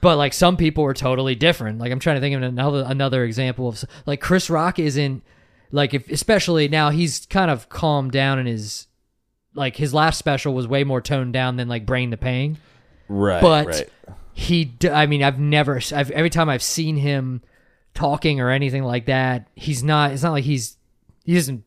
but 0.00 0.16
like 0.16 0.32
some 0.32 0.56
people 0.56 0.84
are 0.84 0.94
totally 0.94 1.34
different. 1.34 1.78
Like 1.78 1.92
I'm 1.92 2.00
trying 2.00 2.16
to 2.16 2.20
think 2.22 2.34
of 2.34 2.42
another 2.42 2.84
another 2.86 3.24
example 3.24 3.68
of 3.68 3.84
like 4.06 4.22
Chris 4.22 4.48
Rock 4.48 4.78
isn't 4.78 5.22
like 5.72 5.92
if 5.92 6.10
especially 6.10 6.68
now 6.68 6.88
he's 6.88 7.26
kind 7.26 7.50
of 7.50 7.68
calmed 7.68 8.12
down 8.12 8.38
in 8.38 8.46
his 8.46 8.86
like 9.54 9.76
his 9.76 9.92
last 9.92 10.16
special 10.16 10.54
was 10.54 10.66
way 10.66 10.84
more 10.84 11.02
toned 11.02 11.34
down 11.34 11.56
than 11.56 11.68
like 11.68 11.84
Bring 11.84 12.08
the 12.08 12.16
Pain 12.16 12.56
right, 13.12 13.40
but 13.42 13.66
right. 13.66 13.88
he 14.34 14.64
d- 14.64 14.90
i 14.90 15.06
mean 15.06 15.22
i've 15.22 15.38
never 15.38 15.80
I've, 15.94 16.10
every 16.10 16.30
time 16.30 16.48
i've 16.48 16.62
seen 16.62 16.96
him 16.96 17.42
talking 17.94 18.40
or 18.40 18.50
anything 18.50 18.84
like 18.84 19.06
that 19.06 19.48
he's 19.54 19.82
not 19.82 20.12
it's 20.12 20.22
not 20.22 20.32
like 20.32 20.44
he's 20.44 20.76
he 21.24 21.34
doesn't 21.34 21.64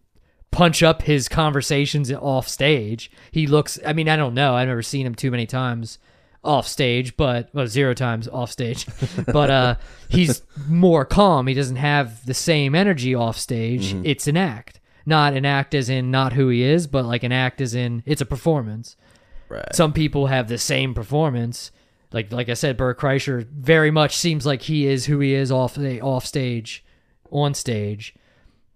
punch 0.55 0.81
up 0.81 1.01
his 1.01 1.27
conversations 1.27 2.11
off 2.11 2.47
stage. 2.47 3.11
He 3.31 3.45
looks 3.45 3.77
i 3.85 3.93
mean 3.93 4.07
i 4.07 4.15
don't 4.15 4.33
know. 4.33 4.55
I've 4.55 4.67
never 4.67 4.81
seen 4.81 5.05
him 5.05 5.15
too 5.15 5.29
many 5.31 5.45
times 5.45 5.99
off 6.43 6.67
stage 6.67 7.17
but 7.17 7.49
well 7.53 7.67
zero 7.67 7.93
times 7.93 8.27
off 8.27 8.51
stage. 8.51 8.87
But 9.27 9.49
uh 9.49 9.75
he's 10.07 10.41
more 10.67 11.05
calm. 11.05 11.47
He 11.47 11.53
doesn't 11.53 11.75
have 11.75 12.25
the 12.25 12.33
same 12.33 12.73
energy 12.73 13.13
off 13.13 13.37
stage. 13.37 13.95
It's 14.03 14.27
an 14.27 14.37
act. 14.37 14.79
Not 15.05 15.33
an 15.33 15.45
act 15.45 15.75
as 15.75 15.89
in 15.89 16.09
not 16.09 16.33
who 16.33 16.47
he 16.49 16.63
is 16.63 16.87
but 16.87 17.05
like 17.05 17.23
an 17.23 17.31
act 17.33 17.59
as 17.59 17.75
in 17.75 18.01
it's 18.05 18.21
a 18.21 18.25
performance 18.25 18.95
right. 19.49 19.75
some 19.75 19.93
people 19.93 20.27
have 20.27 20.47
the 20.47 20.57
same 20.57 20.93
performance. 20.93 21.71
Like 22.11 22.31
like 22.31 22.49
I 22.49 22.53
said, 22.53 22.77
Bert 22.77 22.99
Kreischer 22.99 23.47
very 23.47 23.91
much 23.91 24.15
seems 24.15 24.45
like 24.45 24.63
he 24.63 24.87
is 24.87 25.05
who 25.05 25.19
he 25.19 25.33
is 25.33 25.51
off 25.51 25.75
the 25.75 26.01
off 26.01 26.25
stage, 26.25 26.83
on 27.31 27.53
stage. 27.53 28.15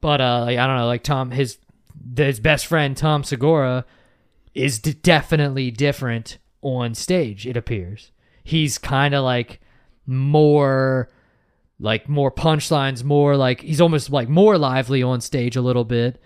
But 0.01 0.21
uh, 0.21 0.41
like, 0.41 0.57
I 0.57 0.67
don't 0.67 0.77
know, 0.77 0.87
like 0.87 1.03
Tom, 1.03 1.31
his 1.31 1.57
his 2.15 2.39
best 2.39 2.65
friend 2.65 2.95
Tom 2.95 3.23
Segura 3.23 3.85
is 4.53 4.79
d- 4.79 4.93
definitely 4.93 5.71
different 5.71 6.37
on 6.61 6.95
stage. 6.95 7.47
It 7.47 7.55
appears 7.55 8.11
he's 8.49 8.79
kind 8.79 9.13
of 9.13 9.23
like 9.23 9.61
more 10.07 11.09
like 11.79 12.09
more 12.09 12.31
punchlines, 12.31 13.03
more 13.03 13.37
like 13.37 13.61
he's 13.61 13.79
almost 13.79 14.09
like 14.09 14.27
more 14.27 14.57
lively 14.57 15.03
on 15.03 15.21
stage 15.21 15.55
a 15.55 15.61
little 15.61 15.85
bit 15.85 16.21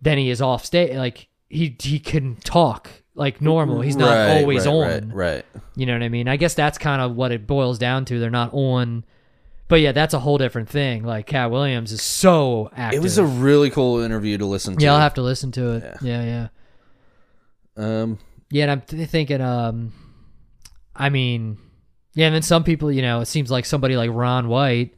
than 0.00 0.18
he 0.18 0.30
is 0.30 0.40
off 0.40 0.64
stage. 0.64 0.96
Like 0.96 1.28
he 1.48 1.76
he 1.78 2.00
can 2.00 2.36
talk 2.36 2.90
like 3.16 3.40
normal. 3.40 3.80
He's 3.80 3.96
not 3.96 4.14
Right, 4.14 4.38
always 4.40 4.66
right, 4.66 4.72
on. 4.72 5.08
Right, 5.08 5.14
right. 5.14 5.44
You 5.74 5.86
know 5.86 5.94
what 5.94 6.02
I 6.02 6.08
mean? 6.08 6.28
I 6.28 6.36
guess 6.36 6.54
that's 6.54 6.78
kind 6.78 7.02
of 7.02 7.16
what 7.16 7.32
it 7.32 7.46
boils 7.46 7.78
down 7.78 8.04
to. 8.06 8.20
They're 8.20 8.30
not 8.30 8.50
on. 8.54 9.04
But 9.68 9.80
yeah, 9.80 9.90
that's 9.92 10.14
a 10.14 10.20
whole 10.20 10.38
different 10.38 10.68
thing. 10.68 11.02
Like 11.02 11.26
Katt 11.26 11.50
Williams 11.50 11.90
is 11.90 12.00
so 12.02 12.70
active. 12.76 13.00
It 13.00 13.02
was 13.02 13.18
a 13.18 13.24
really 13.24 13.70
cool 13.70 13.98
interview 14.00 14.38
to 14.38 14.46
listen 14.46 14.76
to. 14.76 14.84
yeah. 14.84 14.92
I'll 14.94 15.00
have 15.00 15.14
to 15.14 15.22
listen 15.22 15.50
to 15.52 15.72
it. 15.72 15.96
Yeah, 16.02 16.48
yeah, 17.76 18.02
um, 18.02 18.18
yeah. 18.50 18.62
And 18.64 18.70
I'm 18.70 18.80
th- 18.82 19.08
thinking, 19.08 19.40
um, 19.40 19.92
I 20.94 21.08
mean, 21.08 21.58
yeah. 22.14 22.26
And 22.26 22.34
then 22.34 22.42
some 22.42 22.62
people, 22.64 22.92
you 22.92 23.02
know, 23.02 23.20
it 23.20 23.26
seems 23.26 23.50
like 23.50 23.64
somebody 23.64 23.96
like 23.96 24.10
Ron 24.12 24.48
White 24.48 24.94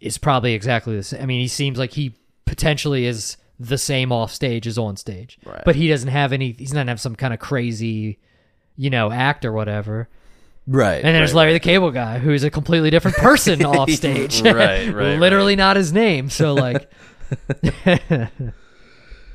is 0.00 0.16
probably 0.18 0.54
exactly 0.54 0.94
the 0.96 1.02
same. 1.02 1.22
I 1.22 1.26
mean, 1.26 1.40
he 1.40 1.48
seems 1.48 1.78
like 1.78 1.92
he 1.92 2.14
potentially 2.46 3.06
is 3.06 3.36
the 3.60 3.78
same 3.78 4.10
off 4.12 4.32
stage 4.32 4.66
as 4.66 4.78
on 4.78 4.96
stage, 4.96 5.38
Right. 5.44 5.62
but 5.64 5.76
he 5.76 5.88
doesn't 5.88 6.08
have 6.08 6.32
any. 6.32 6.52
He's 6.52 6.72
not 6.74 6.88
have 6.88 7.00
some 7.00 7.14
kind 7.16 7.32
of 7.32 7.40
crazy, 7.40 8.18
you 8.76 8.90
know, 8.90 9.10
act 9.12 9.44
or 9.44 9.52
whatever. 9.52 10.08
right. 10.66 11.04
And 11.04 11.14
there's 11.14 11.32
right, 11.32 11.38
Larry 11.38 11.52
the 11.54 11.60
Cable 11.60 11.90
Guy, 11.90 12.18
who's 12.18 12.42
a 12.44 12.50
completely 12.50 12.90
different 12.90 13.16
person 13.18 13.64
off 13.66 13.90
stage. 13.90 14.42
Right, 14.42 14.92
right, 14.92 15.18
Literally 15.18 15.56
not 15.56 15.76
his 15.76 15.92
name. 15.92 16.30
So 16.30 16.54
like, 16.54 16.90
yeah, 17.86 18.28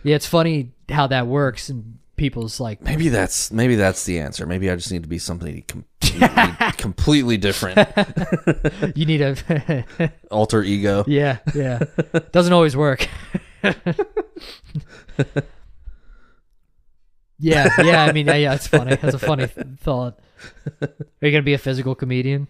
it's 0.04 0.26
funny 0.26 0.72
how 0.90 1.08
that 1.08 1.28
works, 1.28 1.70
and 1.70 2.00
people's 2.16 2.60
like, 2.60 2.82
Maybe 2.82 3.10
that's 3.10 3.52
maybe 3.52 3.76
that's 3.76 4.06
the 4.06 4.20
answer. 4.20 4.46
Maybe 4.46 4.70
I 4.70 4.76
just 4.76 4.92
need 4.92 5.04
to 5.04 5.10
be 5.10 5.20
something 5.20 5.64
completely, 5.68 6.28
completely 6.78 7.38
different. 7.38 7.80
you 8.96 9.06
need 9.06 9.22
a, 9.22 9.84
Alter 10.32 10.64
ego. 10.64 11.04
yeah, 11.08 11.38
yeah, 11.56 11.80
doesn't 12.32 12.54
always 12.54 12.76
work. 12.76 13.08
Yeah, 17.40 17.70
yeah. 17.82 18.04
I 18.04 18.12
mean, 18.12 18.28
yeah, 18.28 18.36
yeah, 18.36 18.54
it's 18.54 18.68
funny. 18.68 18.96
That's 18.96 19.16
a 19.16 19.20
funny 19.20 19.48
thought. 19.48 20.20
Are 20.82 20.88
you 21.22 21.32
gonna 21.32 21.42
be 21.44 21.54
a 21.54 21.58
physical 21.58 21.96
comedian? 21.96 22.48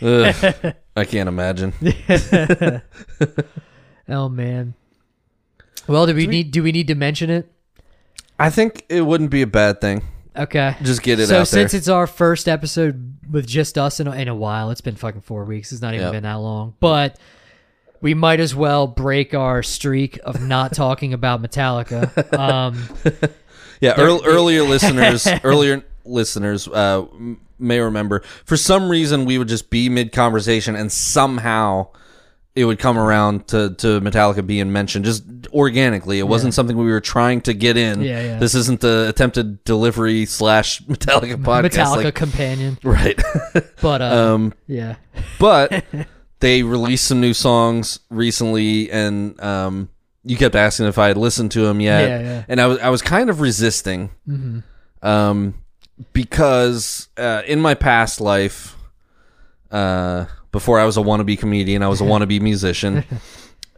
Ugh, 0.00 0.74
I 0.96 1.04
can't 1.04 1.28
imagine. 1.28 1.72
Oh 4.10 4.30
man. 4.30 4.72
Well, 5.86 6.06
do 6.06 6.14
we 6.14 6.26
need 6.26 6.50
do 6.50 6.62
we 6.62 6.72
need 6.72 6.86
to 6.86 6.94
mention 6.94 7.28
it? 7.28 7.52
I 8.38 8.48
think 8.48 8.86
it 8.88 9.02
wouldn't 9.02 9.28
be 9.30 9.42
a 9.42 9.46
bad 9.46 9.82
thing. 9.82 10.02
Okay. 10.34 10.76
Just 10.82 11.02
get 11.02 11.20
it 11.20 11.26
so 11.26 11.44
since 11.44 11.74
it's 11.74 11.88
our 11.88 12.06
first 12.06 12.48
episode 12.48 13.18
with 13.30 13.46
just 13.46 13.76
us 13.76 14.00
in 14.00 14.06
a, 14.06 14.12
in 14.12 14.28
a 14.28 14.34
while, 14.34 14.70
it's 14.70 14.80
been 14.80 14.96
fucking 14.96 15.20
four 15.20 15.44
weeks. 15.44 15.72
It's 15.72 15.82
not 15.82 15.92
even 15.92 16.06
Yep. 16.06 16.12
been 16.12 16.22
that 16.22 16.36
long, 16.36 16.74
but 16.80 17.18
we 18.00 18.14
might 18.14 18.40
as 18.40 18.54
well 18.54 18.86
break 18.86 19.34
our 19.34 19.62
streak 19.62 20.18
of 20.24 20.40
not 20.40 20.72
talking 20.74 21.12
about 21.12 21.42
Metallica. 21.42 22.32
Um, 22.38 22.88
Yeah, 23.80 23.94
earl 23.96 24.22
earlier 24.24 24.62
listeners, 24.64 25.24
earlier 25.44 25.84
listeners 26.04 26.66
uh, 26.66 27.04
may 27.58 27.78
remember. 27.78 28.22
For 28.44 28.56
some 28.56 28.88
reason, 28.88 29.24
we 29.24 29.38
would 29.38 29.48
just 29.48 29.70
be 29.70 29.88
mid 29.88 30.10
conversation, 30.12 30.74
and 30.74 30.90
somehow 30.90 31.88
it 32.56 32.64
would 32.64 32.80
come 32.80 32.98
around 32.98 33.46
to, 33.46 33.72
to 33.76 34.00
Metallica 34.00 34.44
being 34.44 34.72
mentioned 34.72 35.04
just 35.04 35.22
organically. 35.52 36.18
It 36.18 36.26
wasn't 36.26 36.54
something 36.54 36.76
we 36.76 36.90
were 36.90 37.00
trying 37.00 37.40
to 37.42 37.54
get 37.54 37.76
in. 37.76 38.02
Yeah, 38.02 38.20
yeah. 38.20 38.38
This 38.40 38.56
isn't 38.56 38.80
the 38.80 39.08
attempted 39.08 39.62
delivery 39.62 40.26
slash 40.26 40.82
Metallica 40.86 41.36
podcast. 41.36 41.70
Metallica 41.70 42.04
like- 42.04 42.14
companion, 42.16 42.78
right? 42.82 43.20
but 43.80 44.02
uh, 44.02 44.34
um, 44.34 44.54
yeah, 44.66 44.96
but 45.38 45.84
they 46.40 46.62
released 46.62 47.06
some 47.06 47.20
new 47.20 47.34
songs 47.34 48.00
recently, 48.10 48.90
and 48.90 49.38
um, 49.40 49.88
you 50.24 50.36
kept 50.36 50.54
asking 50.54 50.86
if 50.86 50.98
I 50.98 51.08
had 51.08 51.16
listened 51.16 51.50
to 51.52 51.62
them 51.62 51.80
yet, 51.80 52.08
Yeah, 52.08 52.20
yeah. 52.20 52.44
and 52.48 52.60
I 52.60 52.66
was 52.66 52.78
I 52.78 52.88
was 52.90 53.02
kind 53.02 53.28
of 53.30 53.40
resisting, 53.40 54.10
um, 55.02 55.54
because 56.12 57.08
uh, 57.16 57.42
in 57.46 57.60
my 57.60 57.74
past 57.74 58.20
life, 58.20 58.76
uh, 59.70 60.26
before 60.52 60.78
I 60.78 60.84
was 60.84 60.96
a 60.96 61.00
wannabe 61.00 61.38
comedian, 61.38 61.82
I 61.82 61.88
was 61.88 62.00
a 62.00 62.04
wannabe 62.10 62.40
musician. 62.40 63.04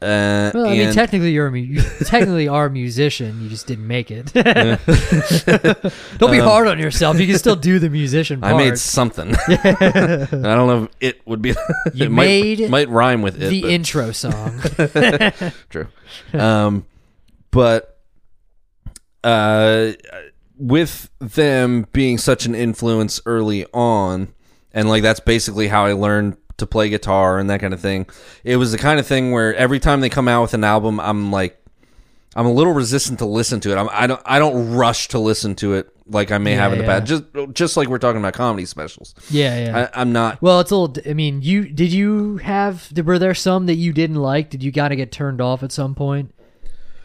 Uh, 0.02 0.50
well, 0.54 0.66
I 0.66 0.76
mean, 0.76 0.94
technically 0.94 1.32
you're 1.32 1.48
a 1.48 1.52
mu- 1.52 1.76
technically 2.04 2.48
are 2.48 2.66
a 2.66 2.70
musician. 2.70 3.42
You 3.42 3.50
just 3.50 3.66
didn't 3.66 3.86
make 3.86 4.10
it. 4.10 4.32
Don't 6.18 6.30
be 6.30 6.38
hard 6.38 6.68
on 6.68 6.78
yourself. 6.78 7.18
You 7.20 7.26
can 7.26 7.38
still 7.38 7.56
do 7.56 7.78
the 7.78 7.90
musician 7.90 8.40
part. 8.40 8.54
Um, 8.54 8.60
I 8.60 8.64
made 8.64 8.78
something. 8.78 9.34
I 9.48 10.26
don't 10.30 10.42
know 10.42 10.84
if 10.84 10.90
it 11.00 11.26
would 11.26 11.42
be. 11.42 11.50
You 11.92 12.06
it 12.06 12.10
might, 12.10 12.24
made 12.24 12.70
might 12.70 12.88
rhyme 12.88 13.20
with 13.20 13.42
it. 13.42 13.50
the 13.50 13.60
but- 13.60 13.70
intro 13.70 14.12
song. 14.12 14.60
True. 15.68 15.88
Um, 16.32 16.86
but 17.50 17.98
uh, 19.22 19.92
with 20.56 21.10
them 21.18 21.86
being 21.92 22.16
such 22.18 22.46
an 22.46 22.54
influence 22.54 23.20
early 23.26 23.66
on, 23.74 24.32
and 24.72 24.88
like 24.88 25.02
that's 25.02 25.20
basically 25.20 25.68
how 25.68 25.84
I 25.84 25.92
learned 25.92 26.36
to 26.60 26.66
play 26.66 26.88
guitar 26.88 27.38
and 27.38 27.50
that 27.50 27.60
kind 27.60 27.74
of 27.74 27.80
thing. 27.80 28.06
It 28.44 28.56
was 28.56 28.72
the 28.72 28.78
kind 28.78 28.98
of 29.00 29.06
thing 29.06 29.32
where 29.32 29.54
every 29.54 29.78
time 29.80 30.00
they 30.00 30.08
come 30.08 30.28
out 30.28 30.42
with 30.42 30.54
an 30.54 30.64
album, 30.64 30.98
I'm 31.00 31.30
like, 31.30 31.56
I'm 32.36 32.46
a 32.46 32.52
little 32.52 32.72
resistant 32.72 33.18
to 33.18 33.26
listen 33.26 33.58
to 33.60 33.72
it. 33.72 33.76
I'm, 33.76 33.88
I 33.92 34.06
don't 34.06 34.22
I 34.24 34.38
don't 34.38 34.72
rush 34.74 35.08
to 35.08 35.18
listen 35.18 35.56
to 35.56 35.74
it 35.74 35.88
like 36.06 36.30
I 36.30 36.38
may 36.38 36.52
have 36.52 36.72
in 36.72 36.78
the 36.78 36.84
Yeah, 36.84 37.00
past. 37.00 37.06
Just 37.08 37.24
just 37.54 37.76
like 37.76 37.88
we're 37.88 37.98
talking 37.98 38.20
about 38.20 38.34
comedy 38.34 38.64
specials. 38.66 39.16
yeah, 39.30 39.64
yeah. 39.64 39.88
I, 39.94 40.00
I'm 40.00 40.12
not. 40.12 40.40
Well, 40.40 40.60
it's 40.60 40.70
a 40.70 40.76
little. 40.76 41.10
I 41.10 41.14
mean, 41.14 41.42
you 41.42 41.68
did 41.68 41.92
you 41.92 42.36
have? 42.36 42.92
Were 43.04 43.18
there 43.18 43.34
some 43.34 43.66
that 43.66 43.74
you 43.74 43.92
didn't 43.92 44.16
like? 44.16 44.48
Did 44.48 44.62
you 44.62 44.70
kind 44.70 44.92
of 44.92 44.96
get 44.96 45.10
turned 45.10 45.40
off 45.40 45.64
at 45.64 45.72
some 45.72 45.94
point? 45.96 46.32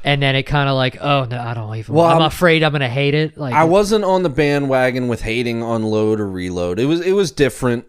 And 0.04 0.22
then 0.22 0.36
it 0.36 0.44
kind 0.44 0.70
of 0.70 0.76
like, 0.76 0.98
oh 1.02 1.26
no, 1.26 1.40
I 1.42 1.56
don't 1.56 1.76
even. 1.78 1.96
Well, 1.96 2.06
I'm, 2.06 2.18
I'm- 2.18 2.28
afraid 2.28 2.62
I'm 2.62 2.72
gonna 2.72 2.88
hate 2.88 3.16
it. 3.16 3.36
Like, 3.36 3.56
I 3.56 3.64
wasn't 3.64 4.04
on 4.06 4.22
the 4.22 4.30
bandwagon 4.30 5.08
with 5.08 5.22
hating 5.22 5.64
on 5.64 5.82
load 5.82 6.20
or 6.20 6.30
reload. 6.30 6.78
It 6.80 6.86
was 6.86 7.02
it 7.02 7.14
was 7.14 7.32
different, 7.32 7.86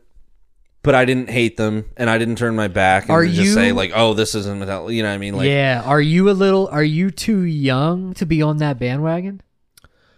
but 0.86 0.94
I 0.94 1.04
didn't 1.04 1.28
hate 1.28 1.58
them 1.58 1.84
and 1.98 2.08
I 2.08 2.16
didn't 2.16 2.36
turn 2.36 2.56
my 2.56 2.68
back 2.68 3.02
and 3.04 3.10
Are 3.10 3.26
just 3.26 3.36
you- 3.38 3.52
say 3.52 3.72
like, 3.72 3.92
oh, 3.94 4.14
this 4.14 4.34
isn't 4.34 4.58
Metallica. 4.58 4.94
You 4.94 5.02
know 5.02 5.10
what 5.10 5.14
I 5.16 5.18
mean? 5.18 5.36
Like, 5.36 5.48
yeah. 5.48 5.82
Are 5.84 6.00
you 6.00 6.30
a 6.30 6.32
little? 6.32 6.68
Are 6.68 6.82
you 6.84 7.10
too 7.10 7.40
young 7.42 8.14
to 8.14 8.24
be 8.24 8.40
on 8.40 8.56
that 8.58 8.78
bandwagon? 8.78 9.42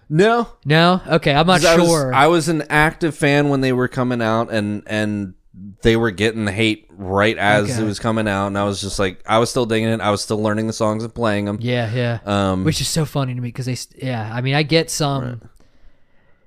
no. 0.08 0.48
No. 0.64 1.00
Okay, 1.06 1.34
I'm 1.34 1.46
not 1.46 1.60
'Cause 1.60 1.64
I 1.64 1.76
was- 1.76 1.88
sure. 1.88 2.14
I 2.14 2.26
was 2.28 2.48
an 2.48 2.62
active 2.70 3.16
fan 3.16 3.48
when 3.48 3.60
they 3.62 3.72
were 3.72 3.88
coming 3.88 4.22
out 4.22 4.52
and 4.52 4.82
and 4.86 5.34
they 5.82 5.96
were 5.96 6.12
getting 6.12 6.46
hate 6.46 6.86
right 6.90 7.36
as 7.36 7.70
Okay. 7.70 7.82
it 7.82 7.84
was 7.84 7.98
coming 7.98 8.28
out, 8.28 8.46
and 8.46 8.56
I 8.56 8.62
was 8.64 8.80
just 8.80 8.98
like, 9.00 9.20
I 9.26 9.38
was 9.38 9.50
still 9.50 9.66
digging 9.66 9.88
it. 9.88 10.00
I 10.00 10.10
was 10.10 10.22
still 10.22 10.40
learning 10.40 10.66
the 10.68 10.72
songs 10.72 11.02
and 11.02 11.12
playing 11.12 11.46
them. 11.46 11.58
yeah, 11.60 11.90
yeah. 11.92 12.18
Um, 12.24 12.62
Which 12.64 12.80
is 12.80 12.86
so 12.88 13.04
funny 13.04 13.34
to 13.34 13.40
me 13.40 13.48
because 13.48 13.66
they. 13.66 13.76
Yeah, 14.06 14.30
I 14.32 14.40
mean, 14.40 14.54
I 14.54 14.62
get 14.62 14.88
some. 14.90 15.40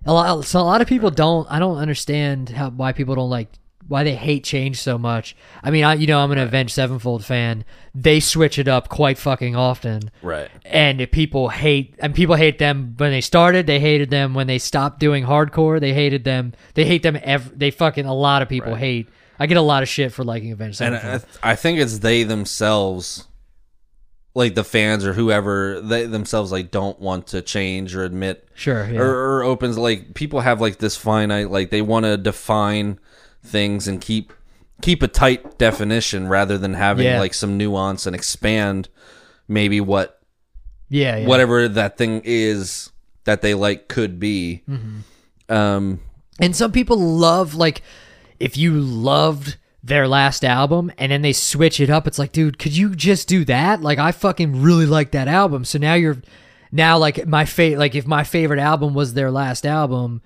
A 0.06 0.14
lot. 0.14 0.46
So 0.46 0.60
a 0.60 0.64
lot 0.64 0.82
of 0.82 0.88
people 0.88 1.12
don't. 1.12 1.46
I 1.52 1.60
don't 1.60 1.78
understand 1.78 2.50
how 2.50 2.70
why 2.70 2.94
people 2.94 3.14
don't 3.16 3.30
like 3.30 3.50
why 3.92 4.06
they 4.06 4.16
hate 4.16 4.46
change 4.46 4.80
so 4.80 4.98
much. 4.98 5.36
I 5.62 5.70
mean, 5.70 5.84
I 5.84 5.96
you 5.96 6.08
know 6.08 6.22
I'm 6.22 6.32
an 6.32 6.38
Avenged 6.38 6.74
Sevenfold 6.74 7.26
fan. 7.26 7.66
They 7.94 8.22
switch 8.22 8.58
it 8.58 8.70
up 8.70 8.88
quite 8.88 9.18
fucking 9.18 9.54
often. 9.54 10.12
right. 10.22 10.50
and 10.64 11.02
if 11.02 11.12
people 11.12 11.50
hate 11.50 11.96
and 12.00 12.16
people 12.16 12.36
hate 12.36 12.58
them 12.58 12.96
when 12.98 13.12
they 13.12 13.20
started 13.20 13.68
they 13.68 13.82
hated 13.82 14.10
them 14.10 14.34
when 14.34 14.48
they 14.48 14.58
stopped 14.58 15.00
doing 15.00 15.26
hardcore 15.26 15.80
they 15.80 15.94
hated 15.94 16.24
them 16.24 16.54
they 16.74 16.86
hate 16.86 17.04
them 17.04 17.18
ev- 17.22 17.58
they 17.58 17.70
fucking 17.70 18.06
a 18.06 18.14
lot 18.14 18.42
of 18.42 18.48
people 18.48 18.76
hate 18.76 19.10
i 19.40 19.46
get 19.46 19.58
a 19.58 19.62
lot 19.62 19.84
of 19.84 19.90
shit 19.90 20.14
for 20.14 20.24
liking 20.24 20.52
avenged 20.52 20.82
and 20.82 20.96
Sevenfold. 20.96 21.40
I, 21.44 21.52
I 21.52 21.56
think 21.56 21.80
it's 21.80 22.00
they 22.00 22.24
themselves 22.24 23.28
like 24.34 24.56
the 24.56 24.64
fans 24.64 25.06
or 25.06 25.14
whoever 25.14 25.82
they 25.82 26.06
themselves 26.06 26.52
like 26.52 26.72
don't 26.72 27.00
want 27.00 27.28
to 27.28 27.42
change 27.42 27.96
or 27.96 28.06
admit 28.06 28.48
sure 28.54 28.90
yeah. 28.90 29.00
or, 29.00 29.40
or 29.40 29.44
opens 29.44 29.78
like 29.78 30.14
people 30.14 30.40
have 30.40 30.62
like 30.62 30.78
this 30.78 30.96
finite 30.96 31.50
like 31.50 31.70
they 31.70 31.82
want 31.82 32.06
to 32.06 32.18
define 32.18 33.00
things 33.44 33.88
and 33.88 34.00
keep 34.02 34.34
keep 34.82 35.04
a 35.04 35.08
tight 35.08 35.58
definition 35.60 36.28
rather 36.28 36.58
than 36.58 36.74
having 36.74 37.06
Yeah. 37.06 37.20
like 37.20 37.34
some 37.34 37.58
nuance 37.58 38.06
and 38.06 38.16
expand 38.16 38.90
maybe 39.48 39.80
what 39.82 40.20
yeah, 40.90 41.18
yeah. 41.18 41.28
whatever 41.28 41.68
that 41.68 41.98
thing 41.98 42.22
is 42.26 42.92
that 43.26 43.42
they 43.42 43.54
like 43.54 43.88
could 43.88 44.20
be 44.20 44.64
Mm-hmm. 44.70 45.54
um 45.54 46.00
and 46.40 46.56
some 46.56 46.72
people 46.72 46.98
love 46.98 47.54
like 47.56 47.82
if 48.40 48.58
you 48.58 48.80
loved 48.80 49.58
their 49.84 50.08
last 50.08 50.44
album 50.46 50.92
and 50.98 51.12
then 51.12 51.22
they 51.22 51.34
switch 51.34 51.80
it 51.80 51.90
up 51.90 52.08
it's 52.08 52.20
like 52.20 52.32
dude 52.32 52.58
could 52.60 52.76
you 52.76 52.94
just 52.96 53.28
do 53.28 53.44
that 53.46 53.82
like 53.82 53.98
i 54.00 54.12
fucking 54.12 54.62
really 54.62 54.86
like 54.86 55.12
that 55.12 55.28
album 55.28 55.66
so 55.66 55.78
now 55.80 55.94
you're 55.96 56.22
now 56.72 56.98
like 56.98 57.26
my 57.28 57.46
fate 57.46 57.78
like 57.78 57.96
if 57.96 58.06
my 58.08 58.24
favorite 58.24 58.60
album 58.60 58.94
was 58.94 59.14
their 59.14 59.32
last 59.32 59.66
album 59.66 60.22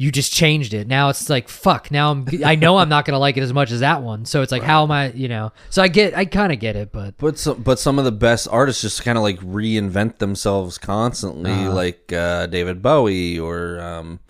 you 0.00 0.12
just 0.12 0.32
changed 0.32 0.74
it. 0.74 0.86
Now 0.86 1.08
it's 1.08 1.28
like 1.28 1.48
fuck. 1.48 1.90
Now 1.90 2.12
I'm 2.12 2.24
I 2.44 2.54
know 2.54 2.78
I'm 2.78 2.88
not 2.88 3.04
gonna 3.04 3.18
like 3.18 3.36
it 3.36 3.42
as 3.42 3.52
much 3.52 3.72
as 3.72 3.80
that 3.80 4.00
one. 4.02 4.24
So 4.26 4.42
it's 4.42 4.52
like 4.52 4.62
how 4.62 4.84
am 4.84 4.92
I? 4.92 5.10
You 5.10 5.26
know. 5.28 5.52
So 5.70 5.82
I 5.82 5.88
get 5.88 6.16
I 6.16 6.24
kind 6.24 6.52
of 6.52 6.60
get 6.60 6.76
it, 6.76 6.92
but 6.92 7.18
But 7.18 7.36
some, 7.36 7.60
but 7.62 7.78
some 7.80 7.98
of 7.98 8.04
the 8.04 8.12
best 8.12 8.46
artists 8.50 8.80
just 8.80 9.02
kind 9.02 9.18
of 9.18 9.22
like 9.24 9.40
reinvent 9.40 10.18
themselves 10.18 10.78
constantly, 10.78 11.50
Uh-huh. 11.50 11.74
like 11.74 12.12
uh, 12.12 12.46
David 12.46 12.80
Bowie 12.80 13.38
or 13.40 13.80
um, 13.80 14.20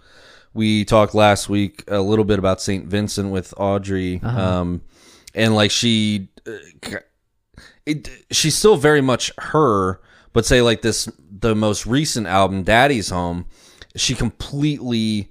we 0.54 0.86
talked 0.86 1.14
last 1.14 1.50
week 1.50 1.84
a 1.86 2.00
little 2.00 2.24
bit 2.24 2.38
about 2.38 2.62
Saint 2.62 2.86
Vincent 2.86 3.30
with 3.30 3.52
Audrey, 3.58 4.20
Uh-huh. 4.24 4.40
um, 4.40 4.80
and 5.34 5.54
like 5.54 5.70
she, 5.70 6.28
uh, 6.46 6.96
it, 7.86 8.08
she's 8.30 8.56
still 8.56 8.76
very 8.76 9.02
much 9.02 9.30
her, 9.38 10.00
but 10.32 10.46
say 10.46 10.62
like 10.62 10.80
this 10.82 11.08
the 11.40 11.54
most 11.54 11.86
recent 11.86 12.26
album, 12.26 12.62
Daddy's 12.62 13.10
Home, 13.10 13.44
she 13.96 14.14
completely 14.14 15.30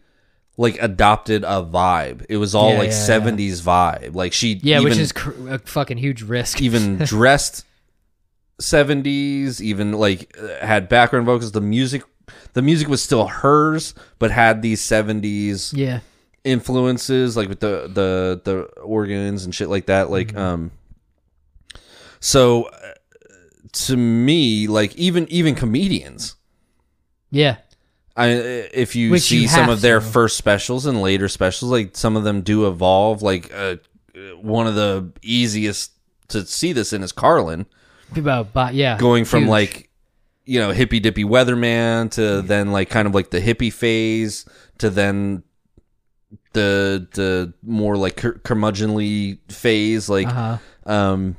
like 0.58 0.78
adopted 0.82 1.44
a 1.44 1.62
vibe. 1.64 2.26
It 2.30 2.38
was 2.38 2.56
all 2.56 2.72
Yeah, 2.72 2.80
like 2.80 2.90
yeah, 2.90 2.96
yeah. 2.98 3.04
seventies 3.06 3.62
vibe. 3.62 4.16
Like 4.16 4.34
she 4.34 4.60
yeah, 4.64 4.80
which 4.80 4.98
is 4.98 5.12
cr- 5.12 5.50
a 5.50 5.60
fucking 5.60 5.98
huge 5.98 6.24
risk. 6.24 6.62
even 6.62 6.98
dressed 7.06 7.64
70s 8.60 9.62
even 9.62 9.92
like 9.92 10.36
uh, 10.42 10.66
had 10.66 10.90
background 10.90 11.28
vocals 11.28 11.52
the 11.52 11.62
music 11.62 12.02
the 12.54 12.62
music 12.64 12.88
was 12.88 13.04
still 13.04 13.28
hers 13.28 13.94
but 14.18 14.32
had 14.32 14.64
these 14.64 14.82
70s 14.82 15.74
yeah, 15.78 16.00
influences 16.44 17.38
like 17.38 17.50
with 17.50 17.60
the 17.60 17.88
the 17.94 18.42
the 18.44 18.62
organs 18.82 19.46
and 19.46 19.54
shit 19.54 19.70
like 19.70 19.86
that 19.86 20.10
like 20.10 20.30
Mm-hmm. 20.30 20.38
um 20.40 20.72
so 22.20 22.64
uh, 22.64 22.94
to 23.74 23.96
me 23.96 24.66
like 24.68 24.96
even 24.96 25.28
even 25.32 25.54
comedians 25.54 26.36
yeah, 27.30 27.58
I, 28.18 28.30
if 28.30 28.96
you 28.96 29.12
Which 29.12 29.24
see 29.24 29.44
you 29.44 29.48
some 29.48 29.70
of 29.70 29.82
their 29.82 30.00
to. 30.00 30.06
first 30.06 30.38
specials 30.38 30.86
and 30.88 31.02
later 31.02 31.28
specials, 31.28 31.72
like 31.72 31.96
some 31.96 32.18
of 32.18 32.24
them 32.24 32.42
do 32.42 32.68
evolve. 32.68 33.22
Like 33.22 33.54
uh, 33.54 33.76
one 34.42 34.66
of 34.68 34.76
the 34.76 35.12
easiest 35.22 35.92
to 36.30 36.46
see 36.46 36.74
this 36.74 36.94
in 36.94 37.04
is 37.04 37.12
Carlin. 37.12 37.68
about 38.16 38.54
but 38.54 38.74
yeah, 38.74 38.98
going 38.98 39.24
from 39.24 39.44
huge. 39.44 39.50
like 39.50 39.90
you 40.46 40.60
know 40.60 40.72
hippy 40.72 41.00
dippy 41.00 41.24
weatherman 41.24 42.10
to 42.12 42.42
then 42.42 42.72
like 42.72 42.90
kind 42.90 43.08
of 43.08 43.14
like 43.14 43.30
the 43.30 43.40
hippie 43.40 43.72
phase 43.72 44.46
to 44.80 44.90
then 44.90 45.44
the 46.54 47.08
the 47.14 47.54
more 47.64 47.96
like 47.98 48.16
cur- 48.18 48.40
curmudgeonly 48.44 49.38
phase 49.52 50.10
like 50.10 50.28
uh-huh. 50.28 50.58
um 50.92 51.36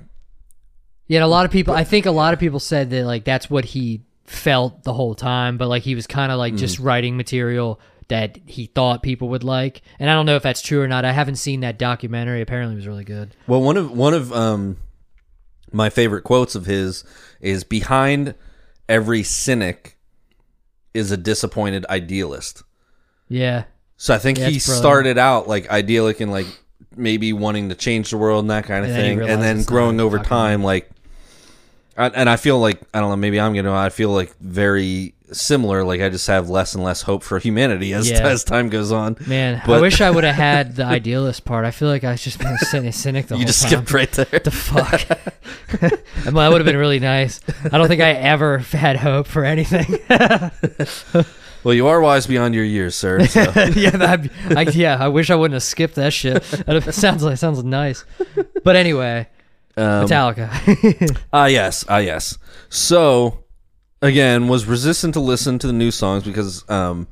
Yeah, 1.08 1.24
a 1.24 1.26
lot 1.26 1.44
of 1.46 1.50
people. 1.50 1.74
I 1.74 1.84
think 1.84 2.06
a 2.06 2.10
lot 2.10 2.34
of 2.34 2.40
people 2.40 2.60
said 2.60 2.90
that 2.90 3.04
like 3.04 3.24
that's 3.24 3.48
what 3.50 3.64
he 3.64 4.02
felt 4.28 4.84
the 4.84 4.92
whole 4.92 5.14
time, 5.14 5.56
but 5.58 5.68
like 5.68 5.82
he 5.82 5.94
was 5.94 6.06
kind 6.06 6.30
of 6.30 6.38
like 6.38 6.54
Mm. 6.54 6.58
just 6.58 6.78
writing 6.78 7.16
material 7.16 7.80
that 8.08 8.38
he 8.46 8.66
thought 8.66 9.02
people 9.02 9.28
would 9.30 9.44
like. 9.44 9.82
And 9.98 10.08
I 10.08 10.14
don't 10.14 10.26
know 10.26 10.36
if 10.36 10.42
that's 10.42 10.62
true 10.62 10.80
or 10.80 10.88
not. 10.88 11.04
I 11.04 11.12
haven't 11.12 11.36
seen 11.36 11.60
that 11.60 11.78
documentary. 11.78 12.40
Apparently, 12.40 12.74
it 12.74 12.76
was 12.76 12.86
really 12.86 13.04
good. 13.04 13.34
well 13.46 13.60
one 13.62 13.76
of 13.76 13.90
one 13.90 14.14
of 14.14 14.32
um 14.32 14.76
my 15.72 15.90
favorite 15.90 16.22
quotes 16.22 16.54
of 16.54 16.64
his 16.66 17.04
is 17.40 17.64
behind 17.64 18.34
every 18.88 19.22
cynic 19.22 19.98
is 20.94 21.10
a 21.12 21.16
disappointed 21.18 21.84
idealist 21.90 22.62
Yeah, 23.28 23.64
So 23.98 24.14
I 24.14 24.18
think 24.18 24.38
Yeah, 24.38 24.48
he 24.48 24.58
started 24.58 25.18
out 25.18 25.46
like 25.46 25.68
idyllic 25.70 26.20
and 26.20 26.32
like 26.32 26.46
maybe 26.96 27.32
wanting 27.34 27.68
to 27.68 27.74
change 27.74 28.10
the 28.10 28.16
world 28.16 28.40
and 28.44 28.50
that 28.50 28.64
kind 28.64 28.84
of 28.84 28.90
And 28.90 29.20
thing, 29.20 29.28
and 29.28 29.42
then 29.42 29.62
growing 29.64 30.00
over 30.00 30.18
time, 30.18 30.62
like, 30.62 30.88
and 31.98 32.30
I 32.30 32.36
feel 32.36 32.58
like 32.58 32.80
I 32.94 33.00
don't 33.00 33.10
know, 33.10 33.16
maybe 33.16 33.40
I'm 33.40 33.54
gonna, 33.54 33.72
I 33.74 33.88
feel 33.90 34.10
like 34.10 34.34
very 34.38 35.14
similar. 35.32 35.84
Like 35.84 36.00
I 36.00 36.08
just 36.08 36.26
have 36.28 36.48
less 36.48 36.74
and 36.74 36.82
less 36.82 37.02
hope 37.02 37.22
for 37.22 37.38
humanity 37.38 37.92
as 37.92 38.08
Yeah. 38.10 38.26
as 38.26 38.44
time 38.44 38.68
goes 38.70 38.92
on. 38.92 39.16
man. 39.26 39.60
I 39.66 39.80
wish 39.80 40.00
I 40.00 40.10
would 40.10 40.24
have 40.24 40.34
had 40.48 40.76
the 40.76 40.84
idealist 40.84 41.44
part. 41.44 41.64
I 41.64 41.70
feel 41.70 41.88
like 41.88 42.04
I 42.04 42.12
was 42.12 42.22
just 42.22 42.38
been 42.38 42.56
a 42.86 42.92
cynic, 42.92 43.26
the 43.26 43.34
You 43.36 43.38
whole 43.38 43.38
time. 43.38 43.40
You 43.40 43.46
just 43.46 43.62
skipped 43.62 43.92
right 43.92 44.10
there. 44.12 44.38
the 44.40 44.50
fuck? 44.50 45.02
That 46.24 46.34
would 46.50 46.60
have 46.60 46.66
been 46.66 46.76
really 46.76 46.98
nice. 46.98 47.40
I 47.64 47.76
don't 47.78 47.88
think 47.88 48.00
I 48.02 48.12
ever 48.12 48.58
had 48.58 48.96
hope 48.96 49.26
for 49.26 49.44
anything. 49.44 49.98
Well, 51.64 51.74
you 51.74 51.88
are 51.88 52.00
wise 52.00 52.26
beyond 52.28 52.54
your 52.54 52.62
years, 52.64 52.94
sir. 52.94 53.26
So. 53.26 53.40
yeah, 53.74 53.90
that'd 53.90 54.30
be- 54.48 54.56
I, 54.56 54.62
yeah. 54.62 54.96
I 54.98 55.08
wish 55.08 55.28
I 55.28 55.34
wouldn't 55.34 55.54
have 55.54 55.62
skipped 55.64 55.96
that 55.96 56.12
shit. 56.12 56.40
That 56.66 56.94
sounds 56.94 57.24
like 57.24 57.36
sounds 57.36 57.62
nice. 57.64 58.04
But 58.62 58.76
anyway, 58.76 59.26
Um, 59.78 60.06
Metallica. 60.06 61.16
Ah, 61.32 61.46
yes. 61.46 61.84
Ah, 61.88 61.98
yes. 61.98 62.36
So, 62.68 63.44
again, 64.02 64.48
was 64.48 64.66
resistant 64.66 65.14
to 65.14 65.20
listen 65.20 65.58
to 65.60 65.66
the 65.66 65.72
new 65.72 65.90
songs 65.90 66.24
because, 66.24 66.68
um, 66.68 67.06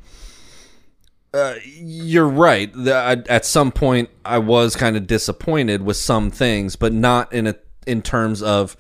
uh, 1.35 1.55
you're 1.65 2.29
right. 2.29 2.73
The, 2.75 2.95
I, 2.95 3.13
at 3.29 3.45
some 3.45 3.71
point, 3.71 4.09
I 4.25 4.39
was 4.39 4.75
kind 4.75 4.97
of 4.97 5.07
disappointed 5.07 5.83
with 5.83 5.97
some 5.97 6.31
things, 6.31 6.77
but 6.77 6.93
not 6.93 7.33
in 7.33 7.47
a 7.47 7.57
in 7.87 8.03
terms 8.03 8.43
of, 8.43 8.77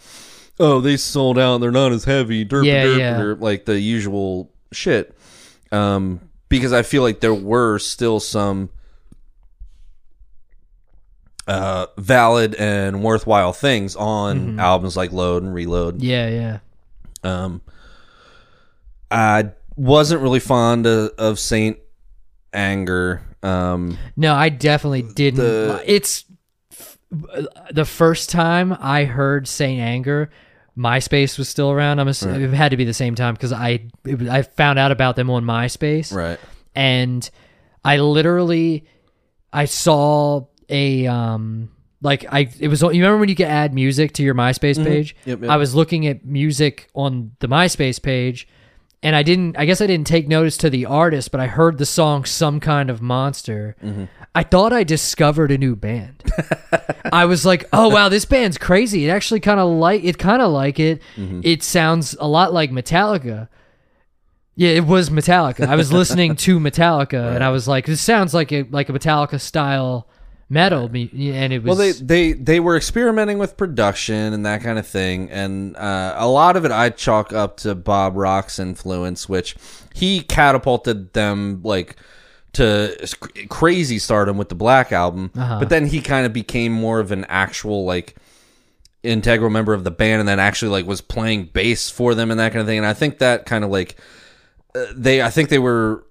oh, 0.58 0.80
they 0.80 0.96
sold 0.96 1.38
out. 1.38 1.58
They're 1.58 1.70
not 1.70 1.92
as 1.92 2.04
heavy. 2.04 2.44
Derp, 2.44 2.64
Yeah, 2.64 2.84
derp, 2.86 2.98
yeah. 2.98 3.20
derp, 3.20 3.40
like 3.40 3.66
the 3.66 3.78
usual 3.78 4.50
shit. 4.72 5.16
Um, 5.70 6.20
because 6.48 6.72
I 6.72 6.82
feel 6.82 7.02
like 7.02 7.20
there 7.20 7.34
were 7.34 7.78
still 7.78 8.18
some 8.20 8.70
uh, 11.46 11.86
valid 11.98 12.54
and 12.56 13.02
worthwhile 13.02 13.52
things 13.52 13.94
on 13.96 14.38
Mm-hmm. 14.40 14.60
albums 14.60 14.96
like 14.96 15.12
Load 15.12 15.42
and 15.42 15.54
Reload. 15.54 16.02
yeah, 16.02 16.28
yeah. 16.28 16.58
Um, 17.22 17.60
I 19.10 19.50
wasn't 19.76 20.22
really 20.22 20.40
fond 20.40 20.86
of, 20.86 21.10
of 21.18 21.38
Saint 21.38 21.78
Anger. 22.52 23.22
Um, 23.42 23.98
No, 24.16 24.34
I 24.34 24.48
definitely 24.48 25.02
didn't. 25.02 25.38
The- 25.40 25.82
it's 25.86 26.24
the 27.70 27.84
first 27.84 28.30
time 28.30 28.76
I 28.80 29.04
heard 29.04 29.46
Saint 29.46 29.80
Anger. 29.80 30.30
MySpace 30.76 31.38
was 31.38 31.48
still 31.48 31.70
around. 31.70 32.00
I'm 32.00 32.08
ass- 32.08 32.22
it 32.22 32.50
had 32.52 32.70
to 32.70 32.76
be 32.76 32.84
the 32.84 32.92
same 32.92 33.14
time 33.14 33.32
because 33.34 33.52
I 33.52 33.86
it 34.04 34.28
I 34.28 34.42
found 34.42 34.78
out 34.78 34.90
about 34.92 35.16
them 35.16 35.30
on 35.30 35.44
MySpace. 35.44 36.12
right. 36.12 36.38
and 36.74 37.28
I 37.84 37.96
literally 37.98 38.84
I 39.52 39.64
saw 39.66 40.46
a 40.68 41.06
um 41.06 41.70
like 42.02 42.24
I 42.30 42.48
it 42.58 42.68
was 42.68 42.82
you 42.82 42.88
remember 42.88 43.18
when 43.18 43.28
you 43.28 43.34
could 43.34 43.46
add 43.46 43.74
music 43.74 44.12
to 44.14 44.22
your 44.22 44.34
MySpace 44.34 44.82
page? 44.82 45.16
Mm-hmm. 45.20 45.30
Yep, 45.30 45.40
yep. 45.42 45.50
I 45.50 45.56
was 45.56 45.74
looking 45.74 46.06
at 46.06 46.24
music 46.24 46.88
on 46.94 47.32
the 47.40 47.48
MySpace 47.48 48.00
page 48.00 48.48
and 49.02 49.14
I 49.14 49.22
didn't 49.22 49.56
I 49.58 49.64
guess 49.64 49.80
I 49.80 49.86
didn't 49.86 50.06
take 50.06 50.28
notice 50.28 50.56
to 50.58 50.70
the 50.70 50.86
artist, 50.86 51.30
but 51.30 51.40
I 51.40 51.46
heard 51.46 51.78
the 51.78 51.86
song 51.86 52.24
Some 52.24 52.60
Kind 52.60 52.90
of 52.90 53.00
Monster. 53.00 53.76
Mm-hmm. 53.82 54.04
I 54.34 54.42
thought 54.42 54.72
I 54.72 54.84
discovered 54.84 55.50
a 55.50 55.58
new 55.58 55.76
band. 55.76 56.22
I 57.12 57.24
was 57.24 57.46
like, 57.46 57.68
"Oh 57.72 57.88
wow, 57.88 58.08
this 58.08 58.24
band's 58.24 58.58
crazy. 58.58 59.06
It 59.06 59.10
actually 59.10 59.40
kind 59.40 59.58
of 59.58 59.70
like 59.70 60.04
it 60.04 60.18
kind 60.18 60.42
of 60.42 60.52
like 60.52 60.78
it. 60.78 61.00
Mm-hmm. 61.16 61.40
It 61.42 61.62
sounds 61.62 62.16
a 62.20 62.28
lot 62.28 62.52
like 62.52 62.70
Metallica." 62.70 63.48
Yeah, 64.58 64.70
it 64.70 64.84
was 64.84 65.10
Metallica. 65.10 65.66
I 65.66 65.76
was 65.76 65.92
listening 65.92 66.34
to 66.36 66.58
Metallica, 66.58 67.34
and 67.34 67.44
I 67.44 67.50
was 67.50 67.66
like, 67.68 67.86
"This 67.86 68.00
sounds 68.00 68.34
like 68.34 68.52
a 68.52 68.64
like 68.64 68.88
a 68.88 68.92
Metallica 68.92 69.40
style 69.40 70.08
metal." 70.48 70.88
me- 70.88 71.10
And 71.32 71.52
it 71.52 71.62
was 71.62 71.68
Well, 71.68 71.76
they, 71.76 71.92
they 71.92 72.32
they 72.32 72.60
were 72.60 72.76
experimenting 72.76 73.38
with 73.38 73.56
production 73.56 74.32
and 74.32 74.46
that 74.46 74.62
kind 74.62 74.78
of 74.78 74.86
thing, 74.86 75.30
and 75.30 75.76
uh, 75.76 76.14
a 76.16 76.28
lot 76.28 76.56
of 76.56 76.64
it 76.64 76.70
I 76.70 76.90
chalk 76.90 77.32
up 77.32 77.58
to 77.58 77.74
Bob 77.74 78.16
Rock's 78.16 78.58
influence, 78.58 79.28
which 79.28 79.56
he 79.94 80.20
catapulted 80.20 81.12
them 81.12 81.60
like 81.62 81.96
to 82.54 82.96
crazy 83.48 83.98
stardom 83.98 84.38
with 84.38 84.48
the 84.48 84.54
Black 84.54 84.90
album. 84.90 85.30
Uh-huh. 85.36 85.58
But 85.58 85.68
then 85.68 85.86
he 85.86 86.00
kind 86.00 86.24
of 86.24 86.32
became 86.32 86.72
more 86.72 87.00
of 87.00 87.12
an 87.12 87.26
actual 87.28 87.84
like 87.84 88.16
integral 89.02 89.50
member 89.50 89.74
of 89.74 89.84
the 89.84 89.90
band, 89.90 90.20
and 90.20 90.28
then 90.28 90.40
actually 90.40 90.70
like 90.70 90.86
was 90.86 91.00
playing 91.00 91.50
bass 91.52 91.90
for 91.90 92.14
them 92.14 92.30
and 92.30 92.40
that 92.40 92.52
kind 92.52 92.60
of 92.60 92.66
thing. 92.66 92.78
And 92.78 92.86
I 92.86 92.94
think 92.94 93.18
that 93.18 93.44
kind 93.46 93.62
of 93.62 93.70
like 93.70 93.96
uh, 94.74 94.86
they, 94.94 95.20
I 95.22 95.30
think 95.30 95.48
they 95.50 95.58
were 95.58 96.05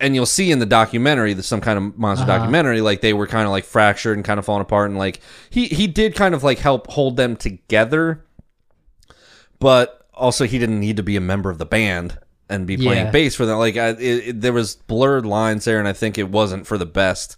and 0.00 0.14
you'll 0.14 0.26
see 0.26 0.50
in 0.50 0.58
the 0.58 0.66
documentary, 0.66 1.32
the 1.32 1.42
some 1.42 1.60
kind 1.60 1.78
of 1.78 1.96
monster 1.98 2.24
Uh-huh. 2.24 2.38
documentary, 2.38 2.80
like 2.80 3.00
they 3.00 3.12
were 3.14 3.26
kind 3.26 3.44
of 3.46 3.50
like 3.50 3.64
fractured 3.64 4.16
and 4.16 4.24
kind 4.24 4.38
of 4.38 4.44
falling 4.44 4.62
apart, 4.62 4.90
and 4.90 4.98
like 4.98 5.20
he 5.50 5.66
he 5.66 5.86
did 5.86 6.14
kind 6.14 6.34
of 6.34 6.42
like 6.44 6.58
help 6.58 6.86
hold 6.88 7.16
them 7.16 7.36
together, 7.36 8.24
but 9.58 10.06
also 10.14 10.44
he 10.46 10.58
didn't 10.58 10.80
need 10.80 10.96
to 10.96 11.02
be 11.02 11.16
a 11.16 11.20
member 11.20 11.50
of 11.50 11.58
the 11.58 11.66
band 11.66 12.18
and 12.48 12.66
be 12.66 12.76
playing 12.76 13.06
Yeah. 13.06 13.10
bass 13.10 13.34
for 13.34 13.44
them. 13.46 13.58
Like 13.58 13.76
I, 13.76 13.88
it, 13.90 13.98
it- 14.28 14.40
there 14.40 14.52
was 14.52 14.76
blurred 14.76 15.26
lines 15.26 15.64
there, 15.64 15.78
and 15.78 15.88
I 15.88 15.92
think 15.92 16.18
it 16.18 16.30
wasn't 16.30 16.66
for 16.66 16.78
the 16.78 16.86
best. 16.86 17.36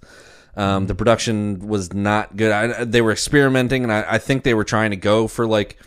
Um, 0.56 0.86
the 0.88 0.94
production 0.94 1.60
was 1.68 1.92
not 1.94 2.36
good. 2.36 2.50
I, 2.50 2.84
they 2.84 3.00
were 3.00 3.12
experimenting, 3.12 3.84
and 3.84 3.92
I, 3.92 4.04
I 4.14 4.18
think 4.18 4.42
they 4.42 4.54
were 4.54 4.64
trying 4.64 4.90
to 4.90 4.96
go 4.96 5.28
for 5.28 5.46
like 5.46 5.78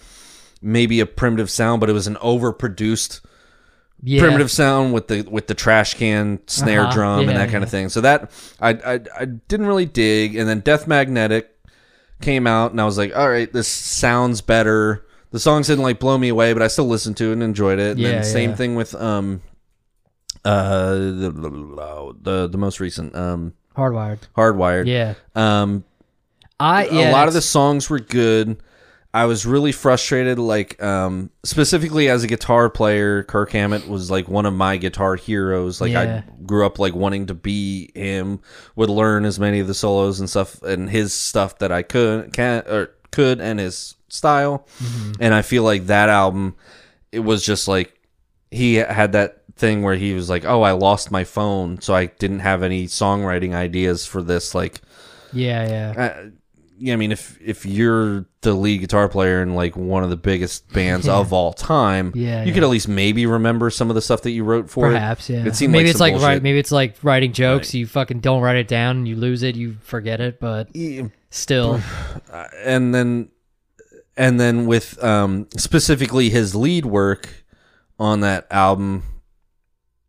maybe 0.61 0.99
a 1.01 1.05
primitive 1.05 1.49
sound, 1.49 1.81
but 1.81 1.89
it 1.89 1.93
was 1.93 2.07
an 2.07 2.15
overproduced 2.15 3.19
yeah. 4.03 4.21
primitive 4.21 4.49
sound 4.51 4.93
with 4.93 5.07
the 5.07 5.21
with 5.23 5.47
the 5.47 5.53
trash 5.53 5.93
can 5.95 6.39
snare 6.47 6.81
Uh-huh. 6.83 6.91
drum 6.93 7.19
and 7.21 7.31
Yeah, 7.31 7.37
that 7.37 7.49
kind 7.51 7.63
of 7.63 7.69
thing. 7.69 7.89
So 7.89 8.01
that 8.01 8.31
I, 8.59 8.69
I 8.69 8.99
I 9.19 9.25
didn't 9.25 9.65
really 9.67 9.85
dig. 9.85 10.35
And 10.35 10.47
then 10.49 10.59
Death 10.61 10.87
Magnetic 10.87 11.49
came 12.21 12.45
out, 12.47 12.71
and 12.71 12.79
I 12.79 12.85
was 12.85 12.97
like, 12.97 13.15
all 13.15 13.29
right, 13.29 13.51
this 13.51 13.67
sounds 13.67 14.41
better. 14.41 15.05
The 15.31 15.39
songs 15.39 15.67
didn't 15.67 15.83
like 15.83 15.99
blow 15.99 16.17
me 16.17 16.29
away, 16.29 16.53
but 16.53 16.61
I 16.61 16.67
still 16.67 16.87
listened 16.87 17.17
to 17.17 17.29
it 17.29 17.33
and 17.33 17.43
enjoyed 17.43 17.79
it. 17.79 17.91
And 17.91 17.99
Yeah, 17.99 18.11
then 18.11 18.23
same 18.23 18.53
thing 18.55 18.75
with 18.75 18.93
um 18.95 19.41
Uh, 20.43 20.93
the 20.95 22.15
the, 22.21 22.47
the 22.47 22.57
most 22.57 22.79
recent 22.79 23.15
um 23.15 23.53
Hardwired. 23.77 24.19
Hardwired. 24.35 24.87
Yeah. 24.87 25.13
Um, 25.35 25.85
I 26.59 26.85
yeah. 26.87 27.09
a 27.09 27.13
lot 27.13 27.27
of 27.27 27.33
the 27.33 27.41
songs 27.41 27.89
were 27.89 27.99
good. 27.99 28.57
I 29.13 29.25
was 29.25 29.45
really 29.45 29.73
frustrated, 29.73 30.39
like 30.39 30.81
um, 30.81 31.31
specifically 31.43 32.07
as 32.07 32.23
a 32.23 32.27
guitar 32.27 32.69
player. 32.69 33.23
Kirk 33.23 33.51
Hammett 33.51 33.87
was 33.87 34.09
like 34.09 34.29
one 34.29 34.45
of 34.45 34.53
my 34.53 34.77
guitar 34.77 35.15
heroes. 35.15 35.81
Like 35.81 35.91
Yeah. 35.91 36.23
I 36.25 36.43
grew 36.45 36.65
up 36.65 36.79
like 36.79 36.95
wanting 36.95 37.25
to 37.27 37.33
be 37.33 37.91
him. 37.93 38.39
Would 38.75 38.89
learn 38.89 39.25
as 39.25 39.37
many 39.37 39.59
of 39.59 39.67
the 39.67 39.73
solos 39.73 40.19
and 40.19 40.29
stuff 40.29 40.61
and 40.63 40.89
his 40.89 41.13
stuff 41.13 41.59
that 41.59 41.71
I 41.71 41.83
could 41.83 42.31
can 42.31 42.63
or 42.67 42.91
could 43.11 43.41
and 43.41 43.59
his 43.59 43.95
style. 44.07 44.65
Mm-hmm. 44.81 45.11
And 45.19 45.33
I 45.33 45.41
feel 45.41 45.63
like 45.63 45.87
that 45.87 46.07
album, 46.07 46.55
it 47.11 47.19
was 47.19 47.43
just 47.43 47.67
like 47.67 47.93
he 48.49 48.75
had 48.75 49.11
that 49.11 49.43
thing 49.57 49.81
where 49.83 49.95
he 49.95 50.13
was 50.13 50.29
like, 50.29 50.45
"Oh, 50.45 50.61
I 50.61 50.71
lost 50.71 51.11
my 51.11 51.25
phone, 51.25 51.81
so 51.81 51.93
I 51.93 52.05
didn't 52.05 52.39
have 52.39 52.63
any 52.63 52.87
songwriting 52.87 53.53
ideas 53.53 54.05
for 54.05 54.21
this." 54.21 54.55
Like 54.55 54.79
Yeah, 55.33 55.67
yeah. 55.67 56.01
uh, 56.01 56.29
yeah, 56.81 56.93
I 56.93 56.95
mean, 56.95 57.11
if 57.11 57.37
if 57.41 57.65
you're 57.65 58.25
the 58.41 58.53
lead 58.53 58.79
guitar 58.79 59.07
player 59.07 59.41
in 59.43 59.53
like 59.55 59.77
one 59.77 60.03
of 60.03 60.09
the 60.09 60.17
biggest 60.17 60.67
bands 60.73 61.05
Yeah. 61.05 61.17
of 61.17 61.31
all 61.31 61.53
time, 61.53 62.11
Yeah, 62.15 62.41
you 62.41 62.47
yeah. 62.47 62.53
could 62.55 62.63
at 62.63 62.69
least 62.69 62.87
maybe 62.87 63.25
remember 63.25 63.69
some 63.69 63.89
of 63.89 63.95
the 63.95 64.01
stuff 64.01 64.23
that 64.23 64.31
you 64.31 64.43
wrote 64.43 64.69
for 64.69 64.89
Perhaps, 64.91 65.29
it. 65.29 65.33
yeah. 65.33 65.45
It 65.45 65.55
seemed 65.55 65.71
maybe 65.73 65.85
like 65.85 65.91
it's 65.91 65.99
like 65.99 66.13
bullshit. 66.13 66.27
right. 66.27 66.41
Maybe 66.43 66.57
it's 66.59 66.71
like 66.71 66.95
writing 67.03 67.33
jokes. 67.33 67.73
You 67.75 67.85
fucking 67.85 68.19
don't 68.21 68.41
write 68.41 68.57
it 68.57 68.67
down, 68.67 69.05
you 69.05 69.15
lose 69.15 69.43
it. 69.43 69.55
You 69.55 69.75
forget 69.81 70.19
it, 70.19 70.39
but 70.39 70.69
still, 71.29 71.79
and 72.63 72.93
then 72.95 73.29
and 74.17 74.39
then 74.39 74.65
with 74.65 75.01
um 75.03 75.47
specifically 75.57 76.29
his 76.29 76.55
lead 76.55 76.85
work 76.85 77.29
on 77.99 78.21
that 78.21 78.47
album 78.51 79.03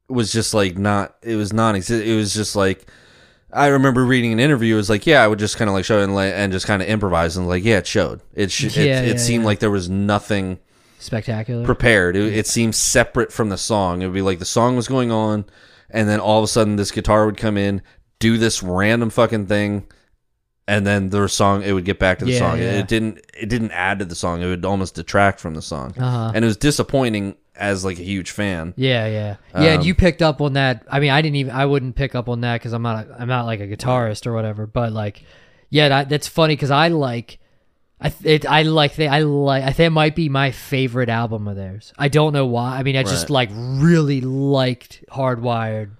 was 0.09 0.32
just 0.32 0.55
like 0.55 0.77
not 0.78 1.15
it 1.23 1.36
was 1.36 1.53
non 1.53 1.77
it 1.77 2.16
was 2.16 2.35
just 2.35 2.57
like 2.57 2.86
I 3.53 3.66
remember 3.69 4.05
reading 4.05 4.33
an 4.33 4.41
interview. 4.41 4.74
It 4.74 4.79
was 4.79 4.89
like, 4.91 5.07
yeah, 5.07 5.23
I 5.23 5.27
would 5.29 5.39
just 5.39 5.57
kind 5.59 5.69
of 5.69 5.74
like 5.74 5.85
show 5.85 6.01
it 6.01 6.05
and, 6.05 6.15
like, 6.15 6.33
and 6.35 6.53
just 6.53 6.66
kind 6.66 6.81
of 6.81 6.89
improvise 6.89 7.37
and 7.37 7.47
like, 7.47 7.65
yeah, 7.65 7.79
it 7.79 7.87
showed. 7.87 8.20
It 8.35 8.51
sh- 8.51 8.65
it, 8.65 8.77
Yeah, 8.77 9.01
it 9.03 9.09
yeah, 9.09 9.16
seemed 9.19 9.43
yeah. 9.43 9.47
like 9.47 9.59
there 9.59 9.70
was 9.70 9.91
nothing 9.91 10.59
spectacular. 10.99 11.65
prepared. 11.65 12.16
It, 12.16 12.33
it 12.35 12.47
seemed 12.47 12.74
separate 12.74 13.33
from 13.33 13.49
the 13.51 13.59
song. 13.59 14.01
It 14.03 14.07
would 14.07 14.15
be 14.15 14.23
like 14.23 14.39
the 14.39 14.45
song 14.45 14.77
was 14.77 14.89
going 14.89 15.11
on, 15.11 15.45
and 15.91 16.09
then 16.09 16.20
all 16.20 16.39
of 16.39 16.45
a 16.45 16.49
sudden 16.49 16.77
this 16.77 16.91
guitar 16.91 17.27
would 17.27 17.37
come 17.37 17.57
in, 17.59 17.83
do 18.19 18.39
this 18.39 18.62
random 18.62 19.11
fucking 19.11 19.47
thing, 19.47 19.87
and 20.68 20.86
then 20.86 21.09
the 21.10 21.28
song 21.28 21.62
it 21.62 21.72
would 21.72 21.84
get 21.84 21.98
back 21.98 22.18
to 22.20 22.24
the 22.24 22.32
Yeah, 22.32 22.39
song. 22.39 22.59
It, 22.59 22.62
yeah. 22.62 22.72
it 22.80 22.89
didn't 22.89 23.20
it 23.39 23.48
didn't 23.48 23.72
add 23.72 23.98
to 24.01 24.05
the 24.05 24.14
song. 24.14 24.43
It 24.43 24.47
would 24.47 24.64
almost 24.64 24.94
detract 24.94 25.40
from 25.40 25.55
the 25.55 25.62
song, 25.62 25.94
Uh-huh. 25.98 26.32
and 26.34 26.44
it 26.44 26.47
was 26.48 26.56
disappointing 26.56 27.36
as 27.55 27.84
like 27.84 27.98
a 27.98 28.02
huge 28.02 28.30
fan. 28.30 28.72
Yeah, 28.76 29.06
yeah, 29.06 29.36
yeah. 29.55 29.62
and 29.72 29.80
Um, 29.80 29.86
you 29.86 29.94
picked 29.94 30.22
up 30.22 30.40
on 30.40 30.55
that. 30.55 30.84
I 30.90 31.01
mean, 31.01 31.10
I 31.10 31.20
didn't 31.20 31.36
even. 31.36 31.52
I 31.52 31.66
wouldn't 31.66 31.94
pick 31.97 32.14
up 32.14 32.28
on 32.28 32.40
that 32.43 32.55
because 32.60 32.72
I'm 32.72 32.82
not. 32.82 33.06
A, 33.06 33.16
I'm 33.20 33.28
not 33.28 33.44
like 33.47 33.60
a 33.60 33.66
guitarist 33.68 34.26
or 34.26 34.32
whatever. 34.32 34.66
But 34.66 34.93
like, 34.93 35.24
yeah, 35.68 35.89
that, 35.90 36.09
that's 36.09 36.28
funny 36.28 36.55
because 36.56 36.70
I 36.70 36.89
like. 36.89 37.39
I 38.05 38.09
th- 38.09 38.43
it, 38.43 38.47
I 38.51 38.62
like 38.62 38.97
the, 38.97 39.06
I 39.06 39.20
like 39.20 39.62
I 39.62 39.70
think 39.72 39.86
it 39.89 39.90
might 39.90 40.16
be 40.16 40.28
my 40.28 40.51
favorite 40.51 41.09
album 41.09 41.47
of 41.47 41.55
theirs. 41.56 41.93
I 41.98 42.09
don't 42.09 42.32
know 42.32 42.47
why. 42.47 42.76
I 42.78 42.82
mean, 42.82 42.97
I 42.97 43.02
just 43.05 43.30
like 43.30 43.51
really 43.55 44.20
liked 44.22 45.05
Hardwired. 45.10 45.90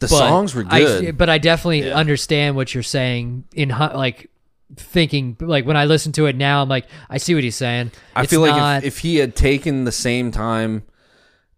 The 0.00 0.06
but 0.06 0.18
songs 0.18 0.54
were 0.54 0.64
I- 0.68 0.80
good. 0.80 1.18
but 1.18 1.28
I 1.28 1.38
definitely 1.38 1.92
understand 1.92 2.56
what 2.56 2.74
you're 2.74 2.82
saying 2.82 3.44
in 3.54 3.68
like 3.68 4.30
thinking 4.76 5.36
like 5.40 5.66
when 5.66 5.76
I 5.76 5.84
listen 5.84 6.12
to 6.12 6.26
it 6.26 6.36
now, 6.36 6.62
I'm 6.62 6.68
like 6.68 6.86
I 7.08 7.18
see 7.18 7.34
what 7.34 7.44
he's 7.44 7.56
saying. 7.56 7.92
I 8.16 8.22
It's 8.22 8.30
feel 8.30 8.40
like 8.40 8.56
not- 8.56 8.78
if, 8.84 8.96
if 8.96 8.98
he 8.98 9.16
had 9.16 9.36
taken 9.36 9.84
the 9.84 9.92
same 9.92 10.30
time 10.30 10.84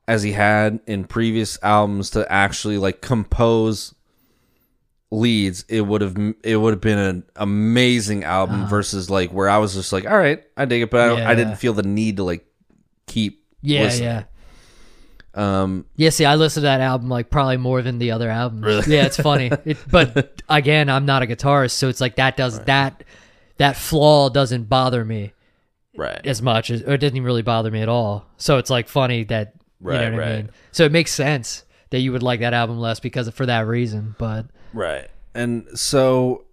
as 0.08 0.22
he 0.22 0.32
had 0.32 0.80
in 0.86 1.04
previous 1.04 1.58
albums 1.62 2.10
to 2.10 2.30
actually 2.30 2.78
like 2.78 3.00
compose 3.00 3.94
leads, 5.10 5.64
it 5.68 5.82
would 5.82 6.00
have 6.00 6.16
it 6.42 6.56
would 6.56 6.72
have 6.72 6.80
been 6.80 6.98
an 6.98 7.24
amazing 7.36 8.24
album 8.24 8.62
uh-huh. 8.62 8.68
versus 8.70 9.08
like 9.10 9.30
where 9.30 9.48
I 9.48 9.58
was 9.58 9.74
just 9.74 9.92
like, 9.92 10.06
all 10.06 10.18
right, 10.18 10.42
I 10.56 10.64
dig 10.64 10.82
it, 10.82 10.90
but 10.90 11.00
I, 11.00 11.06
don't, 11.06 11.20
I 11.20 11.34
didn't 11.34 11.56
feel 11.56 11.74
the 11.74 11.82
need 11.82 12.16
to 12.16 12.24
like 12.24 12.44
keep 13.06 13.44
yeah, 13.60 13.82
listening. 13.82 14.08
yeah. 14.08 14.24
Um, 15.34 15.86
Yeah, 15.96 16.10
see, 16.10 16.24
I 16.24 16.34
listened 16.34 16.62
to 16.62 16.66
that 16.66 16.80
album 16.80 17.08
like 17.08 17.30
probably 17.30 17.56
more 17.56 17.80
than 17.82 17.98
the 17.98 18.10
other 18.10 18.28
albums. 18.30 18.64
Really? 18.64 18.96
Yeah, 18.96 19.06
it's 19.06 19.16
funny. 19.16 19.50
It, 19.64 19.78
but 19.90 20.42
again, 20.48 20.88
I'm 20.88 21.06
not 21.06 21.22
a 21.22 21.26
guitarist, 21.26 21.72
so 21.72 21.88
it's 21.88 22.00
like 22.00 22.16
that 22.16 22.36
does 22.36 22.60
that 22.64 23.04
that 23.58 23.76
flaw 23.76 24.28
doesn't 24.28 24.64
bother 24.64 25.04
me 25.04 25.32
right. 25.96 26.20
as 26.26 26.42
much, 26.42 26.70
as, 26.70 26.82
or 26.82 26.94
it 26.94 26.98
doesn't 26.98 27.16
even 27.16 27.24
really 27.24 27.42
bother 27.42 27.70
me 27.70 27.80
at 27.80 27.88
all. 27.88 28.26
So 28.36 28.58
it's 28.58 28.70
like 28.70 28.88
funny 28.88 29.24
that 29.24 29.54
you 29.80 29.88
Right, 29.88 30.10
know 30.10 30.16
what 30.16 30.26
I 30.26 30.36
mean. 30.36 30.50
So 30.70 30.84
it 30.84 30.92
makes 30.92 31.12
sense 31.12 31.64
that 31.90 32.00
you 32.00 32.12
would 32.12 32.22
like 32.22 32.40
that 32.40 32.54
album 32.54 32.78
less 32.78 33.00
because 33.00 33.28
of, 33.28 33.34
for 33.34 33.46
that 33.46 33.66
reason. 33.66 34.14
But 34.18 34.46
Right. 34.72 35.08
And 35.34 35.66
so 35.78 36.44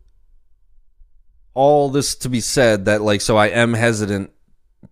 all 1.54 1.90
this 1.90 2.16
to 2.16 2.30
be 2.30 2.40
said 2.42 2.86
that 2.86 3.02
like 3.02 3.22
so 3.22 3.38
I 3.38 3.48
am 3.48 3.74
hesitant 3.74 4.32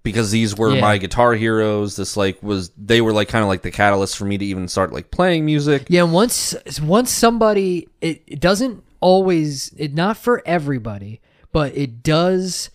because 0.03 0.31
these 0.31 0.55
were 0.55 0.73
Yeah. 0.75 0.81
my 0.81 0.97
guitar 0.97 1.33
heroes. 1.33 1.95
This 1.95 2.15
like 2.17 2.41
was 2.43 2.69
they 2.77 3.01
were 3.01 3.13
like 3.13 3.27
kind 3.29 3.43
of 3.43 3.47
like 3.49 3.61
the 3.61 3.71
catalyst 3.71 4.17
for 4.17 4.25
me 4.25 4.37
to 4.37 4.45
even 4.45 4.67
start 4.67 4.93
like 4.93 5.11
playing 5.11 5.45
music. 5.45 5.87
yeah, 5.89 6.03
once 6.03 6.55
once 6.81 7.11
somebody, 7.11 7.87
it, 8.01 8.23
it 8.27 8.39
doesn't 8.39 8.83
always, 8.99 9.73
it 9.77 9.93
not 9.93 10.17
for 10.17 10.41
everybody, 10.45 11.21
but 11.51 11.75
it 11.77 12.01
does. 12.03 12.69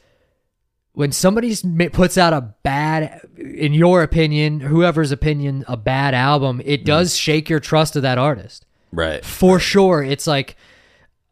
when 0.95 1.11
somebody 1.11 1.55
puts 1.93 2.19
out 2.19 2.33
a 2.35 2.55
bad 2.63 3.21
in 3.39 3.73
your 3.73 4.03
opinion 4.03 4.61
whoever's 4.61 5.11
opinion 5.11 5.65
a 5.67 5.77
bad 5.77 6.13
album 6.15 6.61
it 6.67 6.83
mm. 6.83 6.85
does 6.85 7.17
shake 7.17 7.49
your 7.49 7.61
trust 7.61 7.97
of 7.97 8.03
that 8.03 8.19
artist 8.19 8.67
Right. 8.93 9.25
for 9.25 9.59
sure 9.59 10.03
it's 10.03 10.27
like 10.27 10.55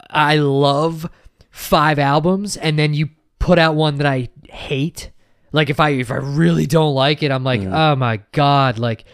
i 0.09 0.37
love 0.37 1.09
five 1.51 1.99
albums 1.99 2.57
and 2.57 2.79
then 2.79 2.95
you 2.95 3.11
put 3.39 3.59
out 3.59 3.75
one 3.75 3.97
that 3.99 4.07
i 4.07 4.31
hate 4.49 5.11
like 5.53 5.71
if 5.71 5.81
i 5.81 5.91
if 5.91 6.11
i 6.11 6.17
really 6.17 6.67
don't 6.67 6.95
like 6.95 7.23
it 7.23 7.31
i'm 7.31 7.45
like 7.45 7.61
mm. 7.61 7.73
oh 7.73 7.97
my 7.97 8.21
god 8.33 8.79
like 8.79 9.05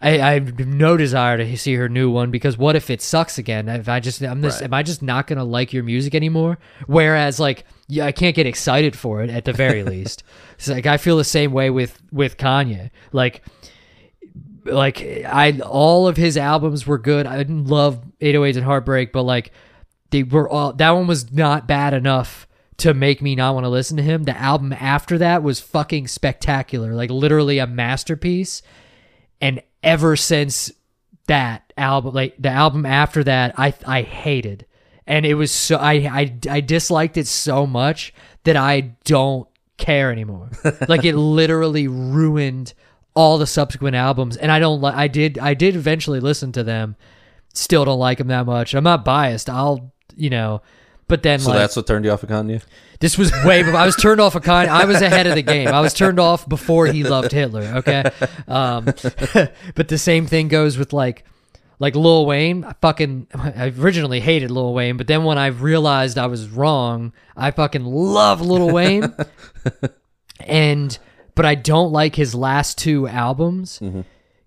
I, 0.00 0.20
I 0.20 0.32
have 0.34 0.58
no 0.58 0.98
desire 0.98 1.38
to 1.38 1.56
see 1.56 1.74
her 1.76 1.88
new 1.88 2.10
one 2.10 2.30
because 2.30 2.58
what 2.58 2.76
if 2.76 2.90
it 2.90 3.00
sucks 3.00 3.38
again? 3.38 3.70
If 3.70 3.88
I 3.88 4.00
just, 4.00 4.20
I'm 4.20 4.42
just, 4.42 4.60
Right. 4.60 4.66
am 4.66 4.74
I 4.74 4.82
just 4.82 5.00
not 5.00 5.26
gonna 5.26 5.44
like 5.44 5.72
your 5.72 5.82
music 5.82 6.14
anymore? 6.14 6.58
Whereas, 6.86 7.40
like, 7.40 7.64
yeah, 7.88 8.04
I 8.04 8.12
can't 8.12 8.36
get 8.36 8.46
excited 8.46 8.94
for 8.94 9.22
it 9.22 9.30
at 9.30 9.46
the 9.46 9.54
very 9.54 9.82
least. 9.94 10.22
It's 10.58 10.68
like 10.68 10.84
I 10.84 10.98
feel 10.98 11.16
the 11.16 11.24
same 11.24 11.52
way 11.52 11.70
with 11.70 12.02
with 12.12 12.36
Kanye. 12.36 12.90
Like, 13.12 13.44
like 14.66 15.00
I 15.00 15.58
all 15.60 16.06
of 16.06 16.18
his 16.18 16.36
albums 16.36 16.86
were 16.86 16.98
good. 16.98 17.26
I 17.26 17.38
didn't 17.38 17.64
love 17.64 18.04
808s 18.20 18.56
and 18.56 18.64
Heartbreak, 18.64 19.10
but 19.10 19.22
like 19.22 19.52
they 20.10 20.22
were 20.22 20.48
all 20.50 20.74
that 20.74 20.90
one 20.90 21.06
was 21.06 21.32
not 21.32 21.66
bad 21.66 21.94
enough 21.94 22.46
to 22.78 22.94
make 22.94 23.22
me 23.22 23.34
not 23.34 23.54
want 23.54 23.64
to 23.64 23.70
listen 23.70 23.96
to 23.96 24.02
him. 24.02 24.24
The 24.24 24.36
album 24.36 24.72
after 24.72 25.18
that 25.18 25.42
was 25.42 25.60
fucking 25.60 26.08
spectacular, 26.08 26.94
like 26.94 27.10
literally 27.10 27.58
a 27.58 27.66
masterpiece. 27.66 28.62
And 29.40 29.62
ever 29.82 30.16
since 30.16 30.72
that 31.26 31.72
album, 31.76 32.14
like 32.14 32.34
the 32.38 32.50
album 32.50 32.86
after 32.86 33.24
that, 33.24 33.54
I 33.58 33.74
I 33.86 34.02
hated, 34.02 34.66
and 35.06 35.24
it 35.24 35.34
was 35.34 35.50
so 35.50 35.76
I 35.76 35.92
I 35.92 36.38
I 36.50 36.60
disliked 36.60 37.16
it 37.16 37.26
so 37.26 37.66
much 37.66 38.12
that 38.44 38.56
I 38.56 38.80
don't 39.04 39.48
care 39.76 40.10
anymore. 40.10 40.50
like 40.88 41.04
it 41.04 41.16
literally 41.16 41.88
ruined 41.88 42.74
all 43.14 43.38
the 43.38 43.46
subsequent 43.46 43.96
albums, 43.96 44.36
and 44.36 44.50
I 44.50 44.58
don't 44.58 44.80
like. 44.80 44.94
I 44.94 45.08
did 45.08 45.38
I 45.38 45.54
did 45.54 45.76
eventually 45.76 46.20
listen 46.20 46.52
to 46.52 46.64
them. 46.64 46.96
Still 47.52 47.84
don't 47.84 48.00
like 48.00 48.18
them 48.18 48.28
that 48.28 48.46
much. 48.46 48.74
I'm 48.74 48.84
not 48.84 49.04
biased. 49.04 49.48
I'll 49.48 49.92
you 50.16 50.30
know, 50.30 50.62
but 51.14 51.22
then 51.22 51.38
So 51.38 51.50
like 51.50 51.60
that's 51.60 51.76
what 51.76 51.86
turned 51.86 52.04
you 52.04 52.10
off 52.10 52.24
of 52.24 52.28
Kanye? 52.28 52.60
this 52.98 53.16
was 53.16 53.30
way 53.44 53.62
before 53.62 53.78
I 53.78 53.86
was 53.86 53.94
turned 53.94 54.20
off 54.20 54.34
a 54.34 54.40
kind. 54.40 54.68
I 54.68 54.84
was 54.84 55.00
ahead 55.00 55.28
of 55.28 55.36
the 55.36 55.42
game. 55.42 55.68
I 55.68 55.80
was 55.80 55.94
turned 55.94 56.18
off 56.18 56.48
before 56.48 56.88
he 56.88 57.04
loved 57.04 57.30
Hitler. 57.30 57.62
Okay, 57.76 58.02
um, 58.48 58.84
but 59.76 59.86
the 59.86 59.96
same 59.96 60.26
thing 60.26 60.48
goes 60.48 60.76
with 60.76 60.92
like 60.92 61.24
like 61.78 61.94
Lil 61.94 62.26
Wayne. 62.26 62.64
I 62.64 62.72
fucking 62.80 63.28
I 63.32 63.72
originally 63.78 64.18
hated 64.18 64.50
Lil 64.50 64.74
Wayne, 64.74 64.96
but 64.96 65.06
then 65.06 65.22
when 65.22 65.38
I 65.38 65.46
realized 65.46 66.18
I 66.18 66.26
was 66.26 66.48
wrong, 66.48 67.12
I 67.36 67.52
fucking 67.52 67.84
love 67.84 68.40
Lil 68.40 68.72
Wayne. 68.72 69.14
and 70.40 70.98
but 71.36 71.46
I 71.46 71.54
don't 71.54 71.92
like 71.92 72.16
his 72.16 72.34
last 72.34 72.76
two 72.76 73.06
albums 73.06 73.80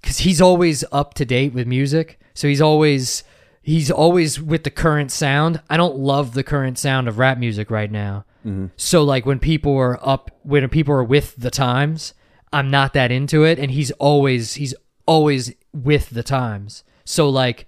because 0.01 0.17
he's 0.17 0.41
always 0.41 0.83
up 0.91 1.13
to 1.13 1.23
date 1.23 1.53
with 1.53 1.65
music. 1.65 2.19
So 2.33 2.49
he's 2.49 2.61
always 2.61 3.23
he's 3.67 3.91
always 3.91 4.41
with 4.41 4.63
the 4.63 4.71
current 4.71 5.11
sound. 5.11 5.61
I 5.69 5.75
don't 5.75 5.97
love 5.97 6.33
the 6.33 6.43
current 6.43 6.79
sound 6.79 7.09
of 7.09 7.19
rap 7.19 7.37
music 7.37 7.69
right 7.69 7.91
now. 7.91 8.23
Mm-hmm. 8.45 8.67
So 8.77 9.03
like 9.03 9.25
when 9.25 9.39
people 9.39 9.75
are 9.75 9.99
up, 10.01 10.31
when 10.43 10.67
people 10.69 10.93
are 10.93 11.03
with 11.03 11.35
the 11.35 11.51
times, 11.51 12.13
I'm 12.53 12.71
not 12.71 12.93
that 12.93 13.11
into 13.11 13.43
it, 13.43 13.59
and 13.59 13.69
he's 13.69 13.91
always 13.91 14.53
he's 14.53 14.73
always 15.05 15.53
with 15.73 16.09
the 16.11 16.23
times. 16.23 16.85
So 17.03 17.29
like 17.29 17.67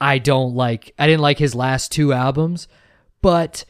I 0.00 0.16
don't 0.16 0.54
like 0.54 0.94
I 0.98 1.06
didn't 1.06 1.20
like 1.20 1.38
his 1.38 1.54
last 1.54 1.92
two 1.92 2.14
albums, 2.14 2.66
but 3.20 3.66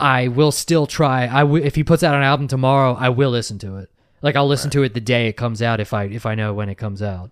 I 0.00 0.26
will 0.26 0.52
still 0.52 0.88
try. 0.88 1.28
I 1.28 1.42
w- 1.42 1.64
if 1.64 1.76
he 1.76 1.84
puts 1.84 2.02
out 2.02 2.16
an 2.16 2.24
album 2.24 2.48
tomorrow, 2.48 2.94
I 2.98 3.10
will 3.10 3.30
listen 3.30 3.60
to 3.60 3.76
it. 3.76 3.90
Like 4.22 4.34
I'll 4.34 4.48
listen 4.48 4.70
to 4.70 4.82
it 4.82 4.92
the 4.92 5.00
day 5.00 5.28
it 5.28 5.36
comes 5.36 5.62
out 5.62 5.78
if 5.78 5.94
I 5.94 6.06
if 6.06 6.26
I 6.26 6.34
know 6.34 6.52
when 6.52 6.68
it 6.68 6.78
comes 6.78 7.00
out. 7.00 7.30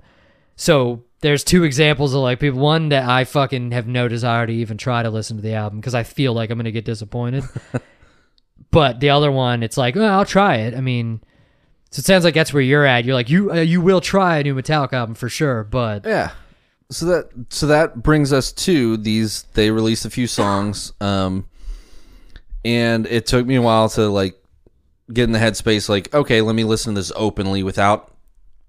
So 0.57 1.05
there's 1.21 1.43
two 1.43 1.65
examples 1.65 2.15
of 2.15 2.21
like 2.21 2.41
people. 2.41 2.61
One 2.61 2.91
that 2.91 3.09
I 3.09 3.25
fucking 3.25 3.73
have 3.73 3.87
no 3.87 4.09
desire 4.09 4.47
to 4.47 4.53
even 4.53 4.77
try 4.77 5.03
to 5.03 5.11
listen 5.11 5.37
to 5.37 5.43
the 5.43 5.55
album 5.55 5.81
because 5.81 5.95
I 5.95 6.03
feel 6.03 6.33
like 6.33 6.51
I'm 6.51 6.59
gonna 6.59 6.71
get 6.71 6.85
disappointed. 6.85 7.45
but 8.71 9.01
the 9.01 9.11
other 9.11 9.33
one, 9.33 9.63
it's 9.63 9.77
like, 9.77 9.95
well, 9.95 10.19
I'll 10.19 10.27
try 10.27 10.57
it. 10.57 10.75
I 10.75 10.81
mean, 10.81 11.21
so 11.91 12.01
it 12.01 12.05
sounds 12.05 12.25
like 12.25 12.35
that's 12.35 12.53
where 12.53 12.63
you're 12.63 12.85
at. 12.85 13.05
You're 13.05 13.15
like, 13.15 13.31
you 13.31 13.53
uh, 13.53 13.61
you 13.61 13.81
will 13.81 14.01
try 14.01 14.39
a 14.39 14.43
new 14.43 14.55
Metallica 14.55 14.95
album 14.95 15.15
for 15.15 15.29
sure, 15.29 15.65
but 15.65 16.05
Yeah. 16.05 16.33
So 16.91 17.07
that 17.07 17.31
so 17.49 17.69
that 17.69 18.03
brings 18.03 18.33
us 18.33 18.53
to 18.53 18.97
these. 18.99 19.45
They 19.55 19.71
released 19.71 20.05
a 20.05 20.11
few 20.11 20.27
songs, 20.27 20.93
um, 21.01 21.49
and 22.65 23.07
it 23.07 23.27
took 23.27 23.47
me 23.47 23.55
a 23.55 23.63
while 23.63 23.89
to 23.91 24.09
like 24.09 24.35
get 25.13 25.25
in 25.25 25.33
the 25.33 25.39
headspace. 25.39 25.89
Like, 25.89 26.15
okay, 26.15 26.43
let 26.43 26.55
me 26.55 26.65
listen 26.65 26.95
to 26.95 27.01
this 27.01 27.13
openly 27.17 27.63
without 27.63 28.14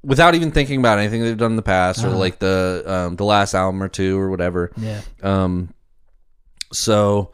without 0.05 0.35
even 0.35 0.51
thinking 0.51 0.79
about 0.79 0.99
anything 0.99 1.21
they've 1.23 1.37
done 1.37 1.53
in 1.53 1.55
the 1.55 1.61
past 1.63 2.03
or 2.03 2.09
like 2.11 2.39
the 2.39 2.83
um, 2.85 3.15
the 3.15 3.25
last 3.25 3.53
album 3.55 3.81
or 3.81 3.87
two 3.89 4.19
or 4.19 4.29
whatever. 4.29 4.71
yeah, 4.77 5.01
Um, 5.23 5.73
so 6.71 7.31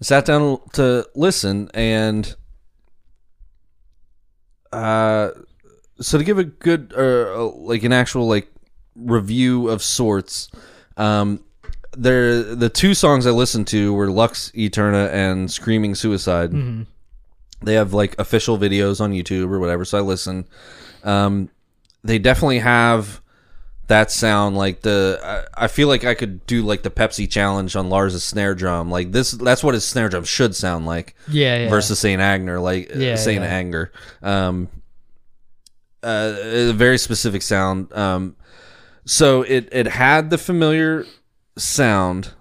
I 0.00 0.04
sat 0.04 0.24
down 0.24 0.58
to 0.72 1.06
listen, 1.14 1.70
and 1.74 2.34
uh, 4.72 5.30
so 6.00 6.18
to 6.18 6.24
give 6.24 6.38
a 6.38 6.44
good, 6.44 6.92
uh, 6.96 7.46
like 7.56 7.82
an 7.82 7.92
actual 7.92 8.28
like 8.28 8.48
review 8.94 9.68
of 9.68 9.82
sorts, 9.82 10.50
um, 10.96 11.40
there 11.96 12.42
the 12.42 12.68
two 12.68 12.94
songs 12.94 13.26
I 13.26 13.30
listened 13.30 13.66
to 13.68 13.92
were 13.94 14.10
Lux 14.10 14.50
Æterna 14.52 15.10
and 15.12 15.50
Screaming 15.50 15.94
Suicide. 15.94 16.52
They 17.62 17.74
have 17.74 17.92
like 17.92 18.14
official 18.18 18.56
videos 18.58 19.00
on 19.00 19.12
YouTube 19.12 19.50
or 19.50 19.58
whatever, 19.58 19.84
so 19.84 19.98
I 19.98 20.00
listen. 20.02 20.46
Um, 21.02 21.48
they 22.08 22.18
definitely 22.18 22.60
have 22.60 23.20
that 23.88 24.10
sound 24.10 24.56
like 24.56 24.80
the 24.80 25.20
I, 25.22 25.64
I 25.64 25.68
feel 25.68 25.88
like 25.88 26.04
I 26.04 26.14
could 26.14 26.46
do 26.46 26.62
like 26.62 26.82
the 26.82 26.90
Pepsi 26.90 27.30
challenge 27.30 27.76
on 27.76 27.90
Lars's 27.90 28.24
snare 28.24 28.54
drum. 28.54 28.90
Like 28.90 29.12
this 29.12 29.32
that's 29.32 29.62
what 29.62 29.74
his 29.74 29.84
snare 29.84 30.08
drum 30.08 30.24
should 30.24 30.56
sound 30.56 30.86
like 30.86 31.14
yeah, 31.28 31.64
yeah. 31.64 31.68
versus 31.68 31.98
Saint 31.98 32.20
Anger, 32.20 32.60
like 32.60 32.90
Yeah, 32.94 33.12
uh, 33.12 33.16
Saint 33.16 33.42
yeah. 33.42 33.48
Anger. 33.48 33.92
Um 34.22 34.68
uh, 36.02 36.36
a 36.40 36.72
very 36.72 36.96
specific 36.96 37.42
sound. 37.42 37.92
Um 37.92 38.36
so 39.04 39.42
it 39.42 39.68
it 39.72 39.86
had 39.86 40.30
the 40.30 40.38
familiar 40.38 41.04
sound 41.56 42.32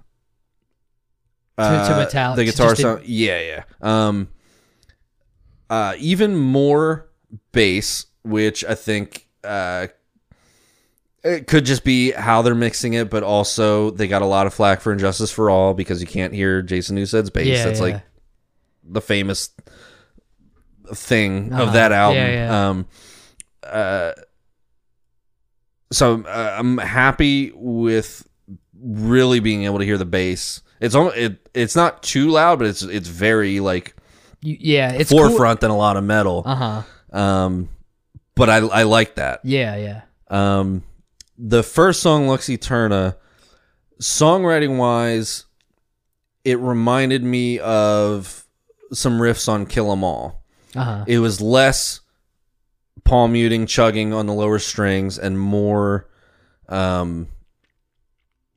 uh, 1.58 2.06
Metallica, 2.06 2.36
the 2.36 2.46
guitar 2.46 2.76
sound. 2.76 3.06
Yeah, 3.06 3.42
yeah. 3.42 3.64
Um, 3.82 4.30
uh, 5.70 5.96
even 5.98 6.36
more 6.36 7.10
bass, 7.52 8.06
which 8.22 8.64
I 8.64 8.76
think 8.76 9.27
uh, 9.44 9.88
it 11.24 11.48
could 11.48 11.66
just 11.66 11.84
be 11.84 12.12
how 12.12 12.42
they're 12.42 12.56
mixing 12.56 12.94
it, 12.94 13.10
but 13.10 13.24
also 13.24 13.90
they 13.92 14.08
got 14.08 14.22
a 14.22 14.26
lot 14.26 14.48
of 14.48 14.54
flack 14.54 14.82
for 14.82 14.92
And 14.92 15.00
Justice 15.02 15.32
for 15.32 15.50
All 15.50 15.74
because 15.74 16.00
you 16.02 16.08
can't 16.08 16.34
hear 16.34 16.62
Jason 16.62 16.96
Newsted's 16.96 17.30
bass. 17.30 17.48
yeah, 17.48 17.66
That's 17.66 17.80
yeah. 17.80 17.86
like 17.86 18.02
the 18.84 19.02
famous 19.02 19.50
thing 20.94 21.52
Uh-huh. 21.52 21.64
of 21.64 21.74
that 21.74 21.92
album. 21.92 22.18
Yeah. 22.24 22.70
Um, 22.70 22.86
uh, 23.64 24.14
so 25.92 26.22
uh, 26.24 26.56
I'm 26.58 26.78
happy 26.78 27.52
with 27.56 28.28
really 28.80 29.40
being 29.40 29.64
able 29.66 29.80
to 29.80 29.86
hear 29.86 29.98
the 29.98 30.06
bass. 30.06 30.62
It's 30.80 30.96
almost, 30.96 31.18
it 31.18 31.50
it's 31.54 31.76
not 31.76 32.04
too 32.04 32.30
loud, 32.30 32.60
but 32.60 32.68
it's 32.68 32.84
it's 32.84 33.08
very 33.08 33.60
like 33.60 33.96
yeah, 34.42 34.92
it's 34.92 35.10
forefront 35.12 35.62
than 35.62 35.72
a 35.72 35.76
lot 35.78 35.98
of 35.98 36.04
metal. 36.04 36.44
Uh 36.46 36.56
huh. 37.12 37.20
Um, 37.20 37.70
but 38.38 38.50
I 38.50 38.58
I 38.58 38.84
like 38.84 39.16
that. 39.16 39.42
Yeah, 39.44 39.76
yeah. 39.76 40.02
Um, 40.30 40.84
the 41.38 41.64
first 41.64 42.02
song, 42.02 42.28
Lux 42.28 42.48
Æterna, 42.48 43.16
songwriting 44.02 44.78
wise, 44.78 45.46
it 46.44 46.60
reminded 46.60 47.24
me 47.24 47.60
of 47.60 48.46
some 48.94 49.20
riffs 49.20 49.48
on 49.50 49.66
Kill 49.66 49.92
'Em 49.92 50.04
All. 50.04 50.44
Uh 50.76 50.84
huh. 50.84 51.04
It 51.08 51.20
was 51.20 51.42
less 51.42 52.02
palm 53.04 53.34
muting, 53.34 53.66
chugging 53.66 54.14
on 54.14 54.26
the 54.28 54.34
lower 54.34 54.60
strings, 54.60 55.18
and 55.18 55.40
more, 55.40 56.08
um, 56.70 57.28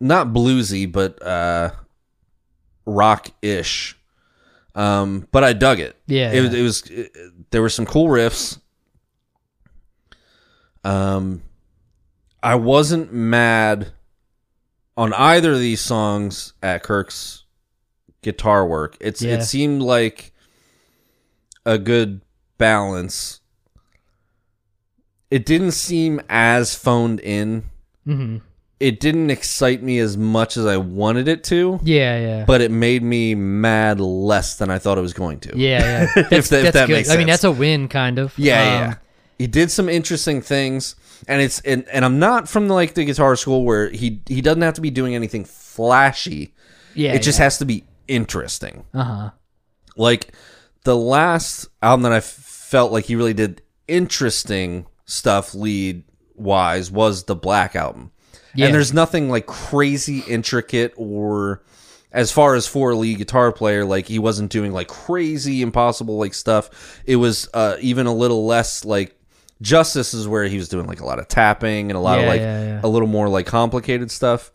not 0.00 0.28
bluesy, 0.28 0.90
but 0.90 1.20
uh, 1.24 1.70
rock 2.86 3.28
ish. 3.42 3.96
Um, 4.74 5.26
but 5.32 5.42
I 5.44 5.52
dug 5.52 5.80
it. 5.80 5.96
Yeah, 6.06 6.32
it, 6.32 6.40
was- 6.40 6.52
yeah. 6.52 6.58
it 6.58 6.62
was. 6.62 6.82
It, 6.90 7.50
there 7.50 7.62
were 7.62 7.68
some 7.68 7.86
cool 7.86 8.06
riffs. 8.08 8.58
Um, 10.84 11.42
I 12.42 12.54
wasn't 12.54 13.12
mad 13.12 13.88
on 14.96 15.12
either 15.14 15.52
of 15.52 15.58
these 15.58 15.80
songs 15.80 16.52
at 16.62 16.82
Kirk's 16.82 17.44
guitar 18.22 18.66
work. 18.66 18.96
It's 19.00 19.22
Yeah. 19.22 19.34
it 19.34 19.42
seemed 19.42 19.82
like 19.82 20.32
a 21.66 21.78
good 21.78 22.20
balance. 22.58 23.40
It 25.30 25.46
didn't 25.46 25.72
seem 25.72 26.20
as 26.28 26.74
phoned 26.74 27.20
in. 27.20 27.64
hmm 28.04 28.38
It 28.80 28.98
didn't 28.98 29.28
excite 29.30 29.82
me 29.82 29.98
as 29.98 30.16
much 30.16 30.56
as 30.56 30.64
I 30.64 30.78
wanted 30.78 31.28
it 31.28 31.44
to, 31.44 31.78
Yeah, 31.84 32.18
yeah. 32.18 32.44
but 32.46 32.62
it 32.62 32.70
made 32.70 33.02
me 33.02 33.34
mad 33.34 34.00
less 34.00 34.56
than 34.56 34.70
I 34.70 34.78
thought 34.78 34.96
it 34.96 35.02
was 35.02 35.12
going 35.12 35.38
to. 35.40 35.52
yeah, 35.58 36.08
yeah. 36.16 36.28
If 36.30 36.48
that- 36.48 36.64
if 36.64 36.72
that 36.72 36.88
makes 36.88 37.10
I 37.10 37.16
mean, 37.18 37.26
that's 37.26 37.44
a 37.44 37.50
win, 37.52 37.88
kind 37.88 38.18
of. 38.18 38.32
Yeah, 38.38 38.60
Um, 38.62 38.66
yeah. 38.68 38.94
He 39.40 39.46
did 39.46 39.70
some 39.70 39.88
interesting 39.88 40.42
things, 40.42 40.96
and 41.26 41.40
it's 41.40 41.60
and, 41.60 41.88
and 41.88 42.04
I'm 42.04 42.18
not 42.18 42.46
from 42.46 42.68
like 42.68 42.92
the 42.92 43.06
guitar 43.06 43.36
school 43.36 43.64
where 43.64 43.88
he 43.88 44.20
he 44.26 44.42
doesn't 44.42 44.60
have 44.60 44.74
to 44.74 44.82
be 44.82 44.90
doing 44.90 45.14
anything 45.14 45.46
flashy. 45.46 46.52
Yeah. 46.94 47.14
it 47.14 47.22
just 47.22 47.38
has 47.38 47.56
to 47.56 47.64
be 47.64 47.84
interesting. 48.06 48.84
Uh 48.92 49.02
huh. 49.02 49.30
Like 49.96 50.34
the 50.84 50.94
last 50.94 51.68
album 51.80 52.02
that 52.02 52.12
I 52.12 52.20
felt 52.20 52.92
like 52.92 53.06
he 53.06 53.16
really 53.16 53.32
did 53.32 53.62
interesting 53.88 54.84
stuff 55.06 55.54
lead 55.54 56.04
wise 56.34 56.90
was 56.90 57.24
the 57.24 57.34
Black 57.34 57.74
album. 57.74 58.12
Yeah. 58.54 58.66
And 58.66 58.74
there's 58.74 58.92
nothing 58.92 59.30
like 59.30 59.46
crazy 59.46 60.18
intricate 60.28 60.92
or 60.98 61.62
as 62.12 62.30
far 62.30 62.56
as 62.56 62.66
for 62.66 62.90
a 62.90 62.94
lead 62.94 63.16
guitar 63.16 63.52
player, 63.52 63.86
like 63.86 64.06
he 64.06 64.18
wasn't 64.18 64.50
doing 64.50 64.74
like 64.74 64.88
crazy 64.88 65.62
impossible 65.62 66.18
like 66.18 66.34
stuff. 66.34 67.00
It 67.06 67.16
was 67.16 67.48
uh, 67.54 67.76
even 67.80 68.06
a 68.06 68.12
little 68.12 68.44
less 68.44 68.84
like 68.84 69.16
Justice 69.62 70.14
is 70.14 70.26
where 70.26 70.44
he 70.44 70.56
was 70.56 70.68
doing 70.68 70.86
like 70.86 71.00
a 71.00 71.06
lot 71.06 71.18
of 71.18 71.28
tapping 71.28 71.90
and 71.90 71.96
a 71.96 72.00
lot 72.00 72.18
of 72.18 72.26
like 72.26 72.40
yeah, 72.40 72.64
yeah. 72.64 72.80
a 72.82 72.88
little 72.88 73.08
more 73.08 73.28
like 73.28 73.46
complicated 73.46 74.10
stuff. 74.10 74.50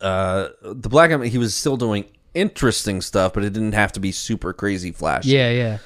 Uh, 0.00 0.48
the 0.62 0.88
Black 0.88 1.10
album, 1.10 1.28
he 1.28 1.38
was 1.38 1.54
still 1.54 1.76
doing 1.76 2.04
interesting 2.34 3.00
stuff, 3.00 3.32
but 3.32 3.44
it 3.44 3.52
didn't 3.52 3.72
have 3.72 3.92
to 3.92 4.00
be 4.00 4.12
super 4.12 4.52
crazy 4.52 4.92
flashy 4.92 5.30
Yeah, 5.30 5.50
yeah. 5.50 5.78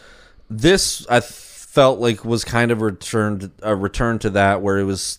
this 0.50 1.06
I 1.08 1.20
felt 1.20 1.98
like 1.98 2.24
was 2.24 2.44
kind 2.44 2.70
of 2.70 2.82
returned 2.82 3.50
a 3.62 3.74
return 3.74 4.18
to 4.20 4.30
that 4.30 4.62
where 4.62 4.78
it 4.78 4.84
was 4.84 5.18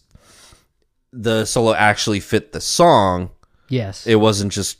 the 1.11 1.45
solo 1.45 1.73
actually 1.73 2.19
fit 2.19 2.51
the 2.51 2.61
song. 2.61 3.31
Yes. 3.67 4.05
It 4.05 4.15
wasn't 4.15 4.51
just 4.53 4.77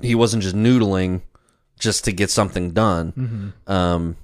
he 0.00 0.14
wasn't 0.14 0.42
just 0.42 0.54
noodling 0.54 1.22
just 1.78 2.04
to 2.04 2.12
get 2.12 2.30
something 2.30 2.70
done. 2.70 3.12
Mm-hmm. 3.12 3.72
Um 3.72 4.16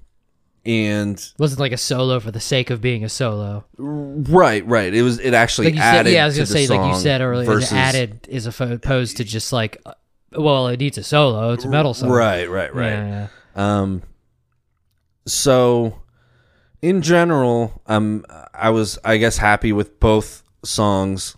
and 0.66 1.32
wasn't 1.38 1.60
like 1.60 1.72
a 1.72 1.76
solo 1.76 2.20
for 2.20 2.30
the 2.30 2.40
sake 2.40 2.70
of 2.70 2.80
being 2.80 3.02
a 3.04 3.08
solo. 3.08 3.64
right, 3.78 4.64
right. 4.66 4.92
It 4.92 5.02
was 5.02 5.18
it 5.18 5.32
actually 5.34 5.68
Like 5.68 5.74
you 5.74 5.80
said, 5.80 5.94
added 6.00 6.12
yeah, 6.12 6.22
I 6.24 6.26
was 6.26 6.36
gonna 6.36 6.46
say, 6.46 6.66
like 6.66 6.94
you 6.94 7.00
said 7.00 7.20
earlier, 7.20 7.46
versus, 7.46 7.72
it 7.72 7.76
added 7.76 8.26
is 8.28 8.46
opposed 8.46 9.16
to 9.16 9.24
just 9.24 9.52
like, 9.52 9.80
uh, 9.86 9.94
well, 10.32 10.68
it 10.68 10.78
needs 10.80 10.98
a 10.98 11.02
solo. 11.02 11.52
It's 11.52 11.64
a 11.64 11.68
metal 11.68 11.94
song. 11.94 12.10
Right, 12.10 12.48
right, 12.48 12.74
right. 12.74 12.90
Yeah, 12.90 13.26
Um, 13.56 14.02
so 15.26 16.00
in 16.82 17.02
general, 17.02 17.82
um, 17.86 18.24
I 18.54 18.70
was, 18.70 18.98
I 19.04 19.16
guess, 19.16 19.38
happy 19.38 19.72
with 19.72 20.00
both 20.00 20.42
songs. 20.64 21.36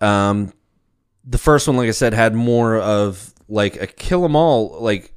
Um, 0.00 0.52
the 1.24 1.38
first 1.38 1.66
one, 1.68 1.76
like 1.76 1.88
I 1.88 1.92
said, 1.92 2.14
had 2.14 2.34
more 2.34 2.76
of 2.78 3.32
like 3.48 3.80
a 3.80 3.86
kill 3.86 4.24
'em 4.24 4.36
all, 4.36 4.78
like 4.80 5.12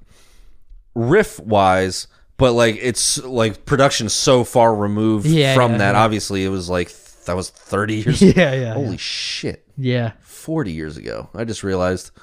riff 0.96 1.40
wise, 1.40 2.08
but 2.40 2.54
like 2.54 2.78
it's 2.82 3.24
like 3.24 3.66
production 3.66 4.10
so 4.10 4.44
far 4.44 4.74
removed 4.76 5.28
Yeah, 5.28 5.54
from 5.54 5.74
yeah, 5.74 5.78
that. 5.78 5.92
yeah. 5.94 6.02
Obviously, 6.02 6.44
it 6.44 6.50
was 6.50 6.68
like 6.70 6.92
that 7.26 7.36
was 7.36 7.52
thirty 7.52 7.96
years. 8.02 8.22
yeah, 8.22 8.54
yeah. 8.56 8.74
Holy 8.74 8.98
shit, 8.98 9.64
yeah. 9.78 10.14
forty 10.22 10.72
years 10.72 10.98
ago. 10.98 11.30
I 11.36 11.44
just 11.46 11.64
realized. 11.64 12.10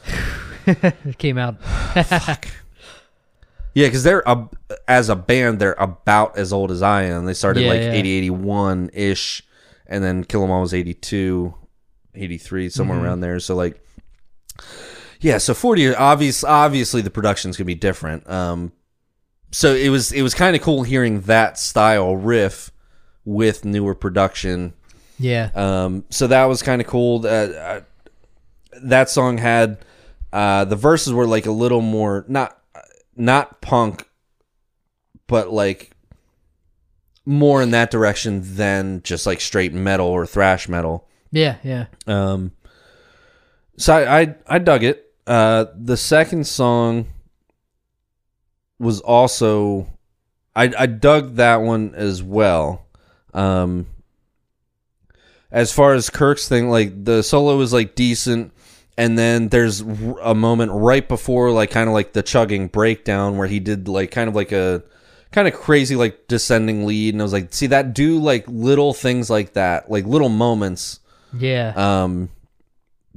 It 0.66 1.18
came 1.18 1.38
out. 1.38 1.58
Yeah, 3.74 3.88
because 3.88 4.04
they're 4.04 4.26
uh, 4.26 4.46
as 4.88 5.10
a 5.10 5.16
band, 5.16 5.58
they're 5.58 5.74
about 5.78 6.38
as 6.38 6.50
old 6.52 6.70
as 6.70 6.80
I 6.82 7.02
am. 7.04 7.26
They 7.26 7.34
started 7.34 7.60
Yeah, 7.64 7.68
like 7.68 7.80
yeah. 7.82 7.92
80, 7.92 8.10
81 8.10 8.90
ish, 8.94 9.42
and 9.86 10.02
then 10.02 10.24
Kill 10.24 10.42
'Em 10.44 10.50
All 10.50 10.62
was 10.62 10.72
82, 10.72 11.52
83, 12.14 12.70
somewhere 12.70 12.96
Mm-hmm. 12.96 13.04
around 13.06 13.20
there. 13.20 13.38
So 13.38 13.54
like, 13.54 13.78
yeah, 15.20 15.36
so 15.38 15.52
forty 15.52 15.82
years. 15.82 15.96
Obvious, 15.96 16.42
obviously, 16.42 17.02
the 17.02 17.10
production's 17.10 17.56
gonna 17.58 17.66
be 17.66 17.74
different. 17.74 18.28
Um, 18.30 18.72
so 19.50 19.74
it 19.74 19.88
was 19.88 20.12
it 20.12 20.22
was 20.22 20.34
kind 20.34 20.56
of 20.56 20.62
cool 20.62 20.82
hearing 20.82 21.22
that 21.22 21.58
style 21.58 22.16
riff 22.16 22.70
with 23.24 23.64
newer 23.64 23.94
production. 23.94 24.74
Yeah. 25.18 25.50
Um, 25.54 26.04
so 26.10 26.26
that 26.26 26.44
was 26.44 26.62
kind 26.62 26.80
of 26.80 26.86
cool. 26.86 27.24
Uh, 27.26 27.28
uh, 27.28 27.80
that 28.82 29.08
song 29.08 29.38
had 29.38 29.78
uh, 30.32 30.64
the 30.64 30.76
verses 30.76 31.12
were 31.12 31.26
like 31.26 31.46
a 31.46 31.52
little 31.52 31.80
more 31.80 32.24
not 32.28 32.58
not 33.16 33.60
punk, 33.60 34.08
but 35.26 35.50
like 35.50 35.92
more 37.24 37.62
in 37.62 37.70
that 37.72 37.90
direction 37.90 38.42
than 38.56 39.02
just 39.02 39.26
like 39.26 39.40
straight 39.40 39.72
metal 39.72 40.06
or 40.06 40.26
thrash 40.26 40.68
metal. 40.68 41.08
Yeah. 41.32 41.56
Yeah. 41.64 41.86
Um, 42.06 42.52
so 43.76 43.94
I, 43.94 44.20
I 44.20 44.34
I 44.46 44.58
dug 44.58 44.84
it. 44.84 45.12
Uh, 45.26 45.66
the 45.74 45.96
second 45.96 46.46
song 46.46 47.08
was 48.78 49.00
also 49.00 49.88
I 50.54 50.72
I 50.78 50.86
dug 50.86 51.36
that 51.36 51.56
one 51.62 51.94
as 51.94 52.22
well. 52.22 52.86
Um, 53.34 53.86
as 55.50 55.72
far 55.72 55.94
as 55.94 56.10
Kirk's 56.10 56.48
thing, 56.48 56.68
like 56.70 57.04
the 57.04 57.22
solo 57.22 57.60
is 57.60 57.72
like 57.72 57.94
decent, 57.94 58.52
and 58.98 59.18
then 59.18 59.48
there's 59.48 59.80
a 59.80 60.34
moment 60.34 60.72
right 60.72 61.06
before 61.06 61.50
like 61.50 61.70
kind 61.70 61.88
of 61.88 61.94
like 61.94 62.12
the 62.12 62.22
chugging 62.22 62.68
breakdown 62.68 63.36
where 63.36 63.46
he 63.46 63.60
did 63.60 63.88
like 63.88 64.10
kind 64.10 64.28
of 64.28 64.34
like 64.34 64.52
a 64.52 64.82
kind 65.32 65.46
of 65.48 65.54
crazy 65.54 65.96
like 65.96 66.26
descending 66.28 66.86
lead, 66.86 67.14
and 67.14 67.22
I 67.22 67.24
was 67.24 67.32
like, 67.32 67.52
see 67.54 67.68
that 67.68 67.94
do 67.94 68.18
like 68.18 68.44
little 68.48 68.92
things 68.92 69.30
like 69.30 69.52
that, 69.54 69.90
like 69.90 70.04
little 70.06 70.28
moments 70.28 71.00
Yeah. 71.38 71.72
um 71.76 72.28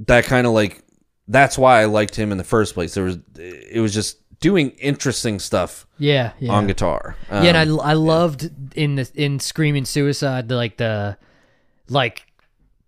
that 0.06 0.24
kind 0.24 0.46
of 0.46 0.52
like 0.52 0.82
that's 1.28 1.56
why 1.58 1.80
I 1.80 1.84
liked 1.86 2.16
him 2.16 2.32
in 2.32 2.38
the 2.38 2.44
first 2.44 2.74
place. 2.74 2.94
There 2.94 3.04
was 3.04 3.18
it 3.38 3.80
was 3.80 3.92
just 3.94 4.18
doing 4.40 4.70
interesting 4.70 5.38
stuff 5.38 5.86
yeah. 5.98 6.32
Yeah. 6.38 6.52
on 6.52 6.66
guitar. 6.66 7.16
Um, 7.30 7.44
yeah, 7.44 7.50
and 7.60 7.80
I, 7.80 7.90
I 7.90 7.92
loved 7.92 8.50
in 8.76 8.96
the 8.96 9.10
in 9.14 9.38
Screaming 9.38 9.84
Suicide 9.84 10.48
the 10.48 10.56
like 10.56 10.76
the 10.76 11.16
like 11.88 12.26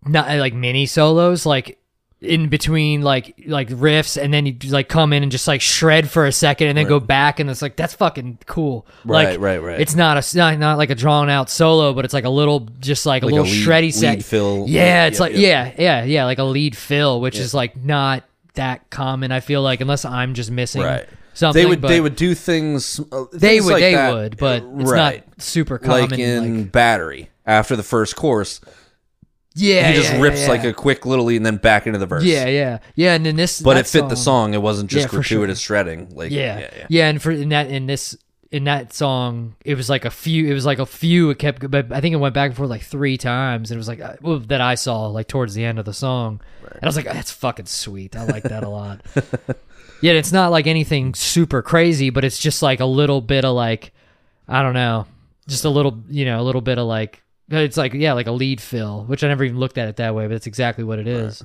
not 0.04 0.28
like 0.38 0.54
mini 0.54 0.86
solos 0.86 1.46
like 1.46 1.78
in 2.20 2.48
between 2.48 3.02
like 3.02 3.34
like 3.46 3.68
riffs 3.68 4.20
and 4.20 4.32
then 4.32 4.46
you 4.46 4.56
like 4.70 4.88
come 4.88 5.12
in 5.12 5.24
and 5.24 5.32
just 5.32 5.48
like 5.48 5.60
shred 5.60 6.08
for 6.08 6.24
a 6.24 6.30
second 6.32 6.68
and 6.68 6.78
then 6.78 6.86
go 6.86 7.00
back 7.00 7.40
and 7.40 7.50
it's 7.50 7.60
like 7.62 7.74
that's 7.74 7.94
fucking 7.94 8.38
cool. 8.46 8.86
Right, 9.04 9.30
like, 9.30 9.40
right, 9.40 9.58
right. 9.62 9.80
It's 9.80 9.96
not 9.96 10.16
a 10.16 10.36
not, 10.36 10.58
not 10.58 10.78
like 10.78 10.90
a 10.90 10.94
drawn 10.94 11.28
out 11.28 11.50
solo, 11.50 11.92
but 11.92 12.04
it's 12.04 12.14
like 12.14 12.24
a 12.24 12.30
little 12.30 12.60
just 12.78 13.06
like 13.06 13.22
a 13.22 13.26
Like 13.26 13.32
a 13.32 13.34
little 13.36 13.50
lead- 13.50 13.66
shreddy 13.66 13.92
set. 13.92 14.16
lead 14.16 14.24
fill. 14.24 14.66
Yeah, 14.68 15.06
it's 15.06 15.16
Yep, 15.16 15.20
like 15.20 15.32
yep. 15.32 15.40
yeah, 15.78 15.82
yeah, 15.82 16.04
yeah, 16.04 16.24
like 16.24 16.38
a 16.38 16.44
lead 16.44 16.76
fill, 16.76 17.20
which 17.20 17.38
is 17.38 17.54
like 17.54 17.76
not 17.76 18.22
that 18.54 18.88
common. 18.90 19.32
I 19.32 19.40
feel 19.40 19.62
like 19.62 19.80
unless 19.80 20.04
I'm 20.04 20.34
just 20.34 20.50
missing 20.50 20.82
Right. 20.82 21.08
Something. 21.34 21.62
they 21.62 21.68
would 21.68 21.82
they 21.82 22.00
would 22.00 22.16
do 22.16 22.34
things. 22.34 23.00
uh, 23.10 23.24
they 23.32 23.60
would 23.60 23.72
like 23.72 23.80
they 23.80 23.94
that, 23.94 24.14
would, 24.14 24.36
but 24.36 24.62
it's 24.62 24.90
right. 24.90 25.26
not 25.26 25.42
super 25.42 25.78
common. 25.78 26.10
like 26.10 26.18
in 26.18 26.58
like- 26.62 26.72
Battery 26.72 27.30
after 27.46 27.76
the 27.76 27.82
first 27.82 28.16
course. 28.16 28.60
yeah, 29.54 29.88
he 29.88 29.94
just 29.94 30.12
yeah, 30.12 30.20
rips 30.20 30.42
yeah, 30.42 30.48
like 30.48 30.64
a 30.64 30.72
quick 30.72 31.04
little 31.04 31.28
and 31.28 31.44
then 31.44 31.56
back 31.56 31.86
into 31.86 31.98
the 31.98 32.06
verse. 32.06 32.24
yeah, 32.24 32.46
yeah, 32.46 32.78
yeah. 32.94 33.14
And 33.14 33.26
then 33.26 33.36
this, 33.36 33.60
but 33.60 33.76
it 33.76 33.86
fit 33.86 34.08
the 34.08 34.16
song. 34.16 34.54
It 34.54 34.62
wasn't 34.62 34.90
just 34.90 35.04
Yeah, 35.04 35.08
for 35.08 35.22
sure. 35.22 35.38
gratuitous 35.38 35.60
shredding. 35.60 36.14
Like 36.14 36.30
Yeah, 36.30 36.58
yeah, 36.58 36.70
yeah, 36.76 36.86
yeah. 36.88 37.08
And 37.08 37.20
for 37.20 37.30
in 37.30 37.50
that 37.50 37.70
in 37.70 37.86
this 37.86 38.16
in 38.50 38.64
that 38.64 38.92
song, 38.92 39.56
it 39.64 39.76
was 39.76 39.88
like 39.88 40.04
a 40.04 40.10
few. 40.10 40.46
It 40.50 40.52
was 40.52 40.66
like 40.66 40.78
a 40.78 40.84
few. 40.86 41.30
It 41.30 41.38
kept, 41.38 41.70
but 41.70 41.90
I 41.90 42.02
think 42.02 42.12
it 42.12 42.18
went 42.18 42.34
back 42.34 42.50
and 42.50 42.56
forth 42.56 42.68
like 42.68 42.82
three 42.82 43.16
times. 43.16 43.70
And 43.70 43.76
it 43.76 43.80
was 43.80 43.88
like 43.88 44.00
uh, 44.00 44.16
well, 44.20 44.38
that 44.40 44.60
I 44.60 44.74
saw 44.74 45.06
like 45.06 45.26
towards 45.26 45.54
the 45.54 45.64
end 45.64 45.78
of 45.78 45.86
the 45.86 45.94
song, 45.94 46.40
and 46.70 46.82
I 46.82 46.86
was 46.86 46.94
like, 46.96 47.06
that's 47.06 47.30
fucking 47.30 47.64
sweet. 47.66 48.14
I 48.14 48.24
like 48.24 48.42
that 48.44 48.62
a 48.62 48.68
lot. 48.68 49.00
yeah, 50.02 50.12
it's 50.12 50.32
not 50.32 50.50
like 50.50 50.66
anything 50.66 51.14
super 51.14 51.62
crazy, 51.62 52.10
but 52.10 52.24
it's 52.24 52.38
just 52.38 52.62
like 52.62 52.80
a 52.80 52.84
little 52.84 53.20
bit 53.22 53.44
of 53.44 53.54
like, 53.54 53.92
I 54.46 54.62
don't 54.62 54.74
know, 54.74 55.06
just 55.48 55.64
a 55.64 55.70
little, 55.70 56.02
you 56.10 56.24
know, 56.24 56.40
a 56.40 56.44
little 56.44 56.60
bit 56.60 56.78
of 56.78 56.86
like. 56.86 57.22
It's 57.48 57.76
like 57.76 57.92
yeah, 57.92 58.12
like 58.14 58.26
a 58.28 58.32
lead 58.32 58.60
fill, 58.60 59.04
which 59.04 59.22
I 59.24 59.28
never 59.28 59.44
even 59.44 59.58
looked 59.58 59.76
at 59.76 59.88
it 59.88 59.96
that 59.96 60.14
way, 60.14 60.26
but 60.26 60.34
it's 60.34 60.46
exactly 60.46 60.84
what 60.84 60.98
it 60.98 61.06
is. 61.06 61.42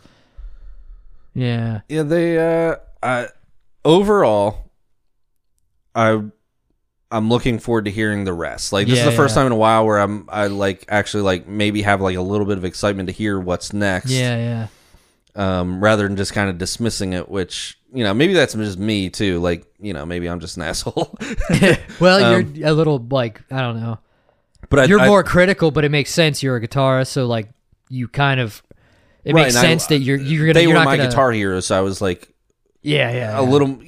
Yeah. 1.33 1.81
Yeah, 1.89 2.03
they 2.03 2.37
uh 2.37 2.77
I 3.03 3.27
overall 3.83 4.71
I 5.93 6.21
I'm 7.11 7.29
looking 7.29 7.59
forward 7.59 7.85
to 7.85 7.91
hearing 7.91 8.23
the 8.25 8.33
rest. 8.33 8.71
Like 8.73 8.87
this 8.87 8.97
Yeah, 8.97 9.05
is 9.05 9.11
the 9.11 9.15
first 9.17 9.33
yeah. 9.33 9.41
time 9.41 9.45
in 9.47 9.51
a 9.51 9.57
while 9.57 9.85
where 9.85 9.97
I'm 9.97 10.29
I 10.29 10.47
like 10.47 10.85
actually 10.87 11.23
like 11.23 11.47
maybe 11.47 11.81
have 11.81 11.99
like 11.99 12.15
a 12.15 12.21
little 12.21 12.45
bit 12.45 12.57
of 12.57 12.63
excitement 12.65 13.07
to 13.07 13.13
hear 13.13 13.39
what's 13.39 13.73
next. 13.73 14.09
Yeah, 14.11 14.37
yeah. 14.37 14.67
Um 15.37 15.81
rather 15.81 16.07
than 16.07 16.17
just 16.17 16.33
kind 16.33 16.49
of 16.49 16.57
dismissing 16.57 17.13
it, 17.13 17.29
which 17.29 17.79
you 17.93 18.03
know, 18.03 18.13
maybe 18.13 18.33
that's 18.33 18.53
just 18.53 18.77
me 18.77 19.09
too. 19.09 19.39
Like, 19.39 19.65
you 19.79 19.93
know, 19.93 20.05
maybe 20.05 20.27
I'm 20.27 20.39
just 20.41 20.57
an 20.57 20.63
asshole. 20.69 21.17
Well, 22.01 22.23
Um, 22.35 22.53
you're 22.55 22.67
a 22.67 22.73
little 22.73 23.05
like 23.09 23.41
I 23.51 23.61
don't 23.61 23.79
know. 23.79 23.99
but 24.69 24.79
I, 24.79 24.83
You're 24.85 24.99
I- 24.99 25.07
more 25.07 25.23
critical, 25.23 25.71
but 25.71 25.85
it 25.85 25.89
makes 25.89 26.11
sense. 26.11 26.43
You're 26.43 26.57
a 26.57 26.61
guitarist, 26.67 27.07
so 27.07 27.25
like 27.27 27.49
you 27.89 28.07
kind 28.07 28.39
of 28.39 28.61
it 29.23 29.33
Right, 29.33 29.43
makes 29.43 29.55
and 29.55 29.65
I- 29.65 29.69
sense 29.69 29.87
that 29.87 29.99
you're 29.99 30.17
you're 30.17 30.45
gonna 30.47 30.53
they 30.55 30.63
you're 30.63 30.69
were 30.71 30.75
not 30.75 30.85
my 30.85 30.97
gonna, 30.97 31.09
guitar 31.09 31.31
heroes, 31.31 31.67
so 31.67 31.77
I 31.77 31.81
was 31.81 32.01
like 32.01 32.27
Yeah, 32.81 33.11
yeah, 33.11 33.39
a 33.39 33.43
yeah. 33.43 33.49
little 33.49 33.79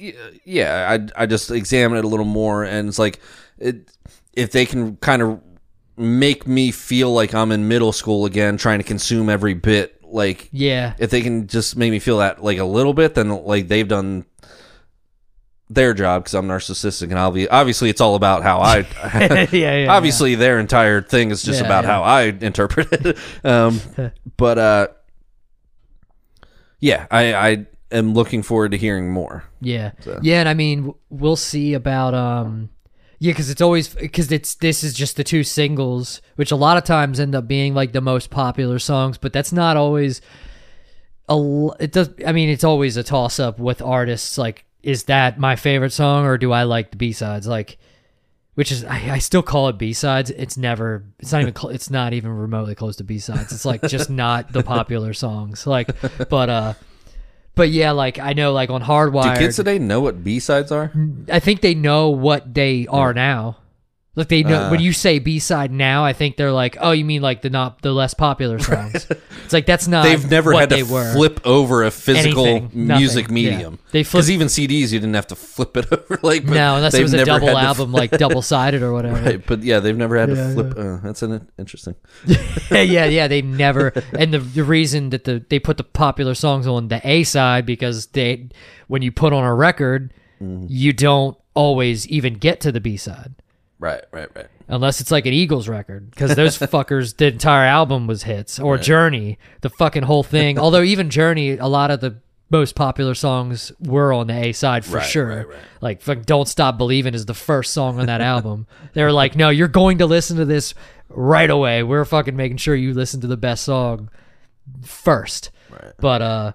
yeah 0.44 0.98
i 1.16 1.22
i 1.22 1.26
just 1.26 1.50
examine 1.50 1.98
it 1.98 2.04
a 2.04 2.08
little 2.08 2.24
more 2.26 2.64
and 2.64 2.88
it's 2.88 2.98
like 2.98 3.20
it 3.58 3.90
if 4.34 4.50
they 4.52 4.66
can 4.66 4.96
kind 4.96 5.22
of 5.22 5.40
make 5.96 6.46
me 6.46 6.70
feel 6.72 7.12
like 7.12 7.34
i'm 7.34 7.52
in 7.52 7.68
middle 7.68 7.92
school 7.92 8.24
again 8.26 8.56
trying 8.56 8.78
to 8.78 8.84
consume 8.84 9.28
every 9.30 9.54
bit 9.54 9.99
like 10.12 10.48
Yeah, 10.52 10.94
if 10.98 11.10
they 11.10 11.20
can 11.22 11.46
just 11.46 11.76
make 11.76 11.90
me 11.90 11.98
feel 11.98 12.18
that 12.18 12.42
like 12.42 12.58
a 12.58 12.64
little 12.64 12.94
bit 12.94 13.14
then 13.14 13.28
like 13.44 13.68
they've 13.68 13.86
done 13.88 14.24
their 15.72 15.94
job 15.94 16.24
because 16.24 16.34
i'm 16.34 16.48
narcissistic 16.48 17.04
and 17.10 17.18
i'll 17.18 17.36
obviously 17.50 17.88
it's 17.90 18.00
all 18.00 18.16
about 18.16 18.42
how 18.42 18.58
i 18.60 18.78
yeah, 19.52 19.76
yeah. 19.76 19.86
obviously 19.88 20.34
their 20.34 20.58
entire 20.58 21.00
thing 21.00 21.30
is 21.30 21.42
just 21.44 21.60
Yeah, 21.60 21.66
about 21.66 21.84
yeah. 21.84 21.90
how 21.90 22.02
i 22.02 22.22
interpret 22.40 22.88
it. 22.92 23.16
Um 23.44 23.80
but 24.36 24.58
uh 24.58 24.88
yeah 26.80 27.06
i 27.10 27.34
i 27.34 27.66
am 27.92 28.14
looking 28.14 28.42
forward 28.42 28.70
to 28.72 28.78
hearing 28.78 29.12
more. 29.12 29.44
Yeah, 29.60 29.92
yeah, 30.22 30.40
and 30.40 30.48
I 30.48 30.54
mean, 30.54 30.94
we'll 31.08 31.34
see 31.36 31.74
about 31.74 32.14
um, 32.14 32.70
yeah, 33.22 33.32
because 33.32 33.50
it's 33.50 33.60
always 33.60 33.94
because 33.94 34.32
it's 34.32 34.54
this 34.54 34.82
is 34.82 34.94
just 34.94 35.16
the 35.16 35.24
two 35.24 35.44
singles, 35.44 36.22
which 36.36 36.50
a 36.50 36.56
lot 36.56 36.78
of 36.78 36.84
times 36.84 37.20
end 37.20 37.34
up 37.34 37.46
being 37.46 37.74
like 37.74 37.92
the 37.92 38.00
most 38.00 38.30
popular 38.30 38.78
songs, 38.78 39.18
but 39.18 39.30
that's 39.30 39.52
not 39.52 39.76
always 39.76 40.22
a. 41.28 41.68
It 41.78 41.92
does. 41.92 42.08
I 42.26 42.32
mean, 42.32 42.48
it's 42.48 42.64
always 42.64 42.96
a 42.96 43.02
toss 43.02 43.38
up 43.38 43.58
with 43.60 43.82
artists. 43.82 44.38
Like, 44.38 44.64
is 44.82 45.04
that 45.04 45.38
my 45.38 45.54
favorite 45.54 45.92
song, 45.92 46.24
or 46.24 46.38
do 46.38 46.50
I 46.50 46.62
like 46.62 46.92
the 46.92 46.96
B 46.96 47.12
sides? 47.12 47.46
Like, 47.46 47.76
which 48.54 48.72
is 48.72 48.86
I, 48.86 49.10
I 49.10 49.18
still 49.18 49.42
call 49.42 49.68
it 49.68 49.76
B 49.76 49.92
sides. 49.92 50.30
It's 50.30 50.56
never. 50.56 51.04
It's 51.18 51.30
not 51.30 51.42
even. 51.42 51.54
Cl- 51.54 51.74
it's 51.74 51.90
not 51.90 52.14
even 52.14 52.30
remotely 52.30 52.74
close 52.74 52.96
to 52.96 53.04
B 53.04 53.18
sides. 53.18 53.52
It's 53.52 53.66
like 53.66 53.82
just 53.82 54.08
not 54.08 54.50
the 54.50 54.62
popular 54.62 55.12
songs. 55.12 55.66
Like, 55.66 55.94
but 56.30 56.48
uh. 56.48 56.74
But 57.54 57.70
yeah, 57.70 57.90
like 57.90 58.18
I 58.18 58.32
know, 58.32 58.52
like 58.52 58.70
on 58.70 58.80
do 58.80 58.86
Hardwired, 58.86 59.38
kids 59.38 59.56
today 59.56 59.78
know 59.78 60.00
what 60.00 60.24
b-sides 60.24 60.72
are 60.72 60.92
I 61.30 61.40
think 61.40 61.60
they 61.60 61.74
know 61.74 62.10
what 62.10 62.54
they 62.54 62.86
are 62.88 63.12
now. 63.12 63.58
Like 64.16 64.26
they 64.28 64.42
know 64.42 64.64
Uh. 64.64 64.70
when 64.72 64.80
you 64.80 64.92
say 64.92 65.20
B 65.20 65.38
side 65.38 65.70
now, 65.70 66.04
I 66.04 66.12
think 66.12 66.36
they're 66.36 66.50
like, 66.50 66.76
oh, 66.80 66.90
you 66.90 67.04
mean 67.04 67.22
like 67.22 67.42
the 67.42 67.48
not 67.50 67.80
the 67.80 67.92
less 67.92 68.12
popular 68.12 68.58
songs. 68.70 69.06
it's 69.08 69.52
like 69.52 69.66
that's 69.66 69.86
not. 69.86 70.02
they've 70.02 70.28
never 70.28 70.52
had 70.52 70.68
to 70.70 70.84
flip 70.84 71.40
over 71.46 71.84
a 71.84 71.92
physical 71.92 72.44
Anything, 72.44 72.86
nothing, 72.86 73.00
music 73.00 73.26
yeah. 73.28 73.32
medium. 73.32 73.78
They 73.92 74.02
flip- 74.02 74.18
because 74.22 74.30
even 74.32 74.48
CDs 74.48 74.92
you 74.92 74.98
didn't 74.98 75.14
have 75.14 75.28
to 75.28 75.36
flip 75.36 75.76
it 75.76 75.86
over. 75.92 76.18
Like 76.22 76.44
but 76.44 76.54
No, 76.54 76.74
unless 76.76 76.94
it 76.94 77.02
was 77.02 77.14
a 77.14 77.24
double 77.24 77.56
album, 77.56 77.92
like 77.92 78.10
double 78.18 78.42
sided 78.42 78.82
or 78.82 78.92
whatever. 78.92 79.20
Right, 79.22 79.46
but 79.46 79.62
yeah, 79.62 79.78
they've 79.78 79.96
never 79.96 80.18
had 80.18 80.28
Yeah, 80.30 80.34
to 80.48 80.54
flip. 80.54 80.74
Uh, 80.76 80.96
that's 81.04 81.22
an 81.22 81.48
interesting. 81.56 81.94
yeah, 82.26 82.80
yeah, 82.82 83.04
yeah. 83.04 83.28
They 83.28 83.42
never, 83.42 83.92
and 84.18 84.34
the 84.34 84.40
the 84.40 84.64
reason 84.64 85.10
that 85.10 85.22
the 85.22 85.44
they 85.48 85.60
put 85.60 85.76
the 85.76 85.84
popular 85.84 86.34
songs 86.34 86.66
on 86.66 86.88
the 86.88 87.00
A 87.08 87.22
side 87.22 87.64
because 87.64 88.06
they, 88.08 88.48
when 88.88 89.02
you 89.02 89.12
put 89.12 89.32
on 89.32 89.44
a 89.44 89.54
record, 89.54 90.12
Mm-hmm. 90.42 90.66
you 90.70 90.94
don't 90.94 91.36
always 91.52 92.08
even 92.08 92.32
get 92.32 92.60
to 92.62 92.72
the 92.72 92.80
B 92.80 92.96
side. 92.96 93.34
Right, 93.80 94.04
right, 94.12 94.28
right. 94.36 94.46
unless 94.68 95.00
it's 95.00 95.10
like 95.10 95.24
an 95.26 95.32
Eagles 95.32 95.66
record 95.68 96.10
because 96.10 96.36
those 96.36 96.56
fuckers 96.58 97.16
the 97.16 97.26
entire 97.28 97.64
album 97.66 98.06
was 98.06 98.22
hits 98.24 98.60
or 98.60 98.76
Journey 98.78 99.38
the 99.62 99.70
fucking 99.70 100.02
whole 100.02 100.22
thing 100.22 100.58
although 100.64 100.82
even 100.82 101.08
Journey 101.10 101.56
a 101.56 101.66
lot 101.66 101.90
of 101.90 102.00
the 102.00 102.18
most 102.50 102.74
popular 102.74 103.14
songs 103.14 103.72
were 103.80 104.12
on 104.12 104.26
the 104.26 104.34
A 104.34 104.52
side 104.52 104.84
for 104.84 104.96
Right, 104.98 105.06
sure 105.06 105.26
right, 105.26 105.48
right. 105.48 105.58
like 105.80 106.02
fuck, 106.02 106.26
Don't 106.26 106.46
Stop 106.48 106.76
Believing 106.78 107.14
is 107.14 107.24
the 107.24 107.32
first 107.34 107.72
song 107.72 107.98
on 107.98 108.06
that 108.06 108.20
album 108.20 108.66
they 108.92 109.02
were 109.02 109.12
like 109.12 109.34
no 109.34 109.48
you're 109.48 109.66
going 109.68 109.98
to 109.98 110.06
listen 110.06 110.36
to 110.36 110.44
this 110.44 110.74
right 111.08 111.48
away 111.50 111.82
we're 111.82 112.04
fucking 112.04 112.36
making 112.36 112.58
sure 112.58 112.74
you 112.74 112.92
listen 112.92 113.20
to 113.22 113.26
the 113.26 113.36
best 113.38 113.64
song 113.64 114.10
first 114.82 115.50
Right. 115.70 115.92
but 115.98 116.22
uh 116.22 116.52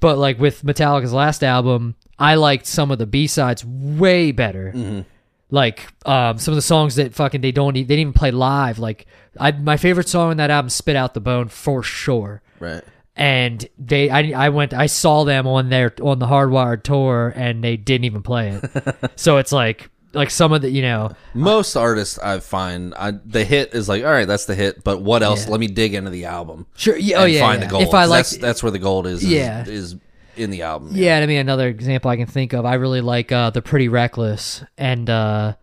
but 0.00 0.18
like 0.18 0.38
with 0.38 0.62
Metallica's 0.62 1.12
last 1.12 1.42
album 1.42 1.94
I 2.18 2.34
liked 2.36 2.66
some 2.66 2.90
of 2.90 2.98
the 2.98 3.06
B-sides 3.06 3.64
way 3.64 4.32
better 4.32 4.72
Mm-hmm. 4.74 5.00
Like 5.50 5.86
um, 6.06 6.38
some 6.38 6.52
of 6.52 6.56
the 6.56 6.62
songs 6.62 6.96
that 6.96 7.14
fucking 7.14 7.40
they 7.40 7.52
don't 7.52 7.74
they 7.74 7.82
didn't 7.82 7.98
even 7.98 8.12
play 8.12 8.30
live. 8.30 8.78
Like 8.78 9.06
I 9.38 9.52
my 9.52 9.76
favorite 9.76 10.08
song 10.08 10.30
on 10.30 10.36
that 10.38 10.50
album, 10.50 10.70
"Spit 10.70 10.96
Out 10.96 11.14
the 11.14 11.20
Bone" 11.20 11.48
for 11.48 11.82
sure. 11.82 12.42
Right. 12.58 12.82
And 13.16 13.68
they 13.78 14.08
I 14.10 14.46
I 14.46 14.48
went 14.50 14.72
I 14.72 14.86
saw 14.86 15.24
them 15.24 15.46
on 15.46 15.68
their 15.68 15.92
on 16.02 16.18
the 16.18 16.26
Hardwired 16.26 16.82
tour 16.82 17.32
and 17.36 17.62
they 17.62 17.76
didn't 17.76 18.04
even 18.04 18.22
play 18.22 18.60
it. 18.62 19.10
so 19.16 19.38
it's 19.38 19.52
like 19.52 19.90
like 20.12 20.30
some 20.30 20.52
of 20.52 20.62
the 20.62 20.70
you 20.70 20.82
know 20.82 21.10
Most 21.34 21.76
artists 21.76 22.18
I 22.18 22.40
find 22.40 22.94
I, 22.94 23.10
the 23.10 23.44
hit 23.44 23.74
is 23.74 23.88
like, 23.88 24.04
all 24.04 24.10
right, 24.10 24.26
that's 24.26 24.46
the 24.46 24.54
hit, 24.54 24.82
but 24.84 25.02
what 25.02 25.22
else? 25.22 25.44
Yeah. 25.44 25.52
Let 25.52 25.60
me 25.60 25.66
dig 25.66 25.94
into 25.94 26.10
the 26.10 26.26
album. 26.26 26.66
sure 26.76 26.96
yeah, 26.96 27.22
oh 27.22 27.24
yeah, 27.24 27.40
find 27.40 27.60
yeah. 27.60 27.66
the 27.66 27.70
gold. 27.70 27.82
if 27.82 27.94
I 27.94 28.04
like 28.04 28.18
that's 28.18 28.36
that's 28.36 28.62
where 28.62 28.72
the 28.72 28.78
gold 28.78 29.06
is. 29.06 29.22
is 29.22 29.28
Yeah. 29.28 29.64
is 29.66 29.96
in 30.40 30.50
the 30.50 30.62
album. 30.62 30.90
Yeah, 30.92 31.16
and 31.16 31.24
I 31.24 31.26
mean 31.26 31.38
another 31.38 31.68
example 31.68 32.10
I 32.10 32.16
can 32.16 32.26
think 32.26 32.52
of. 32.52 32.64
I 32.64 32.74
really 32.74 33.00
like 33.00 33.30
uh, 33.30 33.50
the 33.50 33.62
Pretty 33.62 33.88
Reckless, 33.88 34.64
and 34.76 35.08
uh, 35.08 35.54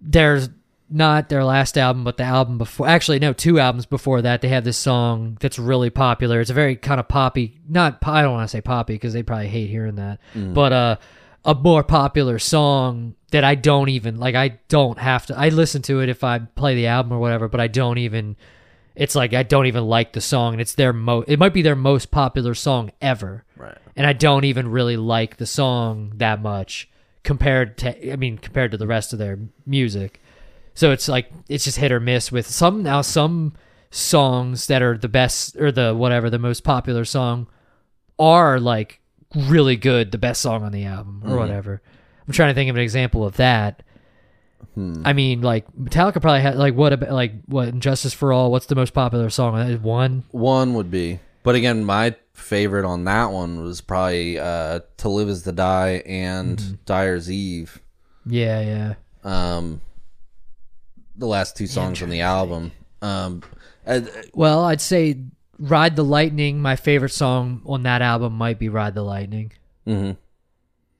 there's 0.00 0.48
not 0.90 1.28
their 1.28 1.44
last 1.44 1.78
album, 1.78 2.04
but 2.04 2.16
the 2.16 2.24
album 2.24 2.58
before. 2.58 2.86
Actually, 2.86 3.18
no, 3.18 3.32
two 3.32 3.58
albums 3.58 3.86
before 3.86 4.22
that. 4.22 4.40
They 4.42 4.48
have 4.48 4.64
this 4.64 4.76
song 4.76 5.38
that's 5.40 5.58
really 5.58 5.90
popular. 5.90 6.40
It's 6.40 6.50
a 6.50 6.54
very 6.54 6.76
kind 6.76 7.00
of 7.00 7.08
poppy. 7.08 7.58
Not 7.68 7.98
I 8.02 8.22
don't 8.22 8.32
want 8.32 8.48
to 8.48 8.56
say 8.56 8.60
poppy 8.60 8.94
because 8.94 9.12
they 9.12 9.22
probably 9.22 9.48
hate 9.48 9.70
hearing 9.70 9.96
that, 9.96 10.20
but 10.34 10.72
uh, 10.72 10.96
a 11.44 11.54
more 11.54 11.82
popular 11.82 12.38
song 12.38 13.14
that 13.30 13.44
I 13.44 13.54
don't 13.54 13.88
even 13.88 14.18
like. 14.18 14.34
I 14.34 14.60
don't 14.68 14.98
have 14.98 15.26
to. 15.26 15.38
I 15.38 15.48
listen 15.48 15.82
to 15.82 16.00
it 16.00 16.08
if 16.08 16.22
I 16.24 16.38
play 16.38 16.74
the 16.74 16.86
album 16.86 17.12
or 17.12 17.18
whatever, 17.18 17.48
but 17.48 17.60
I 17.60 17.68
don't 17.68 17.98
even. 17.98 18.36
It's 18.96 19.14
like 19.14 19.34
I 19.34 19.42
don't 19.42 19.66
even 19.66 19.84
like 19.84 20.12
the 20.12 20.20
song, 20.20 20.54
and 20.54 20.60
it's 20.60 20.74
their 20.74 20.92
mo. 20.92 21.24
It 21.26 21.38
might 21.38 21.52
be 21.52 21.62
their 21.62 21.76
most 21.76 22.10
popular 22.10 22.54
song 22.54 22.92
ever 23.00 23.44
Right. 23.56 23.76
and 23.96 24.06
I 24.06 24.12
don't 24.12 24.44
even 24.44 24.68
really 24.70 24.96
like 24.96 25.36
the 25.36 25.46
song 25.46 26.12
that 26.16 26.40
much 26.40 26.88
compared 27.22 27.78
to 27.78 28.12
I 28.12 28.16
mean 28.16 28.38
compared 28.38 28.70
to 28.72 28.76
the 28.76 28.86
rest 28.86 29.12
of 29.12 29.18
their 29.18 29.38
music. 29.66 30.20
So 30.74 30.92
it's 30.92 31.08
like 31.08 31.30
it's 31.48 31.64
just 31.64 31.78
hit 31.78 31.92
or 31.92 32.00
miss 32.00 32.30
with 32.30 32.46
some 32.46 32.82
now 32.82 33.00
some 33.00 33.54
songs 33.90 34.66
that 34.66 34.82
are 34.82 34.98
the 34.98 35.08
best 35.08 35.56
or 35.56 35.72
the 35.72 35.94
whatever 35.94 36.30
the 36.30 36.38
most 36.38 36.64
popular 36.64 37.04
song 37.04 37.48
are 38.18 38.60
like 38.60 39.00
really 39.34 39.76
good, 39.76 40.12
the 40.12 40.18
best 40.18 40.40
song 40.40 40.62
on 40.62 40.72
the 40.72 40.84
album 40.84 41.22
or 41.24 41.30
mm-hmm. 41.30 41.38
whatever. 41.38 41.82
I'm 42.26 42.32
trying 42.32 42.50
to 42.50 42.54
think 42.54 42.70
of 42.70 42.76
an 42.76 42.82
example 42.82 43.24
of 43.24 43.36
that. 43.36 43.82
I 45.04 45.12
mean, 45.12 45.42
like 45.42 45.66
Metallica 45.74 46.20
probably 46.20 46.40
had 46.40 46.56
like 46.56 46.74
what 46.74 46.92
about 46.92 47.10
like 47.12 47.32
what 47.46 47.68
And 47.68 47.80
Justice 47.82 48.12
for 48.14 48.32
All? 48.32 48.50
What's 48.50 48.66
the 48.66 48.74
most 48.74 48.92
popular 48.94 49.30
song? 49.30 49.56
Uh, 49.56 49.76
One. 49.78 50.24
One 50.30 50.74
would 50.74 50.90
be, 50.90 51.20
but 51.42 51.54
again, 51.54 51.84
my 51.84 52.14
favorite 52.32 52.84
on 52.84 53.04
that 53.04 53.30
one 53.30 53.62
was 53.62 53.80
probably 53.80 54.38
uh, 54.38 54.80
"To 54.98 55.08
Live 55.08 55.28
Is 55.28 55.42
to 55.42 55.52
Die" 55.52 56.02
and 56.06 56.58
Mm-hmm. 56.58 56.74
"Dyer's 56.84 57.30
Eve." 57.30 57.80
Yeah, 58.26 58.60
yeah. 58.60 58.94
Um, 59.22 59.80
the 61.16 61.26
last 61.26 61.56
two 61.56 61.66
songs 61.66 62.02
on 62.02 62.10
the 62.10 62.20
album. 62.22 62.72
Um, 63.02 63.42
uh, 63.86 64.00
Well, 64.32 64.64
I'd 64.64 64.80
say 64.80 65.18
Ride 65.58 65.94
the 65.96 66.04
Lightning, 66.04 66.60
my 66.60 66.74
favorite 66.76 67.12
song 67.12 67.62
on 67.66 67.82
that 67.84 68.02
album 68.02 68.32
might 68.34 68.58
be 68.58 68.68
Ride 68.68 68.94
the 68.94 69.02
Lightning. 69.02 69.52
mhm. 69.86 70.16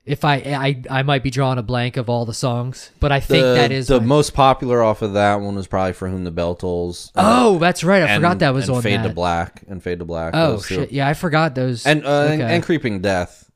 If 0.07 0.23
I 0.23 0.35
I 0.37 0.83
I 0.99 1.03
might 1.03 1.23
be 1.23 1.31
drawing 1.31 1.57
a 1.57 1.63
blank 1.63 1.97
of 1.97 2.11
all 2.11 2.27
the 2.27 2.35
songs, 2.35 2.91
but 3.01 3.11
I 3.11 3.21
think 3.21 3.43
the, 3.43 3.55
that 3.55 3.73
is 3.73 3.87
the 3.87 4.01
my- 4.01 4.07
most 4.07 4.35
popular 4.35 4.83
off 4.83 5.01
of 5.01 5.15
that 5.15 5.37
one 5.41 5.55
was 5.55 5.67
probably 5.67 5.95
"For 5.95 6.09
Whom 6.09 6.25
the 6.25 6.31
Bell 6.31 6.55
Tolls." 6.55 7.11
uh, 7.17 7.23
Oh, 7.47 7.59
that's 7.59 7.83
right. 7.83 8.03
I 8.03 8.09
and- 8.09 8.23
forgot 8.23 8.41
that 8.41 8.53
was 8.53 8.69
and 8.69 8.77
on 8.77 8.83
"Fade 8.83 9.01
that. 9.01 9.09
to 9.09 9.15
Black" 9.15 9.63
and 9.67 9.83
"Fade 9.83 10.01
to 10.01 10.05
Black." 10.05 10.35
oh 10.37 10.53
those 10.53 10.69
two. 10.69 10.75
shit. 10.75 10.93
Yeah, 10.93 11.09
I 11.09 11.15
forgot 11.15 11.55
those. 11.55 11.87
and 11.87 12.05
uh, 12.05 12.27
and, 12.31 12.43
okay. 12.43 12.55
and 12.55 12.63
"Creeping 12.63 13.01
Death." 13.01 13.51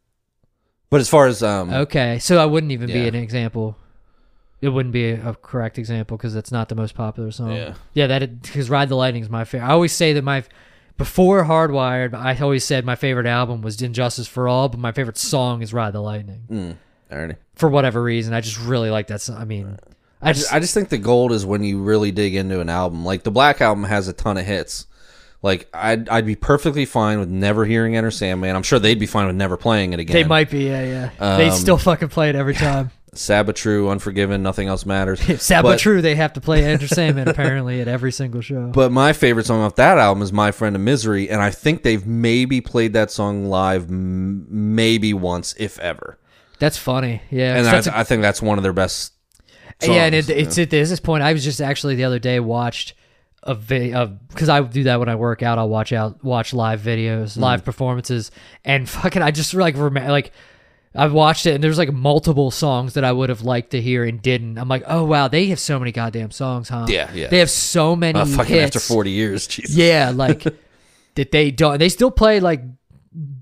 But 0.89 1.01
as 1.03 1.09
far 1.11 1.27
as 1.27 1.43
um, 1.43 1.71
okay, 1.71 2.19
so 2.19 2.39
I 2.39 2.47
wouldn't 2.47 2.73
even 2.73 2.87
be 2.87 3.07
an 3.07 3.15
example. 3.15 3.77
It 4.63 4.71
wouldn't 4.71 4.93
be 4.95 5.11
a, 5.11 5.29
a 5.31 5.35
correct 5.35 5.79
example 5.79 6.17
because 6.17 6.33
that's 6.33 6.51
not 6.51 6.71
the 6.71 6.75
most 6.75 6.95
popular 6.95 7.31
song. 7.31 7.53
Yeah. 7.55 7.75
yeah. 7.93 8.07
That 8.07 8.41
because 8.43 8.71
Ride 8.71 8.89
the 8.89 8.97
Lightning 8.97 9.23
is 9.23 9.29
my 9.29 9.45
favorite. 9.45 9.69
I 9.69 9.73
always 9.73 9.93
say 9.93 10.15
that 10.15 10.25
my 10.25 10.45
before 10.99 11.45
Hardwired, 11.45 12.13
I 12.15 12.37
always 12.39 12.65
said 12.65 12.85
my 12.85 12.97
favorite 12.97 13.27
album 13.27 13.63
was 13.63 13.81
And 13.81 13.95
Justice 13.95 14.29
for 14.29 14.47
All, 14.49 14.69
but 14.69 14.79
my 14.81 14.93
favorite 14.93 15.17
song 15.17 15.63
is 15.63 15.73
Ride 15.73 15.95
the 15.95 16.01
Lightning. 16.01 16.43
mm, 16.51 16.77
alrighty. 17.11 17.37
for 17.55 17.69
whatever 17.71 18.03
reason. 18.03 18.35
I 18.35 18.43
just 18.43 18.61
really 18.61 18.91
like 18.91 19.07
that. 19.07 19.21
Song. 19.23 19.37
I 19.39 19.45
mean, 19.47 19.79
I 20.21 20.33
just 20.35 20.53
I 20.53 20.61
just 20.61 20.75
think 20.75 20.91
the 20.91 20.99
gold 20.99 21.33
is 21.33 21.47
when 21.47 21.63
you 21.65 21.81
really 21.83 22.11
dig 22.11 22.35
into 22.35 22.61
an 22.61 22.69
album. 22.69 23.05
Like 23.05 23.23
the 23.23 23.31
Black 23.31 23.61
album 23.63 23.85
has 23.85 24.09
a 24.09 24.13
ton 24.13 24.37
of 24.37 24.45
hits. 24.45 24.87
Like 25.41 25.69
I'd 25.73 26.09
I'd 26.09 26.27
be 26.27 26.35
perfectly 26.35 26.85
fine 26.85 27.21
with 27.21 27.29
never 27.29 27.65
hearing 27.65 27.97
Enter 27.97 28.11
Sandman. 28.11 28.57
I'm 28.57 28.65
sure 28.65 28.81
they'd 28.81 28.99
be 28.99 29.07
fine 29.07 29.29
with 29.29 29.37
never 29.37 29.57
playing 29.57 29.93
it 29.93 30.01
again. 30.01 30.15
they 30.15 30.25
might 30.25 30.51
be. 30.51 30.65
Yeah, 30.67 31.11
yeah. 31.19 31.37
they 31.37 31.49
Um, 31.51 31.55
still 31.57 31.79
fucking 31.79 32.09
play 32.09 32.29
it 32.29 32.35
every 32.35 32.55
time. 32.55 32.91
Sad 33.15 33.47
but 33.47 33.57
True, 33.57 33.89
Unforgiven, 33.89 34.43
Nothing 34.43 34.69
Else 34.69 34.85
Matters. 34.87 35.21
Sad 35.43 35.63
but 35.63 35.71
but- 35.73 35.79
true. 35.81 36.01
They 36.03 36.15
have 36.15 36.33
to 36.35 36.41
play 36.41 36.65
Enter 36.65 36.87
Sandman 36.89 37.27
apparently 37.29 37.81
at 37.81 37.89
every 37.89 38.13
single 38.13 38.41
show. 38.41 38.71
But 38.75 38.93
my 38.93 39.13
favorite 39.13 39.47
song 39.47 39.61
off 39.63 39.75
that 39.77 39.99
album 39.99 40.23
is 40.23 40.33
My 40.33 40.53
Friend 40.53 40.75
of 40.77 40.83
Misery, 40.83 41.29
and 41.31 41.41
I 41.43 41.51
think 41.51 41.83
they've 41.83 42.07
maybe 42.07 42.61
played 42.61 42.93
that 42.93 43.11
song 43.11 43.47
live 43.47 43.85
m- 43.91 44.47
maybe 44.49 45.13
once, 45.15 45.55
if 45.59 45.79
ever. 45.81 46.19
That's 46.59 46.77
funny. 46.77 47.23
Yeah, 47.31 47.57
And 47.57 47.67
I, 47.67 47.79
a- 47.79 48.01
I 48.01 48.05
think 48.05 48.23
that's 48.23 48.43
one 48.43 48.59
of 48.59 48.63
their 48.63 48.73
best. 48.73 49.13
Songs, 49.81 49.95
yeah, 49.97 50.05
and 50.07 50.15
it, 50.15 50.29
it's 50.29 50.59
at 50.59 50.71
this 50.71 50.99
point. 51.01 51.23
I 51.23 51.33
was 51.33 51.45
just 51.45 51.61
actually 51.61 51.95
the 51.95 52.05
other 52.05 52.19
day 52.19 52.41
watched 52.41 52.95
a 53.45 53.55
video 53.55 54.07
because 54.29 54.49
I 54.49 54.61
do 54.61 54.83
that 54.85 54.99
when 54.99 55.09
I 55.09 55.15
work 55.15 55.43
out. 55.43 55.57
I'll 55.59 55.69
watch 55.69 55.93
out 55.93 56.23
watch 56.25 56.53
live 56.53 56.81
videos, 56.81 57.37
Mm. 57.37 57.43
live 57.43 57.65
performances, 57.65 58.33
and 58.65 58.89
fucking 58.89 59.23
I 59.23 59.31
just 59.31 59.55
like 59.55 59.77
remember 59.77 60.11
like. 60.11 60.33
I've 60.99 61.13
watched 61.13 61.47
it 61.47 61.55
and 61.55 61.63
there's 61.63 61.79
like 61.79 61.93
multiple 61.93 62.51
songs 62.51 62.95
that 62.95 63.05
I 63.05 63.13
would 63.13 63.29
have 63.29 63.43
liked 63.43 63.71
to 63.71 63.81
hear 63.81 64.05
and 64.05 64.21
didn't. 64.21 64.59
I'm 64.59 64.69
like, 64.69 64.83
oh 64.87 65.05
wow, 65.05 65.29
they 65.29 65.47
have 65.47 65.61
so 65.61 65.79
many 65.79 65.93
goddamn 65.93 66.31
songs, 66.31 66.69
huh? 66.69 66.87
Yeah, 66.89 67.11
yeah. 67.15 67.29
They 67.29 67.39
have 67.39 67.51
so 67.51 67.95
many 67.97 68.19
Uh, 68.19 68.27
fucking 68.27 68.55
hits. 68.55 68.77
after 68.77 68.87
40 68.87 69.11
years. 69.11 69.47
Jesus. 69.55 69.77
Yeah, 69.77 70.13
like 70.15 70.43
that 71.15 71.31
they 71.33 71.51
don't. 71.51 71.79
They 71.79 71.89
still 71.89 72.11
play 72.11 72.41
like 72.41 72.63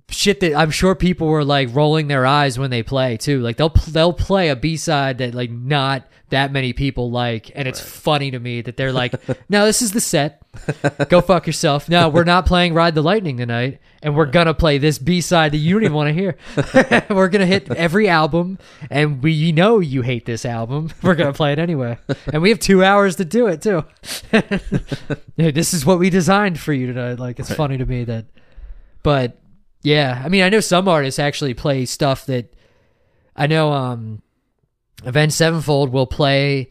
shit 0.08 0.40
that 0.40 0.54
I'm 0.54 0.70
sure 0.70 0.94
people 0.94 1.26
were 1.26 1.44
like 1.44 1.74
rolling 1.74 2.06
their 2.08 2.24
eyes 2.26 2.58
when 2.58 2.70
they 2.70 2.82
play 2.82 3.16
too. 3.16 3.40
Like 3.40 3.56
they'll 3.56 3.72
they'll 3.88 4.12
play 4.12 4.48
a 4.50 4.56
B 4.56 4.76
side 4.76 5.18
that 5.18 5.34
like 5.34 5.50
not 5.50 6.04
that 6.30 6.52
many 6.52 6.72
people 6.72 7.10
like, 7.10 7.50
and 7.54 7.68
it's 7.68 7.80
funny 7.80 8.30
to 8.32 8.38
me 8.38 8.60
that 8.60 8.76
they're 8.76 8.92
like, 8.92 9.14
"No, 9.48 9.64
this 9.66 9.80
is 9.82 9.92
the 9.92 10.00
set. 10.00 10.42
Go 11.08 11.20
fuck 11.20 11.46
yourself. 11.46 11.88
No, 11.88 12.08
we're 12.08 12.24
not 12.24 12.46
playing 12.46 12.74
Ride 12.74 12.94
the 12.94 13.02
Lightning 13.02 13.36
tonight, 13.36 13.80
and 14.02 14.16
we're 14.16 14.26
gonna 14.26 14.54
play 14.54 14.78
this 14.78 14.98
B 14.98 15.20
side 15.20 15.52
that 15.52 15.58
you 15.58 15.74
don't 15.74 15.84
even 15.84 15.94
want 15.94 16.08
to 16.08 16.14
hear. 16.14 16.36
we're 17.14 17.28
gonna 17.28 17.46
hit 17.46 17.70
every 17.72 18.08
album, 18.08 18.58
and 18.90 19.22
we 19.22 19.52
know 19.52 19.80
you 19.80 20.02
hate 20.02 20.26
this 20.26 20.44
album. 20.44 20.90
We're 21.02 21.14
gonna 21.14 21.32
play 21.32 21.52
it 21.52 21.58
anyway, 21.58 21.98
and 22.32 22.42
we 22.42 22.50
have 22.50 22.58
two 22.58 22.82
hours 22.82 23.16
to 23.16 23.24
do 23.24 23.46
it 23.46 23.62
too. 23.62 23.84
Yeah, 25.36 25.50
this 25.50 25.74
is 25.74 25.84
what 25.84 25.98
we 25.98 26.10
designed 26.10 26.58
for 26.58 26.72
you 26.72 26.86
tonight. 26.86 27.18
Like 27.18 27.38
it's 27.38 27.52
funny 27.52 27.78
to 27.78 27.86
me 27.86 28.04
that, 28.04 28.26
but 29.02 29.38
yeah, 29.82 30.22
I 30.24 30.28
mean, 30.28 30.42
I 30.42 30.48
know 30.48 30.60
some 30.60 30.88
artists 30.88 31.18
actually 31.18 31.54
play 31.54 31.84
stuff 31.84 32.26
that 32.26 32.54
I 33.34 33.46
know. 33.46 33.72
Um, 33.72 34.22
Avenged 35.04 35.34
Sevenfold 35.34 35.92
will 35.92 36.06
play. 36.06 36.70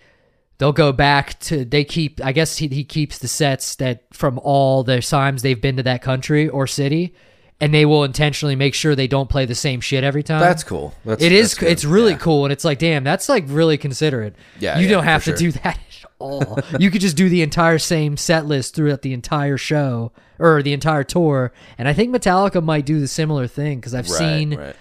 They'll 0.57 0.71
go 0.73 0.91
back 0.91 1.39
to. 1.41 1.65
They 1.65 1.83
keep. 1.83 2.21
I 2.23 2.31
guess 2.31 2.57
he 2.57 2.67
he 2.67 2.83
keeps 2.83 3.17
the 3.19 3.27
sets 3.27 3.75
that 3.75 4.05
from 4.13 4.39
all 4.43 4.83
the 4.83 5.01
times 5.01 5.41
they've 5.41 5.59
been 5.59 5.77
to 5.77 5.83
that 5.83 6.01
country 6.01 6.47
or 6.47 6.65
city, 6.65 7.13
and 7.59 7.73
they 7.73 7.85
will 7.85 8.03
intentionally 8.05 8.55
make 8.55 8.73
sure 8.73 8.95
they 8.95 9.07
don't 9.07 9.29
play 9.29 9.45
the 9.45 9.53
same 9.55 9.81
shit 9.81 10.03
every 10.05 10.23
time. 10.23 10.39
That's 10.39 10.63
cool. 10.63 10.93
That's, 11.03 11.21
It 11.21 11.31
is. 11.33 11.55
that's. 11.55 11.71
It's 11.71 11.85
really 11.85 12.13
Yeah. 12.13 12.19
cool, 12.19 12.45
and 12.45 12.53
it's 12.53 12.63
like, 12.63 12.79
damn, 12.79 13.03
that's 13.03 13.27
like 13.27 13.43
really 13.47 13.77
considerate. 13.77 14.35
Yeah, 14.59 14.77
you 14.79 14.85
yeah, 14.85 14.91
don't 14.91 15.03
have 15.03 15.23
to 15.25 15.31
sure. 15.31 15.37
do 15.37 15.51
that 15.63 15.77
at 15.77 16.05
all. 16.19 16.57
you 16.79 16.89
could 16.89 17.01
just 17.01 17.17
do 17.17 17.27
the 17.27 17.41
entire 17.41 17.77
same 17.77 18.15
set 18.15 18.45
list 18.45 18.75
throughout 18.75 19.01
the 19.01 19.11
entire 19.11 19.57
show 19.57 20.13
or 20.39 20.63
the 20.63 20.71
entire 20.71 21.03
tour. 21.03 21.51
And 21.77 21.87
I 21.89 21.93
think 21.93 22.15
Metallica 22.15 22.63
might 22.63 22.85
do 22.85 23.01
the 23.01 23.07
similar 23.09 23.47
thing 23.47 23.79
because 23.79 23.93
I've 23.93 24.07
Right, 24.09 24.17
seen 24.17 24.55
right. 24.55 24.75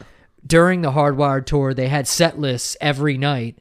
during 0.47 0.83
the 0.83 0.93
Hardwired 0.93 1.47
tour 1.47 1.75
they 1.75 1.89
had 1.89 2.07
set 2.07 2.39
lists 2.39 2.77
every 2.81 3.19
night. 3.19 3.59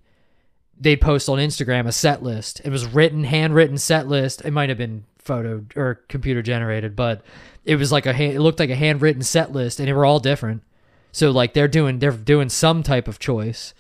They 0.84 0.98
post 0.98 1.30
on 1.30 1.38
Instagram 1.40 1.88
a 1.88 1.92
set 1.92 2.22
list. 2.22 2.62
It 2.66 2.70
was 2.70 2.86
written, 2.86 3.24
handwritten 3.24 3.78
set 3.78 4.08
list. 4.08 4.42
It 4.44 4.52
might 4.52 4.68
have 4.70 4.78
been 4.78 5.06
photo 5.18 5.64
or 5.78 6.02
computer 6.10 6.42
generated, 6.42 6.96
but 6.96 7.22
it 7.64 7.78
was 7.78 7.92
like 7.92 8.06
a 8.06 8.12
hand, 8.12 8.34
it 8.34 8.42
looked 8.42 8.60
like 8.60 8.70
a 8.70 8.76
handwritten 8.76 9.24
set 9.24 9.54
list, 9.54 9.80
and 9.80 9.88
they 9.88 9.94
were 9.94 10.06
all 10.06 10.20
different. 10.20 10.62
So 11.14 11.32
like 11.32 11.54
they're 11.54 11.68
doing 11.70 12.00
they're 12.00 12.12
doing 12.12 12.50
some 12.50 12.84
type 12.84 13.08
of 13.08 13.18
choice. 13.20 13.74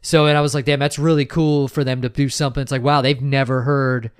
So 0.00 0.26
and 0.26 0.38
I 0.38 0.40
was 0.40 0.54
like, 0.54 0.64
damn, 0.64 0.78
that's 0.78 0.98
really 0.98 1.26
cool 1.26 1.68
for 1.68 1.84
them 1.84 2.00
to 2.02 2.08
do 2.08 2.28
something. 2.28 2.62
It's 2.62 2.72
like, 2.72 2.82
wow, 2.82 3.02
they've 3.02 3.20
never 3.20 3.62
heard 3.62 4.10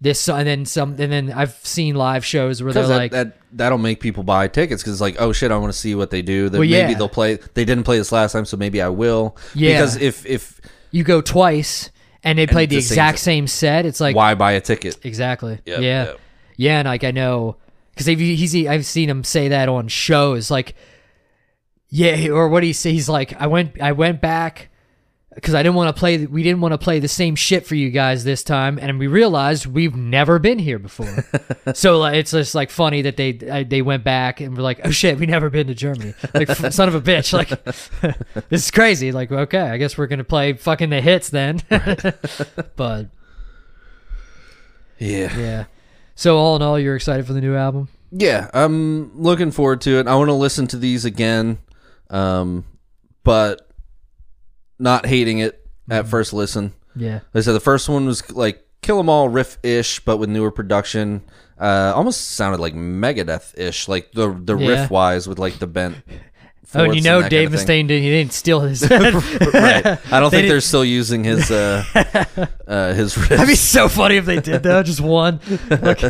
this. 0.00 0.28
And 0.28 0.48
then 0.48 0.64
some, 0.64 0.96
and 0.98 1.12
then 1.12 1.30
I've 1.30 1.52
seen 1.62 1.94
live 1.94 2.24
shows 2.24 2.62
where 2.62 2.72
they're 2.72 2.86
that, 2.88 2.96
like, 2.96 3.12
that 3.12 3.36
that'll 3.52 3.78
make 3.78 4.00
people 4.00 4.22
buy 4.24 4.48
tickets 4.48 4.82
because 4.82 4.94
it's 4.94 5.00
like 5.00 5.16
oh 5.20 5.32
shit 5.32 5.52
I 5.52 5.58
want 5.58 5.72
to 5.72 5.78
see 5.78 5.94
what 5.94 6.10
they 6.10 6.22
do 6.22 6.48
that 6.48 6.58
Well, 6.58 6.68
maybe 6.68 6.92
yeah. 6.92 6.98
they'll 6.98 7.08
play 7.08 7.36
they 7.54 7.64
didn't 7.64 7.84
play 7.84 7.98
this 7.98 8.10
last 8.10 8.32
time 8.32 8.44
so 8.46 8.56
maybe 8.56 8.80
I 8.82 8.88
will 8.88 9.36
Yeah. 9.54 9.74
because 9.74 9.96
if 9.96 10.24
if 10.26 10.60
you 10.90 11.04
go 11.04 11.20
twice 11.20 11.90
and 12.22 12.38
they 12.38 12.46
played 12.46 12.70
the 12.70 12.76
the 12.76 12.80
exact 12.80 13.18
same 13.18 13.46
set. 13.46 13.86
It's 13.86 14.00
like 14.00 14.16
why 14.16 14.34
buy 14.34 14.52
a 14.52 14.60
ticket 14.60 14.98
exactly, 15.04 15.58
Yep, 15.64 15.80
yeah, 15.80 16.04
yep. 16.04 16.20
yeah. 16.56 16.78
And 16.80 16.86
like 16.88 17.04
I 17.04 17.10
know 17.10 17.56
because 17.94 18.06
he's 18.06 18.66
I've 18.66 18.86
seen 18.86 19.08
him 19.10 19.24
say 19.24 19.48
that 19.48 19.68
on 19.68 19.88
shows. 19.88 20.50
Like, 20.50 20.74
yeah, 21.88 22.28
or 22.28 22.48
what 22.48 22.62
he 22.62 22.72
say? 22.72 22.92
He's 22.92 23.08
like, 23.08 23.40
I 23.40 23.46
went 23.46 23.80
I 23.80 23.92
went 23.92 24.20
back. 24.20 24.69
Because 25.34 25.54
I 25.54 25.62
didn't 25.62 25.76
want 25.76 25.94
to 25.94 25.98
play. 25.98 26.26
We 26.26 26.42
didn't 26.42 26.60
want 26.60 26.72
to 26.72 26.78
play 26.78 26.98
the 26.98 27.06
same 27.08 27.36
shit 27.36 27.64
for 27.66 27.74
you 27.76 27.90
guys 27.90 28.24
this 28.24 28.42
time, 28.42 28.78
and 28.80 28.98
we 28.98 29.06
realized 29.06 29.64
we've 29.66 29.94
never 29.94 30.38
been 30.38 30.58
here 30.58 30.78
before. 30.78 31.24
so 31.74 31.98
like, 31.98 32.16
it's 32.16 32.32
just 32.32 32.54
like 32.54 32.70
funny 32.70 33.02
that 33.02 33.16
they 33.16 33.32
they 33.32 33.80
went 33.82 34.02
back 34.02 34.40
and 34.40 34.56
were 34.56 34.62
like, 34.62 34.80
"Oh 34.84 34.90
shit, 34.90 35.18
we 35.18 35.26
never 35.26 35.48
been 35.48 35.68
to 35.68 35.74
Germany." 35.74 36.14
Like, 36.34 36.48
son 36.72 36.88
of 36.88 36.94
a 36.96 37.00
bitch. 37.00 37.32
Like, 37.32 37.48
this 38.48 38.64
is 38.64 38.70
crazy. 38.70 39.12
Like, 39.12 39.30
okay, 39.30 39.60
I 39.60 39.76
guess 39.76 39.96
we're 39.96 40.08
gonna 40.08 40.24
play 40.24 40.54
fucking 40.54 40.90
the 40.90 41.00
hits 41.00 41.30
then. 41.30 41.62
but 42.76 43.06
Yeah. 44.98 45.38
yeah. 45.38 45.64
So 46.14 46.36
all 46.36 46.56
in 46.56 46.62
all, 46.62 46.78
you're 46.78 46.96
excited 46.96 47.26
for 47.26 47.32
the 47.32 47.40
new 47.40 47.54
album? 47.56 47.88
Yeah, 48.10 48.50
I'm 48.52 49.18
looking 49.22 49.52
forward 49.52 49.80
to 49.82 50.00
it. 50.00 50.06
I 50.08 50.16
want 50.16 50.28
to 50.28 50.34
listen 50.34 50.66
to 50.68 50.76
these 50.76 51.04
again, 51.04 51.58
um, 52.10 52.64
but 53.22 53.69
not 54.80 55.06
hating 55.06 55.38
it 55.38 55.64
at 55.90 56.08
first 56.08 56.32
listen. 56.32 56.72
Yeah. 56.96 57.20
Like 57.34 57.36
I 57.36 57.40
said 57.42 57.52
the 57.52 57.60
first 57.60 57.88
one 57.88 58.06
was 58.06 58.28
like 58.32 58.64
Kill 58.82 58.98
'Em 58.98 59.08
All 59.08 59.28
riff 59.28 59.58
ish, 59.62 60.00
but 60.00 60.16
with 60.16 60.28
newer 60.30 60.50
production. 60.50 61.22
Uh, 61.58 61.92
almost 61.94 62.32
sounded 62.32 62.58
like 62.60 62.74
Megadeth 62.74 63.56
ish, 63.58 63.86
like 63.86 64.12
the 64.12 64.30
the 64.44 64.56
Yeah. 64.56 64.68
riff 64.68 64.90
wise 64.90 65.28
with 65.28 65.38
like 65.38 65.58
the 65.58 65.66
bent. 65.66 65.96
Oh, 66.72 66.84
and 66.84 66.86
fourths 66.92 66.96
you 66.98 67.02
know, 67.02 67.20
that 67.20 67.30
Dave 67.30 67.48
kind 67.48 67.54
of 67.60 67.66
thing. 67.66 67.84
Mustaine 67.86 67.88
did. 67.88 68.00
He 68.00 68.10
didn't 68.10 68.32
steal 68.32 68.60
his. 68.60 68.82
right. 68.90 69.00
I 69.02 69.10
don't 69.10 69.50
They 69.50 69.96
think 69.96 70.30
didn't- 70.30 70.48
they're 70.50 70.60
still 70.60 70.84
using 70.84 71.24
his 71.24 71.50
uh, 71.50 71.82
uh 72.68 72.92
his 72.94 73.14
riffs. 73.16 73.28
That'd 73.30 73.48
be 73.48 73.56
so 73.56 73.88
funny 73.88 74.18
if 74.18 74.24
they 74.24 74.38
did 74.38 74.62
though, 74.62 74.80
just 74.84 75.00
one. 75.00 75.40
Like, 75.68 76.04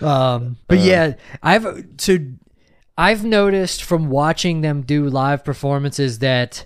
um, 0.00 0.56
but 0.66 0.78
Uh. 0.78 0.82
yeah, 0.82 1.12
I've 1.42 1.84
so 1.98 2.16
I've 2.96 3.22
noticed 3.22 3.82
from 3.82 4.08
watching 4.08 4.62
them 4.62 4.80
do 4.80 5.04
live 5.08 5.44
performances 5.44 6.20
that 6.20 6.64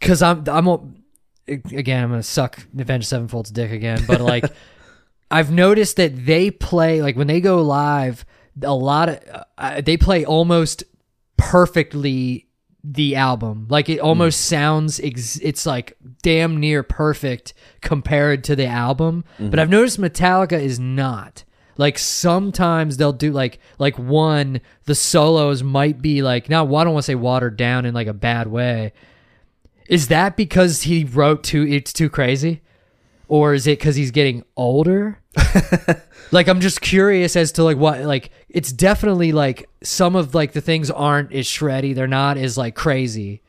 because 0.00 0.22
I'm 0.22 0.44
I'm 0.48 0.66
a- 0.66 0.80
again 1.48 2.04
I'm 2.04 2.10
gonna 2.10 2.22
suck 2.22 2.66
Avenged 2.76 3.06
Sevenfold's 3.06 3.50
dick 3.50 3.70
again, 3.70 4.02
but 4.06 4.20
like 4.20 4.44
I've 5.30 5.52
noticed 5.52 5.96
that 5.96 6.26
they 6.26 6.50
play 6.50 7.02
like 7.02 7.16
when 7.16 7.28
they 7.28 7.40
go 7.40 7.62
live, 7.62 8.24
a 8.62 8.74
lot 8.74 9.08
of 9.08 9.20
uh, 9.30 9.44
uh 9.58 9.80
they 9.80 9.96
play 9.96 10.24
almost 10.24 10.82
perfectly 11.36 12.48
the 12.82 13.16
album. 13.16 13.66
Like 13.68 13.88
it 13.88 14.00
almost 14.00 14.40
mm. 14.40 14.44
sounds 14.44 15.00
ex- 15.00 15.38
it's 15.42 15.66
like 15.66 15.96
damn 16.22 16.58
near 16.58 16.82
perfect 16.82 17.54
compared 17.80 18.44
to 18.44 18.56
the 18.56 18.66
album. 18.66 19.24
But 19.38 19.44
mm-hmm. 19.44 19.60
I've 19.60 19.70
noticed 19.70 20.00
Metallica 20.00 20.60
is 20.60 20.78
not. 20.78 21.44
Like 21.76 21.98
sometimes 21.98 22.96
they'll 22.96 23.12
do 23.12 23.32
like 23.32 23.58
like 23.78 23.98
one 23.98 24.60
the 24.84 24.94
solos 24.94 25.62
might 25.62 26.02
be 26.02 26.22
like 26.22 26.50
now 26.50 26.64
I 26.64 26.84
don't 26.84 26.92
want 26.92 27.04
to 27.04 27.06
say 27.06 27.14
watered 27.14 27.56
down 27.56 27.86
in 27.86 27.94
like 27.94 28.06
a 28.06 28.12
bad 28.12 28.48
way. 28.48 28.92
Is 29.90 30.08
that 30.08 30.36
because 30.36 30.82
he 30.82 31.04
wrote 31.04 31.42
too 31.44 31.66
it's 31.68 31.92
too 31.92 32.08
crazy? 32.08 32.62
Or 33.28 33.52
is 33.54 33.66
it 33.66 33.78
because 33.78 33.96
he's 33.96 34.10
getting 34.12 34.44
older? 34.56 35.18
like 36.32 36.48
I'm 36.48 36.60
just 36.60 36.80
curious 36.80 37.36
as 37.36 37.52
to 37.52 37.64
like 37.64 37.76
what 37.76 38.00
like 38.02 38.30
it's 38.48 38.72
definitely 38.72 39.32
like 39.32 39.68
some 39.82 40.16
of 40.16 40.34
like 40.34 40.52
the 40.52 40.60
things 40.60 40.90
aren't 40.90 41.32
as 41.32 41.46
shreddy. 41.46 41.94
They're 41.94 42.06
not 42.06 42.38
as 42.38 42.56
like 42.56 42.74
crazy. 42.74 43.42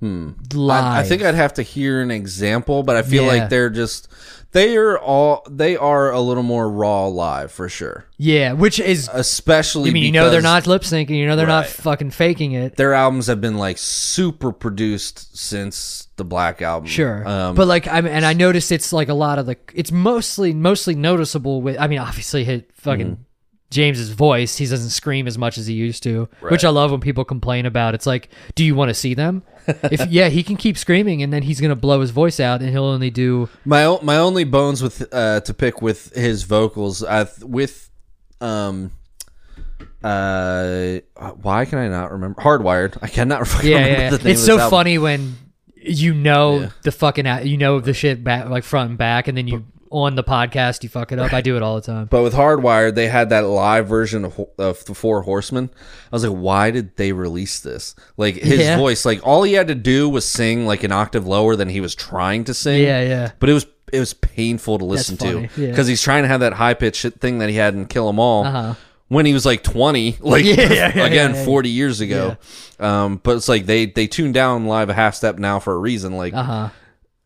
Hmm. 0.00 0.32
I, 0.70 1.00
I 1.00 1.02
think 1.02 1.22
I'd 1.22 1.34
have 1.34 1.54
to 1.54 1.62
hear 1.62 2.02
an 2.02 2.10
example, 2.10 2.82
but 2.82 2.96
I 2.96 3.02
feel 3.02 3.24
Yeah. 3.24 3.32
like 3.40 3.48
they're 3.48 3.70
just 3.70 4.08
they 4.54 4.76
are 4.78 4.98
all 4.98 5.44
they 5.50 5.76
are 5.76 6.10
a 6.10 6.20
little 6.20 6.42
more 6.42 6.70
raw 6.70 7.06
live 7.06 7.52
for 7.52 7.68
sure. 7.68 8.06
yeah, 8.16 8.52
which 8.52 8.80
is 8.80 9.10
Especially 9.12 9.90
I 9.90 9.92
mean 9.92 10.04
you 10.04 10.12
know 10.12 10.30
they're 10.30 10.40
not 10.40 10.66
lip 10.66 10.82
syncing. 10.82 11.10
You 11.10 11.26
know 11.26 11.36
they're 11.36 11.46
not 11.46 11.64
Right. 11.66 11.70
fucking 11.70 12.10
faking 12.12 12.52
it. 12.52 12.76
their 12.76 12.94
albums 12.94 13.26
have 13.26 13.40
been 13.40 13.58
like 13.58 13.76
super 13.76 14.52
produced 14.52 15.36
since 15.36 16.08
the 16.16 16.24
Black 16.24 16.62
album. 16.62 16.88
Sure, 16.88 17.26
Um, 17.28 17.54
but 17.56 17.66
like 17.66 17.88
I 17.88 18.00
mean, 18.00 18.12
and 18.12 18.24
I 18.24 18.32
noticed 18.32 18.70
it's 18.72 18.92
like 18.92 19.08
a 19.08 19.14
lot 19.14 19.38
of 19.40 19.46
the. 19.46 19.56
It's 19.74 19.90
mostly 19.90 20.54
mostly 20.54 20.94
noticeable 20.94 21.60
with. 21.60 21.76
I 21.78 21.88
mean, 21.88 21.98
obviously, 21.98 22.44
hit 22.44 22.70
fucking 22.74 23.06
Mm-hmm. 23.06 23.22
James's 23.74 24.10
voice. 24.10 24.56
He 24.56 24.66
doesn't 24.66 24.90
scream 24.90 25.26
as 25.26 25.36
much 25.36 25.58
as 25.58 25.66
he 25.66 25.74
used 25.74 26.02
to, 26.04 26.28
which 26.40 26.64
I 26.64 26.70
love 26.70 26.90
when 26.92 27.00
people 27.00 27.24
complain 27.24 27.66
about. 27.66 27.94
It's 27.94 28.06
like, 28.06 28.28
do 28.54 28.64
you 28.64 28.74
want 28.74 28.88
to 28.88 28.94
see 28.94 29.12
them? 29.14 29.42
if 29.66 30.06
yeah, 30.10 30.28
he 30.28 30.42
can 30.42 30.56
keep 30.56 30.78
screaming, 30.78 31.22
and 31.22 31.32
then 31.32 31.42
he's 31.42 31.60
gonna 31.60 31.74
blow 31.76 32.00
his 32.00 32.10
voice 32.10 32.38
out, 32.40 32.60
and 32.62 32.70
he'll 32.70 32.84
only 32.84 33.10
do. 33.10 33.48
my 33.64 33.84
o- 33.84 34.00
my 34.02 34.16
only 34.16 34.44
bones 34.44 34.82
with 34.82 35.06
uh, 35.12 35.40
to 35.40 35.52
pick 35.52 35.82
with 35.82 36.14
his 36.14 36.44
vocals 36.44 37.02
uh, 37.02 37.26
with 37.42 37.90
um 38.40 38.90
uh 40.02 40.98
why 41.40 41.64
can 41.64 41.78
I 41.78 41.88
not 41.88 42.12
remember 42.12 42.40
Hardwired? 42.42 42.98
I 43.02 43.08
cannot 43.08 43.40
Yeah, 43.64 43.78
remember 43.78 43.92
yeah. 43.96 44.10
yeah. 44.22 44.30
It's 44.32 44.44
so 44.44 44.58
album. 44.58 44.70
funny 44.70 44.98
when 44.98 45.36
you 45.76 46.14
know 46.14 46.60
Yeah. 46.60 46.68
the 46.82 46.92
fucking 46.92 47.26
you 47.46 47.56
know 47.56 47.80
the 47.80 47.94
shit 47.94 48.22
back 48.22 48.48
like 48.48 48.64
front 48.64 48.90
and 48.90 48.98
back, 48.98 49.28
and 49.28 49.36
then 49.36 49.48
you 49.48 49.64
on 49.94 50.16
the 50.16 50.24
podcast 50.24 50.82
you 50.82 50.88
fuck 50.88 51.12
it 51.12 51.18
up. 51.18 51.32
I 51.32 51.40
do 51.40 51.56
it 51.56 51.62
all 51.62 51.76
the 51.76 51.80
time. 51.86 52.06
But 52.10 52.22
with 52.22 52.34
Hardwired, 52.34 52.94
they 52.96 53.06
had 53.08 53.28
that 53.30 53.42
live 53.46 53.86
version 53.86 54.24
of, 54.24 54.38
of 54.58 54.84
the 54.86 54.94
Four 54.94 55.22
Horsemen. 55.22 55.70
I 56.12 56.16
was 56.16 56.24
like, 56.24 56.36
why 56.36 56.70
did 56.72 56.96
they 56.96 57.12
release 57.12 57.60
this? 57.60 57.94
Like 58.16 58.34
his 58.34 58.60
Yeah. 58.60 58.76
voice, 58.76 59.04
like 59.04 59.20
all 59.26 59.42
he 59.44 59.52
had 59.52 59.68
to 59.68 59.74
do 59.74 60.08
was 60.08 60.24
sing 60.26 60.66
like 60.66 60.82
an 60.84 60.92
octave 60.92 61.26
lower 61.26 61.54
than 61.56 61.68
he 61.68 61.80
was 61.80 61.94
trying 61.94 62.44
to 62.44 62.54
sing. 62.54 62.82
Yeah, 62.82 63.02
yeah. 63.02 63.30
But 63.38 63.50
it 63.50 63.54
was 63.54 63.66
it 63.92 64.00
was 64.00 64.14
painful 64.14 64.78
to 64.78 64.84
listen 64.84 65.16
to 65.18 65.42
yeah. 65.56 65.68
because 65.70 65.86
he's 65.86 66.02
trying 66.02 66.22
to 66.24 66.28
have 66.28 66.40
that 66.40 66.54
high 66.54 66.74
pitched 66.74 67.06
thing 67.20 67.38
that 67.38 67.48
he 67.48 67.54
had 67.54 67.74
in 67.74 67.86
Kill 67.86 68.08
'Em 68.08 68.18
All 68.18 68.44
Uh-huh. 68.44 68.74
when 69.08 69.24
he 69.26 69.32
was 69.32 69.46
like 69.46 69.62
twenty, 69.62 70.16
like 70.20 70.44
Yeah, 70.44 70.54
yeah, 70.72 70.72
yeah, 70.96 71.06
again 71.06 71.30
yeah, 71.32 71.36
yeah. 71.38 71.44
forty 71.44 71.68
years 71.68 72.00
ago. 72.00 72.36
Um, 72.80 73.20
but 73.22 73.36
it's 73.36 73.48
like 73.48 73.66
they 73.66 73.86
they 73.86 74.08
tuned 74.08 74.34
down 74.34 74.66
live 74.66 74.88
a 74.90 74.94
half 74.94 75.14
step 75.14 75.38
now 75.38 75.60
for 75.60 75.72
a 75.74 75.78
reason. 75.78 76.16
Like 76.16 76.34
Uh 76.34 76.42
huh. 76.42 76.68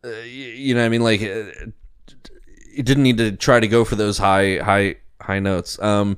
y- 0.03 0.11
you 0.23 0.75
know, 0.75 0.81
what 0.81 0.85
I 0.85 0.89
mean, 0.89 1.01
like 1.01 1.21
uh, 1.23 1.71
you 2.79 2.83
didn't 2.83 3.03
need 3.03 3.17
to 3.17 3.33
try 3.33 3.59
to 3.59 3.67
go 3.67 3.83
for 3.83 3.97
those 3.97 4.17
high 4.17 4.55
high 4.59 4.95
high 5.19 5.39
notes. 5.39 5.77
Um, 5.79 6.17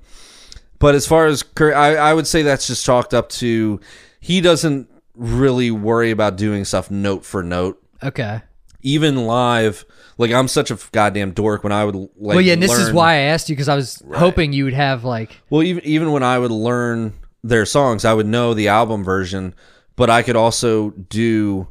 but 0.77 0.93
as 0.93 1.07
far 1.07 1.25
as 1.25 1.43
I, 1.59 1.95
I 1.95 2.13
would 2.13 2.27
say 2.27 2.43
that's 2.43 2.67
just 2.67 2.85
chalked 2.85 3.15
up 3.15 3.29
to 3.29 3.79
he 4.19 4.41
doesn't 4.41 4.87
really 5.15 5.71
worry 5.71 6.11
about 6.11 6.37
doing 6.37 6.63
stuff 6.63 6.91
note 6.91 7.25
for 7.25 7.41
note. 7.41 7.83
Okay. 8.03 8.41
Even 8.83 9.25
live, 9.25 9.85
like 10.19 10.31
I'm 10.31 10.47
such 10.47 10.69
a 10.69 10.77
goddamn 10.91 11.31
dork 11.31 11.63
when 11.63 11.73
I 11.73 11.83
would 11.83 11.95
like. 11.95 12.09
well, 12.15 12.41
yeah, 12.41 12.53
and 12.53 12.61
this 12.61 12.77
is 12.77 12.93
why 12.93 13.13
I 13.13 13.17
asked 13.17 13.49
you 13.49 13.55
because 13.55 13.69
I 13.69 13.75
was 13.75 14.03
hoping 14.13 14.53
you 14.53 14.65
would 14.65 14.73
have 14.75 15.03
like. 15.03 15.41
Well, 15.49 15.63
even 15.63 15.83
even 15.83 16.11
when 16.11 16.21
I 16.21 16.37
would 16.37 16.51
learn 16.51 17.13
their 17.43 17.65
songs, 17.65 18.05
I 18.05 18.13
would 18.13 18.27
know 18.27 18.53
the 18.53 18.67
album 18.67 19.03
version, 19.03 19.55
but 19.95 20.11
I 20.11 20.21
could 20.21 20.35
also 20.35 20.91
do 20.91 21.69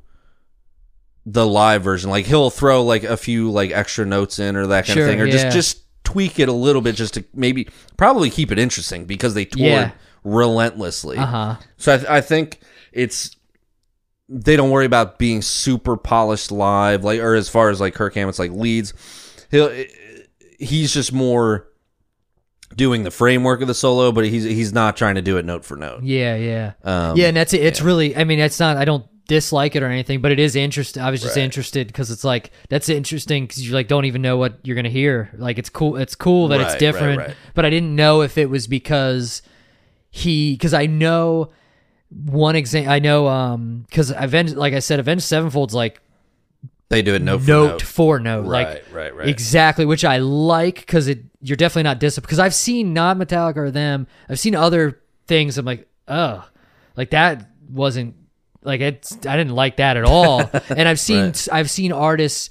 the 1.33 1.47
live 1.47 1.83
version. 1.83 2.11
Like 2.11 2.27
he'll 2.27 2.51
throw 2.51 2.83
like 2.83 3.05
a 3.05 3.17
few 3.17 3.51
like 3.51 3.71
extra 3.71 4.05
notes 4.07 4.39
in 4.39 4.57
or 4.57 4.67
that 4.69 4.87
kind 4.87 4.97
Sure, 4.97 5.05
of 5.07 5.11
thing, 5.11 5.21
or 5.21 5.27
yeah. 5.27 5.33
just 5.33 5.55
just 5.55 5.83
tweak 6.05 6.39
it 6.39 6.49
a 6.49 6.53
little 6.53 6.83
bit, 6.83 6.95
just 6.97 7.15
to 7.15 7.25
maybe 7.35 7.69
probably 7.97 8.31
keep 8.31 8.51
it 8.51 8.59
interesting 8.59 9.05
because 9.05 9.35
they 9.35 9.45
toured 9.45 9.67
Yeah. 9.71 9.91
relentlessly. 10.25 11.19
Uh 11.19 11.27
huh. 11.27 11.57
So 11.77 11.95
I, 11.95 11.97
th- 11.99 12.09
I 12.11 12.21
think 12.21 12.61
it's 12.93 13.37
they 14.29 14.57
don't 14.57 14.71
worry 14.71 14.87
about 14.87 15.19
being 15.19 15.43
super 15.43 15.97
polished 15.97 16.51
live, 16.53 17.05
like 17.05 17.21
or 17.21 17.35
as 17.35 17.49
far 17.49 17.69
as 17.71 17.81
like 17.81 17.95
Kirk 17.95 18.15
Hammett's 18.15 18.39
like 18.39 18.51
leads, 18.53 18.93
he'll 19.51 19.71
he's 20.59 20.93
just 20.93 21.13
more 21.13 21.67
doing 22.77 23.03
the 23.03 23.11
framework 23.11 23.61
of 23.61 23.69
the 23.69 23.75
solo, 23.75 24.13
but 24.13 24.25
he's 24.25 24.45
he's 24.45 24.73
not 24.73 24.97
trying 24.97 25.17
to 25.17 25.23
do 25.23 25.37
it 25.37 25.45
note 25.45 25.65
for 25.65 25.77
note. 25.77 26.03
Yeah, 26.03 26.37
yeah, 26.37 26.73
Um, 26.85 27.17
yeah. 27.17 27.27
And 27.29 27.37
that's 27.37 27.53
it. 27.53 27.63
It's 27.63 27.81
really. 27.81 28.17
I 28.17 28.25
mean, 28.25 28.39
it's 28.39 28.59
not. 28.61 28.77
I 28.77 28.85
don't 28.85 29.05
dislike 29.31 29.77
it 29.77 29.83
or 29.83 29.87
anything, 29.87 30.21
but 30.21 30.33
it 30.33 30.41
is 30.41 30.57
interesting. 30.57 31.03
I 31.03 31.11
was 31.11 31.23
just 31.23 31.37
Right. 31.37 31.45
interested 31.45 31.87
because 31.87 32.11
it's 32.11 32.25
like 32.25 32.51
that's 32.69 32.89
interesting 32.89 33.45
because 33.47 33.65
you 33.67 33.73
like 33.73 33.87
don't 33.89 34.05
even 34.05 34.21
know 34.23 34.37
what 34.37 34.59
you're 34.65 34.75
gonna 34.77 34.89
hear. 34.91 35.31
Like 35.39 35.57
it's 35.57 35.71
cool. 35.71 35.97
It's 35.97 36.17
cool 36.17 36.49
that 36.49 36.59
Right, 36.59 36.67
it's 36.67 36.75
different, 36.77 37.19
right. 37.19 37.35
but 37.55 37.65
I 37.65 37.71
didn't 37.71 37.95
know 37.95 38.23
if 38.23 38.37
it 38.37 38.51
was 38.51 38.67
because 38.67 39.43
he 40.11 40.53
because 40.55 40.75
I 40.75 40.87
know 40.87 41.51
one 42.11 42.57
example. 42.57 42.93
I 42.93 42.99
know 42.99 43.29
um 43.29 43.85
because 43.89 44.11
Avenged 44.17 44.57
like 44.57 44.75
I 44.75 44.81
said, 44.81 44.99
Avenged 44.99 45.23
Sevenfold's 45.25 45.75
like 45.75 46.01
They 46.89 47.01
do 47.03 47.15
it 47.15 47.23
note 47.23 47.43
for 47.43 47.47
note 47.47 47.67
note. 47.71 47.83
for 47.83 48.19
note, 48.19 48.47
like 48.47 48.67
Right, 48.67 48.85
right, 48.93 49.15
right. 49.15 49.29
exactly, 49.29 49.87
which 49.87 50.05
I 50.05 50.19
like 50.19 50.75
because 50.81 51.07
it 51.07 51.21
you're 51.41 51.57
definitely 51.57 51.85
not 51.85 52.01
disciplined. 52.01 52.27
Because 52.27 52.41
I've 52.41 52.55
seen 52.55 52.93
not 52.93 53.17
Metallica 53.17 53.57
or 53.59 53.71
them, 53.71 54.07
I've 54.29 54.41
seen 54.41 54.55
other 54.57 55.01
things. 55.29 55.57
I'm 55.57 55.65
like, 55.65 55.87
oh, 56.09 56.45
like 56.97 57.11
that 57.11 57.49
wasn't 57.71 58.17
like 58.63 58.81
it's. 58.81 59.15
I 59.27 59.37
didn't 59.37 59.55
like 59.55 59.77
that 59.77 59.97
at 59.97 60.05
all. 60.05 60.51
and 60.69 60.89
I've 60.89 61.01
seen 61.01 61.27
Right. 61.27 61.49
I've 61.53 61.71
seen 61.71 61.93
artists 61.93 62.51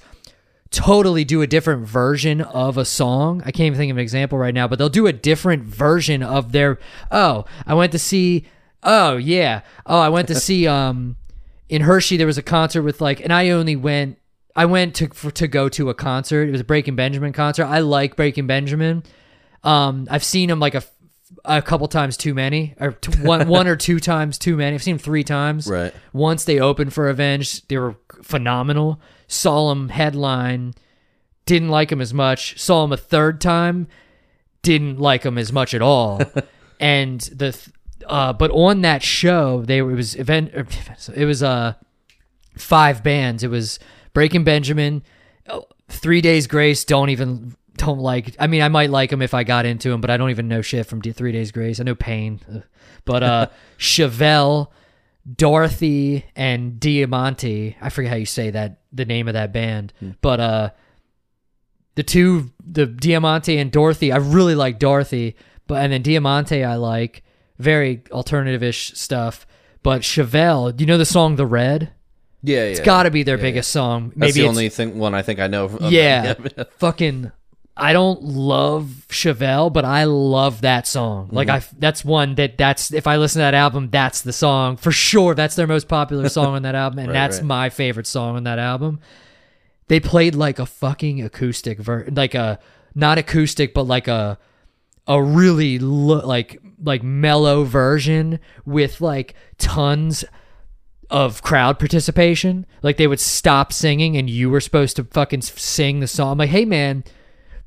totally 0.70 1.24
do 1.24 1.42
a 1.42 1.46
different 1.46 1.86
version 1.86 2.40
of 2.40 2.78
a 2.78 2.84
song. 2.84 3.42
I 3.44 3.50
can't 3.50 3.66
even 3.66 3.78
think 3.78 3.90
of 3.90 3.96
an 3.96 4.02
example 4.02 4.38
right 4.38 4.54
now, 4.54 4.68
but 4.68 4.78
they'll 4.78 4.88
do 4.88 5.06
a 5.06 5.12
different 5.12 5.64
version 5.64 6.22
of 6.22 6.52
their. 6.52 6.78
Oh, 7.10 7.44
I 7.66 7.74
went 7.74 7.92
to 7.92 7.98
see. 7.98 8.46
Oh 8.82 9.16
yeah. 9.16 9.62
Oh, 9.86 9.98
I 9.98 10.08
went 10.08 10.28
to 10.28 10.34
see. 10.34 10.66
Um, 10.80 11.16
in 11.68 11.82
Hershey 11.82 12.16
there 12.16 12.26
was 12.26 12.36
a 12.36 12.42
concert 12.42 12.82
with 12.82 13.00
like, 13.00 13.20
and 13.20 13.32
I 13.32 13.50
only 13.50 13.76
went. 13.76 14.18
I 14.56 14.64
went 14.66 14.96
to 14.96 15.08
for, 15.08 15.30
to 15.30 15.46
go 15.46 15.68
to 15.70 15.88
a 15.88 15.94
concert. 15.94 16.48
It 16.48 16.50
was 16.50 16.60
a 16.60 16.64
Breaking 16.64 16.96
Benjamin 16.96 17.32
concert. 17.32 17.64
I 17.64 17.78
like 17.78 18.16
Breaking 18.16 18.48
Benjamin. 18.48 19.04
Um, 19.62 20.08
I've 20.10 20.24
seen 20.24 20.50
him 20.50 20.58
like 20.58 20.74
a 20.74 20.82
a 21.44 21.62
couple 21.62 21.88
times 21.88 22.16
too 22.16 22.34
many, 22.34 22.74
or 22.80 22.92
t- 22.92 23.22
one 23.22 23.48
one 23.48 23.66
or 23.66 23.76
two 23.76 23.98
times 24.00 24.38
too 24.38 24.56
many. 24.56 24.74
I've 24.74 24.82
seen 24.82 24.96
them 24.96 25.02
three 25.02 25.24
times. 25.24 25.66
Right. 25.66 25.94
Once 26.12 26.44
they 26.44 26.58
opened 26.60 26.92
for 26.92 27.08
Avenged, 27.08 27.68
they 27.68 27.78
were 27.78 27.96
phenomenal. 28.22 29.00
Saw 29.28 29.68
them 29.70 29.88
headline, 29.88 30.74
didn't 31.46 31.68
like 31.68 31.88
them 31.88 32.00
as 32.00 32.12
much. 32.12 32.58
Saw 32.60 32.82
them 32.82 32.92
a 32.92 32.96
third 32.96 33.40
time, 33.40 33.88
didn't 34.62 34.98
like 34.98 35.22
them 35.22 35.38
as 35.38 35.52
much 35.52 35.72
at 35.74 35.82
all. 35.82 36.20
and 36.80 37.20
the 37.20 37.52
th- 37.52 37.70
uh, 38.06 38.32
but 38.32 38.50
on 38.50 38.80
that 38.82 39.02
show, 39.02 39.62
they 39.62 39.82
were, 39.82 39.92
it 39.92 39.96
was 39.96 40.16
event. 40.16 40.50
er, 40.54 40.66
It 41.14 41.24
was 41.24 41.42
uh 41.42 41.74
five 42.56 43.02
bands. 43.02 43.42
It 43.44 43.50
was 43.50 43.78
Breaking 44.12 44.42
Benjamin, 44.44 45.02
Three 45.88 46.20
Days 46.20 46.46
Grace. 46.46 46.84
Don't 46.84 47.10
even 47.10 47.54
don't 47.80 47.98
like. 47.98 48.34
I 48.38 48.46
mean, 48.46 48.62
I 48.62 48.68
might 48.68 48.90
like 48.90 49.10
them 49.10 49.22
if 49.22 49.34
I 49.34 49.44
got 49.44 49.66
into 49.66 49.90
them, 49.90 50.00
but 50.00 50.10
I 50.10 50.16
don't 50.16 50.30
even 50.30 50.48
know 50.48 50.62
shit 50.62 50.86
from 50.86 51.00
D- 51.00 51.12
Three 51.12 51.32
Days 51.32 51.50
Grace. 51.52 51.80
I 51.80 51.82
know 51.84 51.94
Pain, 51.94 52.40
Ugh. 52.52 52.62
but 53.04 53.22
uh, 53.22 53.46
Chevelle, 53.78 54.68
Dorothy, 55.36 56.24
and 56.36 56.78
Diamante. 56.80 57.76
I 57.80 57.88
forget 57.90 58.10
how 58.10 58.16
you 58.16 58.26
say 58.26 58.50
that 58.50 58.80
the 58.92 59.04
name 59.04 59.28
of 59.28 59.34
that 59.34 59.52
band, 59.52 59.92
but 60.20 60.40
uh, 60.40 60.70
the 61.94 62.02
two 62.02 62.50
the 62.64 62.86
Diamante 62.86 63.58
and 63.58 63.70
Dorothy. 63.70 64.12
I 64.12 64.16
really 64.16 64.54
like 64.54 64.78
Dorothy, 64.78 65.36
but 65.66 65.82
and 65.82 65.92
then 65.92 66.02
Diamante 66.02 66.64
I 66.64 66.76
like 66.76 67.22
very 67.58 68.02
alternative-ish 68.10 68.92
stuff. 68.94 69.46
But 69.82 70.02
Chevelle, 70.02 70.74
do 70.76 70.82
you 70.82 70.86
know 70.86 70.98
the 70.98 71.04
song 71.04 71.36
"The 71.36 71.46
Red"? 71.46 71.92
Yeah, 72.42 72.56
yeah. 72.58 72.62
It's 72.70 72.80
got 72.80 73.02
to 73.02 73.10
be 73.10 73.22
their 73.22 73.36
biggest 73.36 73.70
song. 73.70 74.08
That's 74.16 74.18
Maybe 74.18 74.32
the 74.32 74.40
it's, 74.40 74.48
only 74.48 74.68
thing 74.70 74.98
one 74.98 75.14
I 75.14 75.22
think 75.22 75.40
I 75.40 75.46
know. 75.46 75.66
Of 75.66 75.78
them. 75.78 75.92
yeah, 75.92 76.34
fucking. 76.78 77.32
I 77.80 77.92
don't 77.94 78.22
love 78.22 79.06
Chevelle, 79.08 79.72
but 79.72 79.84
I 79.84 80.04
love 80.04 80.60
that 80.60 80.86
song. 80.86 81.30
Like 81.32 81.48
mm-hmm. 81.48 81.74
I, 81.74 81.78
that's 81.78 82.04
one 82.04 82.34
that 82.34 82.58
that's 82.58 82.92
if 82.92 83.06
I 83.06 83.16
listen 83.16 83.40
to 83.40 83.44
that 83.44 83.54
album, 83.54 83.88
that's 83.90 84.20
the 84.20 84.32
song 84.32 84.76
for 84.76 84.92
sure. 84.92 85.34
That's 85.34 85.56
their 85.56 85.66
most 85.66 85.88
popular 85.88 86.28
song 86.38 86.54
on 86.54 86.62
that 86.62 86.74
album, 86.74 86.98
and 86.98 87.08
Right, 87.08 87.14
that's 87.14 87.38
right. 87.38 87.46
my 87.46 87.70
favorite 87.70 88.06
song 88.06 88.36
on 88.36 88.44
that 88.44 88.58
album. 88.58 89.00
They 89.88 89.98
played 89.98 90.34
like 90.34 90.58
a 90.58 90.66
fucking 90.66 91.22
acoustic 91.22 91.78
ver, 91.78 92.06
like 92.12 92.34
a 92.34 92.60
not 92.94 93.18
acoustic, 93.18 93.72
but 93.72 93.84
like 93.84 94.08
a 94.08 94.38
a 95.06 95.22
really 95.22 95.78
lo- 95.78 96.26
like 96.26 96.60
like 96.82 97.02
mellow 97.02 97.64
version 97.64 98.38
with 98.64 99.00
like 99.00 99.34
tons 99.58 100.24
of 101.08 101.42
crowd 101.42 101.78
participation. 101.78 102.66
Like 102.82 102.98
they 102.98 103.06
would 103.06 103.20
stop 103.20 103.72
singing 103.72 104.16
and 104.16 104.30
you 104.30 104.50
were 104.50 104.60
supposed 104.60 104.96
to 104.96 105.04
fucking 105.04 105.42
sing 105.42 106.00
the 106.00 106.06
song. 106.06 106.32
I'm 106.32 106.38
like, 106.38 106.50
hey 106.50 106.64
man, 106.64 107.04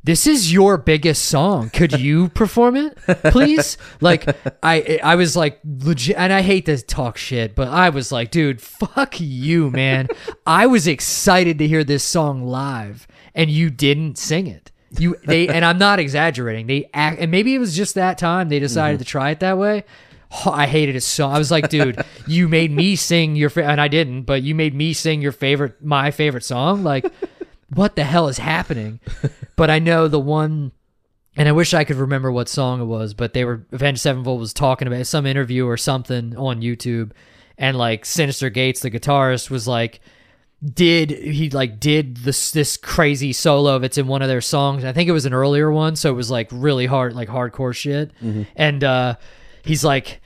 this 0.03 0.27
is 0.27 0.51
your 0.51 0.77
biggest 0.77 1.25
song. 1.25 1.69
Could 1.69 1.99
you 1.99 2.29
perform 2.29 2.75
it, 2.75 2.97
please? 3.31 3.77
Like 4.01 4.27
I 4.61 4.99
I 5.03 5.15
was 5.15 5.35
like 5.35 5.59
legit 5.63 6.17
and 6.17 6.33
I 6.33 6.41
hate 6.41 6.65
to 6.65 6.81
talk 6.81 7.17
shit, 7.17 7.55
but 7.55 7.69
I 7.69 7.89
was 7.89 8.11
like, 8.11 8.31
dude, 8.31 8.61
fuck 8.61 9.19
you, 9.19 9.71
man. 9.71 10.09
I 10.45 10.67
was 10.67 10.87
excited 10.87 11.57
to 11.59 11.67
hear 11.67 11.83
this 11.83 12.03
song 12.03 12.43
live 12.43 13.07
and 13.33 13.49
you 13.49 13.69
didn't 13.69 14.17
sing 14.17 14.47
it. 14.47 14.71
You 14.99 15.15
they 15.23 15.47
and 15.47 15.63
I'm 15.63 15.77
not 15.77 15.99
exaggerating. 15.99 16.67
They 16.67 16.89
act 16.93 17.19
and 17.19 17.31
maybe 17.31 17.55
it 17.55 17.59
was 17.59 17.75
just 17.75 17.95
that 17.95 18.17
time 18.17 18.49
they 18.49 18.59
decided 18.59 18.95
mm-hmm. 18.95 19.03
to 19.03 19.09
try 19.09 19.31
it 19.31 19.39
that 19.39 19.57
way. 19.57 19.85
Oh, 20.45 20.51
I 20.51 20.65
hated 20.65 20.95
it 20.95 21.01
so. 21.01 21.29
I 21.29 21.37
was 21.37 21.51
like, 21.51 21.69
dude, 21.69 22.03
you 22.27 22.47
made 22.49 22.71
me 22.71 22.95
sing 22.95 23.35
your 23.35 23.51
fa- 23.51 23.65
and 23.65 23.79
I 23.79 23.87
didn't, 23.87 24.23
but 24.23 24.41
you 24.41 24.55
made 24.55 24.73
me 24.73 24.91
sing 24.93 25.21
your 25.21 25.31
favorite 25.31 25.83
my 25.83 26.09
favorite 26.09 26.43
song. 26.43 26.83
Like, 26.83 27.05
what 27.75 27.95
the 27.95 28.03
hell 28.03 28.27
is 28.27 28.37
happening? 28.37 28.99
But 29.55 29.69
I 29.69 29.77
know 29.77 30.07
the 30.07 30.19
one, 30.19 30.71
and 31.35 31.47
I 31.47 31.51
wish 31.51 31.75
I 31.75 31.83
could 31.83 31.97
remember 31.97 32.31
what 32.31 32.49
song 32.49 32.81
it 32.81 32.85
was. 32.85 33.13
But 33.13 33.33
they 33.33 33.45
were 33.45 33.67
Avenged 33.71 34.01
Sevenfold 34.01 34.39
was 34.39 34.51
talking 34.51 34.87
about 34.87 35.05
some 35.05 35.27
interview 35.27 35.67
or 35.67 35.77
something 35.77 36.35
on 36.35 36.61
YouTube, 36.61 37.11
and 37.55 37.77
like 37.77 38.03
Synyster 38.03 38.51
Gates, 38.51 38.81
the 38.81 38.89
guitarist, 38.89 39.51
was 39.51 39.67
like, 39.67 39.99
did 40.63 41.11
he 41.11 41.51
like 41.51 41.79
did 41.79 42.17
this 42.17 42.49
this 42.49 42.77
crazy 42.77 43.31
solo 43.31 43.77
that's 43.77 43.99
in 43.99 44.07
one 44.07 44.23
of 44.23 44.27
their 44.27 44.41
songs? 44.41 44.83
I 44.83 44.91
think 44.91 45.07
it 45.07 45.11
was 45.13 45.27
an 45.27 45.33
earlier 45.35 45.71
one, 45.71 45.95
so 45.95 46.09
it 46.09 46.15
was 46.15 46.31
like 46.31 46.49
really 46.51 46.87
hard, 46.87 47.13
like 47.13 47.29
hardcore 47.29 47.75
shit. 47.75 48.09
And 48.55 48.83
uh, 48.83 49.15
he's 49.63 49.83
like, 49.83 50.19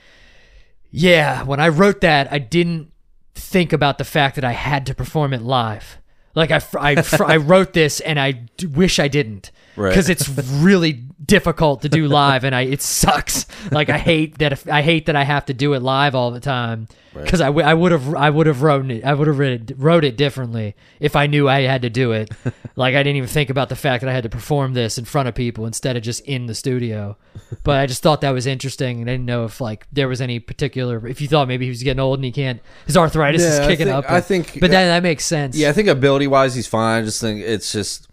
yeah, 0.90 1.42
when 1.42 1.60
I 1.60 1.68
wrote 1.68 2.00
that, 2.00 2.32
I 2.32 2.38
didn't 2.38 2.92
think 3.34 3.74
about 3.74 3.98
the 3.98 4.04
fact 4.04 4.36
that 4.36 4.44
I 4.44 4.52
had 4.52 4.86
to 4.86 4.94
perform 4.94 5.34
it 5.34 5.42
live. 5.42 5.98
Like 6.38 6.50
I, 6.50 6.62
I, 6.78 7.04
I 7.26 7.36
wrote 7.50 7.72
this 7.74 8.00
and 8.00 8.18
I 8.18 8.32
d- 8.32 8.66
wish 8.66 8.98
I 8.98 9.08
didn't 9.08 9.50
Right. 9.76 9.90
because 9.90 10.08
it's 10.08 10.28
really 10.28 10.92
difficult 11.24 11.82
to 11.82 11.88
do 11.88 12.08
live 12.20 12.42
and 12.44 12.54
I 12.54 12.62
it 12.62 12.82
sucks. 12.82 13.46
Like 13.70 13.88
I 13.90 13.98
hate 13.98 14.38
that 14.38 14.52
if, 14.52 14.68
I 14.68 14.82
hate 14.82 15.06
that 15.06 15.14
I 15.16 15.24
have 15.24 15.46
to 15.46 15.54
do 15.54 15.74
it 15.74 15.82
live 15.82 16.14
all 16.14 16.30
the 16.32 16.40
time 16.40 16.88
because 17.14 17.40
I, 17.40 17.46
w- 17.46 17.66
I 17.66 17.74
would 17.74 17.92
have 17.92 18.14
I 18.14 18.30
would 18.30 18.46
have 18.46 18.62
wrote 18.62 18.90
it 18.90 19.04
I 19.04 19.14
would 19.14 19.26
have 19.26 19.38
wrote 19.78 20.04
it, 20.04 20.16
differently 20.16 20.76
if 21.00 21.16
I 21.16 21.26
knew 21.26 21.48
I 21.48 21.62
had 21.62 21.82
to 21.82 21.90
do 21.90 22.12
it. 22.12 22.30
like 22.76 22.94
I 22.94 23.02
didn't 23.02 23.16
even 23.16 23.28
think 23.28 23.50
about 23.50 23.68
the 23.68 23.76
fact 23.76 24.02
that 24.02 24.10
I 24.10 24.12
had 24.12 24.22
to 24.24 24.28
perform 24.28 24.74
this 24.74 24.98
in 24.98 25.04
front 25.04 25.28
of 25.28 25.34
people 25.34 25.66
instead 25.66 25.96
of 25.96 26.02
just 26.02 26.20
in 26.26 26.46
the 26.46 26.54
studio. 26.54 27.16
But 27.64 27.78
I 27.78 27.86
just 27.86 28.02
thought 28.02 28.20
that 28.20 28.30
was 28.30 28.46
interesting 28.46 29.00
and 29.00 29.08
I 29.10 29.14
didn't 29.14 29.26
know 29.26 29.44
if 29.44 29.60
like 29.60 29.86
there 29.92 30.08
was 30.08 30.20
any 30.20 30.38
particular 30.38 31.06
if 31.06 31.20
you 31.20 31.28
thought 31.28 31.48
maybe 31.48 31.64
he 31.64 31.70
was 31.70 31.82
getting 31.82 32.00
old 32.00 32.18
and 32.18 32.24
he 32.24 32.32
can't 32.32 32.60
his 32.86 32.96
arthritis 32.96 33.42
Yeah, 33.42 33.48
is 33.48 33.58
I 33.60 33.66
kicking 33.68 33.86
think- 33.86 33.96
up. 34.06 34.10
I 34.10 34.20
think- 34.20 34.60
but 34.60 34.70
that 34.70 34.84
that 34.86 35.02
makes 35.02 35.24
sense. 35.24 35.56
Yeah, 35.56 35.70
I 35.70 35.72
think 35.72 35.88
ability 35.88 36.26
wise, 36.26 36.54
he's 36.54 36.66
fine. 36.66 37.02
I 37.02 37.04
just 37.04 37.20
think 37.20 37.40
it's 37.42 37.72
just, 37.72 38.08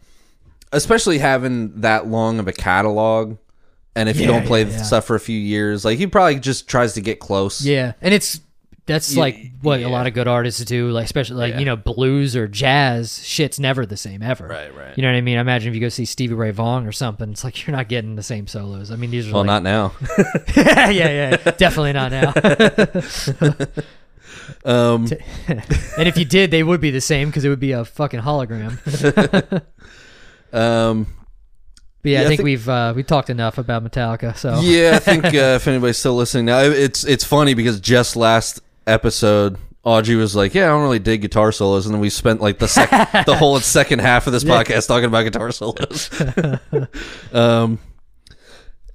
especially 0.72 1.20
having 1.20 1.82
that 1.82 2.08
long 2.08 2.40
of 2.40 2.48
a 2.48 2.54
catalog, 2.54 3.38
and 3.96 4.10
if 4.10 4.20
you 4.20 4.28
don't 4.28 4.46
play 4.46 4.64
yeah, 4.64 4.72
yeah. 4.72 4.82
stuff 4.84 5.06
for 5.06 5.16
a 5.16 5.20
few 5.20 5.40
years, 5.40 5.86
like 5.86 5.98
he 5.98 6.08
probably 6.08 6.40
just 6.40 6.68
tries 6.68 6.94
to 6.94 7.02
get 7.02 7.20
close. 7.20 7.64
Yeah, 7.64 7.94
and 8.02 8.14
it's 8.14 8.42
that's 8.88 9.18
like 9.18 9.52
what 9.62 9.80
yeah. 9.80 9.88
a 9.88 9.90
lot 9.90 10.06
of 10.08 10.14
good 10.14 10.28
artists 10.28 10.64
do, 10.64 10.90
like 10.92 11.06
especially 11.06 11.38
like 11.38 11.54
Yeah. 11.54 11.60
you 11.60 11.66
know 11.66 11.76
blues 11.76 12.36
or 12.36 12.48
jazz. 12.48 13.26
Shit's 13.26 13.60
never 13.60 13.86
the 13.86 13.98
same 13.98 14.22
ever. 14.22 14.48
Right, 14.48 14.76
right. 14.76 14.96
You 14.98 15.02
know 15.02 15.10
what 15.12 15.18
I 15.18 15.22
mean? 15.22 15.38
I 15.38 15.42
imagine 15.42 15.70
if 15.70 15.76
you 15.76 15.82
go 15.82 15.90
see 15.90 16.06
Stevie 16.06 16.36
Ray 16.36 16.52
Vaughan 16.52 16.86
or 16.86 16.92
something, 16.92 17.32
it's 17.32 17.44
like 17.44 17.56
you're 17.68 17.76
not 17.76 17.90
getting 17.90 18.16
the 18.16 18.24
same 18.24 18.46
solos. 18.48 18.92
I 18.92 18.96
mean, 18.96 19.10
these 19.12 19.28
are 19.28 19.34
Well, 19.34 19.44
like, 19.44 19.64
not 19.64 19.64
now. 19.64 19.94
yeah, 20.56 20.90
yeah, 20.90 21.36
definitely 21.38 21.94
not 21.94 22.12
now. 22.12 22.34
Um, 24.64 25.08
and 25.98 26.08
if 26.08 26.18
you 26.18 26.26
did, 26.26 26.52
they 26.52 26.62
would 26.62 26.80
be 26.82 26.92
the 26.92 27.02
same 27.02 27.30
because 27.30 27.46
it 27.46 27.50
would 27.50 27.60
be 27.60 27.72
a 27.72 27.84
fucking 27.86 28.20
hologram. 28.22 28.74
um, 30.54 31.08
But 32.04 32.10
yeah, 32.10 32.20
Yeah, 32.20 32.20
I 32.20 32.24
I 32.24 32.28
think 32.28 32.38
think- 32.40 32.46
we've 32.46 32.70
uh, 32.70 32.94
we 32.96 33.02
talked 33.04 33.30
enough 33.32 33.58
about 33.58 33.84
Metallica. 33.84 34.38
So 34.38 34.60
yeah, 34.62 34.92
I 34.96 35.00
think 35.00 35.26
uh, 35.26 35.58
if 35.58 35.68
anybody's 35.68 35.98
still 35.98 36.16
listening 36.16 36.46
now, 36.46 36.60
it's 36.60 37.04
it's 37.04 37.24
funny 37.24 37.56
because 37.56 37.80
just 37.80 38.16
last 38.16 38.62
episode. 38.88 39.58
Audrey 39.84 40.16
was 40.16 40.36
like, 40.36 40.56
"Yeah, 40.56 40.66
I 40.66 40.68
don't 40.70 40.82
really 40.82 41.00
dig 41.00 41.22
guitar 41.22 41.52
solos," 41.52 41.86
and 41.86 41.94
then 41.94 42.02
we 42.02 42.10
spent 42.10 42.42
like 42.42 42.58
the 42.58 42.68
sec- 42.68 43.26
the 43.26 43.36
whole 43.40 43.60
second 43.60 44.00
half 44.00 44.26
of 44.26 44.34
this 44.34 44.44
podcast 44.44 44.88
talking 44.88 45.06
about 45.06 45.24
guitar 45.24 45.52
solos. 45.52 46.10
um, 47.34 47.78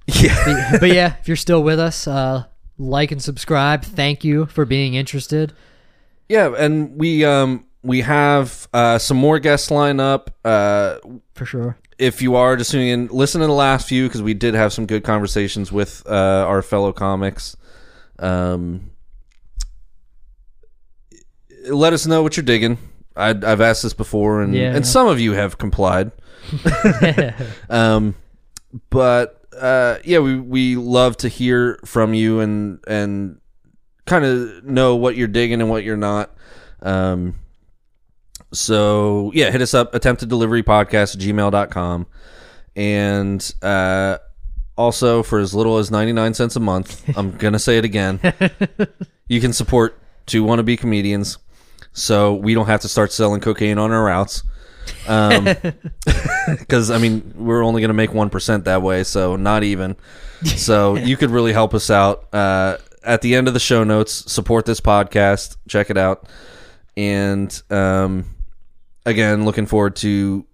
yeah, 0.07 0.77
but 0.79 0.89
yeah, 0.91 1.15
if 1.19 1.27
you're 1.27 1.37
still 1.37 1.63
with 1.63 1.79
us, 1.79 2.07
uh, 2.07 2.43
like 2.77 3.11
and 3.11 3.21
subscribe. 3.21 3.83
Thank 3.83 4.23
you 4.23 4.47
for 4.47 4.65
being 4.65 4.95
interested. 4.95 5.53
Yeah, 6.27 6.53
and 6.57 6.97
we 6.99 7.23
um 7.25 7.65
we 7.83 8.01
have 8.01 8.67
uh 8.73 8.97
some 8.97 9.17
more 9.17 9.39
guests 9.39 9.71
lined 9.71 10.01
up. 10.01 10.31
Uh 10.43 10.97
For 11.35 11.45
sure. 11.45 11.77
if 11.97 12.21
you 12.21 12.35
are 12.35 12.55
just 12.57 12.71
tuning 12.71 12.89
in, 12.89 13.07
listen 13.07 13.41
to 13.41 13.47
the 13.47 13.53
last 13.53 13.87
few 13.87 14.07
because 14.07 14.21
we 14.21 14.33
did 14.33 14.55
have 14.55 14.73
some 14.73 14.85
good 14.85 15.03
conversations 15.03 15.71
with 15.71 16.03
uh 16.05 16.45
our 16.47 16.61
fellow 16.61 16.91
comics. 16.91 17.55
Um 18.19 18.90
let 21.69 21.93
us 21.93 22.05
know 22.05 22.23
what 22.23 22.37
you're 22.37 22.43
digging. 22.43 22.77
I 23.15 23.29
I've 23.29 23.61
asked 23.61 23.83
this 23.83 23.93
before 23.93 24.41
and 24.41 24.55
Yeah, 24.55 24.75
and 24.75 24.85
some 24.85 25.07
of 25.07 25.19
you 25.19 25.33
have 25.33 25.57
complied. 25.57 26.11
Um 27.69 28.15
but 28.89 29.41
uh 29.57 29.97
yeah, 30.03 30.19
we 30.19 30.39
we 30.39 30.75
love 30.75 31.17
to 31.17 31.27
hear 31.27 31.79
from 31.85 32.13
you 32.13 32.39
and 32.39 32.79
and 32.87 33.41
kind 34.05 34.25
of 34.25 34.63
know 34.63 34.95
what 34.95 35.15
you're 35.15 35.27
digging 35.27 35.61
and 35.61 35.69
what 35.69 35.83
you're 35.83 35.97
not. 35.97 36.31
Um, 36.81 37.35
so 38.53 39.31
yeah, 39.33 39.51
hit 39.51 39.61
us 39.61 39.73
up, 39.73 39.93
attempted 39.93 40.29
delivery 40.29 40.63
podcast 40.63 41.15
at 41.15 41.21
gmail.com. 41.21 42.07
And 42.75 43.53
uh, 43.61 44.17
also 44.77 45.23
for 45.23 45.39
as 45.39 45.53
little 45.53 45.77
as 45.77 45.91
99 45.91 46.33
cents 46.33 46.55
a 46.55 46.59
month, 46.59 47.17
I'm 47.17 47.31
going 47.37 47.53
to 47.53 47.59
say 47.59 47.77
it 47.77 47.85
again. 47.85 48.19
you 49.27 49.39
can 49.39 49.53
support 49.53 49.97
two 50.25 50.43
wannabe 50.43 50.77
comedians 50.77 51.37
so 51.93 52.33
we 52.33 52.53
don't 52.53 52.67
have 52.67 52.81
to 52.81 52.87
start 52.87 53.11
selling 53.11 53.41
cocaine 53.41 53.77
on 53.77 53.91
our 53.91 54.03
routes. 54.03 54.43
Um, 55.07 55.45
because 56.59 56.91
I 56.91 56.97
mean, 56.97 57.33
we're 57.35 57.63
only 57.63 57.81
going 57.81 57.89
to 57.89 57.93
make 57.93 58.11
1% 58.11 58.63
that 58.65 58.81
way. 58.81 59.03
So 59.03 59.35
not 59.35 59.63
even. 59.63 59.95
So 60.43 60.95
you 60.95 61.17
could 61.17 61.29
really 61.31 61.53
help 61.53 61.73
us 61.73 61.89
out. 61.89 62.33
Uh, 62.33 62.77
at 63.03 63.21
the 63.21 63.35
end 63.35 63.47
of 63.47 63.53
the 63.53 63.59
show 63.59 63.83
notes, 63.83 64.31
support 64.31 64.65
this 64.65 64.79
podcast. 64.79 65.57
Check 65.67 65.89
it 65.89 65.97
out. 65.97 66.27
And 66.95 67.61
um, 67.69 68.25
again, 69.05 69.45
looking 69.45 69.65
forward 69.65 69.95
to 69.97 70.45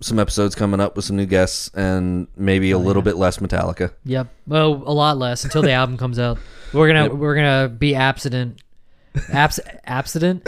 some 0.00 0.18
episodes 0.18 0.54
coming 0.54 0.80
up 0.80 0.96
with 0.96 1.04
some 1.04 1.16
new 1.16 1.26
guests 1.26 1.70
and 1.74 2.26
maybe 2.36 2.72
a 2.72 2.78
little 2.78 3.02
bit 3.02 3.16
less 3.16 3.38
Metallica. 3.38 3.92
Yep. 4.04 4.28
Well, 4.46 4.82
a 4.84 4.92
lot 4.92 5.16
less 5.16 5.44
until 5.44 5.62
the 5.62 5.72
album 5.72 5.96
comes 5.96 6.18
out. 6.18 6.38
We're 6.72 6.88
gonna 6.88 7.04
Yep. 7.04 7.12
we're 7.12 7.34
gonna 7.36 7.68
be 7.68 7.94
abstinent. 7.94 8.60
Abs 9.32 9.60
abstinent. 9.84 10.44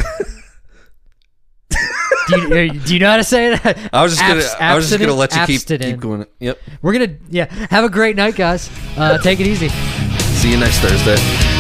do, 2.29 2.41
you, 2.41 2.81
do 2.81 2.95
you 2.95 3.01
know 3.01 3.11
how 3.11 3.17
to 3.17 3.25
say 3.25 3.57
that? 3.57 3.91
I 3.93 4.03
was 4.03 4.13
just 4.13 4.23
gonna 4.23 4.41
Abs- 4.41 4.55
I 4.61 4.75
was 4.75 4.89
just 4.89 5.01
gonna 5.01 5.15
let 5.15 5.35
you 5.35 5.47
keep 5.47 5.81
keep 5.81 5.99
going. 6.01 6.27
Yep. 6.41 6.59
We're 6.83 6.93
gonna 6.93 7.17
yeah. 7.29 7.47
Have 7.71 7.85
a 7.85 7.91
great 7.91 8.17
night, 8.17 8.37
guys. 8.37 8.71
Uh, 8.97 9.19
take 9.19 9.41
it 9.41 9.47
easy. 9.47 9.69
See 9.69 10.51
you 10.51 10.59
next 10.59 10.79
Thursday. 10.81 11.54